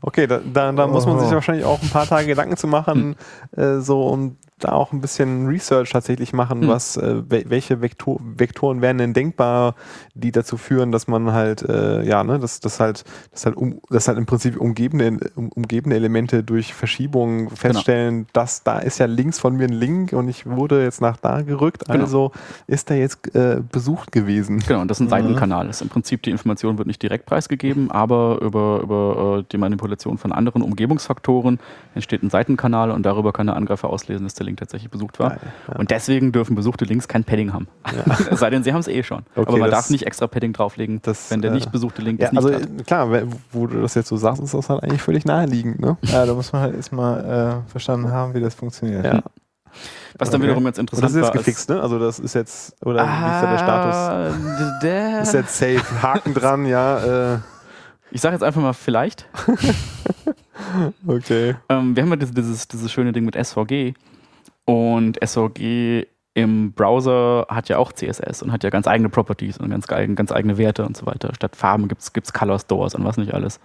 Okay, 0.00 0.26
da, 0.26 0.38
da, 0.38 0.72
da 0.72 0.86
muss 0.86 1.06
man 1.06 1.18
sich 1.18 1.30
wahrscheinlich 1.30 1.64
auch 1.64 1.82
ein 1.82 1.88
paar 1.88 2.06
Tage 2.06 2.26
Gedanken 2.26 2.56
zu 2.56 2.66
machen, 2.66 3.16
hm. 3.54 3.62
äh, 3.62 3.80
so 3.80 4.06
um 4.08 4.36
da 4.58 4.72
auch 4.72 4.92
ein 4.92 5.00
bisschen 5.00 5.46
Research 5.46 5.90
tatsächlich 5.90 6.32
machen, 6.32 6.62
hm. 6.62 6.68
was, 6.68 6.96
äh, 6.96 7.22
welche 7.28 7.82
Vektor 7.82 8.18
Vektoren 8.20 8.80
wären 8.80 8.98
denn 8.98 9.12
denkbar, 9.12 9.74
die 10.14 10.32
dazu 10.32 10.56
führen, 10.56 10.92
dass 10.92 11.06
man 11.08 11.32
halt, 11.32 11.62
äh, 11.62 12.02
ja, 12.04 12.24
ne, 12.24 12.38
dass 12.38 12.60
das 12.60 12.80
halt, 12.80 13.04
das 13.32 13.44
halt, 13.44 13.56
um, 13.56 13.80
das 13.90 14.08
halt 14.08 14.16
im 14.16 14.24
Prinzip 14.24 14.58
umgebende, 14.58 15.30
um, 15.34 15.50
umgebende 15.50 15.96
Elemente 15.96 16.42
durch 16.42 16.72
Verschiebungen 16.72 17.46
genau. 17.46 17.56
feststellen, 17.56 18.14
genau. 18.14 18.28
dass 18.32 18.62
da 18.62 18.78
ist 18.78 18.98
ja 18.98 19.06
links 19.06 19.38
von 19.38 19.56
mir 19.56 19.64
ein 19.64 19.74
Link 19.74 20.14
und 20.14 20.28
ich 20.28 20.46
wurde 20.46 20.82
jetzt 20.82 21.02
nach 21.02 21.18
da 21.18 21.42
gerückt, 21.42 21.84
genau. 21.86 22.00
also 22.00 22.32
ist 22.66 22.88
der 22.88 22.98
jetzt 22.98 23.34
äh, 23.34 23.60
besucht 23.70 24.10
gewesen. 24.10 24.62
Genau, 24.66 24.80
und 24.80 24.90
das 24.90 25.00
ist 25.00 25.12
ein. 25.12 25.26
Seitenkanal. 25.26 25.66
Das 25.66 25.76
ist 25.76 25.82
im 25.82 25.88
Prinzip 25.88 26.22
die 26.22 26.30
Information 26.30 26.78
wird 26.78 26.86
nicht 26.86 27.02
direkt 27.02 27.26
preisgegeben, 27.26 27.90
aber 27.90 28.38
über, 28.40 28.80
über 28.82 29.38
äh, 29.40 29.44
die 29.50 29.58
Manipulation 29.58 30.18
von 30.18 30.32
anderen 30.32 30.62
Umgebungsfaktoren 30.62 31.58
entsteht 31.94 32.22
ein 32.22 32.30
Seitenkanal 32.30 32.90
und 32.90 33.04
darüber 33.04 33.32
kann 33.32 33.46
der 33.46 33.56
Angreifer 33.56 33.90
auslesen, 33.90 34.24
dass 34.24 34.34
der 34.34 34.45
Link 34.46 34.58
tatsächlich 34.58 34.90
besucht 34.90 35.18
war. 35.18 35.30
Geil, 35.30 35.40
ja. 35.68 35.78
Und 35.78 35.90
deswegen 35.90 36.32
dürfen 36.32 36.54
besuchte 36.54 36.84
Links 36.84 37.08
kein 37.08 37.24
Padding 37.24 37.52
haben. 37.52 37.68
Ja. 37.86 38.16
es 38.30 38.40
sei 38.40 38.50
denn, 38.50 38.62
sie 38.62 38.72
haben 38.72 38.80
es 38.80 38.88
eh 38.88 39.02
schon. 39.02 39.24
Okay, 39.34 39.48
Aber 39.48 39.58
man 39.58 39.70
darf 39.70 39.90
nicht 39.90 40.06
extra 40.06 40.26
Padding 40.26 40.52
drauflegen, 40.52 41.00
das, 41.02 41.30
wenn 41.30 41.42
der 41.42 41.50
nicht 41.50 41.70
besuchte 41.70 42.02
Link 42.02 42.20
ja, 42.20 42.30
das 42.30 42.44
nicht 42.44 42.54
also 42.54 42.78
hat. 42.78 42.86
klar, 42.86 43.22
wo 43.52 43.66
du 43.66 43.82
das 43.82 43.94
jetzt 43.94 44.08
so 44.08 44.16
sagst, 44.16 44.42
ist 44.42 44.54
das 44.54 44.70
halt 44.70 44.82
eigentlich 44.82 45.02
völlig 45.02 45.24
naheliegend. 45.24 45.80
Ne? 45.80 45.96
Ja, 46.02 46.24
da 46.24 46.34
muss 46.34 46.52
man 46.52 46.62
halt 46.62 46.74
erstmal 46.74 47.62
äh, 47.66 47.70
verstanden 47.70 48.10
haben, 48.10 48.34
wie 48.34 48.40
das 48.40 48.54
funktioniert. 48.54 49.04
Ja. 49.04 49.22
Was 50.18 50.30
dann 50.30 50.40
okay. 50.40 50.48
wiederum 50.48 50.66
jetzt 50.66 50.78
interessant 50.78 51.10
ist. 51.10 51.16
Das 51.16 51.22
ist 51.22 51.34
jetzt 51.34 51.44
gefixt, 51.44 51.68
ne? 51.68 51.80
Also 51.80 51.98
das 51.98 52.18
ist 52.18 52.34
jetzt, 52.34 52.74
oder 52.84 53.02
ah, 53.02 53.06
wie 53.06 53.34
ist 53.34 53.42
da 53.42 53.50
der 53.50 53.58
Status? 53.58 54.80
Der 54.82 55.20
ist 55.22 55.34
jetzt 55.34 55.58
safe. 55.58 56.02
Haken 56.02 56.32
dran, 56.32 56.64
ja. 56.64 57.34
Äh. 57.34 57.38
Ich 58.10 58.20
sage 58.20 58.34
jetzt 58.34 58.42
einfach 58.42 58.62
mal 58.62 58.72
vielleicht. 58.72 59.26
okay. 61.06 61.56
Ähm, 61.68 61.94
wir 61.94 62.02
haben 62.02 62.10
ja 62.10 62.16
dieses, 62.16 62.68
dieses 62.68 62.90
schöne 62.90 63.12
Ding 63.12 63.24
mit 63.24 63.34
SVG. 63.34 63.94
Und 64.66 65.18
SVG 65.24 66.06
im 66.34 66.72
Browser 66.72 67.46
hat 67.48 67.70
ja 67.70 67.78
auch 67.78 67.92
CSS 67.92 68.42
und 68.42 68.52
hat 68.52 68.62
ja 68.62 68.68
ganz 68.68 68.86
eigene 68.86 69.08
Properties 69.08 69.56
und 69.56 69.70
ganz, 69.70 69.86
ganz 69.86 70.30
eigene 70.30 70.58
Werte 70.58 70.84
und 70.84 70.94
so 70.94 71.06
weiter. 71.06 71.34
Statt 71.34 71.56
Farben 71.56 71.88
gibt 71.88 72.02
es 72.02 72.32
Color 72.32 72.58
Stores 72.58 72.94
und 72.94 73.04
was 73.04 73.16
nicht 73.16 73.32
alles. 73.32 73.58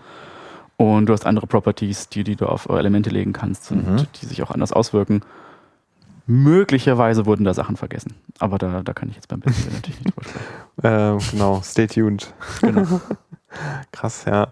Und 0.78 1.08
du 1.08 1.14
hast 1.14 1.26
andere 1.26 1.48
Properties, 1.48 2.08
die, 2.08 2.24
die 2.24 2.38
du 2.38 2.46
auf 2.46 2.70
Elemente 2.70 3.10
legen 3.10 3.34
kannst 3.34 3.72
und 3.72 3.88
mhm. 3.88 4.06
die 4.22 4.26
sich 4.26 4.42
auch 4.42 4.52
anders 4.52 4.72
auswirken. 4.72 5.22
Möglicherweise 6.28 7.26
wurden 7.26 7.44
da 7.44 7.54
Sachen 7.54 7.76
vergessen. 7.76 8.14
Aber 8.40 8.58
da, 8.58 8.82
da 8.82 8.94
kann 8.94 9.10
ich 9.10 9.16
jetzt 9.16 9.28
beim 9.28 9.42
besten 9.42 9.74
natürlich 9.74 10.00
nicht 10.00 10.16
drüber 10.16 10.30
sprechen. 10.30 11.18
Äh, 11.18 11.32
genau, 11.32 11.62
stay 11.62 11.88
tuned. 11.88 12.34
Genau. 12.62 13.02
Krass, 13.92 14.26
ja. 14.26 14.48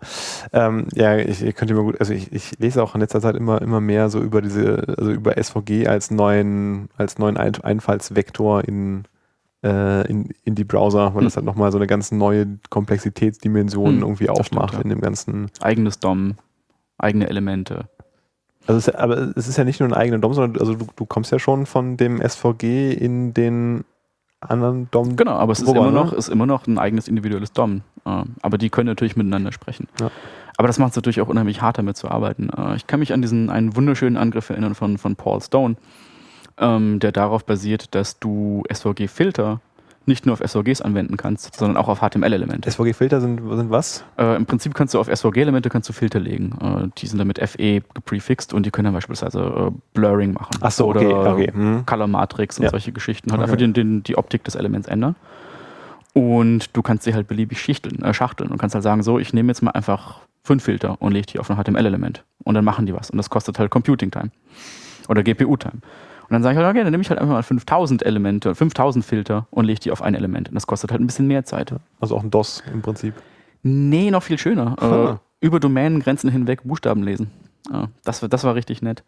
Ähm, 0.51 0.87
ja, 0.93 1.17
ich, 1.17 1.41
ich 1.43 1.55
könnte 1.55 1.73
mir 1.73 1.83
gut, 1.83 1.99
also 1.99 2.13
ich, 2.13 2.31
ich, 2.31 2.59
lese 2.59 2.83
auch 2.83 2.95
in 2.95 3.01
letzter 3.01 3.21
Zeit 3.21 3.35
immer, 3.35 3.61
immer 3.61 3.79
mehr 3.79 4.09
so 4.09 4.19
über 4.19 4.41
diese, 4.41 4.95
also 4.97 5.11
über 5.11 5.41
SVG 5.41 5.87
als 5.87 6.11
neuen, 6.11 6.89
als 6.97 7.17
neuen 7.17 7.37
Einfallsvektor 7.37 8.63
in, 8.65 9.05
äh, 9.63 10.07
in, 10.09 10.29
in 10.43 10.55
die 10.55 10.65
Browser, 10.65 11.13
weil 11.13 11.21
hm. 11.21 11.23
das 11.25 11.35
halt 11.37 11.45
nochmal 11.45 11.71
so 11.71 11.77
eine 11.77 11.87
ganz 11.87 12.11
neue 12.11 12.59
Komplexitätsdimension 12.69 13.95
hm, 13.95 14.01
irgendwie 14.01 14.29
aufmacht 14.29 14.69
stimmt, 14.69 14.73
ja. 14.73 14.81
in 14.81 14.89
dem 14.89 15.01
ganzen. 15.01 15.51
Eigenes 15.61 15.99
DOM, 15.99 16.35
eigene 16.97 17.29
Elemente. 17.29 17.87
Also 18.67 18.77
es, 18.77 18.95
aber 18.95 19.33
es 19.35 19.47
ist 19.47 19.57
ja 19.57 19.63
nicht 19.63 19.79
nur 19.79 19.89
ein 19.89 19.93
eigener 19.93 20.19
DOM, 20.19 20.33
sondern 20.33 20.61
also 20.61 20.75
du, 20.75 20.87
du 20.95 21.05
kommst 21.05 21.31
ja 21.31 21.39
schon 21.39 21.65
von 21.65 21.97
dem 21.97 22.21
SVG 22.21 22.93
in 22.93 23.33
den 23.33 23.85
anderen 24.41 24.89
DOM. 24.91 25.15
Genau, 25.15 25.33
aber 25.33 25.51
es 25.51 25.59
ist 25.59 25.69
immer, 25.69 25.91
noch, 25.91 26.13
ist 26.13 26.29
immer 26.29 26.45
noch 26.45 26.67
ein 26.67 26.77
eigenes 26.77 27.07
individuelles 27.07 27.51
DOM. 27.51 27.81
Äh, 28.05 28.23
aber 28.41 28.57
die 28.57 28.69
können 28.69 28.87
natürlich 28.87 29.15
miteinander 29.15 29.51
sprechen. 29.51 29.87
Ja. 29.99 30.11
Aber 30.57 30.67
das 30.67 30.79
macht 30.79 30.91
es 30.91 30.95
natürlich 30.95 31.21
auch 31.21 31.27
unheimlich 31.27 31.61
hart, 31.61 31.77
damit 31.77 31.97
zu 31.97 32.09
arbeiten. 32.09 32.49
Äh, 32.49 32.75
ich 32.75 32.87
kann 32.87 32.99
mich 32.99 33.13
an 33.13 33.21
diesen 33.21 33.49
einen 33.49 33.75
wunderschönen 33.75 34.17
Angriff 34.17 34.49
erinnern 34.49 34.75
von, 34.75 34.97
von 34.97 35.15
Paul 35.15 35.41
Stone, 35.41 35.75
ähm, 36.57 36.99
der 36.99 37.11
darauf 37.11 37.45
basiert, 37.45 37.95
dass 37.95 38.19
du 38.19 38.63
SVG-Filter 38.71 39.61
nicht 40.09 40.25
nur 40.25 40.33
auf 40.33 40.39
SVGs 40.39 40.81
anwenden 40.81 41.15
kannst, 41.15 41.55
sondern 41.55 41.77
auch 41.77 41.87
auf 41.87 42.01
HTML-Elemente. 42.01 42.69
SVG-Filter 42.69 43.21
sind, 43.21 43.39
sind 43.49 43.69
was? 43.69 44.03
Äh, 44.17 44.35
Im 44.35 44.45
Prinzip 44.45 44.73
kannst 44.73 44.93
du 44.93 44.99
auf 44.99 45.07
SVG-Elemente 45.07 45.69
kannst 45.69 45.87
du 45.87 45.93
Filter 45.93 46.19
legen. 46.19 46.57
Äh, 46.61 46.89
die 46.97 47.07
sind 47.07 47.17
dann 47.17 47.27
mit 47.27 47.39
FE 47.39 47.81
geprefixed 47.93 48.53
und 48.53 48.65
die 48.65 48.71
können 48.71 48.85
dann 48.85 48.93
beispielsweise 48.93 49.39
äh, 49.39 49.71
Blurring 49.93 50.33
machen. 50.33 50.57
Ach 50.59 50.71
so, 50.71 50.89
okay, 50.89 51.07
oder 51.07 51.33
okay. 51.33 51.51
Hm. 51.53 51.85
Color 51.85 52.07
Matrix 52.07 52.57
und 52.57 52.65
ja. 52.65 52.69
solche 52.71 52.91
Geschichten. 52.91 53.31
Halt 53.31 53.39
okay. 53.39 53.45
einfach 53.45 53.57
den, 53.57 53.73
den, 53.73 54.03
die 54.03 54.17
Optik 54.17 54.43
des 54.43 54.55
Elements 54.55 54.89
ändern. 54.89 55.15
Und 56.13 56.75
du 56.75 56.81
kannst 56.81 57.03
sie 57.03 57.13
halt 57.13 57.27
beliebig 57.27 57.61
schichteln, 57.61 58.03
äh, 58.03 58.13
schachteln 58.13 58.49
und 58.49 58.57
kannst 58.57 58.73
halt 58.73 58.83
sagen, 58.83 59.03
so, 59.03 59.19
ich 59.19 59.31
nehme 59.31 59.49
jetzt 59.49 59.61
mal 59.61 59.71
einfach 59.71 60.19
fünf 60.43 60.63
Filter 60.63 60.99
und 60.99 61.11
lege 61.11 61.27
die 61.27 61.39
auf 61.39 61.49
ein 61.49 61.57
HTML-Element. 61.57 62.23
Und 62.43 62.55
dann 62.55 62.65
machen 62.65 62.85
die 62.85 62.93
was. 62.93 63.09
Und 63.09 63.17
das 63.17 63.29
kostet 63.29 63.59
halt 63.59 63.69
Computing 63.69 64.11
Time. 64.11 64.31
Oder 65.07 65.23
GPU-Time. 65.23 65.81
Und 66.29 66.33
dann 66.33 66.43
sage 66.43 66.53
ich 66.53 66.63
halt, 66.63 66.69
okay, 66.69 66.83
dann 66.83 66.91
nehme 66.91 67.01
ich 67.01 67.09
halt 67.09 67.19
einfach 67.19 67.33
mal 67.33 67.41
5000 67.41 68.05
Elemente, 68.05 68.53
5000 68.53 69.03
Filter 69.03 69.47
und 69.49 69.65
lege 69.65 69.79
die 69.79 69.91
auf 69.91 70.03
ein 70.03 70.13
Element. 70.13 70.49
Und 70.49 70.55
das 70.55 70.67
kostet 70.67 70.91
halt 70.91 71.01
ein 71.01 71.07
bisschen 71.07 71.25
mehr 71.25 71.43
Zeit. 71.43 71.73
Also 71.99 72.15
auch 72.15 72.23
ein 72.23 72.29
DOS 72.29 72.63
im 72.71 72.83
Prinzip. 72.83 73.15
Nee, 73.63 74.11
noch 74.11 74.21
viel 74.21 74.37
schöner. 74.37 75.19
Äh, 75.41 75.45
über 75.45 75.59
Domänengrenzen 75.59 76.29
hinweg 76.29 76.61
Buchstaben 76.63 77.01
lesen. 77.01 77.31
Ja, 77.71 77.89
das, 78.03 78.19
das 78.19 78.43
war 78.43 78.53
richtig 78.53 78.83
nett. 78.83 79.03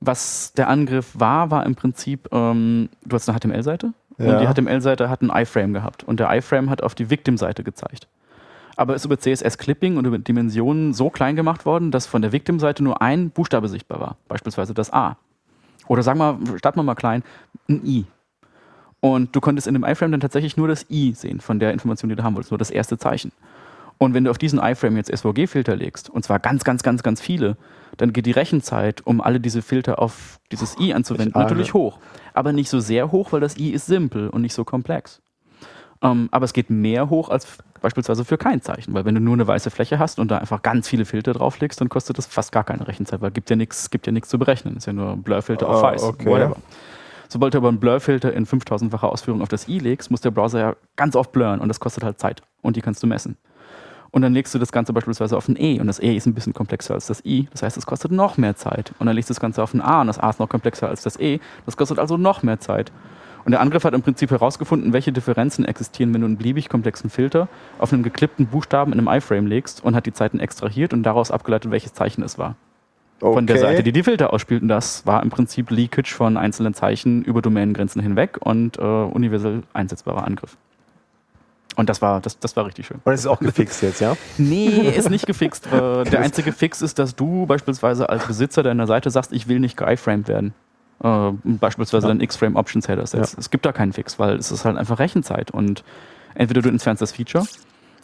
Was 0.00 0.52
der 0.52 0.68
Angriff 0.68 1.18
war, 1.18 1.50
war 1.50 1.64
im 1.64 1.74
Prinzip, 1.74 2.28
ähm, 2.32 2.90
du 3.06 3.14
hast 3.16 3.28
eine 3.28 3.38
HTML-Seite 3.38 3.94
ja. 4.18 4.32
und 4.32 4.40
die 4.40 4.46
HTML-Seite 4.46 5.08
hat 5.08 5.22
einen 5.22 5.30
iframe 5.30 5.72
gehabt 5.72 6.04
und 6.04 6.20
der 6.20 6.34
iframe 6.36 6.68
hat 6.68 6.82
auf 6.82 6.94
die 6.94 7.08
Victim-Seite 7.08 7.64
gezeigt. 7.64 8.08
Aber 8.76 8.94
ist 8.94 9.06
über 9.06 9.18
CSS-Clipping 9.18 9.96
und 9.96 10.04
über 10.04 10.18
Dimensionen 10.18 10.92
so 10.92 11.08
klein 11.08 11.34
gemacht 11.34 11.64
worden, 11.64 11.90
dass 11.90 12.06
von 12.06 12.20
der 12.20 12.32
Victim-Seite 12.32 12.84
nur 12.84 13.00
ein 13.00 13.30
Buchstabe 13.30 13.68
sichtbar 13.68 14.00
war, 14.00 14.16
beispielsweise 14.28 14.74
das 14.74 14.92
A. 14.92 15.16
Oder 15.88 16.02
sagen 16.02 16.18
wir, 16.18 16.58
starten 16.58 16.78
wir 16.78 16.84
mal 16.84 16.94
klein, 16.94 17.22
ein 17.68 17.84
I. 17.84 18.04
Und 19.00 19.36
du 19.36 19.40
konntest 19.40 19.66
in 19.66 19.74
dem 19.74 19.84
iFrame 19.84 20.12
dann 20.12 20.20
tatsächlich 20.20 20.56
nur 20.56 20.68
das 20.68 20.86
I 20.90 21.12
sehen 21.14 21.40
von 21.40 21.58
der 21.58 21.72
Information, 21.72 22.08
die 22.08 22.16
du 22.16 22.22
haben 22.24 22.34
wolltest, 22.34 22.50
nur 22.50 22.58
das 22.58 22.70
erste 22.70 22.98
Zeichen. 22.98 23.32
Und 23.98 24.14
wenn 24.14 24.24
du 24.24 24.30
auf 24.30 24.38
diesen 24.38 24.58
iFrame 24.58 24.96
jetzt 24.96 25.10
SVG-Filter 25.16 25.74
legst, 25.76 26.10
und 26.10 26.22
zwar 26.22 26.38
ganz, 26.38 26.64
ganz, 26.64 26.82
ganz, 26.82 27.02
ganz 27.02 27.20
viele, 27.20 27.56
dann 27.96 28.12
geht 28.12 28.26
die 28.26 28.32
Rechenzeit, 28.32 29.06
um 29.06 29.20
alle 29.20 29.40
diese 29.40 29.62
Filter 29.62 30.00
auf 30.00 30.38
dieses 30.52 30.78
I 30.78 30.92
anzuwenden, 30.92 31.40
natürlich 31.40 31.72
hoch. 31.72 31.98
Aber 32.34 32.52
nicht 32.52 32.68
so 32.68 32.80
sehr 32.80 33.10
hoch, 33.10 33.32
weil 33.32 33.40
das 33.40 33.56
I 33.56 33.70
ist 33.70 33.86
simpel 33.86 34.28
und 34.28 34.42
nicht 34.42 34.54
so 34.54 34.64
komplex. 34.64 35.22
Ähm, 36.02 36.28
aber 36.30 36.44
es 36.44 36.52
geht 36.52 36.70
mehr 36.70 37.10
hoch 37.10 37.28
als 37.28 37.58
beispielsweise 37.80 38.24
für 38.24 38.38
kein 38.38 38.62
Zeichen, 38.62 38.94
weil 38.94 39.04
wenn 39.04 39.14
du 39.14 39.20
nur 39.20 39.34
eine 39.34 39.46
weiße 39.46 39.70
Fläche 39.70 39.98
hast 39.98 40.18
und 40.18 40.30
da 40.30 40.38
einfach 40.38 40.62
ganz 40.62 40.88
viele 40.88 41.04
Filter 41.04 41.32
drauflegst, 41.32 41.80
dann 41.80 41.88
kostet 41.88 42.18
das 42.18 42.26
fast 42.26 42.52
gar 42.52 42.64
keine 42.64 42.88
Rechenzeit, 42.88 43.20
weil 43.20 43.30
gibt 43.30 43.48
ja 43.50 43.56
nichts, 43.56 43.90
gibt 43.90 44.06
ja 44.06 44.12
nichts 44.12 44.28
zu 44.28 44.38
berechnen. 44.38 44.76
ist 44.76 44.86
ja 44.86 44.92
nur 44.92 45.16
Blurfilter 45.16 45.68
auf 45.68 45.82
ah, 45.82 45.92
weiß, 45.92 46.02
okay. 46.02 46.26
whatever. 46.26 46.56
Sobald 47.28 47.54
du 47.54 47.58
aber 47.58 47.68
einen 47.68 47.80
Blurfilter 47.80 48.32
in 48.32 48.46
5000-facher 48.46 49.08
Ausführung 49.08 49.42
auf 49.42 49.48
das 49.48 49.68
i 49.68 49.78
legst, 49.78 50.10
muss 50.10 50.20
der 50.20 50.30
Browser 50.30 50.58
ja 50.58 50.76
ganz 50.96 51.16
oft 51.16 51.32
blurren 51.32 51.60
und 51.60 51.68
das 51.68 51.80
kostet 51.80 52.04
halt 52.04 52.18
Zeit 52.20 52.42
und 52.62 52.76
die 52.76 52.82
kannst 52.82 53.02
du 53.02 53.06
messen. 53.06 53.36
Und 54.10 54.22
dann 54.22 54.32
legst 54.32 54.54
du 54.54 54.58
das 54.58 54.72
Ganze 54.72 54.92
beispielsweise 54.92 55.36
auf 55.36 55.48
ein 55.48 55.56
E 55.58 55.78
und 55.80 55.88
das 55.88 56.00
E 56.00 56.16
ist 56.16 56.26
ein 56.26 56.34
bisschen 56.34 56.54
komplexer 56.54 56.94
als 56.94 57.06
das 57.06 57.24
I. 57.24 57.48
Das 57.50 57.62
heißt, 57.62 57.76
es 57.76 57.84
kostet 57.84 58.12
noch 58.12 58.38
mehr 58.38 58.56
Zeit. 58.56 58.92
Und 58.98 59.06
dann 59.06 59.14
legst 59.14 59.28
du 59.28 59.34
das 59.34 59.40
Ganze 59.40 59.62
auf 59.62 59.74
ein 59.74 59.82
A 59.82 60.00
und 60.00 60.06
das 60.06 60.18
A 60.18 60.30
ist 60.30 60.40
noch 60.40 60.48
komplexer 60.48 60.88
als 60.88 61.02
das 61.02 61.18
E. 61.20 61.40
Das 61.66 61.76
kostet 61.76 61.98
also 61.98 62.16
noch 62.16 62.42
mehr 62.42 62.58
Zeit. 62.58 62.92
Und 63.46 63.52
der 63.52 63.60
Angriff 63.60 63.84
hat 63.84 63.94
im 63.94 64.02
Prinzip 64.02 64.32
herausgefunden, 64.32 64.92
welche 64.92 65.12
Differenzen 65.12 65.64
existieren, 65.64 66.12
wenn 66.12 66.20
du 66.20 66.26
einen 66.26 66.36
beliebig 66.36 66.68
komplexen 66.68 67.10
Filter 67.10 67.46
auf 67.78 67.92
einen 67.92 68.02
geklippten 68.02 68.46
Buchstaben 68.48 68.92
in 68.92 68.98
einem 68.98 69.06
iFrame 69.06 69.46
legst 69.46 69.84
und 69.84 69.94
hat 69.94 70.04
die 70.04 70.12
Zeiten 70.12 70.40
extrahiert 70.40 70.92
und 70.92 71.04
daraus 71.04 71.30
abgeleitet, 71.30 71.70
welches 71.70 71.94
Zeichen 71.94 72.24
es 72.24 72.38
war. 72.38 72.56
Okay. 73.20 73.34
Von 73.34 73.46
der 73.46 73.58
Seite, 73.58 73.84
die 73.84 73.92
die 73.92 74.02
Filter 74.02 74.32
ausspielt. 74.32 74.62
Und 74.62 74.68
das 74.68 75.06
war 75.06 75.22
im 75.22 75.30
Prinzip 75.30 75.70
Leakage 75.70 76.12
von 76.12 76.36
einzelnen 76.36 76.74
Zeichen 76.74 77.22
über 77.22 77.40
Domänengrenzen 77.40 78.02
hinweg 78.02 78.36
und 78.40 78.78
äh, 78.78 78.82
universell 78.82 79.62
einsetzbarer 79.72 80.26
Angriff. 80.26 80.56
Und 81.76 81.88
das 81.88 82.02
war, 82.02 82.20
das, 82.20 82.40
das 82.40 82.56
war 82.56 82.66
richtig 82.66 82.88
schön. 82.88 82.98
Und 83.04 83.12
es 83.12 83.20
ist 83.20 83.26
auch 83.28 83.38
gefixt 83.38 83.80
jetzt, 83.80 84.00
ja? 84.00 84.16
Nee, 84.38 84.88
ist 84.88 85.08
nicht 85.08 85.24
gefixt. 85.24 85.68
der 85.70 86.20
einzige 86.20 86.50
Fix 86.50 86.82
ist, 86.82 86.98
dass 86.98 87.14
du 87.14 87.46
beispielsweise 87.46 88.08
als 88.08 88.26
Besitzer 88.26 88.64
deiner 88.64 88.88
Seite 88.88 89.10
sagst, 89.10 89.32
ich 89.32 89.46
will 89.46 89.60
nicht 89.60 89.76
geiframed 89.76 90.26
werden 90.26 90.52
äh, 91.02 91.30
beispielsweise 91.44 92.06
ja. 92.06 92.08
dann 92.12 92.20
X-Frame 92.20 92.56
Options 92.56 92.88
Header 92.88 93.06
setzt. 93.06 93.34
Ja. 93.34 93.38
Es 93.38 93.50
gibt 93.50 93.66
da 93.66 93.72
keinen 93.72 93.92
Fix, 93.92 94.18
weil 94.18 94.36
es 94.36 94.50
ist 94.50 94.64
halt 94.64 94.76
einfach 94.76 94.98
Rechenzeit 94.98 95.50
und 95.50 95.84
entweder 96.34 96.62
du 96.62 96.68
entfernst 96.68 97.02
das 97.02 97.12
Feature, 97.12 97.46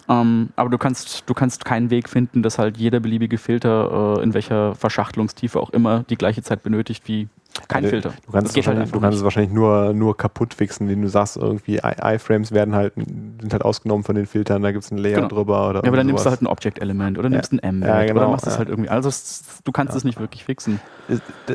ähm, 0.08 0.50
aber 0.56 0.70
du 0.70 0.78
kannst, 0.78 1.24
du 1.26 1.34
kannst 1.34 1.64
keinen 1.64 1.90
Weg 1.90 2.08
finden, 2.08 2.42
dass 2.42 2.58
halt 2.58 2.76
jeder 2.76 3.00
beliebige 3.00 3.38
Filter 3.38 4.18
äh, 4.18 4.22
in 4.22 4.34
welcher 4.34 4.74
Verschachtelungstiefe 4.74 5.60
auch 5.60 5.70
immer 5.70 6.04
die 6.08 6.16
gleiche 6.16 6.42
Zeit 6.42 6.62
benötigt 6.62 7.06
wie 7.06 7.28
kein 7.68 7.84
also, 7.84 7.90
Filter. 7.90 8.12
Du 8.26 8.32
kannst, 8.32 8.56
es, 8.56 8.66
halt 8.66 8.94
du 8.94 9.00
kannst 9.00 9.18
es 9.18 9.24
wahrscheinlich 9.24 9.52
nur, 9.52 9.92
nur 9.92 10.16
kaputt 10.16 10.54
fixen, 10.54 10.88
wenn 10.88 11.02
du 11.02 11.08
sagst, 11.08 11.36
irgendwie 11.36 11.80
iframes 11.82 12.52
werden 12.52 12.74
halt, 12.74 12.94
sind 12.94 13.52
halt 13.52 13.62
ausgenommen 13.62 14.04
von 14.04 14.14
den 14.14 14.26
Filtern, 14.26 14.62
da 14.62 14.72
gibt 14.72 14.84
es 14.84 14.90
ein 14.90 14.98
Layer 14.98 15.16
genau. 15.16 15.28
drüber. 15.28 15.68
Oder 15.68 15.82
ja, 15.82 15.88
aber 15.88 15.96
dann 15.96 16.06
nimmst 16.06 16.24
du 16.24 16.30
halt 16.30 16.42
ein 16.42 16.46
Object-Element 16.46 17.18
oder 17.18 17.28
nimmst 17.28 17.52
ja. 17.52 17.58
ein 17.58 17.80
M 17.80 17.82
ja, 17.82 18.04
genau. 18.04 18.20
oder 18.20 18.30
machst 18.30 18.46
es 18.46 18.58
halt 18.58 18.68
irgendwie. 18.68 18.88
Also 18.88 19.10
du 19.64 19.72
kannst 19.72 19.94
es 19.94 20.04
nicht 20.04 20.18
wirklich 20.18 20.44
fixen. 20.44 20.80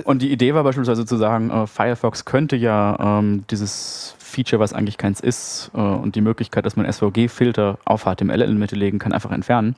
Und 0.04 0.22
die 0.22 0.32
Idee 0.32 0.54
war 0.54 0.64
beispielsweise 0.64 1.06
zu 1.06 1.18
sagen, 1.18 1.50
äh, 1.50 1.68
Firefox 1.68 2.26
könnte 2.26 2.56
ja 2.56 3.20
ähm, 3.20 3.46
dieses 3.50 4.16
Feature, 4.20 4.60
was 4.60 4.74
eigentlich 4.74 4.98
keins 4.98 5.20
ist, 5.20 5.72
äh, 5.74 5.80
und 5.80 6.16
die 6.16 6.22
Möglichkeit, 6.22 6.66
dass 6.66 6.76
man 6.76 6.92
SVG-Filter 6.92 7.80
auf 7.86 8.04
HTML-Elemente 8.04 8.76
legen 8.76 9.00
kann, 9.00 9.14
einfach 9.14 9.32
entfernen. 9.32 9.76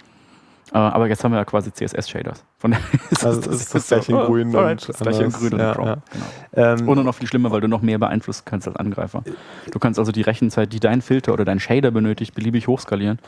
Äh, 0.73 0.77
aber 0.77 1.07
jetzt 1.07 1.23
haben 1.23 1.31
wir 1.31 1.37
ja 1.37 1.45
quasi 1.45 1.71
CSS-Shaders. 1.71 2.43
Von 2.57 2.75
ist 3.09 3.25
also 3.25 3.41
das, 3.41 3.61
ist 3.61 3.75
das, 3.75 3.87
gleiche 3.87 4.11
in 4.11 4.17
grün 4.17 4.55
oh, 4.55 4.59
und 4.59 4.87
das 4.89 4.99
gleiche 4.99 5.23
in 5.23 5.31
grün 5.31 5.53
und 5.53 5.59
ja, 5.59 5.73
Chrome. 5.73 5.89
Ja. 5.89 5.97
Genau. 6.11 6.81
Ähm, 6.81 6.87
und 6.87 7.05
noch 7.05 7.15
viel 7.15 7.27
schlimmer, 7.27 7.51
weil 7.51 7.61
du 7.61 7.67
noch 7.67 7.81
mehr 7.81 7.97
beeinflussen 7.97 8.43
kannst 8.45 8.67
als 8.67 8.77
Angreifer. 8.77 9.23
Du 9.71 9.79
kannst 9.79 9.99
also 9.99 10.11
die 10.11 10.21
Rechenzeit, 10.21 10.71
die 10.71 10.79
dein 10.79 11.01
Filter 11.01 11.33
oder 11.33 11.45
dein 11.45 11.59
Shader 11.59 11.91
benötigt, 11.91 12.35
beliebig 12.35 12.67
hochskalieren 12.67 13.19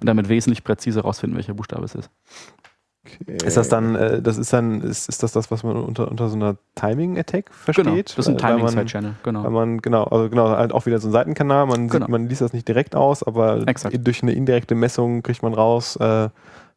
und 0.00 0.06
damit 0.06 0.28
wesentlich 0.28 0.64
präziser 0.64 1.02
herausfinden, 1.02 1.36
welcher 1.36 1.54
Buchstabe 1.54 1.84
es 1.84 1.94
ist. 1.94 2.10
Okay. 3.06 3.36
Ist 3.46 3.56
das 3.56 3.68
dann, 3.68 3.94
äh, 3.94 4.20
das 4.20 4.36
ist 4.36 4.52
dann, 4.52 4.80
ist, 4.80 5.08
ist 5.08 5.22
das 5.22 5.32
das, 5.32 5.50
was 5.50 5.62
man 5.62 5.76
unter, 5.76 6.10
unter 6.10 6.28
so 6.28 6.34
einer 6.34 6.56
Timing-Attack 6.74 7.52
versteht? 7.52 7.84
Genau, 7.84 8.02
das 8.02 8.18
ist 8.18 8.28
ein 8.28 8.38
Timing-Side-Channel, 8.38 9.14
genau. 9.22 9.44
Weil 9.44 9.50
man, 9.50 9.78
genau, 9.80 10.04
also 10.04 10.28
genau, 10.28 10.48
halt 10.48 10.72
auch 10.72 10.86
wieder 10.86 10.98
so 10.98 11.08
ein 11.08 11.12
Seitenkanal, 11.12 11.66
man, 11.66 11.88
genau. 11.88 12.06
sieht, 12.06 12.10
man 12.10 12.28
liest 12.28 12.40
das 12.40 12.52
nicht 12.52 12.66
direkt 12.66 12.96
aus, 12.96 13.22
aber 13.22 13.66
Exakt. 13.68 13.96
durch 14.04 14.22
eine 14.22 14.32
indirekte 14.32 14.74
Messung 14.74 15.22
kriegt 15.22 15.42
man 15.42 15.54
raus, 15.54 15.96
äh, 15.96 16.28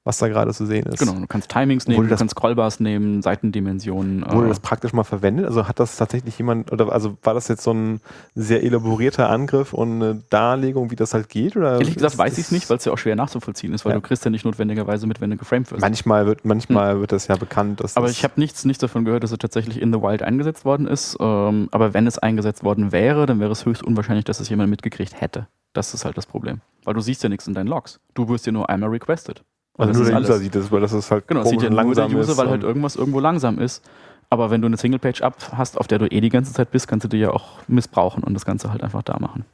was 0.09 0.17
da 0.17 0.27
gerade 0.27 0.51
zu 0.55 0.65
sehen 0.65 0.87
ist. 0.87 0.97
Genau, 0.97 1.13
du 1.13 1.27
kannst 1.27 1.51
Timings 1.51 1.87
nehmen, 1.87 2.09
du 2.09 2.15
kannst 2.15 2.31
Scrollbars 2.31 2.79
nehmen, 2.79 3.21
Seitendimensionen. 3.21 4.25
Wurde 4.27 4.47
äh 4.47 4.49
das 4.49 4.59
praktisch 4.59 4.91
mal 4.91 5.03
verwendet? 5.03 5.45
Also 5.45 5.67
hat 5.67 5.79
das 5.79 5.97
tatsächlich 5.97 6.35
jemand, 6.39 6.71
oder 6.71 6.91
also 6.91 7.15
war 7.21 7.35
das 7.35 7.47
jetzt 7.47 7.61
so 7.61 7.71
ein 7.71 8.01
sehr 8.33 8.63
elaborierter 8.63 9.29
Angriff 9.29 9.71
und 9.71 10.01
eine 10.01 10.23
Darlegung, 10.31 10.89
wie 10.89 10.95
das 10.95 11.13
halt 11.13 11.29
geht? 11.29 11.55
Oder 11.55 11.73
Ehrlich 11.73 11.93
gesagt 11.93 12.17
weiß 12.17 12.39
ich 12.39 12.45
es 12.45 12.51
nicht, 12.51 12.67
weil 12.71 12.77
es 12.77 12.85
ja 12.85 12.91
auch 12.91 12.97
schwer 12.97 13.15
nachzuvollziehen 13.15 13.71
ist, 13.71 13.85
weil 13.85 13.91
ja. 13.91 13.97
du 13.97 14.01
kriegst 14.01 14.25
ja 14.25 14.31
nicht 14.31 14.45
notwendigerweise 14.45 15.05
mit, 15.05 15.21
wenn 15.21 15.29
du 15.29 15.37
geframed 15.37 15.71
wirst. 15.71 15.81
Manchmal 15.81 16.25
wird, 16.25 16.43
manchmal 16.43 16.93
hm. 16.93 17.01
wird 17.01 17.11
das 17.11 17.27
ja 17.27 17.35
bekannt. 17.35 17.81
Dass 17.81 17.95
aber 17.95 18.09
ich 18.09 18.23
habe 18.23 18.33
nichts, 18.37 18.65
nichts 18.65 18.81
davon 18.81 19.05
gehört, 19.05 19.23
dass 19.23 19.31
es 19.31 19.37
tatsächlich 19.37 19.79
in 19.79 19.93
the 19.93 20.01
Wild 20.01 20.23
eingesetzt 20.23 20.65
worden 20.65 20.87
ist. 20.87 21.17
Ähm, 21.19 21.69
aber 21.69 21.93
wenn 21.93 22.07
es 22.07 22.17
eingesetzt 22.17 22.63
worden 22.63 22.91
wäre, 22.91 23.27
dann 23.27 23.39
wäre 23.39 23.51
es 23.51 23.67
höchst 23.67 23.83
unwahrscheinlich, 23.83 24.25
dass 24.25 24.39
es 24.39 24.49
jemand 24.49 24.71
mitgekriegt 24.71 25.21
hätte. 25.21 25.45
Das 25.73 25.93
ist 25.93 26.03
halt 26.03 26.17
das 26.17 26.25
Problem. 26.25 26.61
Weil 26.83 26.95
du 26.95 27.01
siehst 27.01 27.21
ja 27.21 27.29
nichts 27.29 27.45
in 27.47 27.53
deinen 27.53 27.67
Logs. 27.67 27.99
Du 28.15 28.27
wirst 28.27 28.47
ja 28.47 28.51
nur 28.51 28.69
einmal 28.69 28.89
requested. 28.89 29.43
Also 29.79 30.01
nur 30.01 30.09
der 30.09 30.19
User 30.19 30.33
alles. 30.33 30.43
sieht 30.43 30.55
das, 30.55 30.71
weil 30.71 30.81
das 30.81 30.93
ist 30.93 31.09
halt 31.09 31.27
Genau, 31.27 31.43
sieht 31.43 31.61
ja 31.61 31.69
nur 31.69 31.95
der 31.95 32.09
User, 32.09 32.37
weil 32.37 32.49
halt 32.49 32.63
irgendwas 32.63 32.95
irgendwo 32.95 33.19
langsam 33.19 33.59
ist. 33.59 33.83
Aber 34.29 34.51
wenn 34.51 34.61
du 34.61 34.67
eine 34.67 34.77
Single-Page-Up 34.77 35.53
hast, 35.53 35.79
auf 35.79 35.87
der 35.87 35.97
du 35.97 36.05
eh 36.05 36.21
die 36.21 36.29
ganze 36.29 36.53
Zeit 36.53 36.69
bist, 36.69 36.87
kannst 36.87 37.05
du 37.05 37.07
die 37.07 37.17
ja 37.17 37.31
auch 37.31 37.53
missbrauchen 37.67 38.23
und 38.23 38.33
das 38.35 38.45
Ganze 38.45 38.71
halt 38.71 38.83
einfach 38.83 39.01
da 39.01 39.17
machen. 39.19 39.45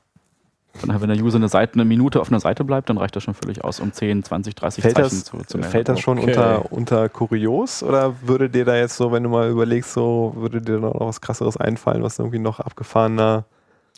Von 0.73 0.89
daher, 0.89 1.01
wenn 1.01 1.09
der 1.09 1.23
User 1.23 1.37
eine, 1.37 1.47
Seite, 1.47 1.75
eine 1.75 1.85
Minute 1.85 2.19
auf 2.19 2.29
einer 2.29 2.41
Seite 2.41 2.65
bleibt, 2.65 2.89
dann 2.89 2.97
reicht 2.97 3.15
das 3.15 3.23
schon 3.23 3.33
völlig 3.33 3.63
aus, 3.63 3.79
um 3.79 3.93
10, 3.93 4.23
20, 4.23 4.55
30 4.55 4.81
fällt 4.81 4.95
Zeichen 4.95 5.09
das, 5.09 5.23
zu, 5.23 5.37
zu 5.37 5.57
Fällt 5.59 5.87
das 5.87 6.01
schon 6.01 6.17
okay. 6.17 6.31
unter, 6.31 6.71
unter 6.71 7.07
kurios 7.07 7.81
oder 7.81 8.15
würde 8.21 8.49
dir 8.49 8.65
da 8.65 8.75
jetzt 8.75 8.97
so, 8.97 9.13
wenn 9.13 9.23
du 9.23 9.29
mal 9.29 9.49
überlegst, 9.49 9.93
so 9.93 10.33
würde 10.35 10.61
dir 10.61 10.79
noch 10.79 10.99
was 10.99 11.21
krasseres 11.21 11.55
einfallen, 11.55 12.03
was 12.03 12.19
irgendwie 12.19 12.39
noch 12.39 12.59
abgefahrener 12.59 13.45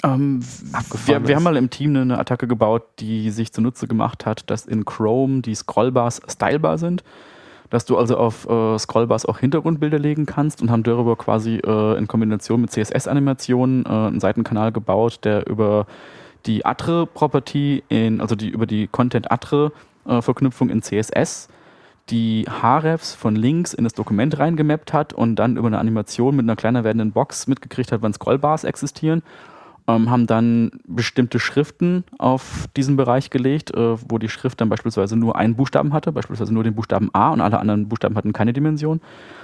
Ähm, 0.04 0.42
wir, 1.06 1.28
wir, 1.28 1.36
haben 1.36 1.44
mal 1.44 1.58
im 1.58 1.70
Team 1.70 1.96
eine 1.96 2.20
Attacke 2.20 2.48
gebaut, 2.48 2.84
die 3.00 3.32
sich 3.32 3.52
zunutze 3.52 3.88
gemacht 3.88 4.26
hat, 4.26 4.50
dass 4.50 4.66
in 4.66 4.86
Chrome 4.86 5.42
die 5.42 5.56
Scrollbars 5.56 6.22
stylbar 6.28 6.78
sind. 6.78 7.04
Dass 7.70 7.84
du 7.84 7.98
also 7.98 8.16
auf 8.18 8.48
äh, 8.48 8.78
Scrollbars 8.78 9.26
auch 9.26 9.40
Hintergrundbilder 9.40 10.00
legen 10.00 10.26
kannst 10.26 10.62
und 10.62 10.72
haben 10.72 10.84
darüber 10.84 11.18
quasi 11.18 11.56
äh, 11.58 11.98
in 11.98 12.08
Kombination 12.08 12.62
mit 12.62 12.72
CSS-Animationen 12.72 13.86
äh, 13.86 13.90
einen 13.90 14.20
Seitenkanal 14.20 14.72
gebaut, 14.72 15.20
der 15.24 15.48
über 15.48 15.86
die 16.46 16.66
Atre-Property, 16.66 17.84
also 18.20 18.36
die, 18.36 18.48
über 18.48 18.66
die 18.66 18.88
Content-Atre-Verknüpfung 18.88 20.70
in 20.70 20.82
CSS 20.82 21.50
die 22.10 22.46
Hrefs 22.46 23.16
von 23.16 23.36
links 23.36 23.74
in 23.74 23.84
das 23.84 23.94
Dokument 23.94 24.40
reingemappt 24.40 24.94
hat 24.94 25.12
und 25.12 25.36
dann 25.36 25.58
über 25.58 25.68
eine 25.68 25.78
Animation 25.78 26.38
mit 26.38 26.46
einer 26.46 26.56
kleiner 26.56 26.86
werdenden 26.86 27.12
Box 27.12 27.48
mitgekriegt 27.48 27.92
hat, 27.92 28.02
wann 28.02 28.14
Scrollbars 28.14 28.64
existieren 28.64 29.24
ähm, 29.88 30.10
haben 30.10 30.28
dann 30.28 30.72
bestimmte 30.86 31.40
Schriften 31.40 32.04
auf 32.18 32.68
diesen 32.76 32.98
Bereich 32.98 33.30
gelegt, 33.30 33.74
äh, 33.74 33.96
wo 34.10 34.18
die 34.18 34.30
Schrift 34.30 34.60
dann 34.60 34.70
beispielsweise 34.70 35.16
nur 35.16 35.36
einen 35.36 35.56
Buchstaben 35.56 35.94
hatte, 35.94 36.12
beispielsweise 36.12 36.54
nur 36.54 36.64
den 36.64 36.76
Buchstaben 36.76 37.10
A 37.14 37.32
und 37.32 37.42
alle 37.42 37.60
anderen 37.60 37.88
Buchstaben 37.88 38.16
hatten 38.16 38.34
keine 38.34 38.54
Dimension. 38.54 39.02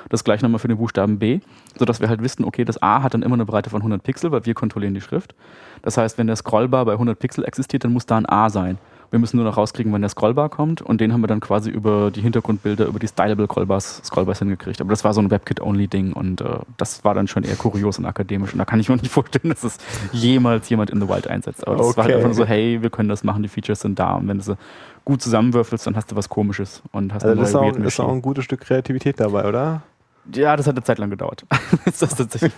Das 0.09 0.23
gleiche 0.23 0.43
nochmal 0.43 0.59
für 0.59 0.67
den 0.67 0.77
Buchstaben 0.77 1.17
B, 1.17 1.39
sodass 1.77 2.01
wir 2.01 2.09
halt 2.09 2.21
wissen, 2.21 2.43
okay, 2.43 2.65
das 2.65 2.81
A 2.81 3.01
hat 3.01 3.13
dann 3.13 3.23
immer 3.23 3.35
eine 3.35 3.45
Breite 3.45 3.69
von 3.69 3.81
100 3.81 4.03
Pixel, 4.03 4.31
weil 4.31 4.45
wir 4.45 4.53
kontrollieren 4.53 4.93
die 4.93 5.01
Schrift. 5.01 5.33
Das 5.81 5.97
heißt, 5.97 6.17
wenn 6.17 6.27
der 6.27 6.35
Scrollbar 6.35 6.85
bei 6.85 6.93
100 6.93 7.17
Pixel 7.17 7.45
existiert, 7.45 7.85
dann 7.85 7.93
muss 7.93 8.05
da 8.05 8.17
ein 8.17 8.25
A 8.25 8.49
sein. 8.49 8.77
Wir 9.13 9.19
müssen 9.19 9.37
nur 9.37 9.45
noch 9.45 9.57
rauskriegen, 9.57 9.93
wann 9.93 10.01
der 10.01 10.09
Scrollbar 10.09 10.49
kommt 10.49 10.81
und 10.81 10.99
den 10.99 11.13
haben 11.13 11.21
wir 11.21 11.27
dann 11.27 11.39
quasi 11.39 11.69
über 11.69 12.09
die 12.09 12.21
Hintergrundbilder, 12.21 12.87
über 12.87 12.97
die 12.97 13.07
Stylable 13.07 13.45
Scrollbars, 13.45 14.01
Scrollbars 14.03 14.39
hingekriegt. 14.39 14.81
Aber 14.81 14.89
das 14.89 15.03
war 15.03 15.13
so 15.13 15.21
ein 15.21 15.29
WebKit-Only-Ding 15.29 16.13
und 16.13 16.41
äh, 16.41 16.45
das 16.77 17.03
war 17.03 17.13
dann 17.13 17.27
schon 17.27 17.43
eher 17.43 17.55
kurios 17.55 17.99
und 17.99 18.07
akademisch 18.07 18.53
und 18.53 18.57
da 18.57 18.65
kann 18.65 18.79
ich 18.79 18.89
mir 18.89 18.95
nicht 19.03 19.11
vorstellen, 19.11 19.53
dass 19.53 19.63
es 19.63 19.77
jemals 20.13 20.67
jemand 20.69 20.89
in 20.89 20.99
The 20.99 21.07
Wild 21.07 21.27
einsetzt. 21.27 21.67
Aber 21.67 21.77
das 21.77 21.85
okay. 21.89 21.97
war 21.97 22.03
halt 22.05 22.15
einfach 22.15 22.27
nur 22.29 22.33
so, 22.33 22.45
hey, 22.45 22.81
wir 22.81 22.89
können 22.89 23.07
das 23.07 23.23
machen, 23.23 23.43
die 23.43 23.49
Features 23.49 23.81
sind 23.81 23.99
da 23.99 24.15
und 24.15 24.27
wenn 24.27 24.39
du 24.39 24.43
sie 24.43 24.57
gut 25.05 25.21
zusammenwürfelst, 25.21 25.85
dann 25.85 25.95
hast 25.95 26.11
du 26.11 26.15
was 26.15 26.27
Komisches 26.27 26.81
und 26.91 27.13
hast 27.13 27.23
also 27.23 27.39
eine 27.39 27.71
neue 27.71 27.83
das 27.83 27.93
ist 27.93 27.99
auch 27.99 28.11
ein 28.11 28.23
gutes 28.23 28.45
Stück 28.45 28.61
Kreativität 28.61 29.19
dabei, 29.19 29.47
oder? 29.47 29.83
Ja, 30.31 30.55
das 30.55 30.67
hat 30.67 30.75
eine 30.75 30.83
Zeit 30.83 30.99
lang 30.99 31.09
gedauert. 31.09 31.45
also, 31.85 32.07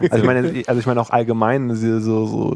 ich 0.01 0.24
meine, 0.24 0.63
also 0.68 0.80
ich 0.80 0.86
meine 0.86 1.01
auch 1.01 1.09
allgemein, 1.09 1.76
so, 1.76 1.99
so, 1.99 2.55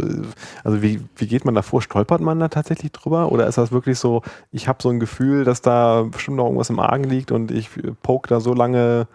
also 0.63 0.81
wie, 0.81 1.01
wie 1.15 1.27
geht 1.27 1.45
man 1.45 1.55
da 1.55 1.61
vor? 1.63 1.81
Stolpert 1.81 2.21
man 2.21 2.39
da 2.39 2.47
tatsächlich 2.47 2.91
drüber? 2.91 3.31
Oder 3.31 3.47
ist 3.47 3.57
das 3.57 3.71
wirklich 3.71 3.97
so, 3.97 4.21
ich 4.51 4.67
habe 4.67 4.81
so 4.81 4.89
ein 4.89 4.99
Gefühl, 4.99 5.45
dass 5.45 5.61
da 5.61 6.03
bestimmt 6.03 6.37
noch 6.37 6.45
irgendwas 6.45 6.69
im 6.69 6.79
Argen 6.79 7.05
liegt 7.05 7.31
und 7.31 7.49
ich 7.49 7.69
poke 8.03 8.29
da 8.29 8.39
so 8.39 8.53
lange 8.53 9.07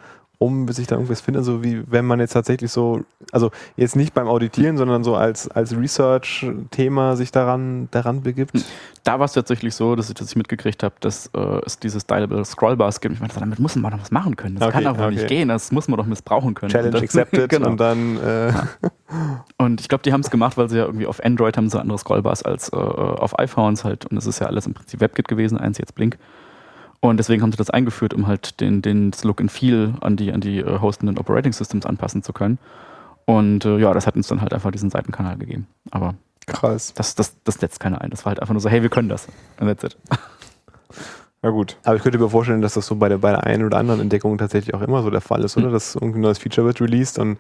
um, 0.45 0.67
bis 0.67 0.79
ich 0.79 0.87
da 0.87 0.97
irgendwas 0.97 1.21
finde, 1.21 1.43
so 1.43 1.65
wie 1.65 1.83
wenn 1.87 2.05
man 2.05 2.21
jetzt 2.21 2.33
tatsächlich 2.33 2.71
so, 2.71 3.03
also 3.33 3.51
jetzt 3.77 3.97
nicht 3.97 4.13
beim 4.13 4.29
Auditieren, 4.29 4.77
sondern 4.77 5.03
so 5.03 5.17
als, 5.17 5.49
als 5.49 5.77
Research-Thema 5.77 7.17
sich 7.17 7.33
daran, 7.33 7.89
daran 7.91 8.23
begibt? 8.23 8.53
Da 9.05 9.19
war 9.19 9.25
es 9.25 9.33
tatsächlich 9.33 9.75
so, 9.75 9.97
dass 9.97 10.09
ich, 10.09 10.15
dass 10.15 10.29
ich 10.29 10.37
mitgekriegt 10.37 10.83
habe, 10.83 10.95
dass 11.01 11.31
äh, 11.35 11.61
es 11.65 11.79
diese 11.79 12.01
Stylable 12.01 12.45
Scrollbars 12.45 13.01
gibt. 13.01 13.15
Ich 13.15 13.21
meine, 13.21 13.33
damit 13.33 13.59
muss 13.59 13.77
man 13.77 13.93
doch 13.93 14.01
was 14.01 14.11
machen 14.11 14.37
können. 14.37 14.57
Das 14.57 14.69
okay, 14.69 14.83
kann 14.83 14.87
aber 14.87 15.07
okay. 15.07 15.15
nicht 15.15 15.29
gehen, 15.29 15.49
das 15.49 15.73
muss 15.73 15.89
man 15.89 15.99
doch 15.99 16.07
missbrauchen 16.07 16.55
können. 16.55 16.73
Challenge 16.73 16.99
accepted 16.99 17.49
genau. 17.49 17.71
und 17.71 17.81
dann... 17.81 18.19
Äh 18.19 18.53
und 19.59 19.81
ich 19.81 19.89
glaube, 19.89 20.03
die 20.03 20.13
haben 20.13 20.21
es 20.21 20.31
gemacht, 20.31 20.57
weil 20.57 20.69
sie 20.69 20.79
ja 20.79 20.85
irgendwie 20.85 21.07
auf 21.07 21.25
Android 21.25 21.57
haben 21.57 21.69
so 21.71 21.79
andere 21.79 21.99
Scrollbars 21.99 22.43
als 22.43 22.73
äh, 22.73 22.77
auf 22.77 23.39
iPhones 23.39 23.85
halt. 23.85 24.07
Und 24.07 24.17
es 24.17 24.27
ist 24.27 24.41
ja 24.41 24.47
alles 24.47 24.67
im 24.67 24.75
Prinzip 24.75 25.01
WebKit 25.01 25.29
gewesen, 25.29 25.59
eins 25.59 25.79
jetzt 25.79 25.95
Blink. 25.95 26.19
Und 27.05 27.19
deswegen 27.19 27.43
haben 27.43 27.53
sie 27.53 27.59
das 27.59 27.69
eingeführt, 27.69 28.15
um 28.15 28.27
halt 28.27 28.61
den, 28.61 28.81
den 28.81 29.13
Look 29.25 29.39
and 29.39 29.53
Feel 29.53 29.93
an 30.01 30.17
die, 30.17 30.33
an 30.33 30.41
die 30.41 30.61
äh, 30.61 30.79
hostenden 30.81 31.19
Operating 31.19 31.53
Systems 31.53 31.85
anpassen 31.85 32.23
zu 32.23 32.33
können. 32.33 32.59
Und 33.27 33.67
äh, 33.67 33.77
ja, 33.77 33.93
das 33.93 34.07
hat 34.07 34.17
uns 34.17 34.29
dann 34.29 34.41
halt 34.41 34.55
einfach 34.55 34.71
diesen 34.71 34.89
Seitenkanal 34.89 35.37
gegeben. 35.37 35.67
Aber 35.91 36.15
krass. 36.47 36.95
Das, 36.95 37.15
das, 37.15 37.37
das 37.45 37.57
setzt 37.57 37.79
keiner 37.79 38.01
ein. 38.01 38.09
Das 38.09 38.25
war 38.25 38.31
halt 38.31 38.41
einfach 38.41 38.55
nur 38.55 38.63
so, 38.63 38.71
hey, 38.71 38.81
wir 38.81 38.89
können 38.89 39.11
das. 39.11 39.29
And 39.59 39.69
that's 39.69 39.85
it. 39.85 39.99
Ja 41.43 41.51
gut. 41.51 41.77
Aber 41.85 41.95
ich 41.95 42.03
könnte 42.03 42.19
mir 42.19 42.31
vorstellen, 42.31 42.63
dass 42.63 42.73
das 42.73 42.87
so 42.87 42.97
bei 42.97 43.11
der, 43.11 43.19
bei 43.19 43.29
der 43.29 43.45
einen 43.45 43.67
oder 43.67 43.77
anderen 43.77 44.01
Entdeckung 44.01 44.39
tatsächlich 44.39 44.75
auch 44.75 44.81
immer 44.81 45.03
so 45.03 45.11
der 45.11 45.21
Fall 45.21 45.45
ist, 45.45 45.59
oder? 45.59 45.69
Mhm. 45.69 45.73
Dass 45.73 45.95
irgendwie 45.95 46.21
ein 46.21 46.23
neues 46.23 46.39
Feature 46.39 46.67
wird 46.67 46.81
released 46.81 47.19
und 47.19 47.37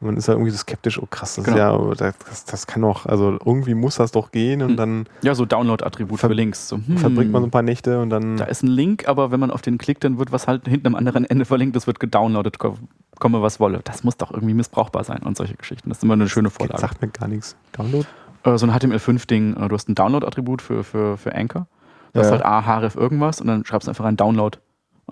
man 0.00 0.16
ist 0.16 0.28
ja 0.28 0.34
irgendwie 0.34 0.50
so 0.50 0.58
skeptisch, 0.58 1.00
oh 1.00 1.06
krass, 1.10 1.34
das 1.34 1.44
genau. 1.44 1.92
ist 1.92 2.00
ja, 2.00 2.12
das, 2.28 2.44
das 2.44 2.66
kann 2.66 2.82
doch, 2.82 3.06
also 3.06 3.38
irgendwie 3.44 3.74
muss 3.74 3.96
das 3.96 4.12
doch 4.12 4.30
gehen 4.30 4.62
und 4.62 4.72
mhm. 4.72 4.76
dann. 4.76 5.06
Ja, 5.22 5.34
so 5.34 5.44
Download-Attribut 5.44 6.20
für 6.20 6.28
Links. 6.28 6.68
So, 6.68 6.76
hm, 6.76 6.98
verbringt 6.98 7.32
man 7.32 7.42
so 7.42 7.48
ein 7.48 7.50
paar 7.50 7.62
Nächte 7.62 8.00
und 8.00 8.10
dann. 8.10 8.36
Da 8.36 8.44
ist 8.44 8.62
ein 8.62 8.68
Link, 8.68 9.08
aber 9.08 9.30
wenn 9.30 9.40
man 9.40 9.50
auf 9.50 9.62
den 9.62 9.78
klickt, 9.78 10.04
dann 10.04 10.18
wird 10.18 10.32
was 10.32 10.46
halt 10.46 10.68
hinten 10.68 10.86
am 10.88 10.94
anderen 10.94 11.24
Ende 11.24 11.44
verlinkt, 11.44 11.76
das 11.76 11.86
wird 11.86 12.00
gedownloadet, 12.00 12.58
komme 12.58 13.42
was 13.42 13.60
wolle. 13.60 13.80
Das 13.84 14.04
muss 14.04 14.16
doch 14.16 14.30
irgendwie 14.32 14.54
missbrauchbar 14.54 15.04
sein 15.04 15.22
und 15.24 15.36
solche 15.36 15.54
Geschichten. 15.54 15.88
Das 15.88 15.98
ist 15.98 16.04
immer 16.04 16.14
eine 16.14 16.28
schöne 16.28 16.50
Vorlage. 16.50 16.80
Das 16.80 16.80
sagt 16.82 17.02
mir 17.02 17.08
gar 17.08 17.28
nichts. 17.28 17.56
Download? 17.72 18.06
Äh, 18.44 18.56
so 18.56 18.66
ein 18.66 18.72
HTML5-Ding, 18.72 19.56
äh, 19.56 19.68
du 19.68 19.74
hast 19.74 19.88
ein 19.88 19.94
Download-Attribut 19.94 20.62
für, 20.62 20.84
für, 20.84 21.16
für 21.16 21.34
Anchor 21.34 21.66
Du 22.12 22.20
ja. 22.20 22.24
hast 22.24 22.32
halt 22.32 22.44
A, 22.44 22.80
href 22.80 22.96
irgendwas 22.96 23.40
und 23.40 23.46
dann 23.46 23.64
schreibst 23.64 23.86
du 23.86 23.90
einfach 23.90 24.04
ein 24.04 24.16
Download 24.16 24.58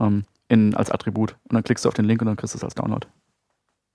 ähm, 0.01 0.25
in, 0.49 0.75
als 0.75 0.91
Attribut. 0.91 1.37
Und 1.45 1.55
dann 1.55 1.63
klickst 1.63 1.85
du 1.85 1.89
auf 1.89 1.95
den 1.95 2.05
Link 2.05 2.21
und 2.23 2.27
dann 2.27 2.37
kriegst 2.37 2.55
du 2.55 2.59
es 2.59 2.65
als 2.65 2.75
Download. 2.75 3.07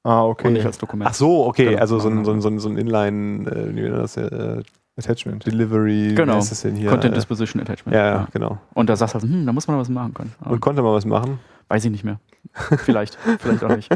Ah, 0.04 0.24
okay. 0.26 0.48
Und 0.48 0.54
nicht 0.54 0.66
als 0.66 0.78
Dokument. 0.78 1.10
Ach 1.10 1.14
so, 1.14 1.46
okay. 1.46 1.66
Genau. 1.66 1.80
Also 1.80 2.00
so 2.00 2.10
ein, 2.10 2.26
so 2.26 2.32
ein, 2.32 2.60
so 2.60 2.70
ein 2.70 2.78
Inline, 2.78 3.50
äh, 3.50 3.76
wie 3.76 3.90
das, 3.90 4.18
äh, 4.18 4.64
Attachment. 4.98 5.46
Delivery. 5.46 6.14
Genau. 6.16 6.38
Ist 6.38 6.64
denn 6.64 6.76
hier? 6.76 6.90
Content 6.90 7.16
Disposition 7.16 7.62
Attachment. 7.62 7.96
Ja, 7.96 8.06
ja, 8.06 8.28
genau. 8.34 8.60
Und 8.74 8.90
da 8.90 8.96
sagst 8.96 9.16
du, 9.16 9.20
hm, 9.22 9.46
da 9.46 9.54
muss 9.54 9.68
man 9.68 9.78
was 9.78 9.90
machen 9.90 10.14
können. 10.14 10.34
Und 10.44 10.60
konnte 10.60 10.82
man 10.82 10.94
was 10.94 11.06
machen? 11.06 11.40
Weiß 11.70 11.86
ich 11.86 11.92
nicht 11.92 12.04
mehr. 12.04 12.20
Vielleicht, 12.80 13.18
vielleicht 13.40 13.64
auch 13.64 13.76
nicht. 13.76 13.90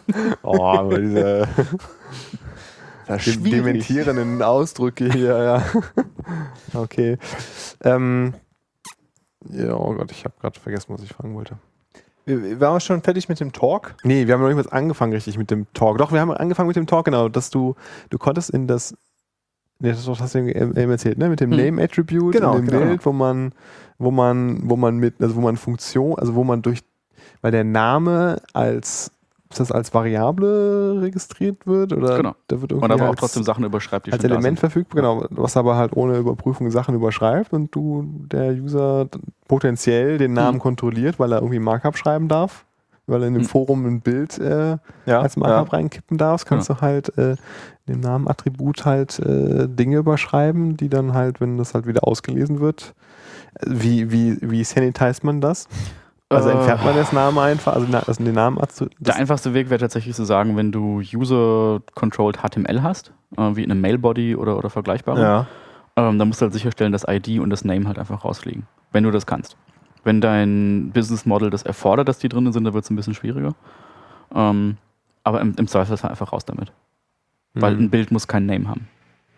oh, 0.42 0.62
aber 0.64 0.98
diese 0.98 1.48
dementierenden 3.40 4.42
Ausdrücke 4.42 5.10
hier, 5.10 5.42
ja. 5.42 5.62
okay. 6.74 7.16
Ähm, 7.82 8.34
ja, 9.48 9.74
oh 9.74 9.94
Gott, 9.94 10.10
ich 10.10 10.24
habe 10.24 10.34
gerade 10.40 10.60
vergessen, 10.60 10.86
was 10.88 11.02
ich 11.02 11.10
fragen 11.10 11.34
wollte. 11.34 11.56
Wir, 12.24 12.60
waren 12.60 12.74
wir 12.74 12.80
schon 12.80 13.02
fertig 13.02 13.28
mit 13.28 13.40
dem 13.40 13.52
Talk? 13.52 13.94
Nee, 14.04 14.26
wir 14.26 14.34
haben 14.34 14.40
noch 14.40 14.48
nicht 14.48 14.56
mal 14.56 14.76
angefangen 14.76 15.12
richtig 15.12 15.38
mit 15.38 15.50
dem 15.50 15.66
Talk. 15.74 15.98
Doch, 15.98 16.12
wir 16.12 16.20
haben 16.20 16.30
angefangen 16.30 16.68
mit 16.68 16.76
dem 16.76 16.86
Talk, 16.86 17.06
genau, 17.06 17.28
dass 17.28 17.50
du, 17.50 17.74
du 18.10 18.18
konntest 18.18 18.50
in 18.50 18.66
das, 18.66 18.94
nee, 19.80 19.90
das 19.90 20.06
hast 20.06 20.34
du 20.34 20.38
eben 20.38 20.90
erzählt, 20.90 21.18
ne, 21.18 21.28
mit 21.28 21.40
dem 21.40 21.50
hm. 21.50 21.58
Name 21.58 21.82
Attribute 21.82 22.32
genau, 22.32 22.56
in 22.56 22.66
dem 22.66 22.68
genau. 22.68 22.86
Bild, 22.86 23.04
wo 23.06 23.12
man, 23.12 23.52
wo 23.98 24.10
man, 24.10 24.60
wo 24.68 24.76
man 24.76 24.96
mit, 24.98 25.20
also 25.20 25.34
wo 25.34 25.40
man 25.40 25.56
Funktion, 25.56 26.18
also 26.18 26.34
wo 26.34 26.44
man 26.44 26.62
durch, 26.62 26.80
weil 27.40 27.50
der 27.50 27.64
Name 27.64 28.40
als 28.52 29.10
das 29.58 29.72
als 29.72 29.92
Variable 29.94 31.00
registriert 31.02 31.66
wird? 31.66 31.92
Oder 31.92 32.16
genau. 32.16 32.34
da 32.48 32.60
wird 32.60 32.72
irgendwie 32.72 32.84
und 32.84 32.92
aber 32.92 33.10
auch 33.10 33.14
trotzdem 33.14 33.42
Sachen 33.42 33.64
überschreibt, 33.64 34.06
die 34.06 34.12
Als 34.12 34.24
Element 34.24 34.58
verfügbar, 34.58 35.02
genau, 35.02 35.26
was 35.30 35.56
aber 35.56 35.76
halt 35.76 35.96
ohne 35.96 36.18
Überprüfung 36.18 36.70
Sachen 36.70 36.94
überschreibt 36.94 37.52
und 37.52 37.74
du, 37.74 38.06
der 38.30 38.52
User, 38.52 39.08
potenziell 39.48 40.18
den 40.18 40.32
Namen 40.32 40.54
hm. 40.54 40.60
kontrolliert, 40.60 41.18
weil 41.18 41.32
er 41.32 41.38
irgendwie 41.38 41.58
Markup 41.58 41.96
schreiben 41.96 42.28
darf, 42.28 42.64
weil 43.06 43.22
er 43.22 43.28
in 43.28 43.34
dem 43.34 43.42
hm. 43.42 43.48
Forum 43.48 43.86
ein 43.86 44.00
Bild 44.00 44.38
äh, 44.38 44.78
ja, 45.06 45.20
als 45.20 45.36
Markup 45.36 45.72
ja. 45.72 45.78
reinkippen 45.78 46.18
darfst, 46.18 46.46
kannst 46.46 46.68
ja. 46.68 46.74
du 46.74 46.80
halt 46.80 47.18
äh, 47.18 47.36
dem 47.88 48.00
Namen-Attribut 48.00 48.84
halt 48.84 49.18
äh, 49.18 49.68
Dinge 49.68 49.98
überschreiben, 49.98 50.76
die 50.76 50.88
dann 50.88 51.14
halt, 51.14 51.40
wenn 51.40 51.58
das 51.58 51.74
halt 51.74 51.86
wieder 51.86 52.06
ausgelesen 52.06 52.60
wird, 52.60 52.94
äh, 53.60 53.66
wie, 53.68 54.10
wie, 54.10 54.38
wie 54.40 54.64
sanitized 54.64 55.24
man 55.24 55.40
das? 55.40 55.68
Also 56.34 56.48
äh, 56.48 56.52
entfernt 56.52 56.84
man 56.84 56.96
das 56.96 57.12
Namen 57.12 57.38
einfach, 57.38 57.74
also, 57.74 57.86
also 57.96 58.24
den 58.24 58.34
Namen 58.34 58.58
Der 58.98 59.16
einfachste 59.16 59.54
Weg 59.54 59.70
wäre 59.70 59.80
tatsächlich 59.80 60.14
zu 60.14 60.24
sagen, 60.24 60.56
wenn 60.56 60.72
du 60.72 61.00
User-Controlled 61.00 62.38
HTML 62.38 62.82
hast, 62.82 63.12
äh, 63.36 63.56
wie 63.56 63.64
in 63.64 63.70
einem 63.70 63.80
Mailbody 63.80 64.36
oder, 64.36 64.56
oder 64.56 64.70
vergleichbarem, 64.70 65.20
ja. 65.20 65.46
ähm, 65.96 66.18
dann 66.18 66.28
musst 66.28 66.40
du 66.40 66.44
halt 66.44 66.52
sicherstellen, 66.52 66.92
dass 66.92 67.04
ID 67.08 67.40
und 67.40 67.50
das 67.50 67.64
Name 67.64 67.86
halt 67.86 67.98
einfach 67.98 68.24
rausfliegen, 68.24 68.66
wenn 68.92 69.04
du 69.04 69.10
das 69.10 69.26
kannst. 69.26 69.56
Wenn 70.04 70.20
dein 70.20 70.90
Business 70.92 71.26
Model 71.26 71.50
das 71.50 71.62
erfordert, 71.62 72.08
dass 72.08 72.18
die 72.18 72.28
drin 72.28 72.52
sind, 72.52 72.64
dann 72.64 72.74
wird 72.74 72.84
es 72.84 72.90
ein 72.90 72.96
bisschen 72.96 73.14
schwieriger. 73.14 73.54
Ähm, 74.34 74.76
aber 75.24 75.40
im, 75.40 75.54
im 75.56 75.66
Zweifelsfall 75.68 76.10
einfach 76.10 76.32
raus 76.32 76.44
damit. 76.44 76.72
Mhm. 77.54 77.62
Weil 77.62 77.76
ein 77.76 77.90
Bild 77.90 78.10
muss 78.10 78.26
keinen 78.26 78.46
Name 78.46 78.68
haben. 78.68 78.88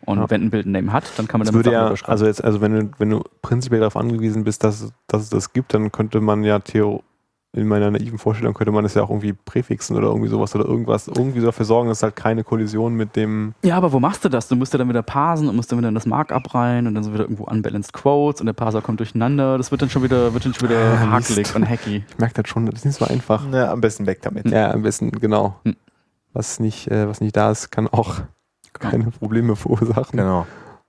Und 0.04 0.18
ja. 0.18 0.30
wenn 0.30 0.42
ein 0.42 0.50
Bild 0.50 0.66
ein 0.66 0.72
Name 0.72 0.92
hat, 0.92 1.04
dann 1.16 1.28
kann 1.28 1.40
man 1.40 1.46
das 1.46 1.52
damit 1.52 1.66
ja, 1.66 2.08
Also 2.08 2.26
jetzt, 2.26 2.44
also 2.44 2.60
wenn 2.60 2.72
du, 2.72 2.90
wenn 2.98 3.10
du 3.10 3.22
prinzipiell 3.42 3.80
darauf 3.80 3.96
angewiesen 3.96 4.44
bist, 4.44 4.64
dass, 4.64 4.92
dass 5.06 5.22
es 5.22 5.30
das 5.30 5.52
gibt, 5.52 5.74
dann 5.74 5.92
könnte 5.92 6.20
man 6.20 6.44
ja 6.44 6.58
Theo 6.58 7.02
in 7.54 7.68
meiner 7.68 7.90
naiven 7.90 8.18
Vorstellung 8.18 8.52
könnte 8.52 8.72
man 8.72 8.84
es 8.84 8.94
ja 8.94 9.02
auch 9.02 9.10
irgendwie 9.10 9.32
präfixen 9.32 9.96
oder 9.96 10.08
irgendwie 10.08 10.28
sowas 10.28 10.54
oder 10.54 10.64
irgendwas, 10.64 11.06
irgendwie 11.06 11.40
dafür 11.40 11.64
sorgen, 11.64 11.88
dass 11.88 12.02
halt 12.02 12.16
keine 12.16 12.42
Kollision 12.42 12.94
mit 12.94 13.14
dem. 13.14 13.54
Ja, 13.62 13.76
aber 13.76 13.92
wo 13.92 14.00
machst 14.00 14.24
du 14.24 14.28
das? 14.28 14.48
Du 14.48 14.56
musst 14.56 14.72
ja 14.72 14.78
dann 14.78 14.88
wieder 14.88 15.02
parsen 15.02 15.48
und 15.48 15.56
musst 15.56 15.70
dann 15.70 15.78
wieder 15.78 15.88
in 15.88 15.94
das 15.94 16.06
Markup 16.06 16.52
rein 16.54 16.86
und 16.86 16.94
dann 16.94 17.04
sind 17.04 17.14
wieder 17.14 17.24
irgendwo 17.24 17.44
unbalanced 17.44 17.92
Quotes 17.92 18.40
und 18.40 18.46
der 18.46 18.54
Parser 18.54 18.82
kommt 18.82 18.98
durcheinander. 18.98 19.56
Das 19.56 19.70
wird 19.70 19.82
dann 19.82 19.90
schon 19.90 20.02
wieder, 20.02 20.34
wird 20.34 20.44
dann 20.44 20.54
schon 20.54 20.68
wieder 20.68 20.80
ja, 20.80 21.10
hakelig 21.10 21.54
und 21.54 21.68
hacky. 21.68 22.04
Ich 22.08 22.18
merke 22.18 22.42
das 22.42 22.48
schon, 22.48 22.66
das 22.66 22.80
ist 22.80 22.86
nicht 22.86 22.96
so 22.96 23.04
einfach. 23.04 23.46
Ja, 23.52 23.70
am 23.70 23.80
besten 23.80 24.06
weg 24.06 24.22
damit. 24.22 24.50
Ja, 24.50 24.72
am 24.72 24.82
besten, 24.82 25.12
genau. 25.12 25.60
Hm. 25.64 25.76
Was 26.32 26.58
nicht, 26.58 26.90
äh, 26.90 27.08
was 27.08 27.20
nicht 27.20 27.36
da 27.36 27.52
ist, 27.52 27.70
kann 27.70 27.86
auch 27.86 28.16
keine 28.80 29.10
Probleme 29.10 29.56
verursachen. 29.56 30.18
Genau. 30.18 30.46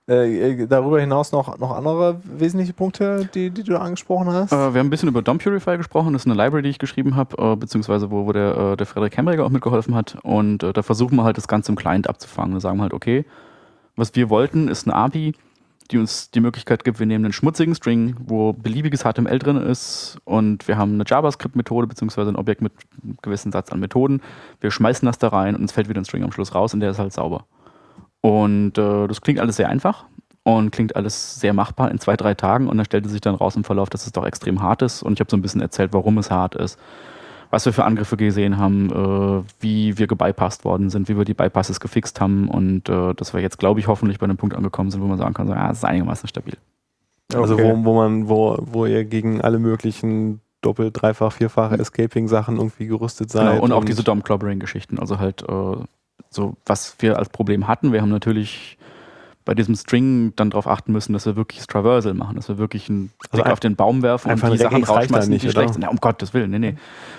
Äh, 0.08 0.52
äh, 0.52 0.66
darüber 0.68 1.00
hinaus 1.00 1.32
noch, 1.32 1.58
noch 1.58 1.72
andere 1.72 2.20
wesentliche 2.24 2.72
Punkte, 2.72 3.28
die, 3.34 3.50
die 3.50 3.64
du 3.64 3.76
angesprochen 3.76 4.28
hast? 4.28 4.52
Äh, 4.52 4.56
wir 4.72 4.78
haben 4.78 4.86
ein 4.86 4.90
bisschen 4.90 5.08
über 5.08 5.20
DOM 5.20 5.38
Purify 5.38 5.76
gesprochen. 5.76 6.12
Das 6.12 6.22
ist 6.22 6.30
eine 6.30 6.40
Library, 6.40 6.62
die 6.62 6.68
ich 6.68 6.78
geschrieben 6.78 7.16
habe, 7.16 7.36
äh, 7.36 7.56
beziehungsweise 7.56 8.10
wo, 8.10 8.24
wo 8.24 8.32
der, 8.32 8.56
äh, 8.56 8.76
der 8.76 8.86
Frederik 8.86 9.16
Hemriger 9.16 9.44
auch 9.44 9.50
mitgeholfen 9.50 9.96
hat. 9.96 10.16
Und 10.22 10.62
äh, 10.62 10.72
da 10.72 10.82
versuchen 10.82 11.16
wir 11.16 11.24
halt 11.24 11.38
das 11.38 11.48
Ganze 11.48 11.72
im 11.72 11.76
Client 11.76 12.08
abzufangen. 12.08 12.54
Da 12.54 12.60
sagen 12.60 12.78
wir 12.78 12.82
halt, 12.82 12.94
okay, 12.94 13.24
Was 13.96 14.14
wir 14.14 14.28
wollten, 14.28 14.68
ist 14.68 14.86
eine 14.86 14.94
API, 14.94 15.34
die 15.90 15.98
uns 15.98 16.30
die 16.30 16.40
Möglichkeit 16.40 16.84
gibt, 16.84 16.98
wir 16.98 17.06
nehmen 17.06 17.24
einen 17.24 17.32
schmutzigen 17.32 17.74
String, 17.74 18.16
wo 18.20 18.52
beliebiges 18.52 19.02
HTML 19.02 19.38
drin 19.38 19.56
ist 19.56 20.18
und 20.24 20.68
wir 20.68 20.76
haben 20.76 20.94
eine 20.94 21.04
JavaScript-Methode 21.06 21.86
beziehungsweise 21.86 22.30
ein 22.30 22.36
Objekt 22.36 22.60
mit 22.60 22.72
einem 23.02 23.16
gewissen 23.22 23.52
Satz 23.52 23.72
an 23.72 23.80
Methoden. 23.80 24.20
Wir 24.60 24.70
schmeißen 24.70 25.06
das 25.06 25.18
da 25.18 25.28
rein 25.28 25.56
und 25.56 25.64
es 25.64 25.72
fällt 25.72 25.88
wieder 25.88 26.00
ein 26.00 26.04
String 26.04 26.24
am 26.24 26.32
Schluss 26.32 26.54
raus 26.54 26.74
und 26.74 26.80
der 26.80 26.90
ist 26.90 26.98
halt 26.98 27.12
sauber. 27.12 27.46
Und 28.26 28.78
äh, 28.78 29.06
das 29.06 29.20
klingt 29.20 29.40
alles 29.40 29.56
sehr 29.56 29.68
einfach 29.68 30.04
und 30.42 30.70
klingt 30.70 30.96
alles 30.96 31.38
sehr 31.40 31.52
machbar 31.52 31.90
in 31.90 31.98
zwei, 31.98 32.16
drei 32.16 32.34
Tagen 32.34 32.68
und 32.68 32.76
dann 32.76 32.86
stellte 32.86 33.08
sich 33.08 33.20
dann 33.20 33.34
raus 33.34 33.56
im 33.56 33.64
Verlauf, 33.64 33.88
dass 33.90 34.06
es 34.06 34.12
doch 34.12 34.26
extrem 34.26 34.62
hart 34.62 34.82
ist 34.82 35.02
und 35.02 35.14
ich 35.14 35.20
habe 35.20 35.30
so 35.30 35.36
ein 35.36 35.42
bisschen 35.42 35.60
erzählt, 35.60 35.92
warum 35.92 36.18
es 36.18 36.30
hart 36.30 36.54
ist 36.54 36.78
was 37.50 37.64
wir 37.64 37.72
für 37.72 37.84
Angriffe 37.84 38.16
gesehen 38.16 38.58
haben, 38.58 38.90
äh, 38.90 39.44
wie 39.60 39.98
wir 39.98 40.06
gebypasst 40.06 40.64
worden 40.64 40.90
sind, 40.90 41.08
wie 41.08 41.16
wir 41.16 41.24
die 41.24 41.34
Bypasses 41.34 41.80
gefixt 41.80 42.20
haben 42.20 42.48
und 42.48 42.88
äh, 42.88 43.14
dass 43.14 43.34
wir 43.34 43.40
jetzt, 43.40 43.58
glaube 43.58 43.80
ich, 43.80 43.86
hoffentlich 43.86 44.18
bei 44.18 44.24
einem 44.24 44.36
Punkt 44.36 44.56
angekommen 44.56 44.90
sind, 44.90 45.00
wo 45.00 45.06
man 45.06 45.18
sagen 45.18 45.34
kann, 45.34 45.46
so, 45.46 45.54
ja, 45.54 45.70
es 45.70 45.78
ist 45.78 45.84
einigermaßen 45.84 46.28
stabil. 46.28 46.56
Also 47.34 47.54
okay. 47.54 47.64
wo, 47.64 47.84
wo 47.84 47.94
man, 47.94 48.28
wo, 48.28 48.58
wo 48.60 48.86
ihr 48.86 49.04
gegen 49.04 49.40
alle 49.40 49.58
möglichen 49.58 50.40
doppelt, 50.62 51.00
dreifach, 51.00 51.32
vierfache 51.32 51.74
mhm. 51.74 51.80
Escaping-Sachen 51.80 52.56
irgendwie 52.56 52.86
gerüstet 52.86 53.30
seid. 53.30 53.42
Genau, 53.42 53.54
und, 53.56 53.70
und 53.70 53.72
auch 53.72 53.84
diese 53.84 54.02
Dom-Clobbering-Geschichten. 54.02 54.98
Also 54.98 55.18
halt 55.18 55.42
äh, 55.42 55.76
so, 56.30 56.56
was 56.66 56.96
wir 57.00 57.18
als 57.18 57.28
Problem 57.28 57.66
hatten. 57.66 57.92
Wir 57.92 58.02
haben 58.02 58.10
natürlich 58.10 58.78
bei 59.46 59.54
diesem 59.54 59.76
String 59.76 60.32
dann 60.34 60.50
darauf 60.50 60.66
achten 60.66 60.92
müssen, 60.92 61.12
dass 61.12 61.24
wir 61.24 61.36
wirklich 61.36 61.60
das 61.60 61.68
Traversal 61.68 62.14
machen, 62.14 62.34
dass 62.34 62.48
wir 62.48 62.58
wirklich 62.58 62.90
einen 62.90 63.12
also 63.30 63.42
Blick 63.42 63.52
auf 63.52 63.60
den 63.60 63.76
Baum 63.76 64.02
werfen 64.02 64.32
und 64.32 64.52
die 64.52 64.58
Sachen 64.58 64.82
rausschmeißen, 64.82 65.32
nicht, 65.32 65.44
die 65.44 65.50
schlecht 65.50 65.72
sind. 65.72 65.82
Ja, 65.82 65.88
um 65.88 65.98
Gottes 65.98 66.34
Willen, 66.34 66.50
nee, 66.50 66.58
nee. 66.58 66.74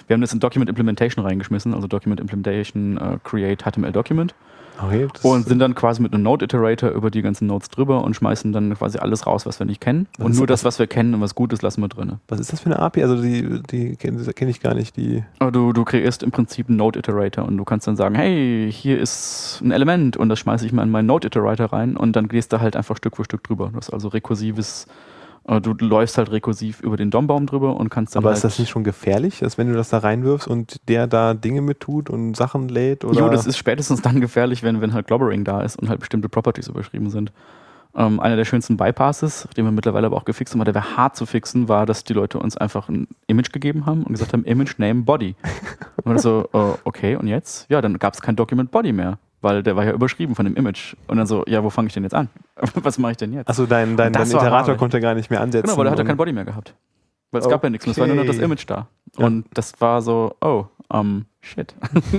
Wir 0.08 0.14
haben 0.14 0.22
das 0.22 0.34
in 0.34 0.42
Document 0.42 0.70
Implementation 0.70 1.26
reingeschmissen, 1.26 1.74
also 1.74 1.88
Document 1.88 2.20
Implementation 2.20 2.98
uh, 2.98 3.18
Create 3.24 3.64
HTML 3.64 3.94
Document. 3.94 4.36
Okay, 4.82 5.08
und 5.24 5.48
sind 5.48 5.60
dann 5.60 5.76
quasi 5.76 6.02
mit 6.02 6.14
einem 6.14 6.24
Node-Iterator 6.24 6.92
über 6.92 7.10
die 7.10 7.22
ganzen 7.22 7.48
Nodes 7.48 7.70
drüber 7.70 8.04
und 8.04 8.16
schmeißen 8.16 8.52
dann 8.54 8.74
quasi 8.76 9.00
alles 9.00 9.26
raus, 9.26 9.46
was 9.46 9.60
wir 9.60 9.66
nicht 9.66 9.82
kennen. 9.82 10.08
Was 10.18 10.26
und 10.26 10.36
nur 10.36 10.48
das, 10.48 10.64
was 10.64 10.78
wir 10.80 10.88
kennen 10.88 11.14
und 11.16 11.22
was 11.22 11.36
gut 11.36 11.54
ist, 11.54 11.62
lassen 11.62 11.82
wir 11.82 11.88
drin. 11.88 12.14
Was 12.28 12.40
ist 12.40 12.54
das 12.54 12.60
für 12.60 12.68
eine 12.68 12.80
API? 12.80 13.04
Also 13.04 13.22
die, 13.22 13.62
die 13.72 13.96
kenne 13.96 14.24
kenn 14.34 14.50
ich 14.50 14.62
gar 14.62 14.74
nicht. 14.74 14.96
Die 14.98 15.24
du, 15.40 15.74
du 15.74 15.84
kreierst 15.84 16.24
im 16.24 16.32
Prinzip 16.32 16.70
einen 16.70 16.78
Node-Iterator 16.78 17.46
und 17.46 17.58
du 17.58 17.64
kannst 17.64 17.88
dann 17.88 17.96
sagen, 17.96 18.16
hey, 18.16 18.72
hier 18.72 19.00
ist 19.00 19.62
ein 19.64 19.72
Element 19.72 20.18
und 20.18 20.30
das 20.30 20.40
schmeiße 20.40 20.66
ich 20.66 20.72
mal 20.72 20.84
in 20.84 20.92
meinen 20.92 21.08
Node-Iterator 21.08 21.74
rein 21.74 21.98
und 21.98 22.16
dann 22.16 22.28
gehst 22.28 22.54
du 22.54 22.60
halt 22.60 22.76
einfach 22.76 22.98
Stück 22.98 23.16
für 23.16 23.24
Stück 23.24 23.44
drüber. 23.44 23.70
Du 23.72 23.78
hast 23.78 23.92
also 23.92 24.10
rekursives 24.10 24.88
Du 25.48 25.74
läufst 25.74 26.18
halt 26.18 26.30
rekursiv 26.30 26.82
über 26.82 26.98
den 26.98 27.10
DOM-Baum 27.10 27.46
drüber 27.46 27.78
und 27.78 27.88
kannst 27.90 28.16
dann. 28.16 28.22
Aber 28.22 28.32
halt 28.32 28.38
ist 28.38 28.44
das 28.44 28.60
nicht 28.60 28.70
schon 28.70 28.84
gefährlich, 28.84 29.40
dass 29.40 29.58
wenn 29.58 29.70
du 29.70 29.76
das 29.76 29.88
da 29.88 30.00
reinwirfst 30.00 30.46
und 30.46 30.82
der 30.90 31.08
da 31.08 31.34
Dinge 31.34 31.62
mit 31.62 31.80
tut 31.80 32.10
und 32.10 32.36
Sachen 32.36 32.68
lädt? 32.68 33.06
Oder? 33.06 33.18
Jo, 33.18 33.30
das 33.30 33.48
ist 33.48 33.58
spätestens 33.58 34.02
dann 34.02 34.20
gefährlich, 34.20 34.62
wenn, 34.62 34.82
wenn 34.82 34.94
halt 34.94 35.08
Globbering 35.08 35.46
da 35.46 35.62
ist 35.62 35.80
und 35.80 35.88
halt 35.88 36.02
bestimmte 36.02 36.28
Properties 36.28 36.68
überschrieben 36.68 37.10
sind. 37.10 37.32
Ähm, 37.96 38.20
einer 38.20 38.36
der 38.36 38.44
schönsten 38.44 38.76
Bypasses, 38.76 39.48
den 39.56 39.64
wir 39.64 39.72
mittlerweile 39.72 40.08
aber 40.08 40.18
auch 40.18 40.26
gefixt 40.26 40.54
haben, 40.54 40.64
der 40.66 40.76
wäre 40.76 40.98
hart 40.98 41.16
zu 41.16 41.26
fixen, 41.26 41.70
war, 41.70 41.86
dass 41.86 42.04
die 42.04 42.14
Leute 42.14 42.40
uns 42.40 42.58
einfach 42.58 42.90
ein 42.90 43.08
Image 43.28 43.54
gegeben 43.54 43.86
haben 43.86 44.04
und 44.04 44.12
gesagt 44.12 44.34
haben, 44.34 44.44
Image, 44.44 44.78
Name, 44.80 45.04
Body. 45.04 45.36
und 46.04 46.20
so, 46.20 46.50
uh, 46.54 46.74
okay, 46.84 47.16
und 47.16 47.28
jetzt? 47.28 47.70
Ja, 47.70 47.80
dann 47.80 48.00
gab 48.00 48.14
es 48.14 48.22
kein 48.22 48.36
Document 48.36 48.70
Body 48.70 48.92
mehr 48.92 49.18
weil 49.48 49.64
der 49.64 49.78
war 49.78 49.86
ja 49.86 49.94
überschrieben 49.94 50.36
von 50.36 50.46
dem 50.46 50.56
Image. 50.56 50.96
Und 51.08 51.16
dann 51.18 51.26
so, 51.26 51.46
ja, 51.48 51.64
wo 51.64 51.70
fange 51.70 51.88
ich 51.88 51.94
denn 51.94 52.04
jetzt 52.04 52.14
an? 52.14 52.28
Was 52.76 52.98
mache 52.98 53.12
ich 53.12 53.18
denn 53.18 53.32
jetzt? 53.32 53.48
Achso, 53.48 53.66
dein, 53.66 53.96
dein, 53.96 54.12
dein 54.12 54.28
Iterator 54.28 54.76
konnte 54.76 55.00
gar 55.00 55.16
nicht 55.16 55.30
mehr 55.30 55.40
ansetzen. 55.40 55.68
Genau, 55.68 55.78
weil 55.78 55.88
er 55.88 55.92
hatte 55.92 56.04
kein 56.04 56.18
Body 56.18 56.34
mehr 56.34 56.44
gehabt. 56.44 56.74
Weil 57.32 57.40
es 57.40 57.46
okay. 57.46 57.54
gab 57.54 57.64
ja 57.64 57.70
nichts 57.70 57.86
mehr, 57.86 57.92
es 57.94 58.00
war 58.00 58.08
nur 58.08 58.18
noch 58.18 58.26
das 58.26 58.40
Image 58.40 58.66
da. 58.68 58.88
Ja. 59.18 59.26
Und 59.26 59.46
das 59.54 59.80
war 59.80 60.02
so, 60.02 60.36
oh, 60.42 60.66
um, 60.90 61.26
shit. 61.40 61.74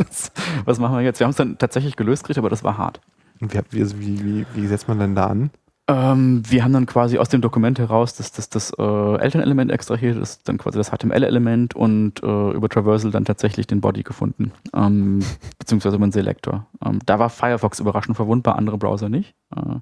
Was 0.65 0.79
machen 0.79 0.97
wir 0.97 1.03
jetzt? 1.03 1.21
Wir 1.21 1.27
haben 1.27 1.33
es 1.33 1.37
dann 1.37 1.59
tatsächlich 1.59 1.97
gelöst 1.97 2.23
gekriegt, 2.23 2.39
aber 2.39 2.49
das 2.49 2.65
war 2.65 2.79
hart. 2.79 3.01
Und 3.41 3.53
wie, 3.53 3.63
wie, 3.73 4.25
wie, 4.25 4.47
wie 4.55 4.67
setzt 4.67 4.89
man 4.89 4.99
denn 4.99 5.15
da 5.15 5.27
an? 5.27 5.51
Ähm, 5.89 6.43
wir 6.47 6.65
haben 6.65 6.75
dann 6.75 6.85
quasi 6.85 7.17
aus 7.17 7.31
dem 7.31 7.41
Dokument 7.41 7.79
heraus 7.79 8.15
das, 8.15 8.31
das, 8.31 8.51
das 8.51 8.73
äh, 8.79 8.83
Elternelement 8.83 9.73
extrahiert, 9.73 10.21
das 10.21 10.43
dann 10.43 10.59
quasi 10.59 10.77
das 10.77 10.91
HTML-Element 10.91 11.75
und 11.75 12.23
äh, 12.23 12.51
über 12.51 12.69
Traversal 12.69 13.11
dann 13.11 13.25
tatsächlich 13.25 13.67
den 13.67 13.81
Body 13.81 14.03
gefunden, 14.03 14.53
ähm, 14.75 15.21
beziehungsweise 15.59 15.97
über 15.97 16.05
einen 16.05 16.13
Selektor. 16.13 16.67
Ähm, 16.85 16.99
da 17.07 17.19
war 17.19 17.31
Firefox 17.31 17.81
überraschend 17.81 18.17
verwundbar, 18.17 18.57
andere 18.57 18.77
Browser 18.77 19.09
nicht. 19.09 19.35
Äh, 19.57 19.77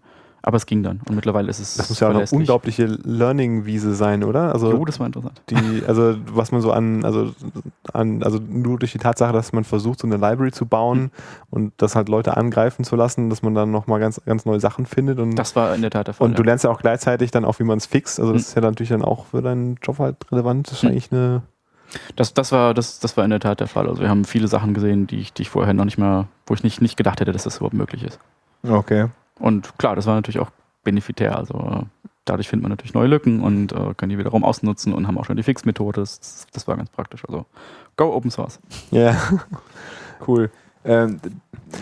aber 0.46 0.58
es 0.58 0.66
ging 0.66 0.84
dann 0.84 1.00
und 1.08 1.16
mittlerweile 1.16 1.50
ist 1.50 1.58
es. 1.58 1.74
Das 1.74 1.88
muss 1.88 1.98
ja 1.98 2.08
auch 2.08 2.14
eine 2.14 2.24
unglaubliche 2.30 2.84
Learning-Wiese 2.84 3.96
sein, 3.96 4.22
oder? 4.22 4.52
Also 4.52 4.70
jo, 4.70 4.84
das 4.84 5.00
war 5.00 5.06
interessant. 5.08 5.42
Die, 5.50 5.82
also 5.88 6.14
was 6.32 6.52
man 6.52 6.60
so 6.60 6.70
an, 6.70 7.04
also 7.04 7.32
an, 7.92 8.22
also 8.22 8.38
nur 8.38 8.78
durch 8.78 8.92
die 8.92 8.98
Tatsache, 8.98 9.32
dass 9.32 9.52
man 9.52 9.64
versucht, 9.64 9.98
so 9.98 10.06
eine 10.06 10.18
Library 10.18 10.52
zu 10.52 10.64
bauen 10.64 11.00
mhm. 11.00 11.10
und 11.50 11.72
das 11.78 11.96
halt 11.96 12.08
Leute 12.08 12.36
angreifen 12.36 12.84
zu 12.84 12.94
lassen, 12.94 13.28
dass 13.28 13.42
man 13.42 13.56
dann 13.56 13.72
nochmal 13.72 13.98
ganz, 13.98 14.20
ganz 14.24 14.44
neue 14.44 14.60
Sachen 14.60 14.86
findet. 14.86 15.18
Und, 15.18 15.34
das 15.34 15.56
war 15.56 15.74
in 15.74 15.80
der 15.80 15.90
Tat 15.90 16.06
der 16.06 16.14
Fall. 16.14 16.28
Und 16.28 16.38
du 16.38 16.44
lernst 16.44 16.62
ja 16.62 16.70
auch 16.70 16.80
gleichzeitig 16.80 17.32
dann 17.32 17.44
auch, 17.44 17.58
wie 17.58 17.64
man 17.64 17.78
es 17.78 17.86
fixt. 17.86 18.20
Also 18.20 18.32
das 18.32 18.42
mhm. 18.42 18.46
ist 18.46 18.54
ja 18.54 18.62
natürlich 18.62 18.90
dann 18.90 19.02
auch 19.02 19.26
für 19.26 19.42
deinen 19.42 19.80
Job 19.82 19.98
halt 19.98 20.30
relevant. 20.30 20.68
Das 20.68 20.74
ist 20.74 20.82
mhm. 20.84 20.90
eigentlich 20.90 21.10
eine. 21.10 21.42
Das, 22.14 22.34
das, 22.34 22.52
war, 22.52 22.72
das, 22.72 23.00
das 23.00 23.16
war 23.16 23.24
in 23.24 23.30
der 23.30 23.40
Tat 23.40 23.58
der 23.58 23.66
Fall. 23.66 23.88
Also 23.88 24.00
wir 24.00 24.08
haben 24.08 24.24
viele 24.24 24.46
Sachen 24.46 24.74
gesehen, 24.74 25.08
die 25.08 25.18
ich, 25.18 25.32
die 25.32 25.42
ich 25.42 25.50
vorher 25.50 25.74
noch 25.74 25.84
nicht 25.84 25.98
mehr, 25.98 26.28
wo 26.46 26.54
ich 26.54 26.62
nicht, 26.62 26.80
nicht 26.80 26.96
gedacht 26.96 27.20
hätte, 27.20 27.32
dass 27.32 27.42
das 27.42 27.56
überhaupt 27.56 27.74
möglich 27.74 28.04
ist. 28.04 28.20
Okay. 28.62 29.08
Und 29.38 29.76
klar, 29.78 29.96
das 29.96 30.06
war 30.06 30.14
natürlich 30.14 30.40
auch 30.40 30.50
benefitär. 30.84 31.36
Also 31.36 31.84
dadurch 32.24 32.48
findet 32.48 32.62
man 32.62 32.70
natürlich 32.70 32.94
neue 32.94 33.08
Lücken 33.08 33.40
und 33.40 33.72
äh, 33.72 33.94
kann 33.96 34.08
die 34.08 34.18
wiederum 34.18 34.44
ausnutzen 34.44 34.92
und 34.92 35.06
haben 35.06 35.18
auch 35.18 35.24
schon 35.24 35.36
die 35.36 35.42
Fix-Methode. 35.42 36.00
Das, 36.00 36.46
das, 36.52 36.66
war 36.66 36.76
ganz 36.76 36.90
praktisch. 36.90 37.24
Also 37.26 37.46
go 37.96 38.12
Open 38.12 38.30
Source. 38.30 38.58
Ja, 38.90 39.16
cool. 40.26 40.50
Ähm, 40.84 41.20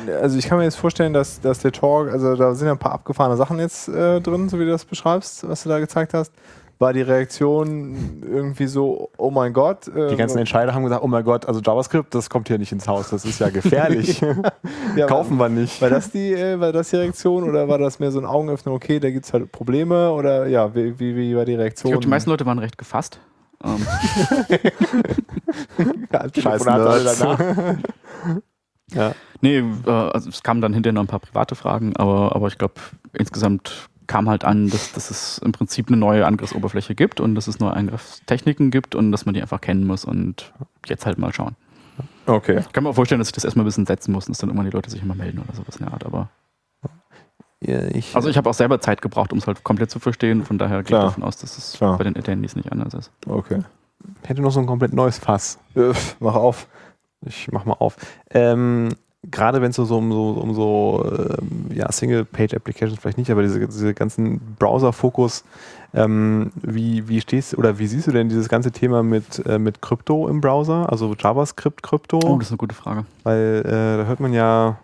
also 0.09 0.38
ich 0.38 0.46
kann 0.46 0.59
mir 0.59 0.64
jetzt 0.64 0.76
vorstellen, 0.76 1.12
dass, 1.12 1.40
dass 1.40 1.59
der 1.61 1.72
Talk, 1.72 2.11
also 2.11 2.36
da 2.36 2.55
sind 2.55 2.66
ja 2.66 2.72
ein 2.72 2.78
paar 2.78 2.92
abgefahrene 2.92 3.36
Sachen 3.36 3.59
jetzt 3.59 3.88
äh, 3.88 4.20
drin, 4.20 4.48
so 4.48 4.59
wie 4.59 4.64
du 4.64 4.70
das 4.70 4.84
beschreibst, 4.84 5.46
was 5.48 5.62
du 5.62 5.68
da 5.68 5.78
gezeigt 5.78 6.14
hast 6.14 6.32
war 6.79 6.93
die 6.93 7.03
Reaktion 7.03 8.22
irgendwie 8.22 8.66
so, 8.66 9.11
oh 9.16 9.31
mein 9.31 9.53
Gott. 9.53 9.89
Äh, 9.89 10.09
die 10.09 10.16
ganzen 10.16 10.39
Entscheider 10.39 10.75
haben 10.75 10.83
gesagt, 10.83 11.03
oh 11.03 11.07
mein 11.07 11.25
Gott, 11.25 11.47
also 11.47 11.61
JavaScript, 11.61 12.14
das 12.14 12.29
kommt 12.29 12.49
hier 12.49 12.59
nicht 12.59 12.72
ins 12.72 12.89
Haus, 12.89 13.11
das 13.11 13.25
ist 13.25 13.39
ja 13.41 13.51
gefährlich. 13.51 14.20
ja, 14.97 15.07
Kaufen 15.07 15.37
wir 15.37 15.49
nicht. 15.49 15.81
War 15.81 15.91
das, 15.91 16.11
die, 16.11 16.33
äh, 16.33 16.59
war 16.59 16.72
das 16.72 16.91
die 16.91 16.97
Reaktion 16.97 17.45
oder 17.45 17.68
war 17.68 17.79
das 17.79 18.01
mehr 18.01 18.11
so 18.11 18.18
ein 18.18 18.27
Augenöffner, 18.27 18.72
okay, 18.72 18.99
da 18.99 19.11
gibt 19.11 19.27
es 19.27 19.33
halt 19.33 19.53
Probleme 19.53 20.11
oder 20.12 20.47
ja, 20.47 20.75
wie, 20.75 20.99
wie, 20.99 21.16
wie 21.16 21.37
war 21.37 21.45
die 21.45 21.55
Reaktion? 21.55 21.91
Ich 21.91 21.93
glaube, 21.93 22.05
die 22.05 22.11
meisten 22.11 22.31
Leute 22.31 22.47
waren 22.47 22.59
recht 22.59 22.79
gefasst. 22.79 23.20
Um. 23.62 23.81
ja, 26.12 26.27
Scheiße, 26.37 26.64
danach. 26.64 27.39
ja. 28.93 29.14
Nee, 29.41 29.59
äh, 29.59 29.91
also 29.91 30.29
es 30.29 30.43
kamen 30.43 30.61
dann 30.61 30.75
hinterher 30.75 30.93
noch 30.93 31.03
ein 31.03 31.07
paar 31.07 31.20
private 31.20 31.55
Fragen, 31.55 31.97
aber, 31.97 32.35
aber 32.35 32.49
ich 32.49 32.59
glaube, 32.59 32.75
insgesamt 33.14 33.89
kam 34.07 34.28
halt 34.28 34.44
an, 34.44 34.68
dass, 34.68 34.92
dass 34.92 35.11
es 35.11 35.38
im 35.38 35.52
Prinzip 35.52 35.88
eine 35.88 35.96
neue 35.96 36.26
Angriffsoberfläche 36.26 36.94
gibt 36.94 37.20
und 37.20 37.34
dass 37.34 37.46
es 37.46 37.59
neue 37.59 37.74
Angriffstechniken 37.74 38.70
gibt 38.70 38.94
und 38.94 39.12
dass 39.12 39.26
man 39.26 39.34
die 39.34 39.42
einfach 39.42 39.61
kennen 39.61 39.86
muss 39.86 40.05
und 40.05 40.52
jetzt 40.86 41.07
halt 41.07 41.18
mal 41.18 41.32
schauen. 41.32 41.57
Okay. 42.26 42.59
Ich 42.61 42.72
kann 42.72 42.84
mir 42.84 42.90
auch 42.90 42.94
vorstellen, 42.94 43.18
dass 43.18 43.28
ich 43.28 43.32
das 43.32 43.44
erstmal 43.44 43.64
ein 43.64 43.66
bisschen 43.66 43.86
setzen 43.86 44.12
muss 44.12 44.26
und 44.26 44.32
dass 44.32 44.38
dann 44.38 44.50
irgendwann 44.50 44.66
die 44.70 44.74
Leute 44.74 44.90
sich 44.90 45.02
immer 45.02 45.14
melden 45.14 45.38
oder 45.38 45.55
sowas 45.55 45.76
in 45.76 45.84
der 45.84 45.92
Art, 45.92 46.05
aber. 46.05 46.28
Ja, 47.61 47.82
ich 47.88 48.14
also 48.14 48.28
ich 48.28 48.36
habe 48.36 48.50
auch 48.50 48.55
selber 48.55 48.80
Zeit 48.80 49.00
gebraucht, 49.00 49.32
um 49.32 49.38
es 49.38 49.46
halt 49.46 49.64
komplett 49.64 49.90
zu 49.90 49.98
verstehen. 49.98 50.44
Von 50.44 50.59
daher 50.59 50.82
gehe 50.82 50.98
ich 50.98 51.02
davon 51.05 51.22
aus, 51.22 51.38
dass 51.38 51.57
es 51.57 51.72
Klar. 51.72 51.96
bei 51.96 52.05
den 52.05 52.16
Attendees 52.16 52.57
nicht 52.57 52.70
anders 52.70 52.92
ist. 52.92 53.11
Okay. 53.26 53.61
Hätte 54.22 54.42
noch 54.42 54.50
so 54.50 54.61
ein 54.61 54.66
komplett 54.66 54.92
neues 54.92 55.18
Fass. 55.18 55.59
mach 56.20 56.34
auf. 56.34 56.68
Ich 57.22 57.50
mach 57.52 57.64
mal 57.64 57.74
auf. 57.74 57.96
Ähm, 58.30 58.90
gerade 59.31 59.62
wenn 59.62 59.70
es 59.70 59.77
so, 59.77 59.85
um 59.97 60.12
so, 60.12 60.31
um 60.31 60.55
so 60.55 61.05
ähm, 61.41 61.66
ja, 61.75 61.91
Single-Page-Applications 61.91 62.99
vielleicht 63.01 63.18
nicht, 63.18 63.31
aber 63.31 63.43
diese, 63.43 63.61
diese 63.66 63.95
ganzen 63.95 64.41
Browser-Fokus, 64.59 65.45
ähm, 65.95 66.51
wie, 66.61 67.09
wie 67.09 67.20
stehst 67.20 67.57
oder 67.57 67.79
wie 67.79 67.87
siehst 67.87 68.07
du 68.07 68.12
denn 68.12 68.29
dieses 68.29 68.49
ganze 68.49 68.72
Thema 68.72 69.03
mit, 69.03 69.45
äh, 69.47 69.59
mit 69.59 69.81
Krypto 69.81 70.29
im 70.29 70.41
Browser, 70.41 70.91
also 70.91 71.14
JavaScript-Krypto? 71.18 72.20
Oh, 72.25 72.37
das 72.37 72.49
ist 72.49 72.53
eine 72.53 72.59
gute 72.59 72.75
Frage. 72.75 73.05
Weil 73.22 73.62
äh, 73.64 73.99
da 73.99 74.05
hört 74.07 74.20
man 74.20 74.33
ja 74.33 74.79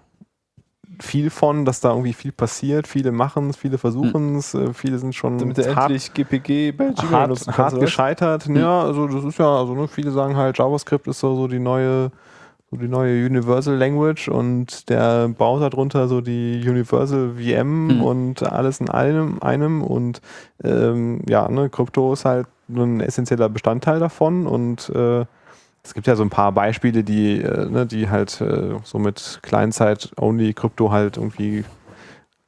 viel 1.03 1.31
von, 1.31 1.65
dass 1.65 1.81
da 1.81 1.91
irgendwie 1.91 2.13
viel 2.13 2.33
passiert. 2.33 2.87
Viele 2.87 3.13
machen 3.13 3.51
es, 3.51 3.57
viele 3.57 3.79
versuchen 3.79 4.37
es, 4.37 4.53
hm. 4.53 4.75
viele 4.75 4.99
sind 4.99 5.15
schon 5.15 5.39
Damit 5.39 5.59
hart, 5.59 5.91
endlich 5.91 6.13
GPG 6.13 6.73
bei 6.73 6.91
Gmail 6.91 7.11
hart, 7.11 7.59
hart 7.59 7.81
gescheitert. 7.81 8.45
Hm. 8.45 8.57
Ja, 8.57 8.83
also 8.83 9.07
das 9.07 9.25
ist 9.25 9.39
ja, 9.39 9.57
also 9.57 9.75
ne, 9.75 9.89
viele 9.89 10.11
sagen 10.11 10.37
halt, 10.37 10.59
JavaScript 10.59 11.07
ist 11.09 11.21
so, 11.21 11.35
so 11.35 11.49
die 11.49 11.59
neue 11.59 12.11
so 12.71 12.77
die 12.77 12.89
neue 12.89 13.27
Universal 13.27 13.77
Language 13.77 14.29
und 14.29 14.89
der 14.89 15.29
baut 15.29 15.63
darunter 15.63 16.07
so 16.07 16.21
die 16.21 16.63
Universal 16.65 17.35
VM 17.37 17.97
mhm. 17.97 18.03
und 18.03 18.43
alles 18.43 18.81
in 18.81 18.89
einem, 18.89 19.39
einem 19.41 19.83
und 19.83 20.21
ähm, 20.63 21.23
ja, 21.29 21.49
ne, 21.49 21.69
Krypto 21.69 22.13
ist 22.13 22.25
halt 22.25 22.47
ein 22.69 23.01
essentieller 23.01 23.49
Bestandteil 23.49 23.99
davon 23.99 24.47
und 24.47 24.91
äh, 24.91 25.25
es 25.83 25.95
gibt 25.95 26.07
ja 26.07 26.15
so 26.15 26.23
ein 26.23 26.31
paar 26.31 26.53
Beispiele, 26.53 27.03
die, 27.03 27.41
äh, 27.41 27.69
ne, 27.69 27.87
die 27.87 28.09
halt 28.09 28.41
äh, 28.41 28.77
so 28.85 28.99
mit 28.99 29.41
Kleinzeit-only 29.43 30.53
Krypto 30.53 30.93
halt 30.93 31.17
irgendwie 31.17 31.65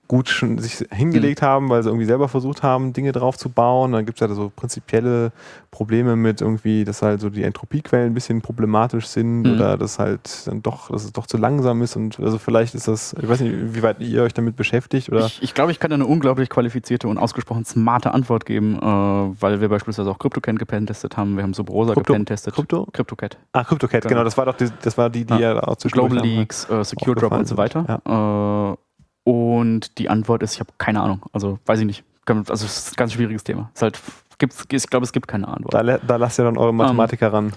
gut 0.08 0.28
schon 0.28 0.58
sich 0.58 0.86
hingelegt 0.90 1.40
mhm. 1.40 1.46
haben, 1.46 1.68
weil 1.70 1.82
sie 1.82 1.88
irgendwie 1.88 2.04
selber 2.04 2.28
versucht 2.28 2.62
haben, 2.62 2.92
Dinge 2.92 3.12
drauf 3.12 3.38
zu 3.38 3.48
bauen. 3.48 3.92
Dann 3.92 4.04
gibt 4.04 4.18
es 4.18 4.20
ja 4.20 4.28
halt 4.28 4.36
so 4.36 4.52
prinzipielle 4.54 5.32
Probleme 5.70 6.16
mit 6.16 6.40
irgendwie, 6.42 6.84
dass 6.84 7.00
halt 7.00 7.20
so 7.20 7.30
die 7.30 7.42
Entropiequellen 7.42 8.10
ein 8.10 8.14
bisschen 8.14 8.42
problematisch 8.42 9.06
sind 9.06 9.42
mhm. 9.42 9.54
oder 9.54 9.78
dass 9.78 9.98
halt 9.98 10.46
dann 10.46 10.62
doch, 10.62 10.90
dass 10.90 11.04
es 11.04 11.12
doch 11.12 11.26
zu 11.26 11.38
langsam 11.38 11.80
ist 11.80 11.96
und 11.96 12.20
also 12.20 12.38
vielleicht 12.38 12.74
ist 12.74 12.88
das, 12.88 13.14
ich 13.20 13.26
weiß 13.26 13.40
nicht, 13.40 13.74
wie 13.74 13.82
weit 13.82 14.00
ihr 14.00 14.22
euch 14.22 14.34
damit 14.34 14.54
beschäftigt 14.56 15.08
oder. 15.08 15.24
Ich, 15.24 15.42
ich 15.42 15.54
glaube, 15.54 15.72
ich 15.72 15.80
kann 15.80 15.90
da 15.90 15.94
eine 15.94 16.06
unglaublich 16.06 16.50
qualifizierte 16.50 17.08
und 17.08 17.16
ausgesprochen 17.16 17.64
smarte 17.64 18.12
Antwort 18.12 18.44
geben, 18.44 18.76
äh, 18.76 18.82
weil 18.82 19.62
wir 19.62 19.70
beispielsweise 19.70 20.10
auch 20.10 20.18
CryptoCat 20.18 20.58
gepentestet 20.58 21.16
haben. 21.16 21.36
Wir 21.36 21.42
haben 21.42 21.54
Subrosa 21.54 21.94
Krypto, 21.94 22.12
gepentestet. 22.12 22.54
Krypto? 22.54 22.86
CryptoCat. 22.92 23.38
Ah, 23.52 23.64
CryptoCat, 23.64 24.02
genau. 24.02 24.08
genau. 24.08 24.24
Das 24.24 24.36
war 24.36 24.44
doch 24.44 24.56
die, 24.56 24.68
das 24.82 24.98
war 24.98 25.08
die, 25.08 25.24
die 25.24 25.34
ja, 25.34 25.54
ja 25.54 25.62
auch 25.62 25.76
zu 25.76 25.88
Global 25.88 26.18
Leaks, 26.18 26.68
äh, 26.68 26.84
Secure 26.84 27.14
Drop 27.14 27.32
und 27.32 27.48
so 27.48 27.56
weiter. 27.56 28.02
Ja. 28.06 28.72
Äh, 28.72 28.76
und 29.24 29.98
die 29.98 30.08
Antwort 30.08 30.42
ist, 30.42 30.54
ich 30.54 30.60
habe 30.60 30.70
keine 30.78 31.00
Ahnung. 31.00 31.24
Also 31.32 31.58
weiß 31.66 31.80
ich 31.80 31.86
nicht. 31.86 32.04
Also 32.26 32.52
es 32.52 32.78
ist 32.78 32.92
ein 32.92 32.96
ganz 32.96 33.12
schwieriges 33.12 33.44
Thema. 33.44 33.70
Es 33.74 33.82
halt, 33.82 34.00
gibt's, 34.38 34.64
ich 34.70 34.86
glaube, 34.88 35.04
es 35.04 35.12
gibt 35.12 35.28
keine 35.28 35.48
Antwort. 35.48 35.74
Da, 35.74 35.82
da 35.82 36.16
lasst 36.16 36.38
ihr 36.38 36.44
dann 36.44 36.56
eure 36.56 36.74
Mathematiker 36.74 37.28
ähm, 37.28 37.34
ran. 37.34 37.52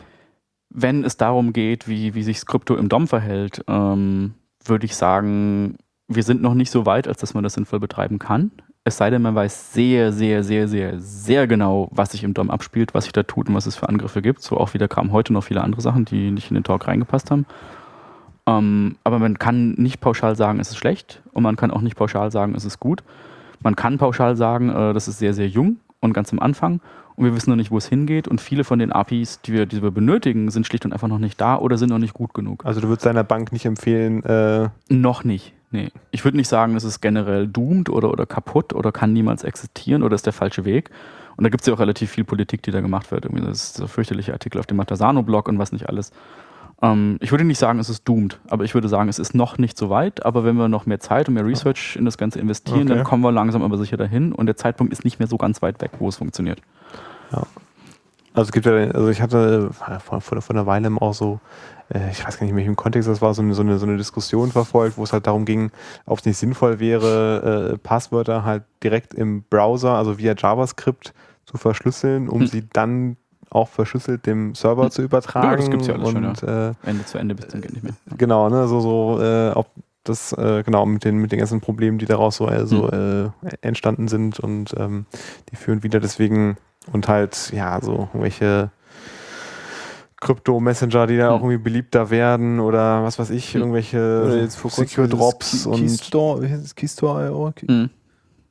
Wenn 0.69 1.03
es 1.03 1.17
darum 1.17 1.53
geht, 1.53 1.87
wie, 1.87 2.15
wie 2.15 2.23
sich 2.23 2.45
Krypto 2.45 2.75
im 2.75 2.89
DOM 2.89 3.07
verhält, 3.07 3.63
ähm, 3.67 4.33
würde 4.63 4.85
ich 4.85 4.95
sagen, 4.95 5.77
wir 6.07 6.23
sind 6.23 6.41
noch 6.41 6.53
nicht 6.53 6.71
so 6.71 6.85
weit, 6.85 7.07
als 7.07 7.19
dass 7.19 7.33
man 7.33 7.43
das 7.43 7.53
sinnvoll 7.53 7.79
betreiben 7.79 8.19
kann. 8.19 8.51
Es 8.83 8.97
sei 8.97 9.09
denn, 9.09 9.23
man 9.23 9.33
weiß 9.33 9.73
sehr, 9.73 10.11
sehr, 10.11 10.43
sehr, 10.43 10.67
sehr, 10.67 10.99
sehr 10.99 11.47
genau, 11.47 11.89
was 11.91 12.11
sich 12.11 12.23
im 12.23 12.35
DOM 12.35 12.51
abspielt, 12.51 12.93
was 12.93 13.05
sich 13.05 13.13
da 13.13 13.23
tut 13.23 13.49
und 13.49 13.55
was 13.55 13.65
es 13.65 13.75
für 13.75 13.89
Angriffe 13.89 14.21
gibt. 14.21 14.41
So 14.41 14.57
auch 14.57 14.75
wieder 14.75 14.87
kamen 14.87 15.11
heute 15.11 15.33
noch 15.33 15.43
viele 15.43 15.61
andere 15.61 15.81
Sachen, 15.81 16.05
die 16.05 16.29
nicht 16.29 16.51
in 16.51 16.55
den 16.55 16.63
Talk 16.63 16.87
reingepasst 16.87 17.31
haben. 17.31 17.47
Ähm, 18.47 18.97
aber 19.03 19.19
man 19.19 19.39
kann 19.39 19.71
nicht 19.73 20.01
pauschal 20.01 20.35
sagen, 20.35 20.59
es 20.59 20.69
ist 20.69 20.77
schlecht 20.77 21.21
und 21.33 21.43
man 21.43 21.55
kann 21.55 21.71
auch 21.71 21.81
nicht 21.81 21.95
pauschal 21.95 22.31
sagen, 22.31 22.53
es 22.55 22.65
ist 22.65 22.79
gut. 22.79 23.03
Man 23.61 23.75
kann 23.75 23.97
pauschal 23.97 24.35
sagen, 24.35 24.69
äh, 24.69 24.93
das 24.93 25.07
ist 25.07 25.19
sehr, 25.19 25.33
sehr 25.33 25.47
jung 25.47 25.77
und 25.99 26.13
ganz 26.13 26.31
am 26.31 26.39
Anfang 26.39 26.79
und 27.15 27.25
wir 27.25 27.35
wissen 27.35 27.49
noch 27.49 27.57
nicht, 27.57 27.71
wo 27.71 27.77
es 27.77 27.87
hingeht 27.87 28.27
und 28.27 28.41
viele 28.41 28.63
von 28.63 28.79
den 28.79 28.91
APIs, 28.91 29.41
die 29.41 29.53
wir, 29.53 29.65
die 29.65 29.81
wir 29.81 29.91
benötigen, 29.91 30.51
sind 30.51 30.67
schlicht 30.67 30.85
und 30.85 30.93
einfach 30.93 31.07
noch 31.07 31.17
nicht 31.17 31.39
da 31.39 31.57
oder 31.57 31.77
sind 31.77 31.89
noch 31.89 31.97
nicht 31.97 32.13
gut 32.13 32.33
genug. 32.33 32.65
Also 32.65 32.81
du 32.81 32.87
würdest 32.89 33.05
deiner 33.05 33.23
Bank 33.23 33.51
nicht 33.51 33.65
empfehlen? 33.65 34.23
Äh 34.23 34.69
noch 34.89 35.23
nicht. 35.23 35.53
Nee. 35.71 35.89
Ich 36.11 36.23
würde 36.23 36.37
nicht 36.37 36.47
sagen, 36.47 36.75
es 36.75 36.83
ist 36.83 37.01
generell 37.01 37.47
doomed 37.47 37.89
oder, 37.89 38.11
oder 38.11 38.25
kaputt 38.25 38.73
oder 38.73 38.91
kann 38.91 39.13
niemals 39.13 39.43
existieren 39.43 40.03
oder 40.03 40.15
ist 40.15 40.25
der 40.25 40.33
falsche 40.33 40.65
Weg. 40.65 40.89
Und 41.37 41.43
da 41.43 41.49
gibt 41.49 41.61
es 41.61 41.67
ja 41.67 41.73
auch 41.73 41.79
relativ 41.79 42.11
viel 42.11 42.23
Politik, 42.23 42.61
die 42.63 42.71
da 42.71 42.81
gemacht 42.81 43.11
wird. 43.11 43.25
Irgendwie 43.25 43.45
das 43.45 43.63
ist 43.63 43.75
so 43.75 43.87
fürchterliche 43.87 44.31
Artikel 44.31 44.59
auf 44.59 44.67
dem 44.67 44.77
Matasano-Blog 44.77 45.49
und 45.49 45.59
was 45.59 45.71
nicht 45.71 45.89
alles. 45.89 46.11
Ähm, 46.81 47.17
ich 47.21 47.31
würde 47.31 47.43
nicht 47.43 47.59
sagen, 47.59 47.79
es 47.79 47.89
ist 47.89 48.03
doomed, 48.07 48.39
aber 48.47 48.63
ich 48.63 48.73
würde 48.73 48.89
sagen, 48.89 49.09
es 49.09 49.19
ist 49.19 49.33
noch 49.33 49.57
nicht 49.57 49.77
so 49.77 49.89
weit. 49.89 50.25
Aber 50.25 50.43
wenn 50.43 50.55
wir 50.55 50.67
noch 50.67 50.85
mehr 50.85 50.99
Zeit 50.99 51.27
und 51.27 51.35
mehr 51.35 51.45
Research 51.45 51.95
in 51.95 52.05
das 52.05 52.17
Ganze 52.17 52.39
investieren, 52.39 52.83
okay. 52.83 52.95
dann 52.95 53.03
kommen 53.03 53.23
wir 53.23 53.31
langsam 53.31 53.63
aber 53.63 53.77
sicher 53.77 53.97
dahin. 53.97 54.33
Und 54.33 54.45
der 54.47 54.55
Zeitpunkt 54.55 54.93
ist 54.93 55.03
nicht 55.03 55.19
mehr 55.19 55.27
so 55.27 55.37
ganz 55.37 55.61
weit 55.61 55.81
weg, 55.81 55.91
wo 55.99 56.09
es 56.09 56.17
funktioniert. 56.17 56.61
Ja. 57.31 57.43
Also 58.33 58.49
es 58.49 58.51
gibt 58.51 58.65
ja, 58.65 58.73
also 58.73 59.07
ich 59.07 59.21
hatte 59.21 59.69
vor, 59.71 60.19
vor, 60.19 60.41
vor 60.41 60.55
einer 60.55 60.65
Weile 60.65 60.89
auch 60.99 61.13
so, 61.13 61.39
äh, 61.93 62.11
ich 62.11 62.25
weiß 62.25 62.37
gar 62.37 62.45
nicht 62.45 62.53
mehr, 62.53 62.63
in 62.63 62.67
welchem 62.67 62.75
Kontext 62.75 63.07
das 63.07 63.21
war, 63.21 63.33
so 63.33 63.41
eine, 63.41 63.53
so 63.53 63.61
eine, 63.61 63.77
so 63.77 63.85
eine 63.85 63.95
Diskussion 63.95 64.51
verfolgt, 64.51 64.97
wo 64.97 65.03
es 65.03 65.13
halt 65.13 65.25
darum 65.25 65.45
ging, 65.45 65.71
ob 66.05 66.19
es 66.19 66.25
nicht 66.25 66.37
sinnvoll 66.37 66.79
wäre, 66.79 67.71
äh, 67.73 67.77
Passwörter 67.77 68.43
halt 68.43 68.63
direkt 68.83 69.13
im 69.13 69.43
Browser, 69.43 69.91
also 69.91 70.17
via 70.17 70.35
JavaScript 70.37 71.13
zu 71.45 71.57
verschlüsseln, 71.57 72.27
um 72.27 72.41
hm. 72.41 72.47
sie 72.47 72.67
dann 72.73 73.15
auch 73.55 73.69
verschlüsselt 73.69 74.25
dem 74.25 74.53
Server 74.53 74.83
hm. 74.83 74.91
zu 74.91 75.01
übertragen. 75.01 75.51
Ja, 75.51 75.55
das 75.55 75.69
gibt 75.69 75.81
es 75.81 75.87
ja 75.87 75.95
alles 75.95 76.07
und, 76.09 76.37
schon, 76.37 76.47
ja. 76.47 76.69
Äh, 76.69 76.73
Ende 76.83 77.05
zu 77.05 77.17
Ende 77.17 77.35
bis 77.35 77.47
zum 77.47 77.61
geht 77.61 77.73
nicht 77.73 77.83
mehr. 77.83 77.93
Ja. 78.09 78.17
Genau, 78.17 78.49
ne, 78.49 78.67
so, 78.67 78.79
so 78.81 79.21
äh, 79.21 79.51
ob 79.51 79.67
das, 80.03 80.33
äh, 80.33 80.61
genau, 80.63 80.85
mit 80.85 81.03
den, 81.03 81.17
mit 81.17 81.31
den 81.31 81.39
ganzen 81.39 81.61
Problemen, 81.61 81.97
die 81.97 82.05
daraus 82.05 82.35
so, 82.35 82.47
äh, 82.47 82.65
so 82.67 82.91
hm. 82.91 83.31
entstanden 83.61 84.07
sind 84.07 84.39
und 84.39 84.75
ähm, 84.77 85.05
die 85.49 85.55
führen 85.55 85.83
wieder 85.83 85.99
deswegen 85.99 86.57
und 86.91 87.07
halt, 87.07 87.51
ja, 87.53 87.79
so 87.81 88.09
irgendwelche 88.13 88.69
Krypto-Messenger, 90.21 91.07
die 91.07 91.17
da 91.17 91.27
hm. 91.27 91.33
auch 91.33 91.39
irgendwie 91.39 91.57
beliebter 91.57 92.09
werden 92.09 92.59
oder 92.59 93.03
was 93.03 93.19
weiß 93.19 93.29
ich, 93.31 93.53
hm. 93.53 93.61
irgendwelche 93.61 94.23
oder 94.25 94.37
jetzt 94.37 94.55
vor 94.55 94.71
Secure 94.71 95.07
Drops 95.07 95.63
Key, 95.63 95.69
und 95.69 95.79
Keystore, 95.81 96.43
wie 96.43 96.49
heißt 96.49 96.65
es, 96.65 96.75
Keystore.io? 96.75 97.53
Hm. 97.67 97.89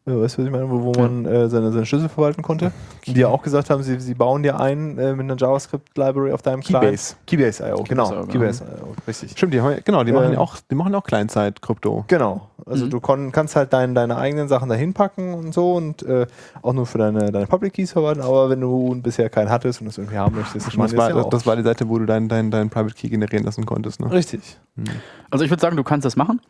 Weißt 0.06 0.36
du, 0.36 0.43
was 0.43 0.47
ich 0.47 0.52
meine? 0.52 0.68
Wo, 0.68 0.82
wo 0.82 0.93
ja. 0.93 1.09
man 1.09 1.24
äh, 1.24 1.48
seine, 1.48 1.72
seine 1.72 1.86
Schlüssel 1.86 2.10
verwalten 2.10 2.43
konnte. 2.43 2.72
Die 3.06 3.14
ja 3.14 3.28
auch 3.28 3.43
gesagt 3.43 3.70
haben, 3.70 3.82
sie, 3.82 3.98
sie 4.01 4.12
bauen 4.12 4.43
dir 4.43 4.60
ein 4.60 4.98
äh, 4.98 5.14
mit 5.14 5.20
einer 5.20 5.36
JavaScript-Library 5.36 6.32
auf 6.32 6.43
deinem 6.43 6.60
Keybase. 6.60 7.16
Client. 7.26 7.59
Keybase.io, 7.59 7.85
genau. 7.85 8.10
Keybase, 8.26 8.64
Keybase.io, 8.64 8.94
richtig. 9.09 9.31
Stimmt, 9.31 9.55
die 9.55 9.62
haben, 9.62 9.78
genau, 9.82 10.05
die 10.05 10.10
äh, 10.10 10.14
machen 10.14 10.36
auch, 10.36 10.56
die 10.70 10.74
machen 10.74 10.94
auch 10.94 11.05
Kleinzeit-Krypto. 11.05 12.05
Genau. 12.09 12.51
Also 12.66 12.85
mhm. 12.85 12.90
du 12.90 13.01
kon, 13.01 13.32
kannst 13.32 13.56
halt 13.56 13.72
dein, 13.72 13.94
deine 13.94 14.18
eigenen 14.18 14.48
Sachen 14.48 14.68
dahin 14.68 14.93
packen 14.93 15.32
und 15.32 15.55
so 15.55 15.72
und 15.72 16.02
äh, 16.02 16.26
auch 16.60 16.74
nur 16.74 16.85
für 16.85 16.98
deine, 16.98 17.32
deine 17.32 17.47
Public 17.47 17.72
Keys 17.72 17.93
verwalten, 17.93 18.20
aber 18.20 18.51
wenn 18.51 18.60
du 18.60 18.94
bisher 19.02 19.31
keinen 19.31 19.48
hattest 19.48 19.81
und 19.81 19.86
es 19.86 19.97
irgendwie 19.97 20.18
haben 20.18 20.36
möchtest, 20.36 20.66
das, 20.66 20.76
das, 20.76 20.97
war, 20.97 21.16
ja 21.16 21.24
das 21.24 21.47
war 21.47 21.56
die 21.56 21.62
Seite, 21.62 21.89
wo 21.89 21.98
du 21.98 22.05
deinen 22.05 22.28
dein, 22.28 22.51
dein 22.51 22.68
Private 22.68 22.94
Key 22.94 23.09
generieren 23.09 23.44
lassen 23.44 23.64
konntest. 23.64 24.01
Ne? 24.01 24.10
Richtig. 24.10 24.59
Mhm. 24.76 24.85
Also 25.31 25.47
ich 25.47 25.51
würde 25.51 25.62
sagen, 25.62 25.76
du 25.76 25.82
kannst 25.82 26.05
das 26.05 26.16
machen 26.16 26.40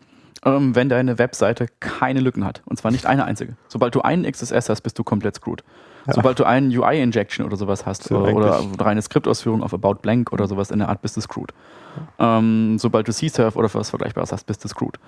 ähm, 0.45 0.75
wenn 0.75 0.89
deine 0.89 1.19
Webseite 1.19 1.69
keine 1.81 2.21
Lücken 2.21 2.45
hat. 2.45 2.63
Und 2.67 2.79
zwar 2.79 2.91
nicht 2.91 3.07
eine 3.07 3.25
einzige. 3.25 3.57
Sobald 3.69 3.95
du 3.95 4.03
einen 4.03 4.31
XSS 4.31 4.69
hast, 4.69 4.83
bist 4.83 4.99
du 4.99 5.05
komplett 5.05 5.37
screwed. 5.37 5.65
Ja. 6.07 6.13
Sobald 6.13 6.39
du 6.39 6.45
einen 6.45 6.77
UI-Injection 6.77 7.47
oder 7.47 7.57
sowas 7.57 7.87
hast 7.87 8.05
so 8.05 8.19
oder, 8.19 8.35
oder 8.35 8.61
reine 8.79 9.01
Skriptausführung 9.01 9.63
auf 9.63 9.73
About 9.73 9.97
Blank 10.03 10.33
oder 10.33 10.47
sowas 10.47 10.71
in 10.71 10.79
der 10.79 10.89
Art, 10.91 11.01
bist 11.01 11.17
du 11.17 11.21
screwed. 11.23 11.55
Ja. 12.19 12.39
Ähm, 12.39 12.79
sobald 12.79 13.09
du 13.09 13.13
C-Surf 13.13 13.57
oder 13.57 13.73
was 13.73 13.91
Vergleichbares 13.91 14.33
hast, 14.33 14.45
bist 14.45 14.63
du 14.65 14.69
screwed. 14.69 14.99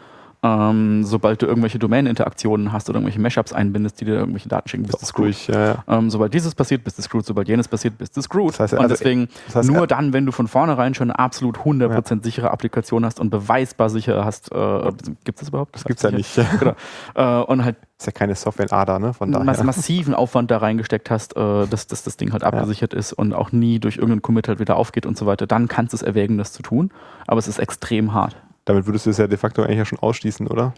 Ähm, 0.42 1.04
sobald 1.04 1.42
du 1.42 1.46
irgendwelche 1.46 1.78
Domain-Interaktionen 1.78 2.72
hast 2.72 2.88
oder 2.88 2.98
irgendwelche 2.98 3.20
Mashups 3.20 3.52
einbindest, 3.52 4.00
die 4.00 4.04
dir 4.04 4.14
irgendwelche 4.14 4.48
Daten 4.48 4.68
schicken, 4.68 4.84
bist 4.84 5.00
du 5.00 5.06
screwed. 5.06 5.48
Ja, 5.48 5.66
ja. 5.66 5.84
ähm, 5.88 6.10
sobald 6.10 6.34
dieses 6.34 6.54
passiert, 6.54 6.84
bist 6.84 6.98
du 6.98 7.02
screwed. 7.02 7.24
Sobald 7.24 7.48
jenes 7.48 7.68
passiert, 7.68 7.98
bist 7.98 8.16
du 8.16 8.22
screwed. 8.22 8.50
Das 8.50 8.60
heißt, 8.60 8.72
und 8.74 8.80
also, 8.80 8.94
deswegen 8.94 9.28
das 9.46 9.56
heißt, 9.56 9.70
nur 9.70 9.86
dann, 9.86 10.12
wenn 10.12 10.26
du 10.26 10.32
von 10.32 10.46
vornherein 10.46 10.94
schon 10.94 11.10
eine 11.10 11.18
absolut 11.18 11.58
100% 11.58 12.14
ja. 12.16 12.22
sichere 12.22 12.50
Applikation 12.50 13.04
hast 13.04 13.18
und 13.18 13.30
beweisbar 13.30 13.90
sicher 13.90 14.24
hast, 14.24 14.52
äh, 14.52 14.92
gibt 15.24 15.38
es 15.38 15.40
das 15.40 15.48
überhaupt? 15.48 15.74
Das, 15.74 15.84
gibt 15.84 15.98
es 15.98 16.02
ja 16.02 16.10
nicht. 16.10 16.34
genau. 16.60 16.74
Äh, 17.14 17.44
und 17.44 17.64
halt 17.64 17.76
ist 17.98 18.06
ja 18.06 18.12
keine 18.12 18.34
Software-Ader, 18.34 18.98
ne? 18.98 19.14
Von 19.14 19.32
daher. 19.32 19.64
massiven 19.64 20.14
Aufwand 20.14 20.50
da 20.50 20.58
reingesteckt 20.58 21.10
hast, 21.10 21.34
äh, 21.36 21.66
dass, 21.66 21.86
dass 21.86 22.02
das 22.02 22.16
Ding 22.18 22.32
halt 22.32 22.44
abgesichert 22.44 22.92
ist 22.92 23.14
und 23.14 23.32
auch 23.32 23.52
nie 23.52 23.78
durch 23.78 23.96
irgendeinen 23.96 24.22
Commit 24.22 24.48
halt 24.48 24.60
wieder 24.60 24.76
aufgeht 24.76 25.06
und 25.06 25.16
so 25.16 25.24
weiter, 25.24 25.46
dann 25.46 25.66
kannst 25.68 25.94
du 25.94 25.96
es 25.96 26.02
erwägen, 26.02 26.36
das 26.36 26.52
zu 26.52 26.62
tun. 26.62 26.90
Aber 27.26 27.38
es 27.38 27.48
ist 27.48 27.58
extrem 27.58 28.12
hart. 28.12 28.36
Damit 28.66 28.86
würdest 28.86 29.06
du 29.06 29.10
es 29.10 29.16
ja 29.16 29.26
de 29.26 29.38
facto 29.38 29.62
eigentlich 29.62 29.78
ja 29.78 29.84
schon 29.86 29.98
ausschließen, 29.98 30.46
oder? 30.48 30.74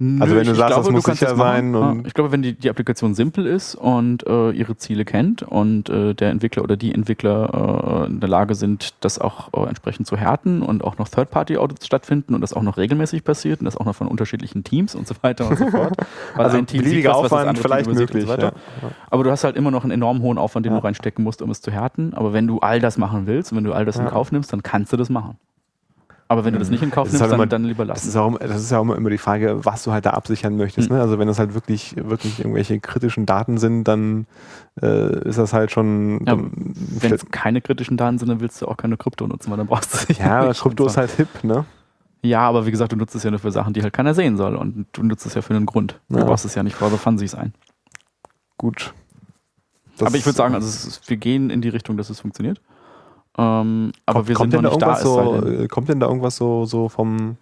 Nö, 0.00 0.22
also 0.22 0.36
wenn 0.36 0.46
du 0.46 0.54
sagst, 0.54 0.74
glaube, 0.74 0.92
das 0.92 0.92
muss 0.92 1.18
sicher 1.18 1.34
sein. 1.34 1.74
Ja, 1.74 1.96
ich 2.06 2.14
glaube, 2.14 2.30
wenn 2.30 2.40
die, 2.40 2.52
die 2.52 2.70
Applikation 2.70 3.14
simpel 3.14 3.46
ist 3.46 3.74
und 3.74 4.24
äh, 4.28 4.52
ihre 4.52 4.76
Ziele 4.76 5.04
kennt 5.04 5.42
und 5.42 5.90
äh, 5.90 6.14
der 6.14 6.30
Entwickler 6.30 6.62
oder 6.62 6.76
die 6.76 6.94
Entwickler 6.94 8.04
äh, 8.04 8.06
in 8.06 8.20
der 8.20 8.28
Lage 8.28 8.54
sind, 8.54 8.94
das 9.00 9.18
auch 9.18 9.52
äh, 9.54 9.66
entsprechend 9.66 10.06
zu 10.06 10.16
härten 10.16 10.62
und 10.62 10.84
auch 10.84 10.98
noch 10.98 11.08
Third-Party-Audits 11.08 11.84
stattfinden 11.84 12.36
und 12.36 12.42
das 12.42 12.52
auch 12.52 12.62
noch 12.62 12.76
regelmäßig 12.76 13.24
passiert 13.24 13.58
und 13.58 13.64
das 13.64 13.76
auch 13.76 13.86
noch 13.86 13.96
von 13.96 14.06
unterschiedlichen 14.06 14.62
Teams 14.62 14.94
und 14.94 15.08
so 15.08 15.16
weiter 15.22 15.48
und 15.48 15.58
so 15.58 15.66
fort. 15.66 15.94
also 16.36 16.58
ein 16.58 16.66
Team 16.66 16.84
sieht 16.84 17.04
was, 17.04 17.16
Aufwand 17.16 17.48
was 17.48 17.58
vielleicht 17.58 17.92
möglich. 17.92 18.24
So 18.24 18.34
ja. 18.34 18.52
Aber 19.10 19.24
du 19.24 19.32
hast 19.32 19.42
halt 19.42 19.56
immer 19.56 19.72
noch 19.72 19.82
einen 19.82 19.90
enorm 19.90 20.22
hohen 20.22 20.38
Aufwand, 20.38 20.64
den 20.64 20.74
ja. 20.74 20.78
du 20.78 20.84
reinstecken 20.84 21.24
musst, 21.24 21.42
um 21.42 21.50
es 21.50 21.60
zu 21.60 21.72
härten. 21.72 22.14
Aber 22.14 22.32
wenn 22.32 22.46
du 22.46 22.60
all 22.60 22.78
das 22.78 22.98
machen 22.98 23.26
willst 23.26 23.50
und 23.50 23.58
wenn 23.58 23.64
du 23.64 23.72
all 23.72 23.84
das 23.84 23.96
in 23.96 24.06
Kauf 24.06 24.30
nimmst, 24.30 24.52
dann 24.52 24.62
kannst 24.62 24.92
du 24.92 24.96
das 24.96 25.10
machen. 25.10 25.38
Aber 26.30 26.44
wenn 26.44 26.52
du 26.52 26.58
das 26.58 26.68
nicht 26.68 26.82
in 26.82 26.90
Kauf 26.90 27.08
nimmst, 27.08 27.22
halt 27.22 27.32
dann, 27.32 27.38
immer, 27.38 27.46
dann, 27.46 27.64
lieber 27.64 27.86
lassen. 27.86 28.00
Das 28.00 28.06
ist, 28.06 28.16
auch, 28.16 28.38
das 28.38 28.62
ist 28.62 28.70
ja 28.70 28.78
auch 28.78 28.82
immer 28.82 29.08
die 29.08 29.16
Frage, 29.16 29.64
was 29.64 29.82
du 29.84 29.92
halt 29.92 30.04
da 30.04 30.10
absichern 30.10 30.58
möchtest. 30.58 30.90
Mhm. 30.90 30.96
Ne? 30.96 31.02
Also 31.02 31.18
wenn 31.18 31.26
das 31.26 31.38
halt 31.38 31.54
wirklich, 31.54 31.96
wirklich 31.96 32.40
irgendwelche 32.40 32.78
kritischen 32.80 33.24
Daten 33.24 33.56
sind, 33.56 33.84
dann 33.84 34.26
äh, 34.82 35.26
ist 35.26 35.38
das 35.38 35.54
halt 35.54 35.70
schon. 35.70 36.24
Ja, 36.26 36.36
wenn 36.36 37.12
es 37.12 37.24
keine 37.30 37.62
kritischen 37.62 37.96
Daten 37.96 38.18
sind, 38.18 38.28
dann 38.28 38.40
willst 38.40 38.60
du 38.60 38.66
auch 38.68 38.76
keine 38.76 38.98
Krypto 38.98 39.26
nutzen, 39.26 39.50
weil 39.50 39.56
dann 39.56 39.68
brauchst 39.68 39.94
du 39.94 40.12
es 40.12 40.18
Ja, 40.18 40.40
aber 40.40 40.52
Krypto 40.52 40.86
ist 40.86 40.98
halt 40.98 41.10
hip, 41.12 41.44
ne? 41.44 41.64
Ja, 42.22 42.40
aber 42.40 42.66
wie 42.66 42.70
gesagt, 42.72 42.92
du 42.92 42.96
nutzt 42.96 43.14
es 43.14 43.22
ja 43.22 43.30
nur 43.30 43.38
für 43.38 43.52
Sachen, 43.52 43.72
die 43.72 43.82
halt 43.82 43.92
keiner 43.94 44.12
sehen 44.12 44.36
soll. 44.36 44.56
Und 44.56 44.86
du 44.92 45.02
nutzt 45.02 45.24
es 45.24 45.34
ja 45.34 45.40
für 45.40 45.54
einen 45.54 45.66
Grund. 45.66 45.98
Du 46.08 46.18
ja. 46.18 46.24
brauchst 46.24 46.44
es 46.44 46.54
ja 46.54 46.62
nicht 46.62 46.76
for 46.76 46.90
the 46.90 46.98
funsies 46.98 47.34
ein. 47.34 47.54
Gut. 48.58 48.92
Das 49.96 50.08
aber 50.08 50.16
ich 50.16 50.26
würde 50.26 50.36
sagen, 50.36 50.54
also 50.54 50.66
ist, 50.66 51.08
wir 51.08 51.16
gehen 51.16 51.50
in 51.50 51.60
die 51.60 51.68
Richtung, 51.68 51.96
dass 51.96 52.10
es 52.10 52.20
funktioniert. 52.20 52.60
Ähm, 53.38 53.92
aber 54.04 54.24
kommt, 54.24 54.28
wir 54.28 54.36
sind 54.36 54.52
noch 54.62 54.62
nicht 54.62 54.82
da. 54.82 54.96
So, 54.96 55.42
äh, 55.46 55.68
kommt 55.68 55.88
denn 55.88 56.00
da 56.00 56.06
irgendwas 56.06 56.36
so, 56.36 56.64
so 56.64 56.88
vom, 56.88 57.36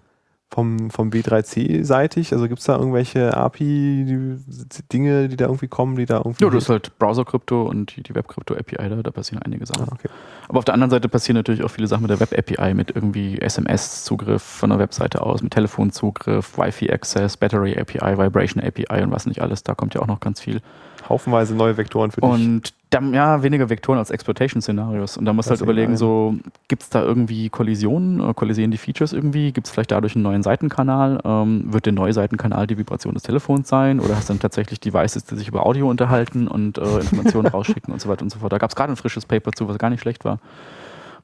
vom, 0.51 0.91
vom 0.91 1.09
B3C-seitig? 1.09 2.35
Also 2.35 2.49
gibt 2.49 2.61
es 2.61 2.67
da 2.67 2.77
irgendwelche 2.77 3.35
API-Dinge, 3.35 5.29
die 5.29 5.37
da 5.37 5.47
irgendwie 5.47 5.69
kommen, 5.69 5.97
die 5.97 6.05
da 6.05 6.19
irgendwie. 6.19 6.45
Ja, 6.45 6.51
das 6.51 6.65
ist 6.65 6.69
halt 6.69 6.99
Browser-Krypto 6.99 7.63
und 7.63 7.97
die, 7.97 8.03
die 8.03 8.15
Web-Krypto-API, 8.15 8.91
da, 8.91 8.97
da 8.97 9.11
passieren 9.11 9.41
einige 9.43 9.65
Sachen. 9.65 9.89
Ah, 9.89 9.93
okay. 9.93 10.09
Aber 10.49 10.59
auf 10.59 10.67
der 10.67 10.75
anderen 10.75 10.91
Seite 10.91 11.09
passieren 11.09 11.37
natürlich 11.37 11.65
auch 11.65 11.71
viele 11.71 11.87
Sachen 11.87 12.03
mit 12.03 12.11
der 12.11 12.21
Web-API, 12.21 12.75
mit 12.75 12.95
irgendwie 12.95 13.41
SMS-Zugriff 13.41 14.43
von 14.43 14.69
der 14.69 14.79
Webseite 14.79 15.23
aus, 15.23 15.43
mit 15.43 15.55
Telefonzugriff, 15.55 16.59
Wi-Fi-Access, 16.59 17.39
Battery-API, 17.39 18.19
Vibration-API 18.19 19.03
und 19.03 19.13
was 19.13 19.25
nicht 19.25 19.41
alles. 19.41 19.63
Da 19.63 19.75
kommt 19.75 19.95
ja 19.95 20.03
auch 20.03 20.07
noch 20.07 20.21
ganz 20.21 20.43
viel. 20.43 20.61
Haufenweise 21.09 21.55
neue 21.55 21.77
Vektoren 21.77 22.11
für 22.11 22.21
dich. 22.21 22.29
Und 22.29 22.75
ja, 22.93 23.43
weniger 23.43 23.69
Vektoren 23.69 23.99
als 23.99 24.11
Exploitation-Szenarios. 24.11 25.17
Und 25.17 25.25
da 25.25 25.33
musst 25.33 25.49
du 25.49 25.51
halt 25.51 25.61
überlegen, 25.61 25.97
so, 25.97 26.37
gibt 26.69 26.83
es 26.83 26.89
da 26.89 27.03
irgendwie 27.03 27.49
Kollisionen? 27.49 28.35
Kollisieren 28.35 28.71
die 28.71 28.79
Features 28.79 29.13
irgendwie? 29.13 29.53
Gibt 29.53 29.67
es 29.67 29.73
vielleicht 29.73 29.91
dadurch 29.91 30.15
einen 30.15 30.23
neuen 30.23 30.43
Seitenkanal? 30.43 31.21
Ähm, 31.25 31.73
wird 31.73 31.87
der 31.87 31.93
neue 31.93 32.13
Seitenkanal 32.13 32.67
die 32.67 32.79
Vibration 32.79 33.15
des 33.15 33.25
Telefons 33.25 33.69
sein? 33.69 34.01
Oder 34.01 34.17
hast 34.17 34.29
du 34.29 34.35
dann 34.35 34.41
tatsächlich 34.41 34.81
Devices, 34.81 35.25
die 35.25 35.37
sich 35.37 35.49
über 35.49 35.67
Audio 35.67 35.91
unterhalten 35.91 36.49
und 36.49 36.79
äh, 36.79 36.99
Informationen 37.01 37.47
rausschicken 37.53 37.93
und 37.93 38.01
so 38.01 38.09
weiter 38.09 38.23
und 38.23 38.31
so 38.31 38.39
fort? 38.39 38.53
Da 38.53 38.59
gab 38.59 38.71
es 38.71 38.77
gerade 38.77 38.93
ein 38.93 38.97
frisches 38.97 39.27
Paper 39.27 39.53
zu, 39.53 39.69
was 39.69 39.79
gar 39.79 39.91
nicht 39.91 40.01
schlecht 40.01 40.25
war 40.25 40.39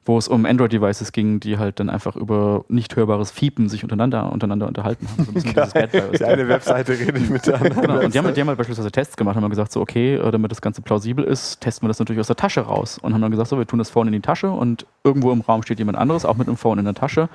wo 0.05 0.17
es 0.17 0.27
um 0.27 0.45
Android-Devices 0.45 1.11
ging, 1.13 1.39
die 1.39 1.57
halt 1.57 1.79
dann 1.79 1.89
einfach 1.89 2.15
über 2.15 2.65
nicht 2.67 2.95
hörbares 2.95 3.31
Fiepen 3.31 3.69
sich 3.69 3.83
untereinander, 3.83 4.31
untereinander 4.31 4.67
unterhalten 4.67 5.07
haben. 5.09 5.25
So 5.25 5.31
die 6.19 6.23
eine 6.25 6.47
Webseite 6.47 6.99
redet 6.99 7.29
mit 7.29 7.47
der 7.47 7.55
anderen. 7.55 7.81
Genau. 7.81 7.99
Und 8.01 8.13
die 8.13 8.17
haben, 8.17 8.33
die 8.33 8.41
haben 8.41 8.47
halt 8.49 8.57
beispielsweise 8.57 8.91
Tests 8.91 9.15
gemacht, 9.15 9.35
haben 9.35 9.49
gesagt, 9.49 9.71
so 9.71 9.79
okay, 9.81 10.15
äh, 10.15 10.31
damit 10.31 10.51
das 10.51 10.61
Ganze 10.61 10.81
plausibel 10.81 11.23
ist, 11.23 11.61
testen 11.61 11.85
wir 11.85 11.87
das 11.87 11.99
natürlich 11.99 12.19
aus 12.19 12.27
der 12.27 12.35
Tasche 12.35 12.61
raus. 12.61 12.97
Und 12.97 13.13
haben 13.13 13.21
dann 13.21 13.31
gesagt, 13.31 13.49
so, 13.49 13.57
wir 13.57 13.65
tun 13.65 13.79
das 13.79 13.89
vorne 13.89 14.09
in 14.09 14.13
die 14.13 14.21
Tasche 14.21 14.51
und 14.51 14.85
irgendwo 15.03 15.31
im 15.31 15.41
Raum 15.41 15.63
steht 15.63 15.79
jemand 15.79 15.97
anderes, 15.97 16.25
auch 16.25 16.35
mit 16.35 16.47
einem 16.47 16.57
Phone 16.57 16.79
in 16.79 16.85
der 16.85 16.95
Tasche. 16.95 17.29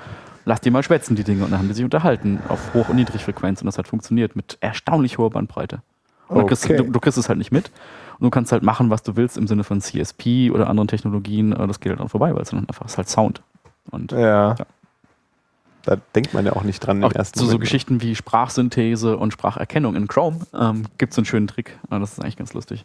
Lass 0.45 0.61
die 0.61 0.71
mal 0.71 0.83
schwätzen, 0.83 1.17
die 1.17 1.25
Dinge. 1.25 1.45
Und 1.45 1.51
dann 1.51 1.61
haben 1.61 1.69
die 1.69 1.75
sich 1.75 1.85
unterhalten 1.85 2.41
auf 2.49 2.75
Hoch- 2.75 2.89
und 2.91 2.97
Niedrigfrequenz 2.97 3.63
und 3.63 3.67
das 3.67 3.79
hat 3.79 3.89
funktioniert 3.89 4.37
mit 4.37 4.59
erstaunlich 4.61 5.17
hoher 5.19 5.31
Bandbreite. 5.31 5.81
Und 6.29 6.43
okay. 6.43 6.49
kriegst, 6.49 6.69
du, 6.69 6.85
du 6.85 7.01
kriegst 7.01 7.19
es 7.19 7.29
halt 7.29 7.39
nicht 7.39 7.53
mit. 7.53 7.71
Und 8.19 8.25
du 8.25 8.31
kannst 8.31 8.53
halt 8.53 8.63
machen, 8.63 8.91
was 8.91 9.03
du 9.03 9.17
willst 9.17 9.37
im 9.37 9.47
Sinne 9.47 9.65
von 9.65 9.81
CSP 9.81 10.51
oder 10.51 10.69
anderen 10.69 10.89
Technologien. 10.89 11.53
Äh, 11.53 11.67
das 11.67 11.81
geht 11.81 11.91
halt 11.91 12.01
dann 12.01 12.09
vorbei, 12.09 12.35
weil 12.35 12.43
es 12.43 12.51
dann 12.51 12.69
einfach 12.69 12.87
ist 12.87 12.97
halt 12.97 13.09
Sound. 13.09 13.43
Und, 13.91 14.13
ja. 14.13 14.57
ja. 14.59 14.67
Da 15.85 15.97
denkt 16.15 16.35
man 16.35 16.45
ja 16.45 16.53
auch 16.53 16.65
nicht 16.65 16.81
dran 16.81 17.03
auch 17.03 17.13
im 17.13 17.17
ersten 17.17 17.39
so, 17.39 17.47
so 17.47 17.59
Geschichten 17.59 18.03
wie 18.03 18.15
Sprachsynthese 18.15 19.17
und 19.17 19.33
Spracherkennung 19.33 19.97
in 19.97 20.07
Chrome 20.07 20.41
ähm, 20.53 20.85
gibt 20.99 21.13
es 21.13 21.19
einen 21.19 21.25
schönen 21.25 21.47
Trick. 21.47 21.79
Das 21.89 22.13
ist 22.13 22.21
eigentlich 22.21 22.37
ganz 22.37 22.53
lustig. 22.53 22.85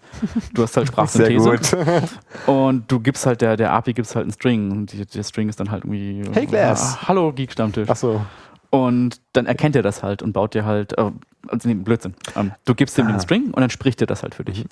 Du 0.54 0.64
hast 0.64 0.78
halt 0.78 0.88
Sprachsynthese 0.90 1.58
und 2.46 2.90
du 2.90 3.02
gibst 3.02 3.26
halt 3.26 3.42
der, 3.42 3.58
der 3.58 3.74
API 3.74 3.94
gibst 3.94 4.16
halt 4.16 4.24
einen 4.24 4.32
String 4.32 4.72
und 4.72 4.94
die, 4.94 5.06
der 5.06 5.24
String 5.24 5.50
ist 5.50 5.60
dann 5.60 5.70
halt 5.70 5.84
irgendwie 5.84 6.24
Hey 6.32 6.46
Glass. 6.46 7.00
Ah, 7.02 7.08
Hallo 7.10 7.34
Geek 7.34 7.52
Stammtisch. 7.52 7.90
Ach 7.90 7.98
so. 7.98 8.26
Und 8.70 9.20
dann 9.34 9.48
erkennt 9.48 9.76
er 9.76 9.82
das 9.82 10.02
halt 10.02 10.24
und 10.24 10.32
baut 10.32 10.54
dir 10.54 10.64
halt, 10.64 10.98
äh, 10.98 11.12
also 11.50 11.68
nee, 11.68 11.74
Blödsinn. 11.74 12.14
Ähm, 12.38 12.54
du 12.64 12.74
gibst 12.74 12.98
ihm 12.98 13.08
ah. 13.08 13.12
den 13.12 13.20
String 13.20 13.48
und 13.48 13.60
dann 13.60 13.70
spricht 13.70 14.00
er 14.00 14.08
das 14.08 14.24
halt 14.24 14.34
für 14.34 14.46
dich. 14.46 14.66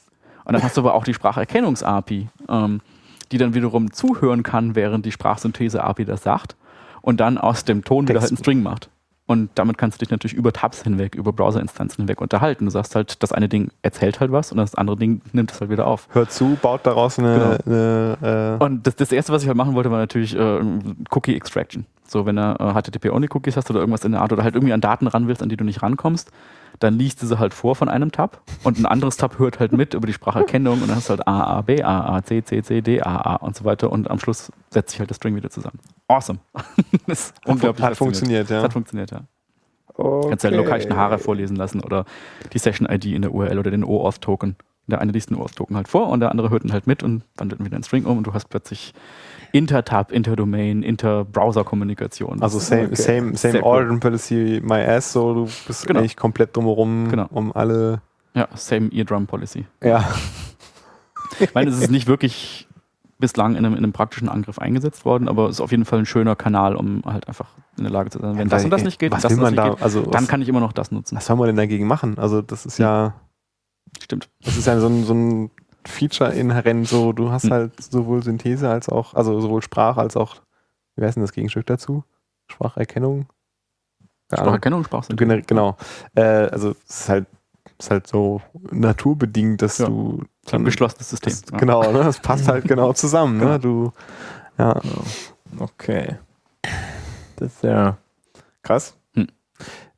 Und 0.45 0.53
dann 0.53 0.63
hast 0.63 0.77
du 0.77 0.81
aber 0.81 0.93
auch 0.93 1.03
die 1.03 1.13
Spracherkennungs-API, 1.13 2.29
ähm, 2.49 2.81
die 3.31 3.37
dann 3.37 3.53
wiederum 3.53 3.91
zuhören 3.91 4.43
kann, 4.43 4.75
während 4.75 5.05
die 5.05 5.11
Sprachsynthese-API 5.11 6.05
das 6.05 6.23
sagt 6.23 6.55
und 7.01 7.19
dann 7.19 7.37
aus 7.37 7.65
dem 7.65 7.83
Ton 7.83 8.07
wieder 8.07 8.21
halt 8.21 8.31
einen 8.31 8.37
String 8.37 8.63
macht. 8.63 8.89
Und 9.27 9.49
damit 9.55 9.77
kannst 9.77 9.97
du 9.97 9.99
dich 10.03 10.11
natürlich 10.11 10.33
über 10.33 10.51
Tabs 10.51 10.83
hinweg, 10.83 11.15
über 11.15 11.31
Browser-Instanzen 11.31 12.01
hinweg 12.01 12.19
unterhalten. 12.19 12.65
Du 12.65 12.71
sagst 12.71 12.95
halt, 12.95 13.23
das 13.23 13.31
eine 13.31 13.47
Ding 13.47 13.71
erzählt 13.81 14.19
halt 14.19 14.31
was 14.33 14.51
und 14.51 14.57
das 14.57 14.75
andere 14.75 14.97
Ding 14.97 15.21
nimmt 15.31 15.51
es 15.51 15.61
halt 15.61 15.71
wieder 15.71 15.87
auf. 15.87 16.09
Hört 16.11 16.33
zu, 16.33 16.57
baut 16.61 16.81
daraus 16.83 17.17
eine. 17.17 17.57
Genau. 17.65 18.17
eine 18.21 18.57
äh 18.59 18.63
und 18.63 18.85
das, 18.85 18.97
das, 18.97 19.11
erste, 19.11 19.31
was 19.31 19.43
ich 19.43 19.47
halt 19.47 19.55
machen 19.55 19.73
wollte, 19.73 19.89
war 19.89 19.99
natürlich 19.99 20.35
äh, 20.35 20.59
Cookie 21.11 21.35
Extraction. 21.35 21.85
So, 22.11 22.25
wenn 22.25 22.35
du 22.35 22.41
äh, 22.41 22.73
HTTP-Only-Cookies 22.73 23.55
hast 23.55 23.69
oder 23.69 23.79
irgendwas 23.79 24.03
in 24.03 24.11
der 24.11 24.21
Art 24.21 24.33
oder 24.33 24.43
halt 24.43 24.55
irgendwie 24.55 24.73
an 24.73 24.81
Daten 24.81 25.07
ran 25.07 25.29
willst, 25.29 25.41
an 25.41 25.47
die 25.47 25.55
du 25.55 25.63
nicht 25.63 25.81
rankommst, 25.81 26.29
dann 26.79 26.97
liest 26.97 27.21
du 27.21 27.25
sie 27.25 27.39
halt 27.39 27.53
vor 27.53 27.73
von 27.73 27.87
einem 27.87 28.11
Tab 28.11 28.41
und 28.63 28.77
ein 28.77 28.85
anderes 28.85 29.15
Tab 29.15 29.39
hört 29.39 29.61
halt 29.61 29.71
mit 29.71 29.93
über 29.93 30.07
die 30.07 30.13
Spracherkennung 30.13 30.81
und 30.81 30.89
dann 30.89 30.97
hast 30.97 31.07
du 31.07 31.11
halt 31.11 31.25
A, 31.25 31.43
A, 31.43 31.61
B, 31.61 31.81
A, 31.81 32.17
A, 32.17 32.21
C, 32.21 32.43
C, 32.43 32.61
C, 32.63 32.81
D, 32.81 33.01
A, 33.01 33.15
A 33.15 33.35
und 33.37 33.55
so 33.55 33.63
weiter 33.63 33.93
und 33.93 34.11
am 34.11 34.19
Schluss 34.19 34.51
setzt 34.71 34.91
sich 34.91 34.99
halt 34.99 35.09
das 35.09 35.17
String 35.17 35.37
wieder 35.37 35.49
zusammen. 35.49 35.79
Awesome. 36.09 36.39
das 37.07 37.27
ist 37.27 37.35
unglaublich. 37.45 37.85
Hat 37.85 37.95
funktioniert, 37.95 38.49
ja. 38.49 38.61
Hat 38.61 38.73
funktioniert, 38.73 39.11
ja. 39.11 39.21
Okay. 39.93 40.29
Kannst 40.29 40.43
ja 40.43 40.49
lokal 40.49 40.81
Haare 40.89 41.17
vorlesen 41.17 41.55
lassen 41.55 41.79
oder 41.79 42.03
die 42.51 42.59
Session-ID 42.59 43.05
in 43.05 43.21
der 43.21 43.33
URL 43.33 43.57
oder 43.57 43.71
den 43.71 43.85
OAuth-Token. 43.85 44.57
Der 44.87 44.99
eine 44.99 45.13
liest 45.13 45.29
den 45.29 45.37
OAuth-Token 45.37 45.77
halt 45.77 45.87
vor 45.87 46.09
und 46.09 46.19
der 46.19 46.31
andere 46.31 46.49
hört 46.49 46.65
ihn 46.65 46.73
halt 46.73 46.87
mit 46.87 47.03
und 47.03 47.23
wandelt 47.37 47.63
wieder 47.63 47.75
einen 47.75 47.83
String 47.83 48.03
um 48.03 48.17
und 48.17 48.27
du 48.27 48.33
hast 48.33 48.49
plötzlich 48.49 48.93
Intertab, 49.51 50.11
Interdomain, 50.11 50.83
Inter-Browser-Kommunikation. 50.83 52.41
Also 52.41 52.59
same, 52.59 52.85
okay. 52.85 52.95
same, 52.95 53.35
same 53.35 53.63
Origin 53.63 53.99
Policy, 53.99 54.61
my 54.63 54.81
ass, 54.81 55.11
so 55.11 55.33
du 55.33 55.49
bist 55.67 55.87
genau. 55.87 55.99
eigentlich 55.99 56.15
komplett 56.15 56.55
drumherum 56.55 57.09
genau. 57.09 57.27
um 57.31 57.51
alle. 57.51 58.01
Ja, 58.33 58.47
same 58.55 58.89
Eardrum 58.93 59.27
Policy. 59.27 59.65
Ja. 59.83 60.09
Ich 61.39 61.53
meine, 61.53 61.69
es 61.69 61.79
ist 61.79 61.91
nicht 61.91 62.07
wirklich 62.07 62.67
bislang 63.21 63.55
in 63.55 63.65
einem, 63.65 63.73
in 63.73 63.79
einem, 63.79 63.93
praktischen 63.93 64.27
Angriff 64.27 64.59
eingesetzt 64.59 65.05
worden, 65.05 65.29
aber 65.29 65.45
es 65.45 65.57
ist 65.57 65.61
auf 65.61 65.71
jeden 65.71 65.85
Fall 65.85 65.99
ein 65.99 66.05
schöner 66.05 66.35
Kanal, 66.35 66.75
um 66.75 67.03
halt 67.05 67.27
einfach 67.27 67.47
in 67.77 67.83
der 67.83 67.91
Lage 67.91 68.09
zu 68.09 68.19
sein. 68.19 68.37
Wenn 68.37 68.47
ja, 68.47 68.55
das 68.55 68.63
und 68.65 68.71
das 68.71 68.83
nicht 68.83 68.99
geht, 68.99 69.11
was 69.11 69.21
das, 69.21 69.31
will 69.31 69.39
man 69.39 69.55
da, 69.55 69.69
geht, 69.69 69.81
also 69.81 70.01
dann 70.01 70.27
kann 70.27 70.41
ich 70.41 70.49
immer 70.49 70.59
noch 70.59 70.73
das 70.73 70.91
nutzen. 70.91 71.15
Was 71.15 71.25
soll 71.25 71.37
man 71.37 71.47
denn 71.47 71.55
dagegen 71.55 71.87
machen? 71.87 72.17
Also 72.17 72.41
das 72.41 72.65
ist 72.65 72.79
ja. 72.79 73.13
Stimmt. 74.01 74.29
Das 74.43 74.57
ist 74.57 74.65
ja 74.65 74.79
so 74.79 74.87
ein, 74.87 75.03
so 75.03 75.13
ein 75.13 75.51
Feature 75.85 76.33
inhärent 76.33 76.87
so, 76.87 77.13
du 77.13 77.31
hast 77.31 77.43
hm. 77.43 77.51
halt 77.51 77.81
sowohl 77.81 78.23
Synthese 78.23 78.69
als 78.69 78.89
auch, 78.89 79.13
also 79.13 79.39
sowohl 79.39 79.61
Sprache 79.61 79.99
als 79.99 80.15
auch, 80.15 80.35
wie 80.95 81.05
heißt 81.05 81.15
denn 81.15 81.23
das 81.23 81.33
Gegenstück 81.33 81.65
dazu? 81.65 82.03
Spracherkennung? 82.47 83.27
Spracherkennung, 84.31 84.83
Sprachsynthese. 84.83 85.41
Genau. 85.41 85.77
Äh, 86.15 86.21
also 86.21 86.71
es 86.87 87.01
ist 87.01 87.09
halt, 87.09 87.25
ist 87.77 87.91
halt 87.91 88.07
so 88.07 88.41
naturbedingt, 88.71 89.61
dass 89.61 89.79
ja. 89.79 89.87
du 89.87 90.23
ein 90.51 90.65
geschlossenes 90.65 91.09
System. 91.09 91.33
Das, 91.33 91.51
ja. 91.51 91.57
Genau, 91.57 91.91
ne? 91.91 92.03
das 92.03 92.19
passt 92.19 92.47
halt 92.47 92.63
genau 92.67 92.93
zusammen. 92.93 93.37
Ne? 93.37 93.45
Genau. 93.45 93.57
Du, 93.57 93.93
ja. 94.57 94.79
Okay. 95.59 96.17
Das 97.37 97.53
ist 97.53 97.63
ja 97.63 97.97
krass. 98.61 98.95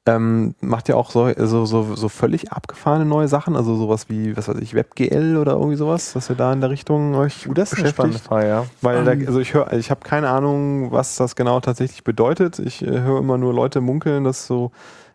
Ähm, 0.06 0.54
macht 0.60 0.90
ja 0.90 0.96
auch 0.96 1.12
so, 1.12 1.32
so, 1.38 1.66
so, 1.66 1.96
so 1.96 2.10
völlig 2.10 2.52
abgefahrene 2.52 3.06
neue 3.06 3.30
Sachen, 3.30 3.56
also 3.56 3.76
sowas 3.76 4.10
wie, 4.10 4.36
was 4.36 4.50
weiß 4.50 4.58
ich, 4.60 4.74
WebGL 4.74 5.38
oder 5.38 5.54
irgendwie 5.54 5.78
sowas, 5.78 6.12
dass 6.12 6.30
ihr 6.30 6.36
da 6.36 6.52
in 6.52 6.60
der 6.60 6.70
Richtung 6.70 7.16
euch 7.16 7.48
uh, 7.48 7.54
das 7.54 7.72
ist 7.72 7.78
beschäftigt. 7.78 8.20
Fall, 8.20 8.48
ja. 8.48 8.66
Weil 8.82 9.00
um. 9.00 9.06
da, 9.06 9.14
ähm. 9.14 9.26
also 9.28 9.40
ich 9.40 9.54
höre, 9.54 9.72
ich 9.72 9.92
habe 9.92 10.02
keine 10.02 10.30
Ahnung, 10.30 10.92
was 10.92 11.16
das 11.16 11.38
genau 11.38 11.62
tatsächlich 11.62 12.04
bedeutet. 12.04 12.60
Ich 12.60 12.82
äh, 12.82 13.00
höre 13.00 13.20
immer 13.20 13.38
nur 13.38 13.54
Leute 13.54 13.80
munkeln, 13.80 14.26
dass 14.26 14.46
so 14.46 14.72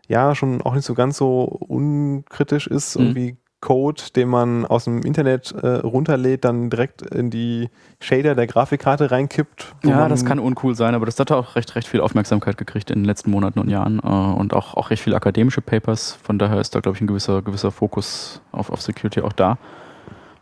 ja 0.07 0.33
schon 0.33 0.61
auch 0.63 0.73
nicht 0.73 0.85
so 0.85 0.95
ganz 0.95 1.17
so 1.17 1.43
unkritisch 1.43 2.65
ist, 2.65 2.97
mhm. 2.97 3.05
irgendwie 3.05 3.37
Code, 3.61 4.01
den 4.15 4.29
man 4.29 4.65
aus 4.65 4.85
dem 4.85 5.01
Internet 5.01 5.51
äh, 5.51 5.67
runterlädt, 5.67 6.45
dann 6.45 6.69
direkt 6.69 7.01
in 7.01 7.29
die 7.29 7.69
Shader 7.99 8.33
der 8.33 8.47
Grafikkarte 8.47 9.11
reinkippt. 9.11 9.75
Ja, 9.83 10.07
das 10.07 10.23
kann 10.23 10.39
uncool 10.39 10.75
sein, 10.75 10.95
aber 10.95 11.05
das 11.05 11.19
hat 11.19 11.31
auch 11.31 11.55
recht, 11.55 11.75
recht 11.75 11.87
viel 11.87 11.99
Aufmerksamkeit 11.99 12.57
gekriegt 12.57 12.89
in 12.89 12.99
den 12.99 13.05
letzten 13.05 13.31
Monaten 13.31 13.59
und 13.59 13.69
Jahren 13.69 13.99
äh, 13.99 14.07
und 14.07 14.53
auch, 14.53 14.75
auch 14.75 14.89
recht 14.91 15.03
viele 15.03 15.17
akademische 15.17 15.61
Papers. 15.61 16.17
Von 16.23 16.39
daher 16.39 16.59
ist 16.61 16.73
da, 16.73 16.79
glaube 16.79 16.95
ich, 16.95 17.01
ein 17.01 17.07
gewisser, 17.07 17.41
gewisser 17.41 17.71
Fokus 17.71 18.41
auf, 18.51 18.69
auf 18.69 18.81
Security 18.81 19.21
auch 19.21 19.33
da. 19.33 19.57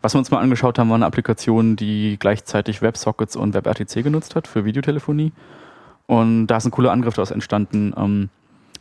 Was 0.00 0.14
wir 0.14 0.20
uns 0.20 0.30
mal 0.30 0.38
angeschaut 0.38 0.78
haben, 0.78 0.90
waren 0.90 1.02
Applikationen, 1.02 1.74
die 1.74 2.18
gleichzeitig 2.20 2.82
WebSockets 2.82 3.34
und 3.34 3.54
WebRTC 3.54 4.04
genutzt 4.04 4.36
hat 4.36 4.46
für 4.46 4.64
Videotelefonie. 4.64 5.32
Und 6.06 6.46
da 6.46 6.58
ist 6.58 6.66
ein 6.66 6.70
cooler 6.70 6.92
Angriff 6.92 7.14
daraus 7.14 7.32
entstanden. 7.32 7.92
Ähm, 7.96 8.28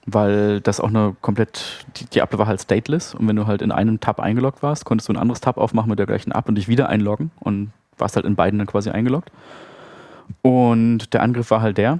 weil 0.07 0.61
das 0.61 0.79
auch 0.79 0.88
eine 0.88 1.15
komplett, 1.21 1.85
die, 1.97 2.05
die 2.05 2.19
App 2.19 2.35
war 2.38 2.47
halt 2.47 2.61
stateless 2.61 3.13
und 3.13 3.27
wenn 3.27 3.35
du 3.35 3.45
halt 3.45 3.61
in 3.61 3.71
einem 3.71 3.99
Tab 3.99 4.19
eingeloggt 4.19 4.63
warst, 4.63 4.85
konntest 4.85 5.09
du 5.09 5.13
ein 5.13 5.17
anderes 5.17 5.41
Tab 5.41 5.57
aufmachen 5.57 5.89
mit 5.89 5.99
der 5.99 6.05
gleichen 6.05 6.31
App 6.31 6.47
und 6.47 6.55
dich 6.55 6.69
wieder 6.69 6.88
einloggen 6.88 7.29
und 7.41 7.71
warst 7.97 8.15
halt 8.15 8.25
in 8.25 8.35
beiden 8.35 8.57
dann 8.57 8.67
quasi 8.67 8.89
eingeloggt. 8.89 9.31
Und 10.41 11.13
der 11.13 11.21
Angriff 11.21 11.51
war 11.51 11.61
halt 11.61 11.77
der, 11.77 11.99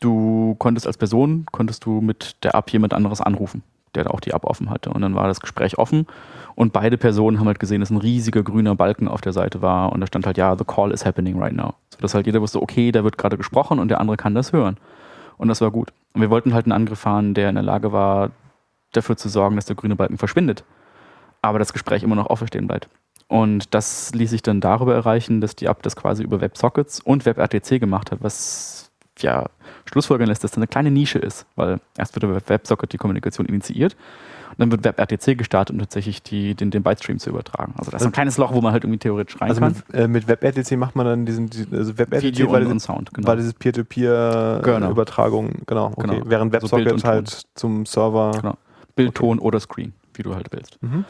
du 0.00 0.54
konntest 0.58 0.86
als 0.86 0.98
Person, 0.98 1.46
konntest 1.50 1.84
du 1.86 2.02
mit 2.02 2.36
der 2.44 2.54
App 2.54 2.70
jemand 2.70 2.92
anderes 2.92 3.22
anrufen, 3.22 3.62
der 3.94 4.12
auch 4.12 4.20
die 4.20 4.30
App 4.30 4.44
offen 4.44 4.68
hatte. 4.68 4.90
Und 4.90 5.00
dann 5.00 5.14
war 5.14 5.26
das 5.26 5.40
Gespräch 5.40 5.78
offen 5.78 6.06
und 6.56 6.74
beide 6.74 6.98
Personen 6.98 7.40
haben 7.40 7.46
halt 7.46 7.58
gesehen, 7.58 7.80
dass 7.80 7.88
ein 7.88 7.96
riesiger 7.96 8.42
grüner 8.42 8.74
Balken 8.74 9.08
auf 9.08 9.22
der 9.22 9.32
Seite 9.32 9.62
war 9.62 9.92
und 9.92 10.00
da 10.02 10.06
stand 10.06 10.26
halt, 10.26 10.36
ja, 10.36 10.56
the 10.58 10.64
call 10.64 10.90
is 10.90 11.06
happening 11.06 11.40
right 11.40 11.56
now. 11.56 11.74
Sodass 11.88 12.12
halt 12.12 12.26
jeder 12.26 12.42
wusste, 12.42 12.60
okay, 12.60 12.92
da 12.92 13.02
wird 13.02 13.16
gerade 13.16 13.38
gesprochen 13.38 13.78
und 13.78 13.88
der 13.88 14.00
andere 14.00 14.18
kann 14.18 14.34
das 14.34 14.52
hören. 14.52 14.76
Und 15.38 15.48
das 15.48 15.60
war 15.60 15.70
gut. 15.70 15.92
Und 16.12 16.20
wir 16.20 16.30
wollten 16.30 16.54
halt 16.54 16.66
einen 16.66 16.72
Angriff 16.72 17.00
fahren, 17.00 17.34
der 17.34 17.48
in 17.48 17.54
der 17.54 17.64
Lage 17.64 17.92
war, 17.92 18.30
dafür 18.92 19.16
zu 19.16 19.28
sorgen, 19.28 19.56
dass 19.56 19.66
der 19.66 19.76
grüne 19.76 19.96
Balken 19.96 20.18
verschwindet. 20.18 20.64
Aber 21.42 21.58
das 21.58 21.72
Gespräch 21.72 22.02
immer 22.02 22.16
noch 22.16 22.26
auferstehen 22.26 22.66
bleibt. 22.66 22.88
Und 23.28 23.74
das 23.74 24.14
ließ 24.14 24.30
sich 24.30 24.42
dann 24.42 24.60
darüber 24.60 24.94
erreichen, 24.94 25.40
dass 25.40 25.56
die 25.56 25.66
App 25.66 25.82
das 25.82 25.96
quasi 25.96 26.22
über 26.22 26.40
WebSockets 26.40 27.00
und 27.00 27.26
WebRTC 27.26 27.80
gemacht 27.80 28.12
hat, 28.12 28.22
was 28.22 28.92
ja 29.18 29.46
schlussfolgern 29.86 30.28
lässt, 30.28 30.44
dass 30.44 30.52
das 30.52 30.58
eine 30.58 30.66
kleine 30.66 30.90
Nische 30.90 31.18
ist, 31.18 31.46
weil 31.56 31.80
erst 31.96 32.14
wird 32.14 32.24
über 32.24 32.40
WebSocket 32.48 32.92
die 32.92 32.98
Kommunikation 32.98 33.46
initiiert 33.46 33.96
und 34.50 34.58
dann 34.58 34.70
wird 34.70 34.84
WebRTC 34.84 35.36
gestartet, 35.36 35.74
um 35.74 35.80
tatsächlich 35.80 36.22
die, 36.22 36.54
den, 36.54 36.70
den 36.70 36.82
Bytestream 36.82 37.18
zu 37.18 37.30
übertragen. 37.30 37.74
Also 37.78 37.90
das 37.90 38.02
ist 38.02 38.06
ein 38.06 38.12
kleines 38.12 38.38
Loch, 38.38 38.52
wo 38.52 38.60
man 38.60 38.72
halt 38.72 38.84
irgendwie 38.84 38.98
theoretisch 38.98 39.40
rein 39.40 39.50
also 39.50 39.60
kann. 39.60 39.74
Mit, 39.88 39.94
äh, 39.94 40.08
mit 40.08 40.28
WebRTC 40.28 40.76
macht 40.76 40.96
man 40.96 41.06
dann 41.06 41.26
diesen, 41.26 41.50
also 41.72 41.98
WebRTC 41.98 42.22
Video 42.22 42.54
und, 42.54 42.66
und 42.66 42.80
Sound, 42.80 43.12
genau. 43.12 43.28
War 43.28 43.36
dieses 43.36 43.54
Peer-to-Peer-Übertragung, 43.54 45.50
genau. 45.66 45.92
okay. 45.96 46.08
Genau. 46.08 46.22
Während 46.26 46.54
also 46.54 46.66
WebSocket 46.66 46.92
also 46.92 47.08
halt 47.08 47.42
zum 47.54 47.86
Server. 47.86 48.32
Genau. 48.40 48.56
Bild, 48.94 49.10
okay. 49.10 49.18
Ton 49.18 49.38
oder 49.38 49.60
Screen, 49.60 49.92
wie 50.14 50.22
du 50.22 50.34
halt 50.34 50.48
willst. 50.52 50.82
Mhm. 50.82 51.04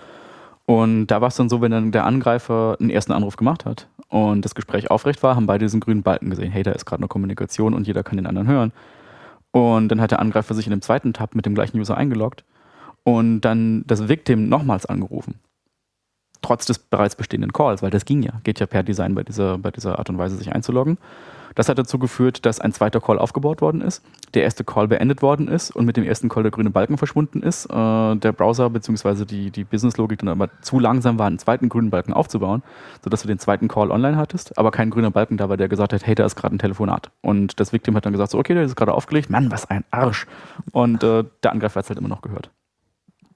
Und 0.67 1.07
da 1.07 1.21
war 1.21 1.29
es 1.29 1.37
dann 1.37 1.49
so, 1.49 1.61
wenn 1.61 1.71
dann 1.71 1.93
der 1.93 2.05
Angreifer 2.05 2.77
einen 2.81 2.91
ersten 2.91 3.13
Anruf 3.13 3.37
gemacht 3.37 3.65
hat 3.65 3.87
und 4.09 4.45
das 4.45 4.57
Gespräch 4.57 4.91
aufrecht 4.91 5.23
war, 5.23 5.37
haben 5.37 5.47
beide 5.47 5.65
diesen 5.65 5.79
grünen 5.79 6.03
Balken 6.03 6.31
gesehen. 6.31 6.51
Hey, 6.51 6.65
da 6.65 6.73
ist 6.73 6.85
gerade 6.85 7.01
eine 7.01 7.09
Kommunikation 7.09 7.73
und 7.73 7.87
jeder 7.87 8.03
kann 8.03 8.17
den 8.17 8.27
anderen 8.27 8.49
hören. 8.49 8.73
Und 9.53 9.89
dann 9.89 10.01
hat 10.01 10.11
der 10.11 10.19
Angreifer 10.19 10.55
sich 10.55 10.67
in 10.67 10.73
dem 10.73 10.83
zweiten 10.83 11.13
Tab 11.13 11.37
mit 11.37 11.47
dem 11.47 11.55
gleichen 11.55 11.79
User 11.79 11.97
eingeloggt 11.97 12.45
und 13.07 13.41
dann 13.43 13.85
das 13.87 14.09
Victim 14.09 14.49
nochmals 14.49 14.85
angerufen. 14.85 15.37
trotz 16.43 16.67
des 16.67 16.79
bereits 16.79 17.17
bestehenden 17.17 17.53
Calls, 17.53 17.83
weil 17.83 17.91
das 17.91 18.05
ging 18.05 18.23
ja, 18.23 18.41
geht 18.45 18.61
ja 18.61 18.67
per 18.67 18.83
Design 18.83 19.15
bei 19.15 19.23
dieser, 19.25 19.59
bei 19.59 19.71
dieser 19.71 19.99
Art 19.99 20.11
und 20.11 20.19
Weise, 20.19 20.37
sich 20.37 20.53
einzuloggen. 20.53 20.99
Das 21.57 21.69
hat 21.69 21.79
dazu 21.79 21.99
geführt, 21.99 22.45
dass 22.45 22.61
ein 22.61 22.73
zweiter 22.73 23.01
Call 23.01 23.19
aufgebaut 23.19 23.63
worden 23.63 23.81
ist, 23.81 24.05
der 24.35 24.43
erste 24.43 24.63
Call 24.63 24.87
beendet 24.89 25.23
worden 25.23 25.49
ist 25.49 25.71
und 25.71 25.87
mit 25.87 25.97
dem 25.97 26.05
ersten 26.05 26.29
Call 26.29 26.43
der 26.43 26.53
grüne 26.53 26.71
Balken 26.71 26.99
verschwunden 26.99 27.43
ist. 27.43 27.67
Äh, 27.67 28.17
der 28.17 28.33
Browser 28.33 28.69
bzw. 28.71 29.25
die, 29.25 29.51
die 29.51 29.65
Businesslogik 29.65 30.19
dann 30.19 30.29
aber 30.29 30.51
zu 30.61 30.79
langsam 30.79 31.19
war, 31.19 31.27
einen 31.27 31.39
zweiten 31.39 31.69
grünen 31.69 31.91
Balken 31.91 32.13
aufzubauen, 32.13 32.63
sodass 33.03 33.23
du 33.23 33.29
den 33.29 33.39
zweiten 33.39 33.69
Call 33.69 33.91
online 33.91 34.17
hattest, 34.17 34.59
aber 34.59 34.71
kein 34.71 34.91
grüner 34.91 35.11
Balken 35.11 35.39
da 35.39 35.49
war, 35.49 35.57
der 35.57 35.69
gesagt 35.69 35.93
hat, 35.93 36.07
hey, 36.07 36.15
da 36.15 36.27
ist 36.27 36.37
gerade 36.37 36.55
ein 36.55 36.59
Telefonat. 36.59 37.11
Und 37.23 37.59
das 37.59 37.73
Victim 37.73 37.97
hat 37.97 38.05
dann 38.05 38.13
gesagt, 38.13 38.33
so, 38.33 38.39
okay, 38.39 38.55
der 38.55 38.65
ist 38.65 38.77
gerade 38.77 38.93
aufgelegt, 38.93 39.31
Mann, 39.31 39.51
was 39.51 39.69
ein 39.71 39.85
Arsch. 39.91 40.27
Und 40.73 41.03
äh, 41.03 41.25
der 41.43 41.53
Angreifer 41.53 41.79
hat 41.79 41.85
es 41.85 41.91
halt 41.91 41.99
immer 41.99 42.09
noch 42.09 42.23
gehört. 42.23 42.51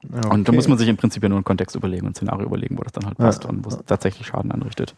Okay. 0.03 0.29
Und 0.29 0.49
da 0.49 0.53
muss 0.53 0.67
man 0.67 0.79
sich 0.79 0.89
im 0.89 0.97
Prinzip 0.97 1.23
ja 1.23 1.29
nur 1.29 1.37
einen 1.37 1.45
Kontext 1.45 1.77
überlegen 1.77 2.07
und 2.07 2.13
ein 2.13 2.15
Szenario 2.15 2.47
überlegen, 2.47 2.79
wo 2.79 2.83
das 2.83 2.93
dann 2.93 3.07
halt 3.07 3.19
passt 3.19 3.45
ja. 3.45 3.51
und 3.51 3.65
wo 3.65 3.69
es 3.69 3.79
tatsächlich 3.87 4.27
Schaden 4.27 4.51
anrichtet. 4.51 4.95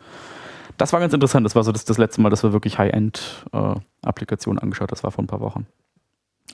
Das 0.77 0.93
war 0.93 1.01
ganz 1.01 1.13
interessant. 1.13 1.45
Das 1.45 1.55
war 1.55 1.65
so 1.65 1.73
das, 1.73 1.85
das 1.85 1.99
letzte 1.99 2.21
Mal, 2.21 2.31
dass 2.31 2.43
wir 2.43 2.53
wirklich 2.53 2.79
High-End-Applikationen 2.79 4.59
äh, 4.59 4.63
angeschaut 4.63 4.93
Das 4.93 5.03
war 5.03 5.11
vor 5.11 5.25
ein 5.25 5.27
paar 5.27 5.41
Wochen. 5.41 5.67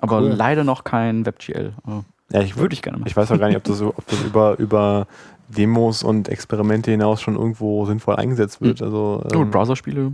Aber 0.01 0.21
cool. 0.21 0.29
leider 0.29 0.65
noch 0.65 0.85
kein 0.85 1.27
WebGL. 1.27 1.73
Äh, 1.87 2.35
ja, 2.35 2.41
ich 2.43 2.57
würde 2.57 2.75
ich 2.75 2.83
gerne 2.83 2.99
machen. 2.99 3.09
Ich 3.09 3.17
weiß 3.17 3.31
auch 3.33 3.39
gar 3.39 3.49
nicht, 3.49 3.57
ob 3.57 3.65
das, 3.65 3.81
ob 3.81 4.07
das 4.07 4.23
über, 4.23 4.59
über 4.59 5.07
Demos 5.49 6.03
und 6.03 6.29
Experimente 6.29 6.91
hinaus 6.91 7.21
schon 7.21 7.37
irgendwo 7.37 7.87
sinnvoll 7.87 8.17
eingesetzt 8.17 8.61
wird. 8.61 8.81
Hm. 8.81 8.87
Also, 8.87 9.25
ähm, 9.33 9.41
oh, 9.41 9.45
Browserspiele 9.45 10.13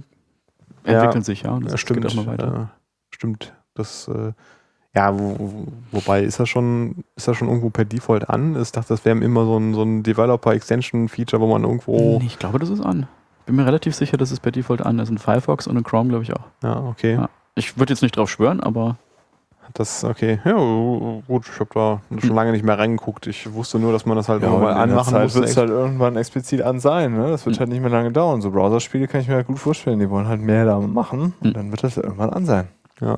entwickeln 0.85 1.20
ja, 1.20 1.23
sich, 1.23 1.43
ja. 1.43 1.59
Das 1.61 1.73
ja, 1.73 1.78
stimmt. 1.78 2.02
Geht 2.02 2.11
auch 2.11 2.15
mal 2.15 2.27
weiter. 2.27 2.47
Ja, 2.47 2.70
stimmt. 3.11 3.52
Das, 3.74 4.09
äh, 4.09 4.32
ja, 4.94 5.18
wo, 5.18 5.66
wobei 5.90 6.22
ist 6.22 6.38
das 6.40 6.48
schon, 6.48 7.04
ist 7.16 7.26
das 7.26 7.36
schon 7.36 7.48
irgendwo 7.48 7.70
per 7.70 7.84
Default 7.84 8.30
an? 8.30 8.60
Ich 8.60 8.72
dachte, 8.72 8.88
das 8.88 9.04
wäre 9.04 9.18
immer 9.18 9.44
so 9.44 9.58
ein, 9.58 9.74
so 9.74 9.82
ein 9.82 10.02
Developer-Extension-Feature, 10.02 11.40
wo 11.40 11.48
man 11.48 11.64
irgendwo. 11.64 12.20
Ich 12.24 12.38
glaube, 12.38 12.58
das 12.58 12.70
ist 12.70 12.80
an 12.80 13.08
bin 13.46 13.56
mir 13.56 13.66
relativ 13.66 13.94
sicher, 13.94 14.16
dass 14.16 14.30
es 14.30 14.40
per 14.40 14.52
Default 14.52 14.82
an 14.82 14.98
ist. 14.98 15.10
In 15.10 15.18
Firefox 15.18 15.66
und 15.66 15.76
in 15.76 15.84
Chrome, 15.84 16.08
glaube 16.08 16.24
ich, 16.24 16.32
auch. 16.32 16.44
Ja, 16.62 16.82
okay. 16.84 17.14
Ja. 17.14 17.28
Ich 17.54 17.78
würde 17.78 17.92
jetzt 17.92 18.02
nicht 18.02 18.16
drauf 18.16 18.30
schwören, 18.30 18.60
aber. 18.60 18.96
Das, 19.72 20.04
okay. 20.04 20.40
Ja, 20.44 20.52
gut, 21.26 21.48
ich 21.52 21.58
habe 21.58 21.70
da 21.74 22.00
schon 22.20 22.34
lange 22.34 22.52
nicht 22.52 22.64
mehr 22.64 22.78
reingeguckt. 22.78 23.26
Ich 23.26 23.52
wusste 23.52 23.78
nur, 23.78 23.92
dass 23.92 24.06
man 24.06 24.16
das 24.16 24.28
halt 24.28 24.42
ja, 24.42 24.50
mal 24.50 24.72
anmachen 24.72 25.12
Zeit 25.12 25.22
muss. 25.24 25.34
wird 25.34 25.46
es 25.46 25.56
halt 25.56 25.70
irgendwann 25.70 26.16
explizit 26.16 26.62
an 26.62 26.80
sein. 26.80 27.14
Ne? 27.14 27.28
Das 27.28 27.46
wird 27.46 27.56
mhm. 27.56 27.60
halt 27.60 27.70
nicht 27.70 27.80
mehr 27.80 27.90
lange 27.90 28.12
dauern. 28.12 28.40
So 28.40 28.50
Browserspiele 28.50 29.08
kann 29.08 29.22
ich 29.22 29.28
mir 29.28 29.34
halt 29.34 29.46
gut 29.46 29.58
vorstellen. 29.58 29.98
Die 29.98 30.10
wollen 30.10 30.28
halt 30.28 30.40
mehr 30.40 30.64
da 30.66 30.78
machen 30.78 31.34
und 31.40 31.48
mhm. 31.48 31.52
dann 31.54 31.70
wird 31.70 31.82
das 31.82 31.96
irgendwann 31.96 32.30
an 32.30 32.44
sein. 32.44 32.68
Ja. 33.00 33.16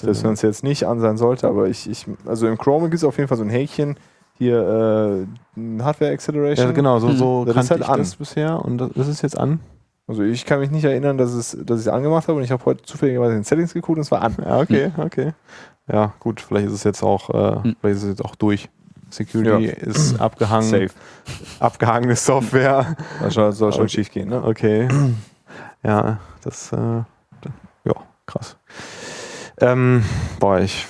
Selbst 0.00 0.24
wenn 0.24 0.32
es 0.32 0.42
jetzt 0.42 0.62
nicht 0.62 0.86
an 0.86 1.00
sein 1.00 1.16
sollte, 1.16 1.48
aber 1.48 1.68
ich, 1.68 1.88
ich 1.90 2.06
also 2.26 2.46
im 2.46 2.56
Chrome 2.56 2.84
gibt 2.84 2.98
es 2.98 3.04
auf 3.04 3.16
jeden 3.16 3.28
Fall 3.28 3.36
so 3.36 3.44
ein 3.44 3.50
Häkchen, 3.50 3.96
hier 4.34 5.26
äh, 5.56 5.82
Hardware 5.82 6.12
Acceleration. 6.12 6.68
Ja, 6.68 6.72
genau, 6.72 7.00
so, 7.00 7.12
so 7.12 7.44
hm. 7.46 7.54
das 7.54 7.70
halt 7.70 7.80
ich 7.80 7.88
an. 7.88 7.98
das 7.98 8.14
bisher 8.16 8.64
und 8.64 8.78
das, 8.78 8.90
das 8.94 9.08
ist 9.08 9.22
jetzt 9.22 9.36
an. 9.36 9.60
Also 10.06 10.22
ich 10.22 10.46
kann 10.46 10.60
mich 10.60 10.70
nicht 10.70 10.84
erinnern, 10.84 11.18
dass, 11.18 11.32
es, 11.32 11.50
dass 11.64 11.80
ich 11.80 11.86
es 11.86 11.92
angemacht 11.92 12.28
habe 12.28 12.38
und 12.38 12.44
ich 12.44 12.50
habe 12.50 12.64
heute 12.64 12.82
zufälligerweise 12.82 13.32
in 13.32 13.40
den 13.40 13.44
Settings 13.44 13.74
geguckt 13.74 13.98
und 13.98 14.02
es 14.02 14.10
war 14.10 14.22
an. 14.22 14.36
Ja, 14.42 14.60
okay, 14.60 14.92
hm. 14.94 15.04
okay. 15.04 15.32
Ja, 15.90 16.14
gut, 16.20 16.40
vielleicht 16.40 16.68
ist 16.68 16.74
es 16.74 16.84
jetzt 16.84 17.02
auch, 17.02 17.30
äh, 17.30 17.62
hm. 17.62 17.76
vielleicht 17.80 17.96
ist 17.96 18.02
es 18.04 18.08
jetzt 18.10 18.24
auch 18.24 18.36
durch. 18.36 18.68
Security 19.10 19.66
ja. 19.66 19.72
ist 19.72 20.20
abgehangen. 20.20 20.68
Safe. 20.68 20.90
Abgehangene 21.60 22.14
Software. 22.14 22.94
Das 23.20 23.34
soll, 23.34 23.52
soll 23.52 23.72
schon 23.72 23.82
okay. 23.82 23.90
schief 23.90 24.10
gehen, 24.10 24.28
ne? 24.28 24.44
Okay. 24.44 24.86
Ja, 25.82 26.18
das, 26.42 26.72
äh, 26.72 26.76
ja, 26.76 27.94
krass. 28.26 28.56
Ähm, 29.60 30.04
boah, 30.38 30.60
ich 30.60 30.86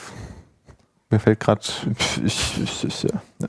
mir 1.11 1.19
fällt 1.21 1.41
gerade. 1.41 1.63
Ich, 2.25 2.59
ich, 2.63 2.85
ich, 2.85 3.03
ja. 3.05 3.23
ja. 3.41 3.49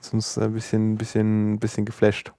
Sonst 0.00 0.36
ein 0.38 0.52
bisschen, 0.52 0.96
bisschen, 0.96 1.58
bisschen 1.58 1.84
geflasht. 1.84 2.32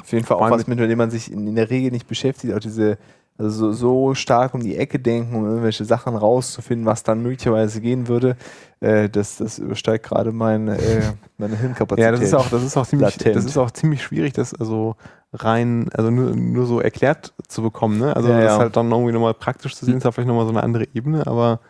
Auf 0.00 0.12
jeden 0.12 0.24
Fall 0.24 0.38
auch 0.38 0.50
was, 0.50 0.66
mit 0.66 0.78
dem 0.78 0.98
man 0.98 1.10
sich 1.10 1.30
in, 1.30 1.46
in, 1.46 1.54
der 1.54 1.70
Regel 1.70 1.90
nicht 1.90 2.08
beschäftigt. 2.08 2.54
Auch 2.54 2.58
diese, 2.58 2.98
also 3.40 3.72
so, 3.72 3.72
so, 3.72 4.14
stark 4.14 4.52
um 4.52 4.60
die 4.60 4.76
Ecke 4.76 4.98
denken, 4.98 5.34
um 5.34 5.46
irgendwelche 5.46 5.86
Sachen 5.86 6.14
rauszufinden, 6.14 6.84
was 6.84 7.02
dann 7.02 7.22
möglicherweise 7.22 7.80
gehen 7.80 8.06
würde. 8.06 8.36
Äh, 8.80 9.08
das, 9.08 9.38
das 9.38 9.58
übersteigt 9.58 10.04
gerade 10.04 10.30
meine, 10.30 10.76
äh, 10.76 11.02
meine 11.38 11.56
Hirnkapazität. 11.56 12.04
Ja, 12.04 12.12
das 12.12 12.20
ist 12.20 12.34
auch, 12.34 12.50
das 12.50 12.62
ist 12.62 12.76
auch 12.76 12.86
ziemlich, 12.86 13.16
das 13.16 13.44
ist 13.46 13.56
auch 13.56 13.70
ziemlich 13.70 14.02
schwierig, 14.02 14.34
das 14.34 14.52
also 14.52 14.94
rein, 15.32 15.88
also 15.94 16.10
nur, 16.10 16.36
nur 16.36 16.66
so 16.66 16.80
erklärt 16.80 17.32
zu 17.48 17.62
bekommen. 17.62 17.98
Ne? 17.98 18.14
Also 18.14 18.28
ja, 18.28 18.34
das 18.36 18.44
ja. 18.44 18.52
ist 18.52 18.60
halt 18.60 18.76
dann 18.76 18.90
irgendwie 18.90 19.12
nochmal 19.12 19.32
praktisch 19.32 19.74
zu 19.74 19.86
sehen, 19.86 19.96
ist 19.96 20.04
ja 20.04 20.12
vielleicht 20.12 20.28
nochmal 20.28 20.44
so 20.44 20.50
eine 20.50 20.62
andere 20.62 20.86
Ebene, 20.92 21.26
aber 21.26 21.60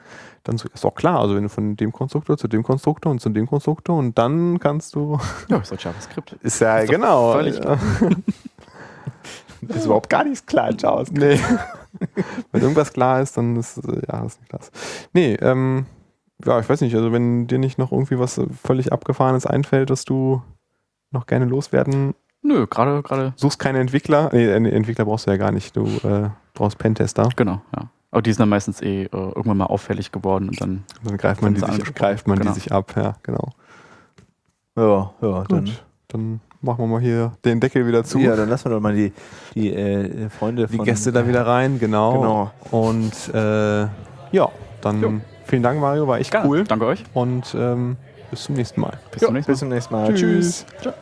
dann 0.42 0.56
ist 0.56 0.84
auch 0.84 0.94
klar, 0.96 1.20
also 1.20 1.36
wenn 1.36 1.44
du 1.44 1.48
von 1.48 1.76
dem 1.76 1.92
Konstruktor 1.92 2.36
zu 2.36 2.48
dem 2.48 2.64
Konstruktor 2.64 3.12
und 3.12 3.20
zu 3.20 3.28
dem 3.28 3.46
Konstruktor 3.46 3.96
und 3.96 4.18
dann 4.18 4.58
kannst 4.58 4.96
du. 4.96 5.20
Ja, 5.48 5.58
ist 5.58 5.70
halt 5.70 5.84
JavaScript. 5.84 6.32
Ist 6.42 6.60
ja, 6.60 6.78
ist 6.78 6.90
genau. 6.90 7.32
Völlig 7.32 7.60
klar. 7.60 7.78
ist 9.68 9.84
überhaupt 9.86 10.10
gar 10.10 10.24
nichts 10.24 10.44
klar 10.46 10.70
in 10.70 10.78
JavaScript. 10.78 11.18
Nee. 11.18 11.40
wenn 12.52 12.62
irgendwas 12.62 12.92
klar 12.92 13.20
ist, 13.20 13.36
dann 13.36 13.56
ist 13.56 13.80
ja 14.08 14.24
ist 14.24 14.40
nicht 14.40 14.48
klar. 14.48 14.60
Nee, 15.12 15.34
ähm, 15.34 15.86
ja, 16.44 16.60
ich 16.60 16.68
weiß 16.68 16.80
nicht, 16.80 16.94
also 16.94 17.12
wenn 17.12 17.46
dir 17.46 17.58
nicht 17.58 17.78
noch 17.78 17.92
irgendwie 17.92 18.18
was 18.18 18.40
völlig 18.62 18.92
Abgefahrenes 18.92 19.46
einfällt, 19.46 19.90
dass 19.90 20.04
du 20.04 20.42
noch 21.10 21.26
gerne 21.26 21.44
loswerden. 21.44 22.14
Nö, 22.42 22.66
gerade, 22.66 23.02
gerade. 23.02 23.34
Suchst 23.36 23.58
keine 23.58 23.80
Entwickler. 23.80 24.30
Nee, 24.32 24.46
Entwickler 24.50 25.04
brauchst 25.04 25.26
du 25.26 25.30
ja 25.30 25.36
gar 25.36 25.52
nicht. 25.52 25.76
Du 25.76 25.84
äh, 25.84 26.30
brauchst 26.54 26.78
Pentester. 26.78 27.28
Genau, 27.36 27.60
ja. 27.76 27.90
Aber 28.12 28.22
die 28.22 28.32
sind 28.32 28.40
dann 28.40 28.48
meistens 28.48 28.80
eh 28.80 29.04
äh, 29.04 29.08
irgendwann 29.12 29.58
mal 29.58 29.66
auffällig 29.66 30.10
geworden 30.10 30.48
und 30.48 30.60
dann, 30.60 30.84
dann 31.04 31.16
greift 31.16 31.42
man, 31.42 31.54
die 31.54 31.60
sich, 31.60 31.94
greift 31.94 32.26
man 32.26 32.38
genau. 32.38 32.52
die 32.52 32.60
sich 32.60 32.72
ab, 32.72 32.94
ja, 32.96 33.14
genau. 33.22 33.50
Ja, 34.76 35.12
ja, 35.20 35.40
Gut. 35.42 35.52
dann. 35.52 35.70
Dann 36.08 36.40
machen 36.62 36.78
wir 36.78 36.86
mal 36.86 37.00
hier 37.00 37.32
den 37.44 37.60
Deckel 37.60 37.86
wieder 37.86 38.04
zu. 38.04 38.18
Ja, 38.18 38.36
dann 38.36 38.48
lassen 38.48 38.66
wir 38.66 38.70
doch 38.70 38.80
mal 38.80 38.94
die, 38.94 39.12
die 39.54 39.72
äh, 39.72 40.28
Freunde 40.28 40.66
Die 40.66 40.78
Gäste 40.78 41.12
da 41.12 41.26
wieder 41.26 41.46
rein, 41.46 41.78
genau. 41.78 42.12
genau. 42.20 42.50
Und 42.70 43.34
äh, 43.34 43.80
ja, 44.32 44.48
dann 44.80 45.00
jo. 45.00 45.12
vielen 45.44 45.62
Dank, 45.62 45.80
Mario, 45.80 46.06
war 46.06 46.18
echt 46.18 46.30
Gerne. 46.30 46.48
cool. 46.48 46.64
Danke 46.64 46.86
euch. 46.86 47.04
Und 47.14 47.54
ähm, 47.58 47.96
bis 48.30 48.44
zum 48.44 48.54
nächsten 48.54 48.80
Mal. 48.80 48.98
Bis, 49.10 49.22
jo, 49.22 49.28
zum, 49.28 49.34
nächsten 49.34 49.50
Mal. 49.50 49.52
Bis 49.52 49.58
zum 49.58 49.68
nächsten 49.68 49.94
Mal. 49.94 50.14
Tschüss. 50.14 50.66
Tschüss. 50.82 50.94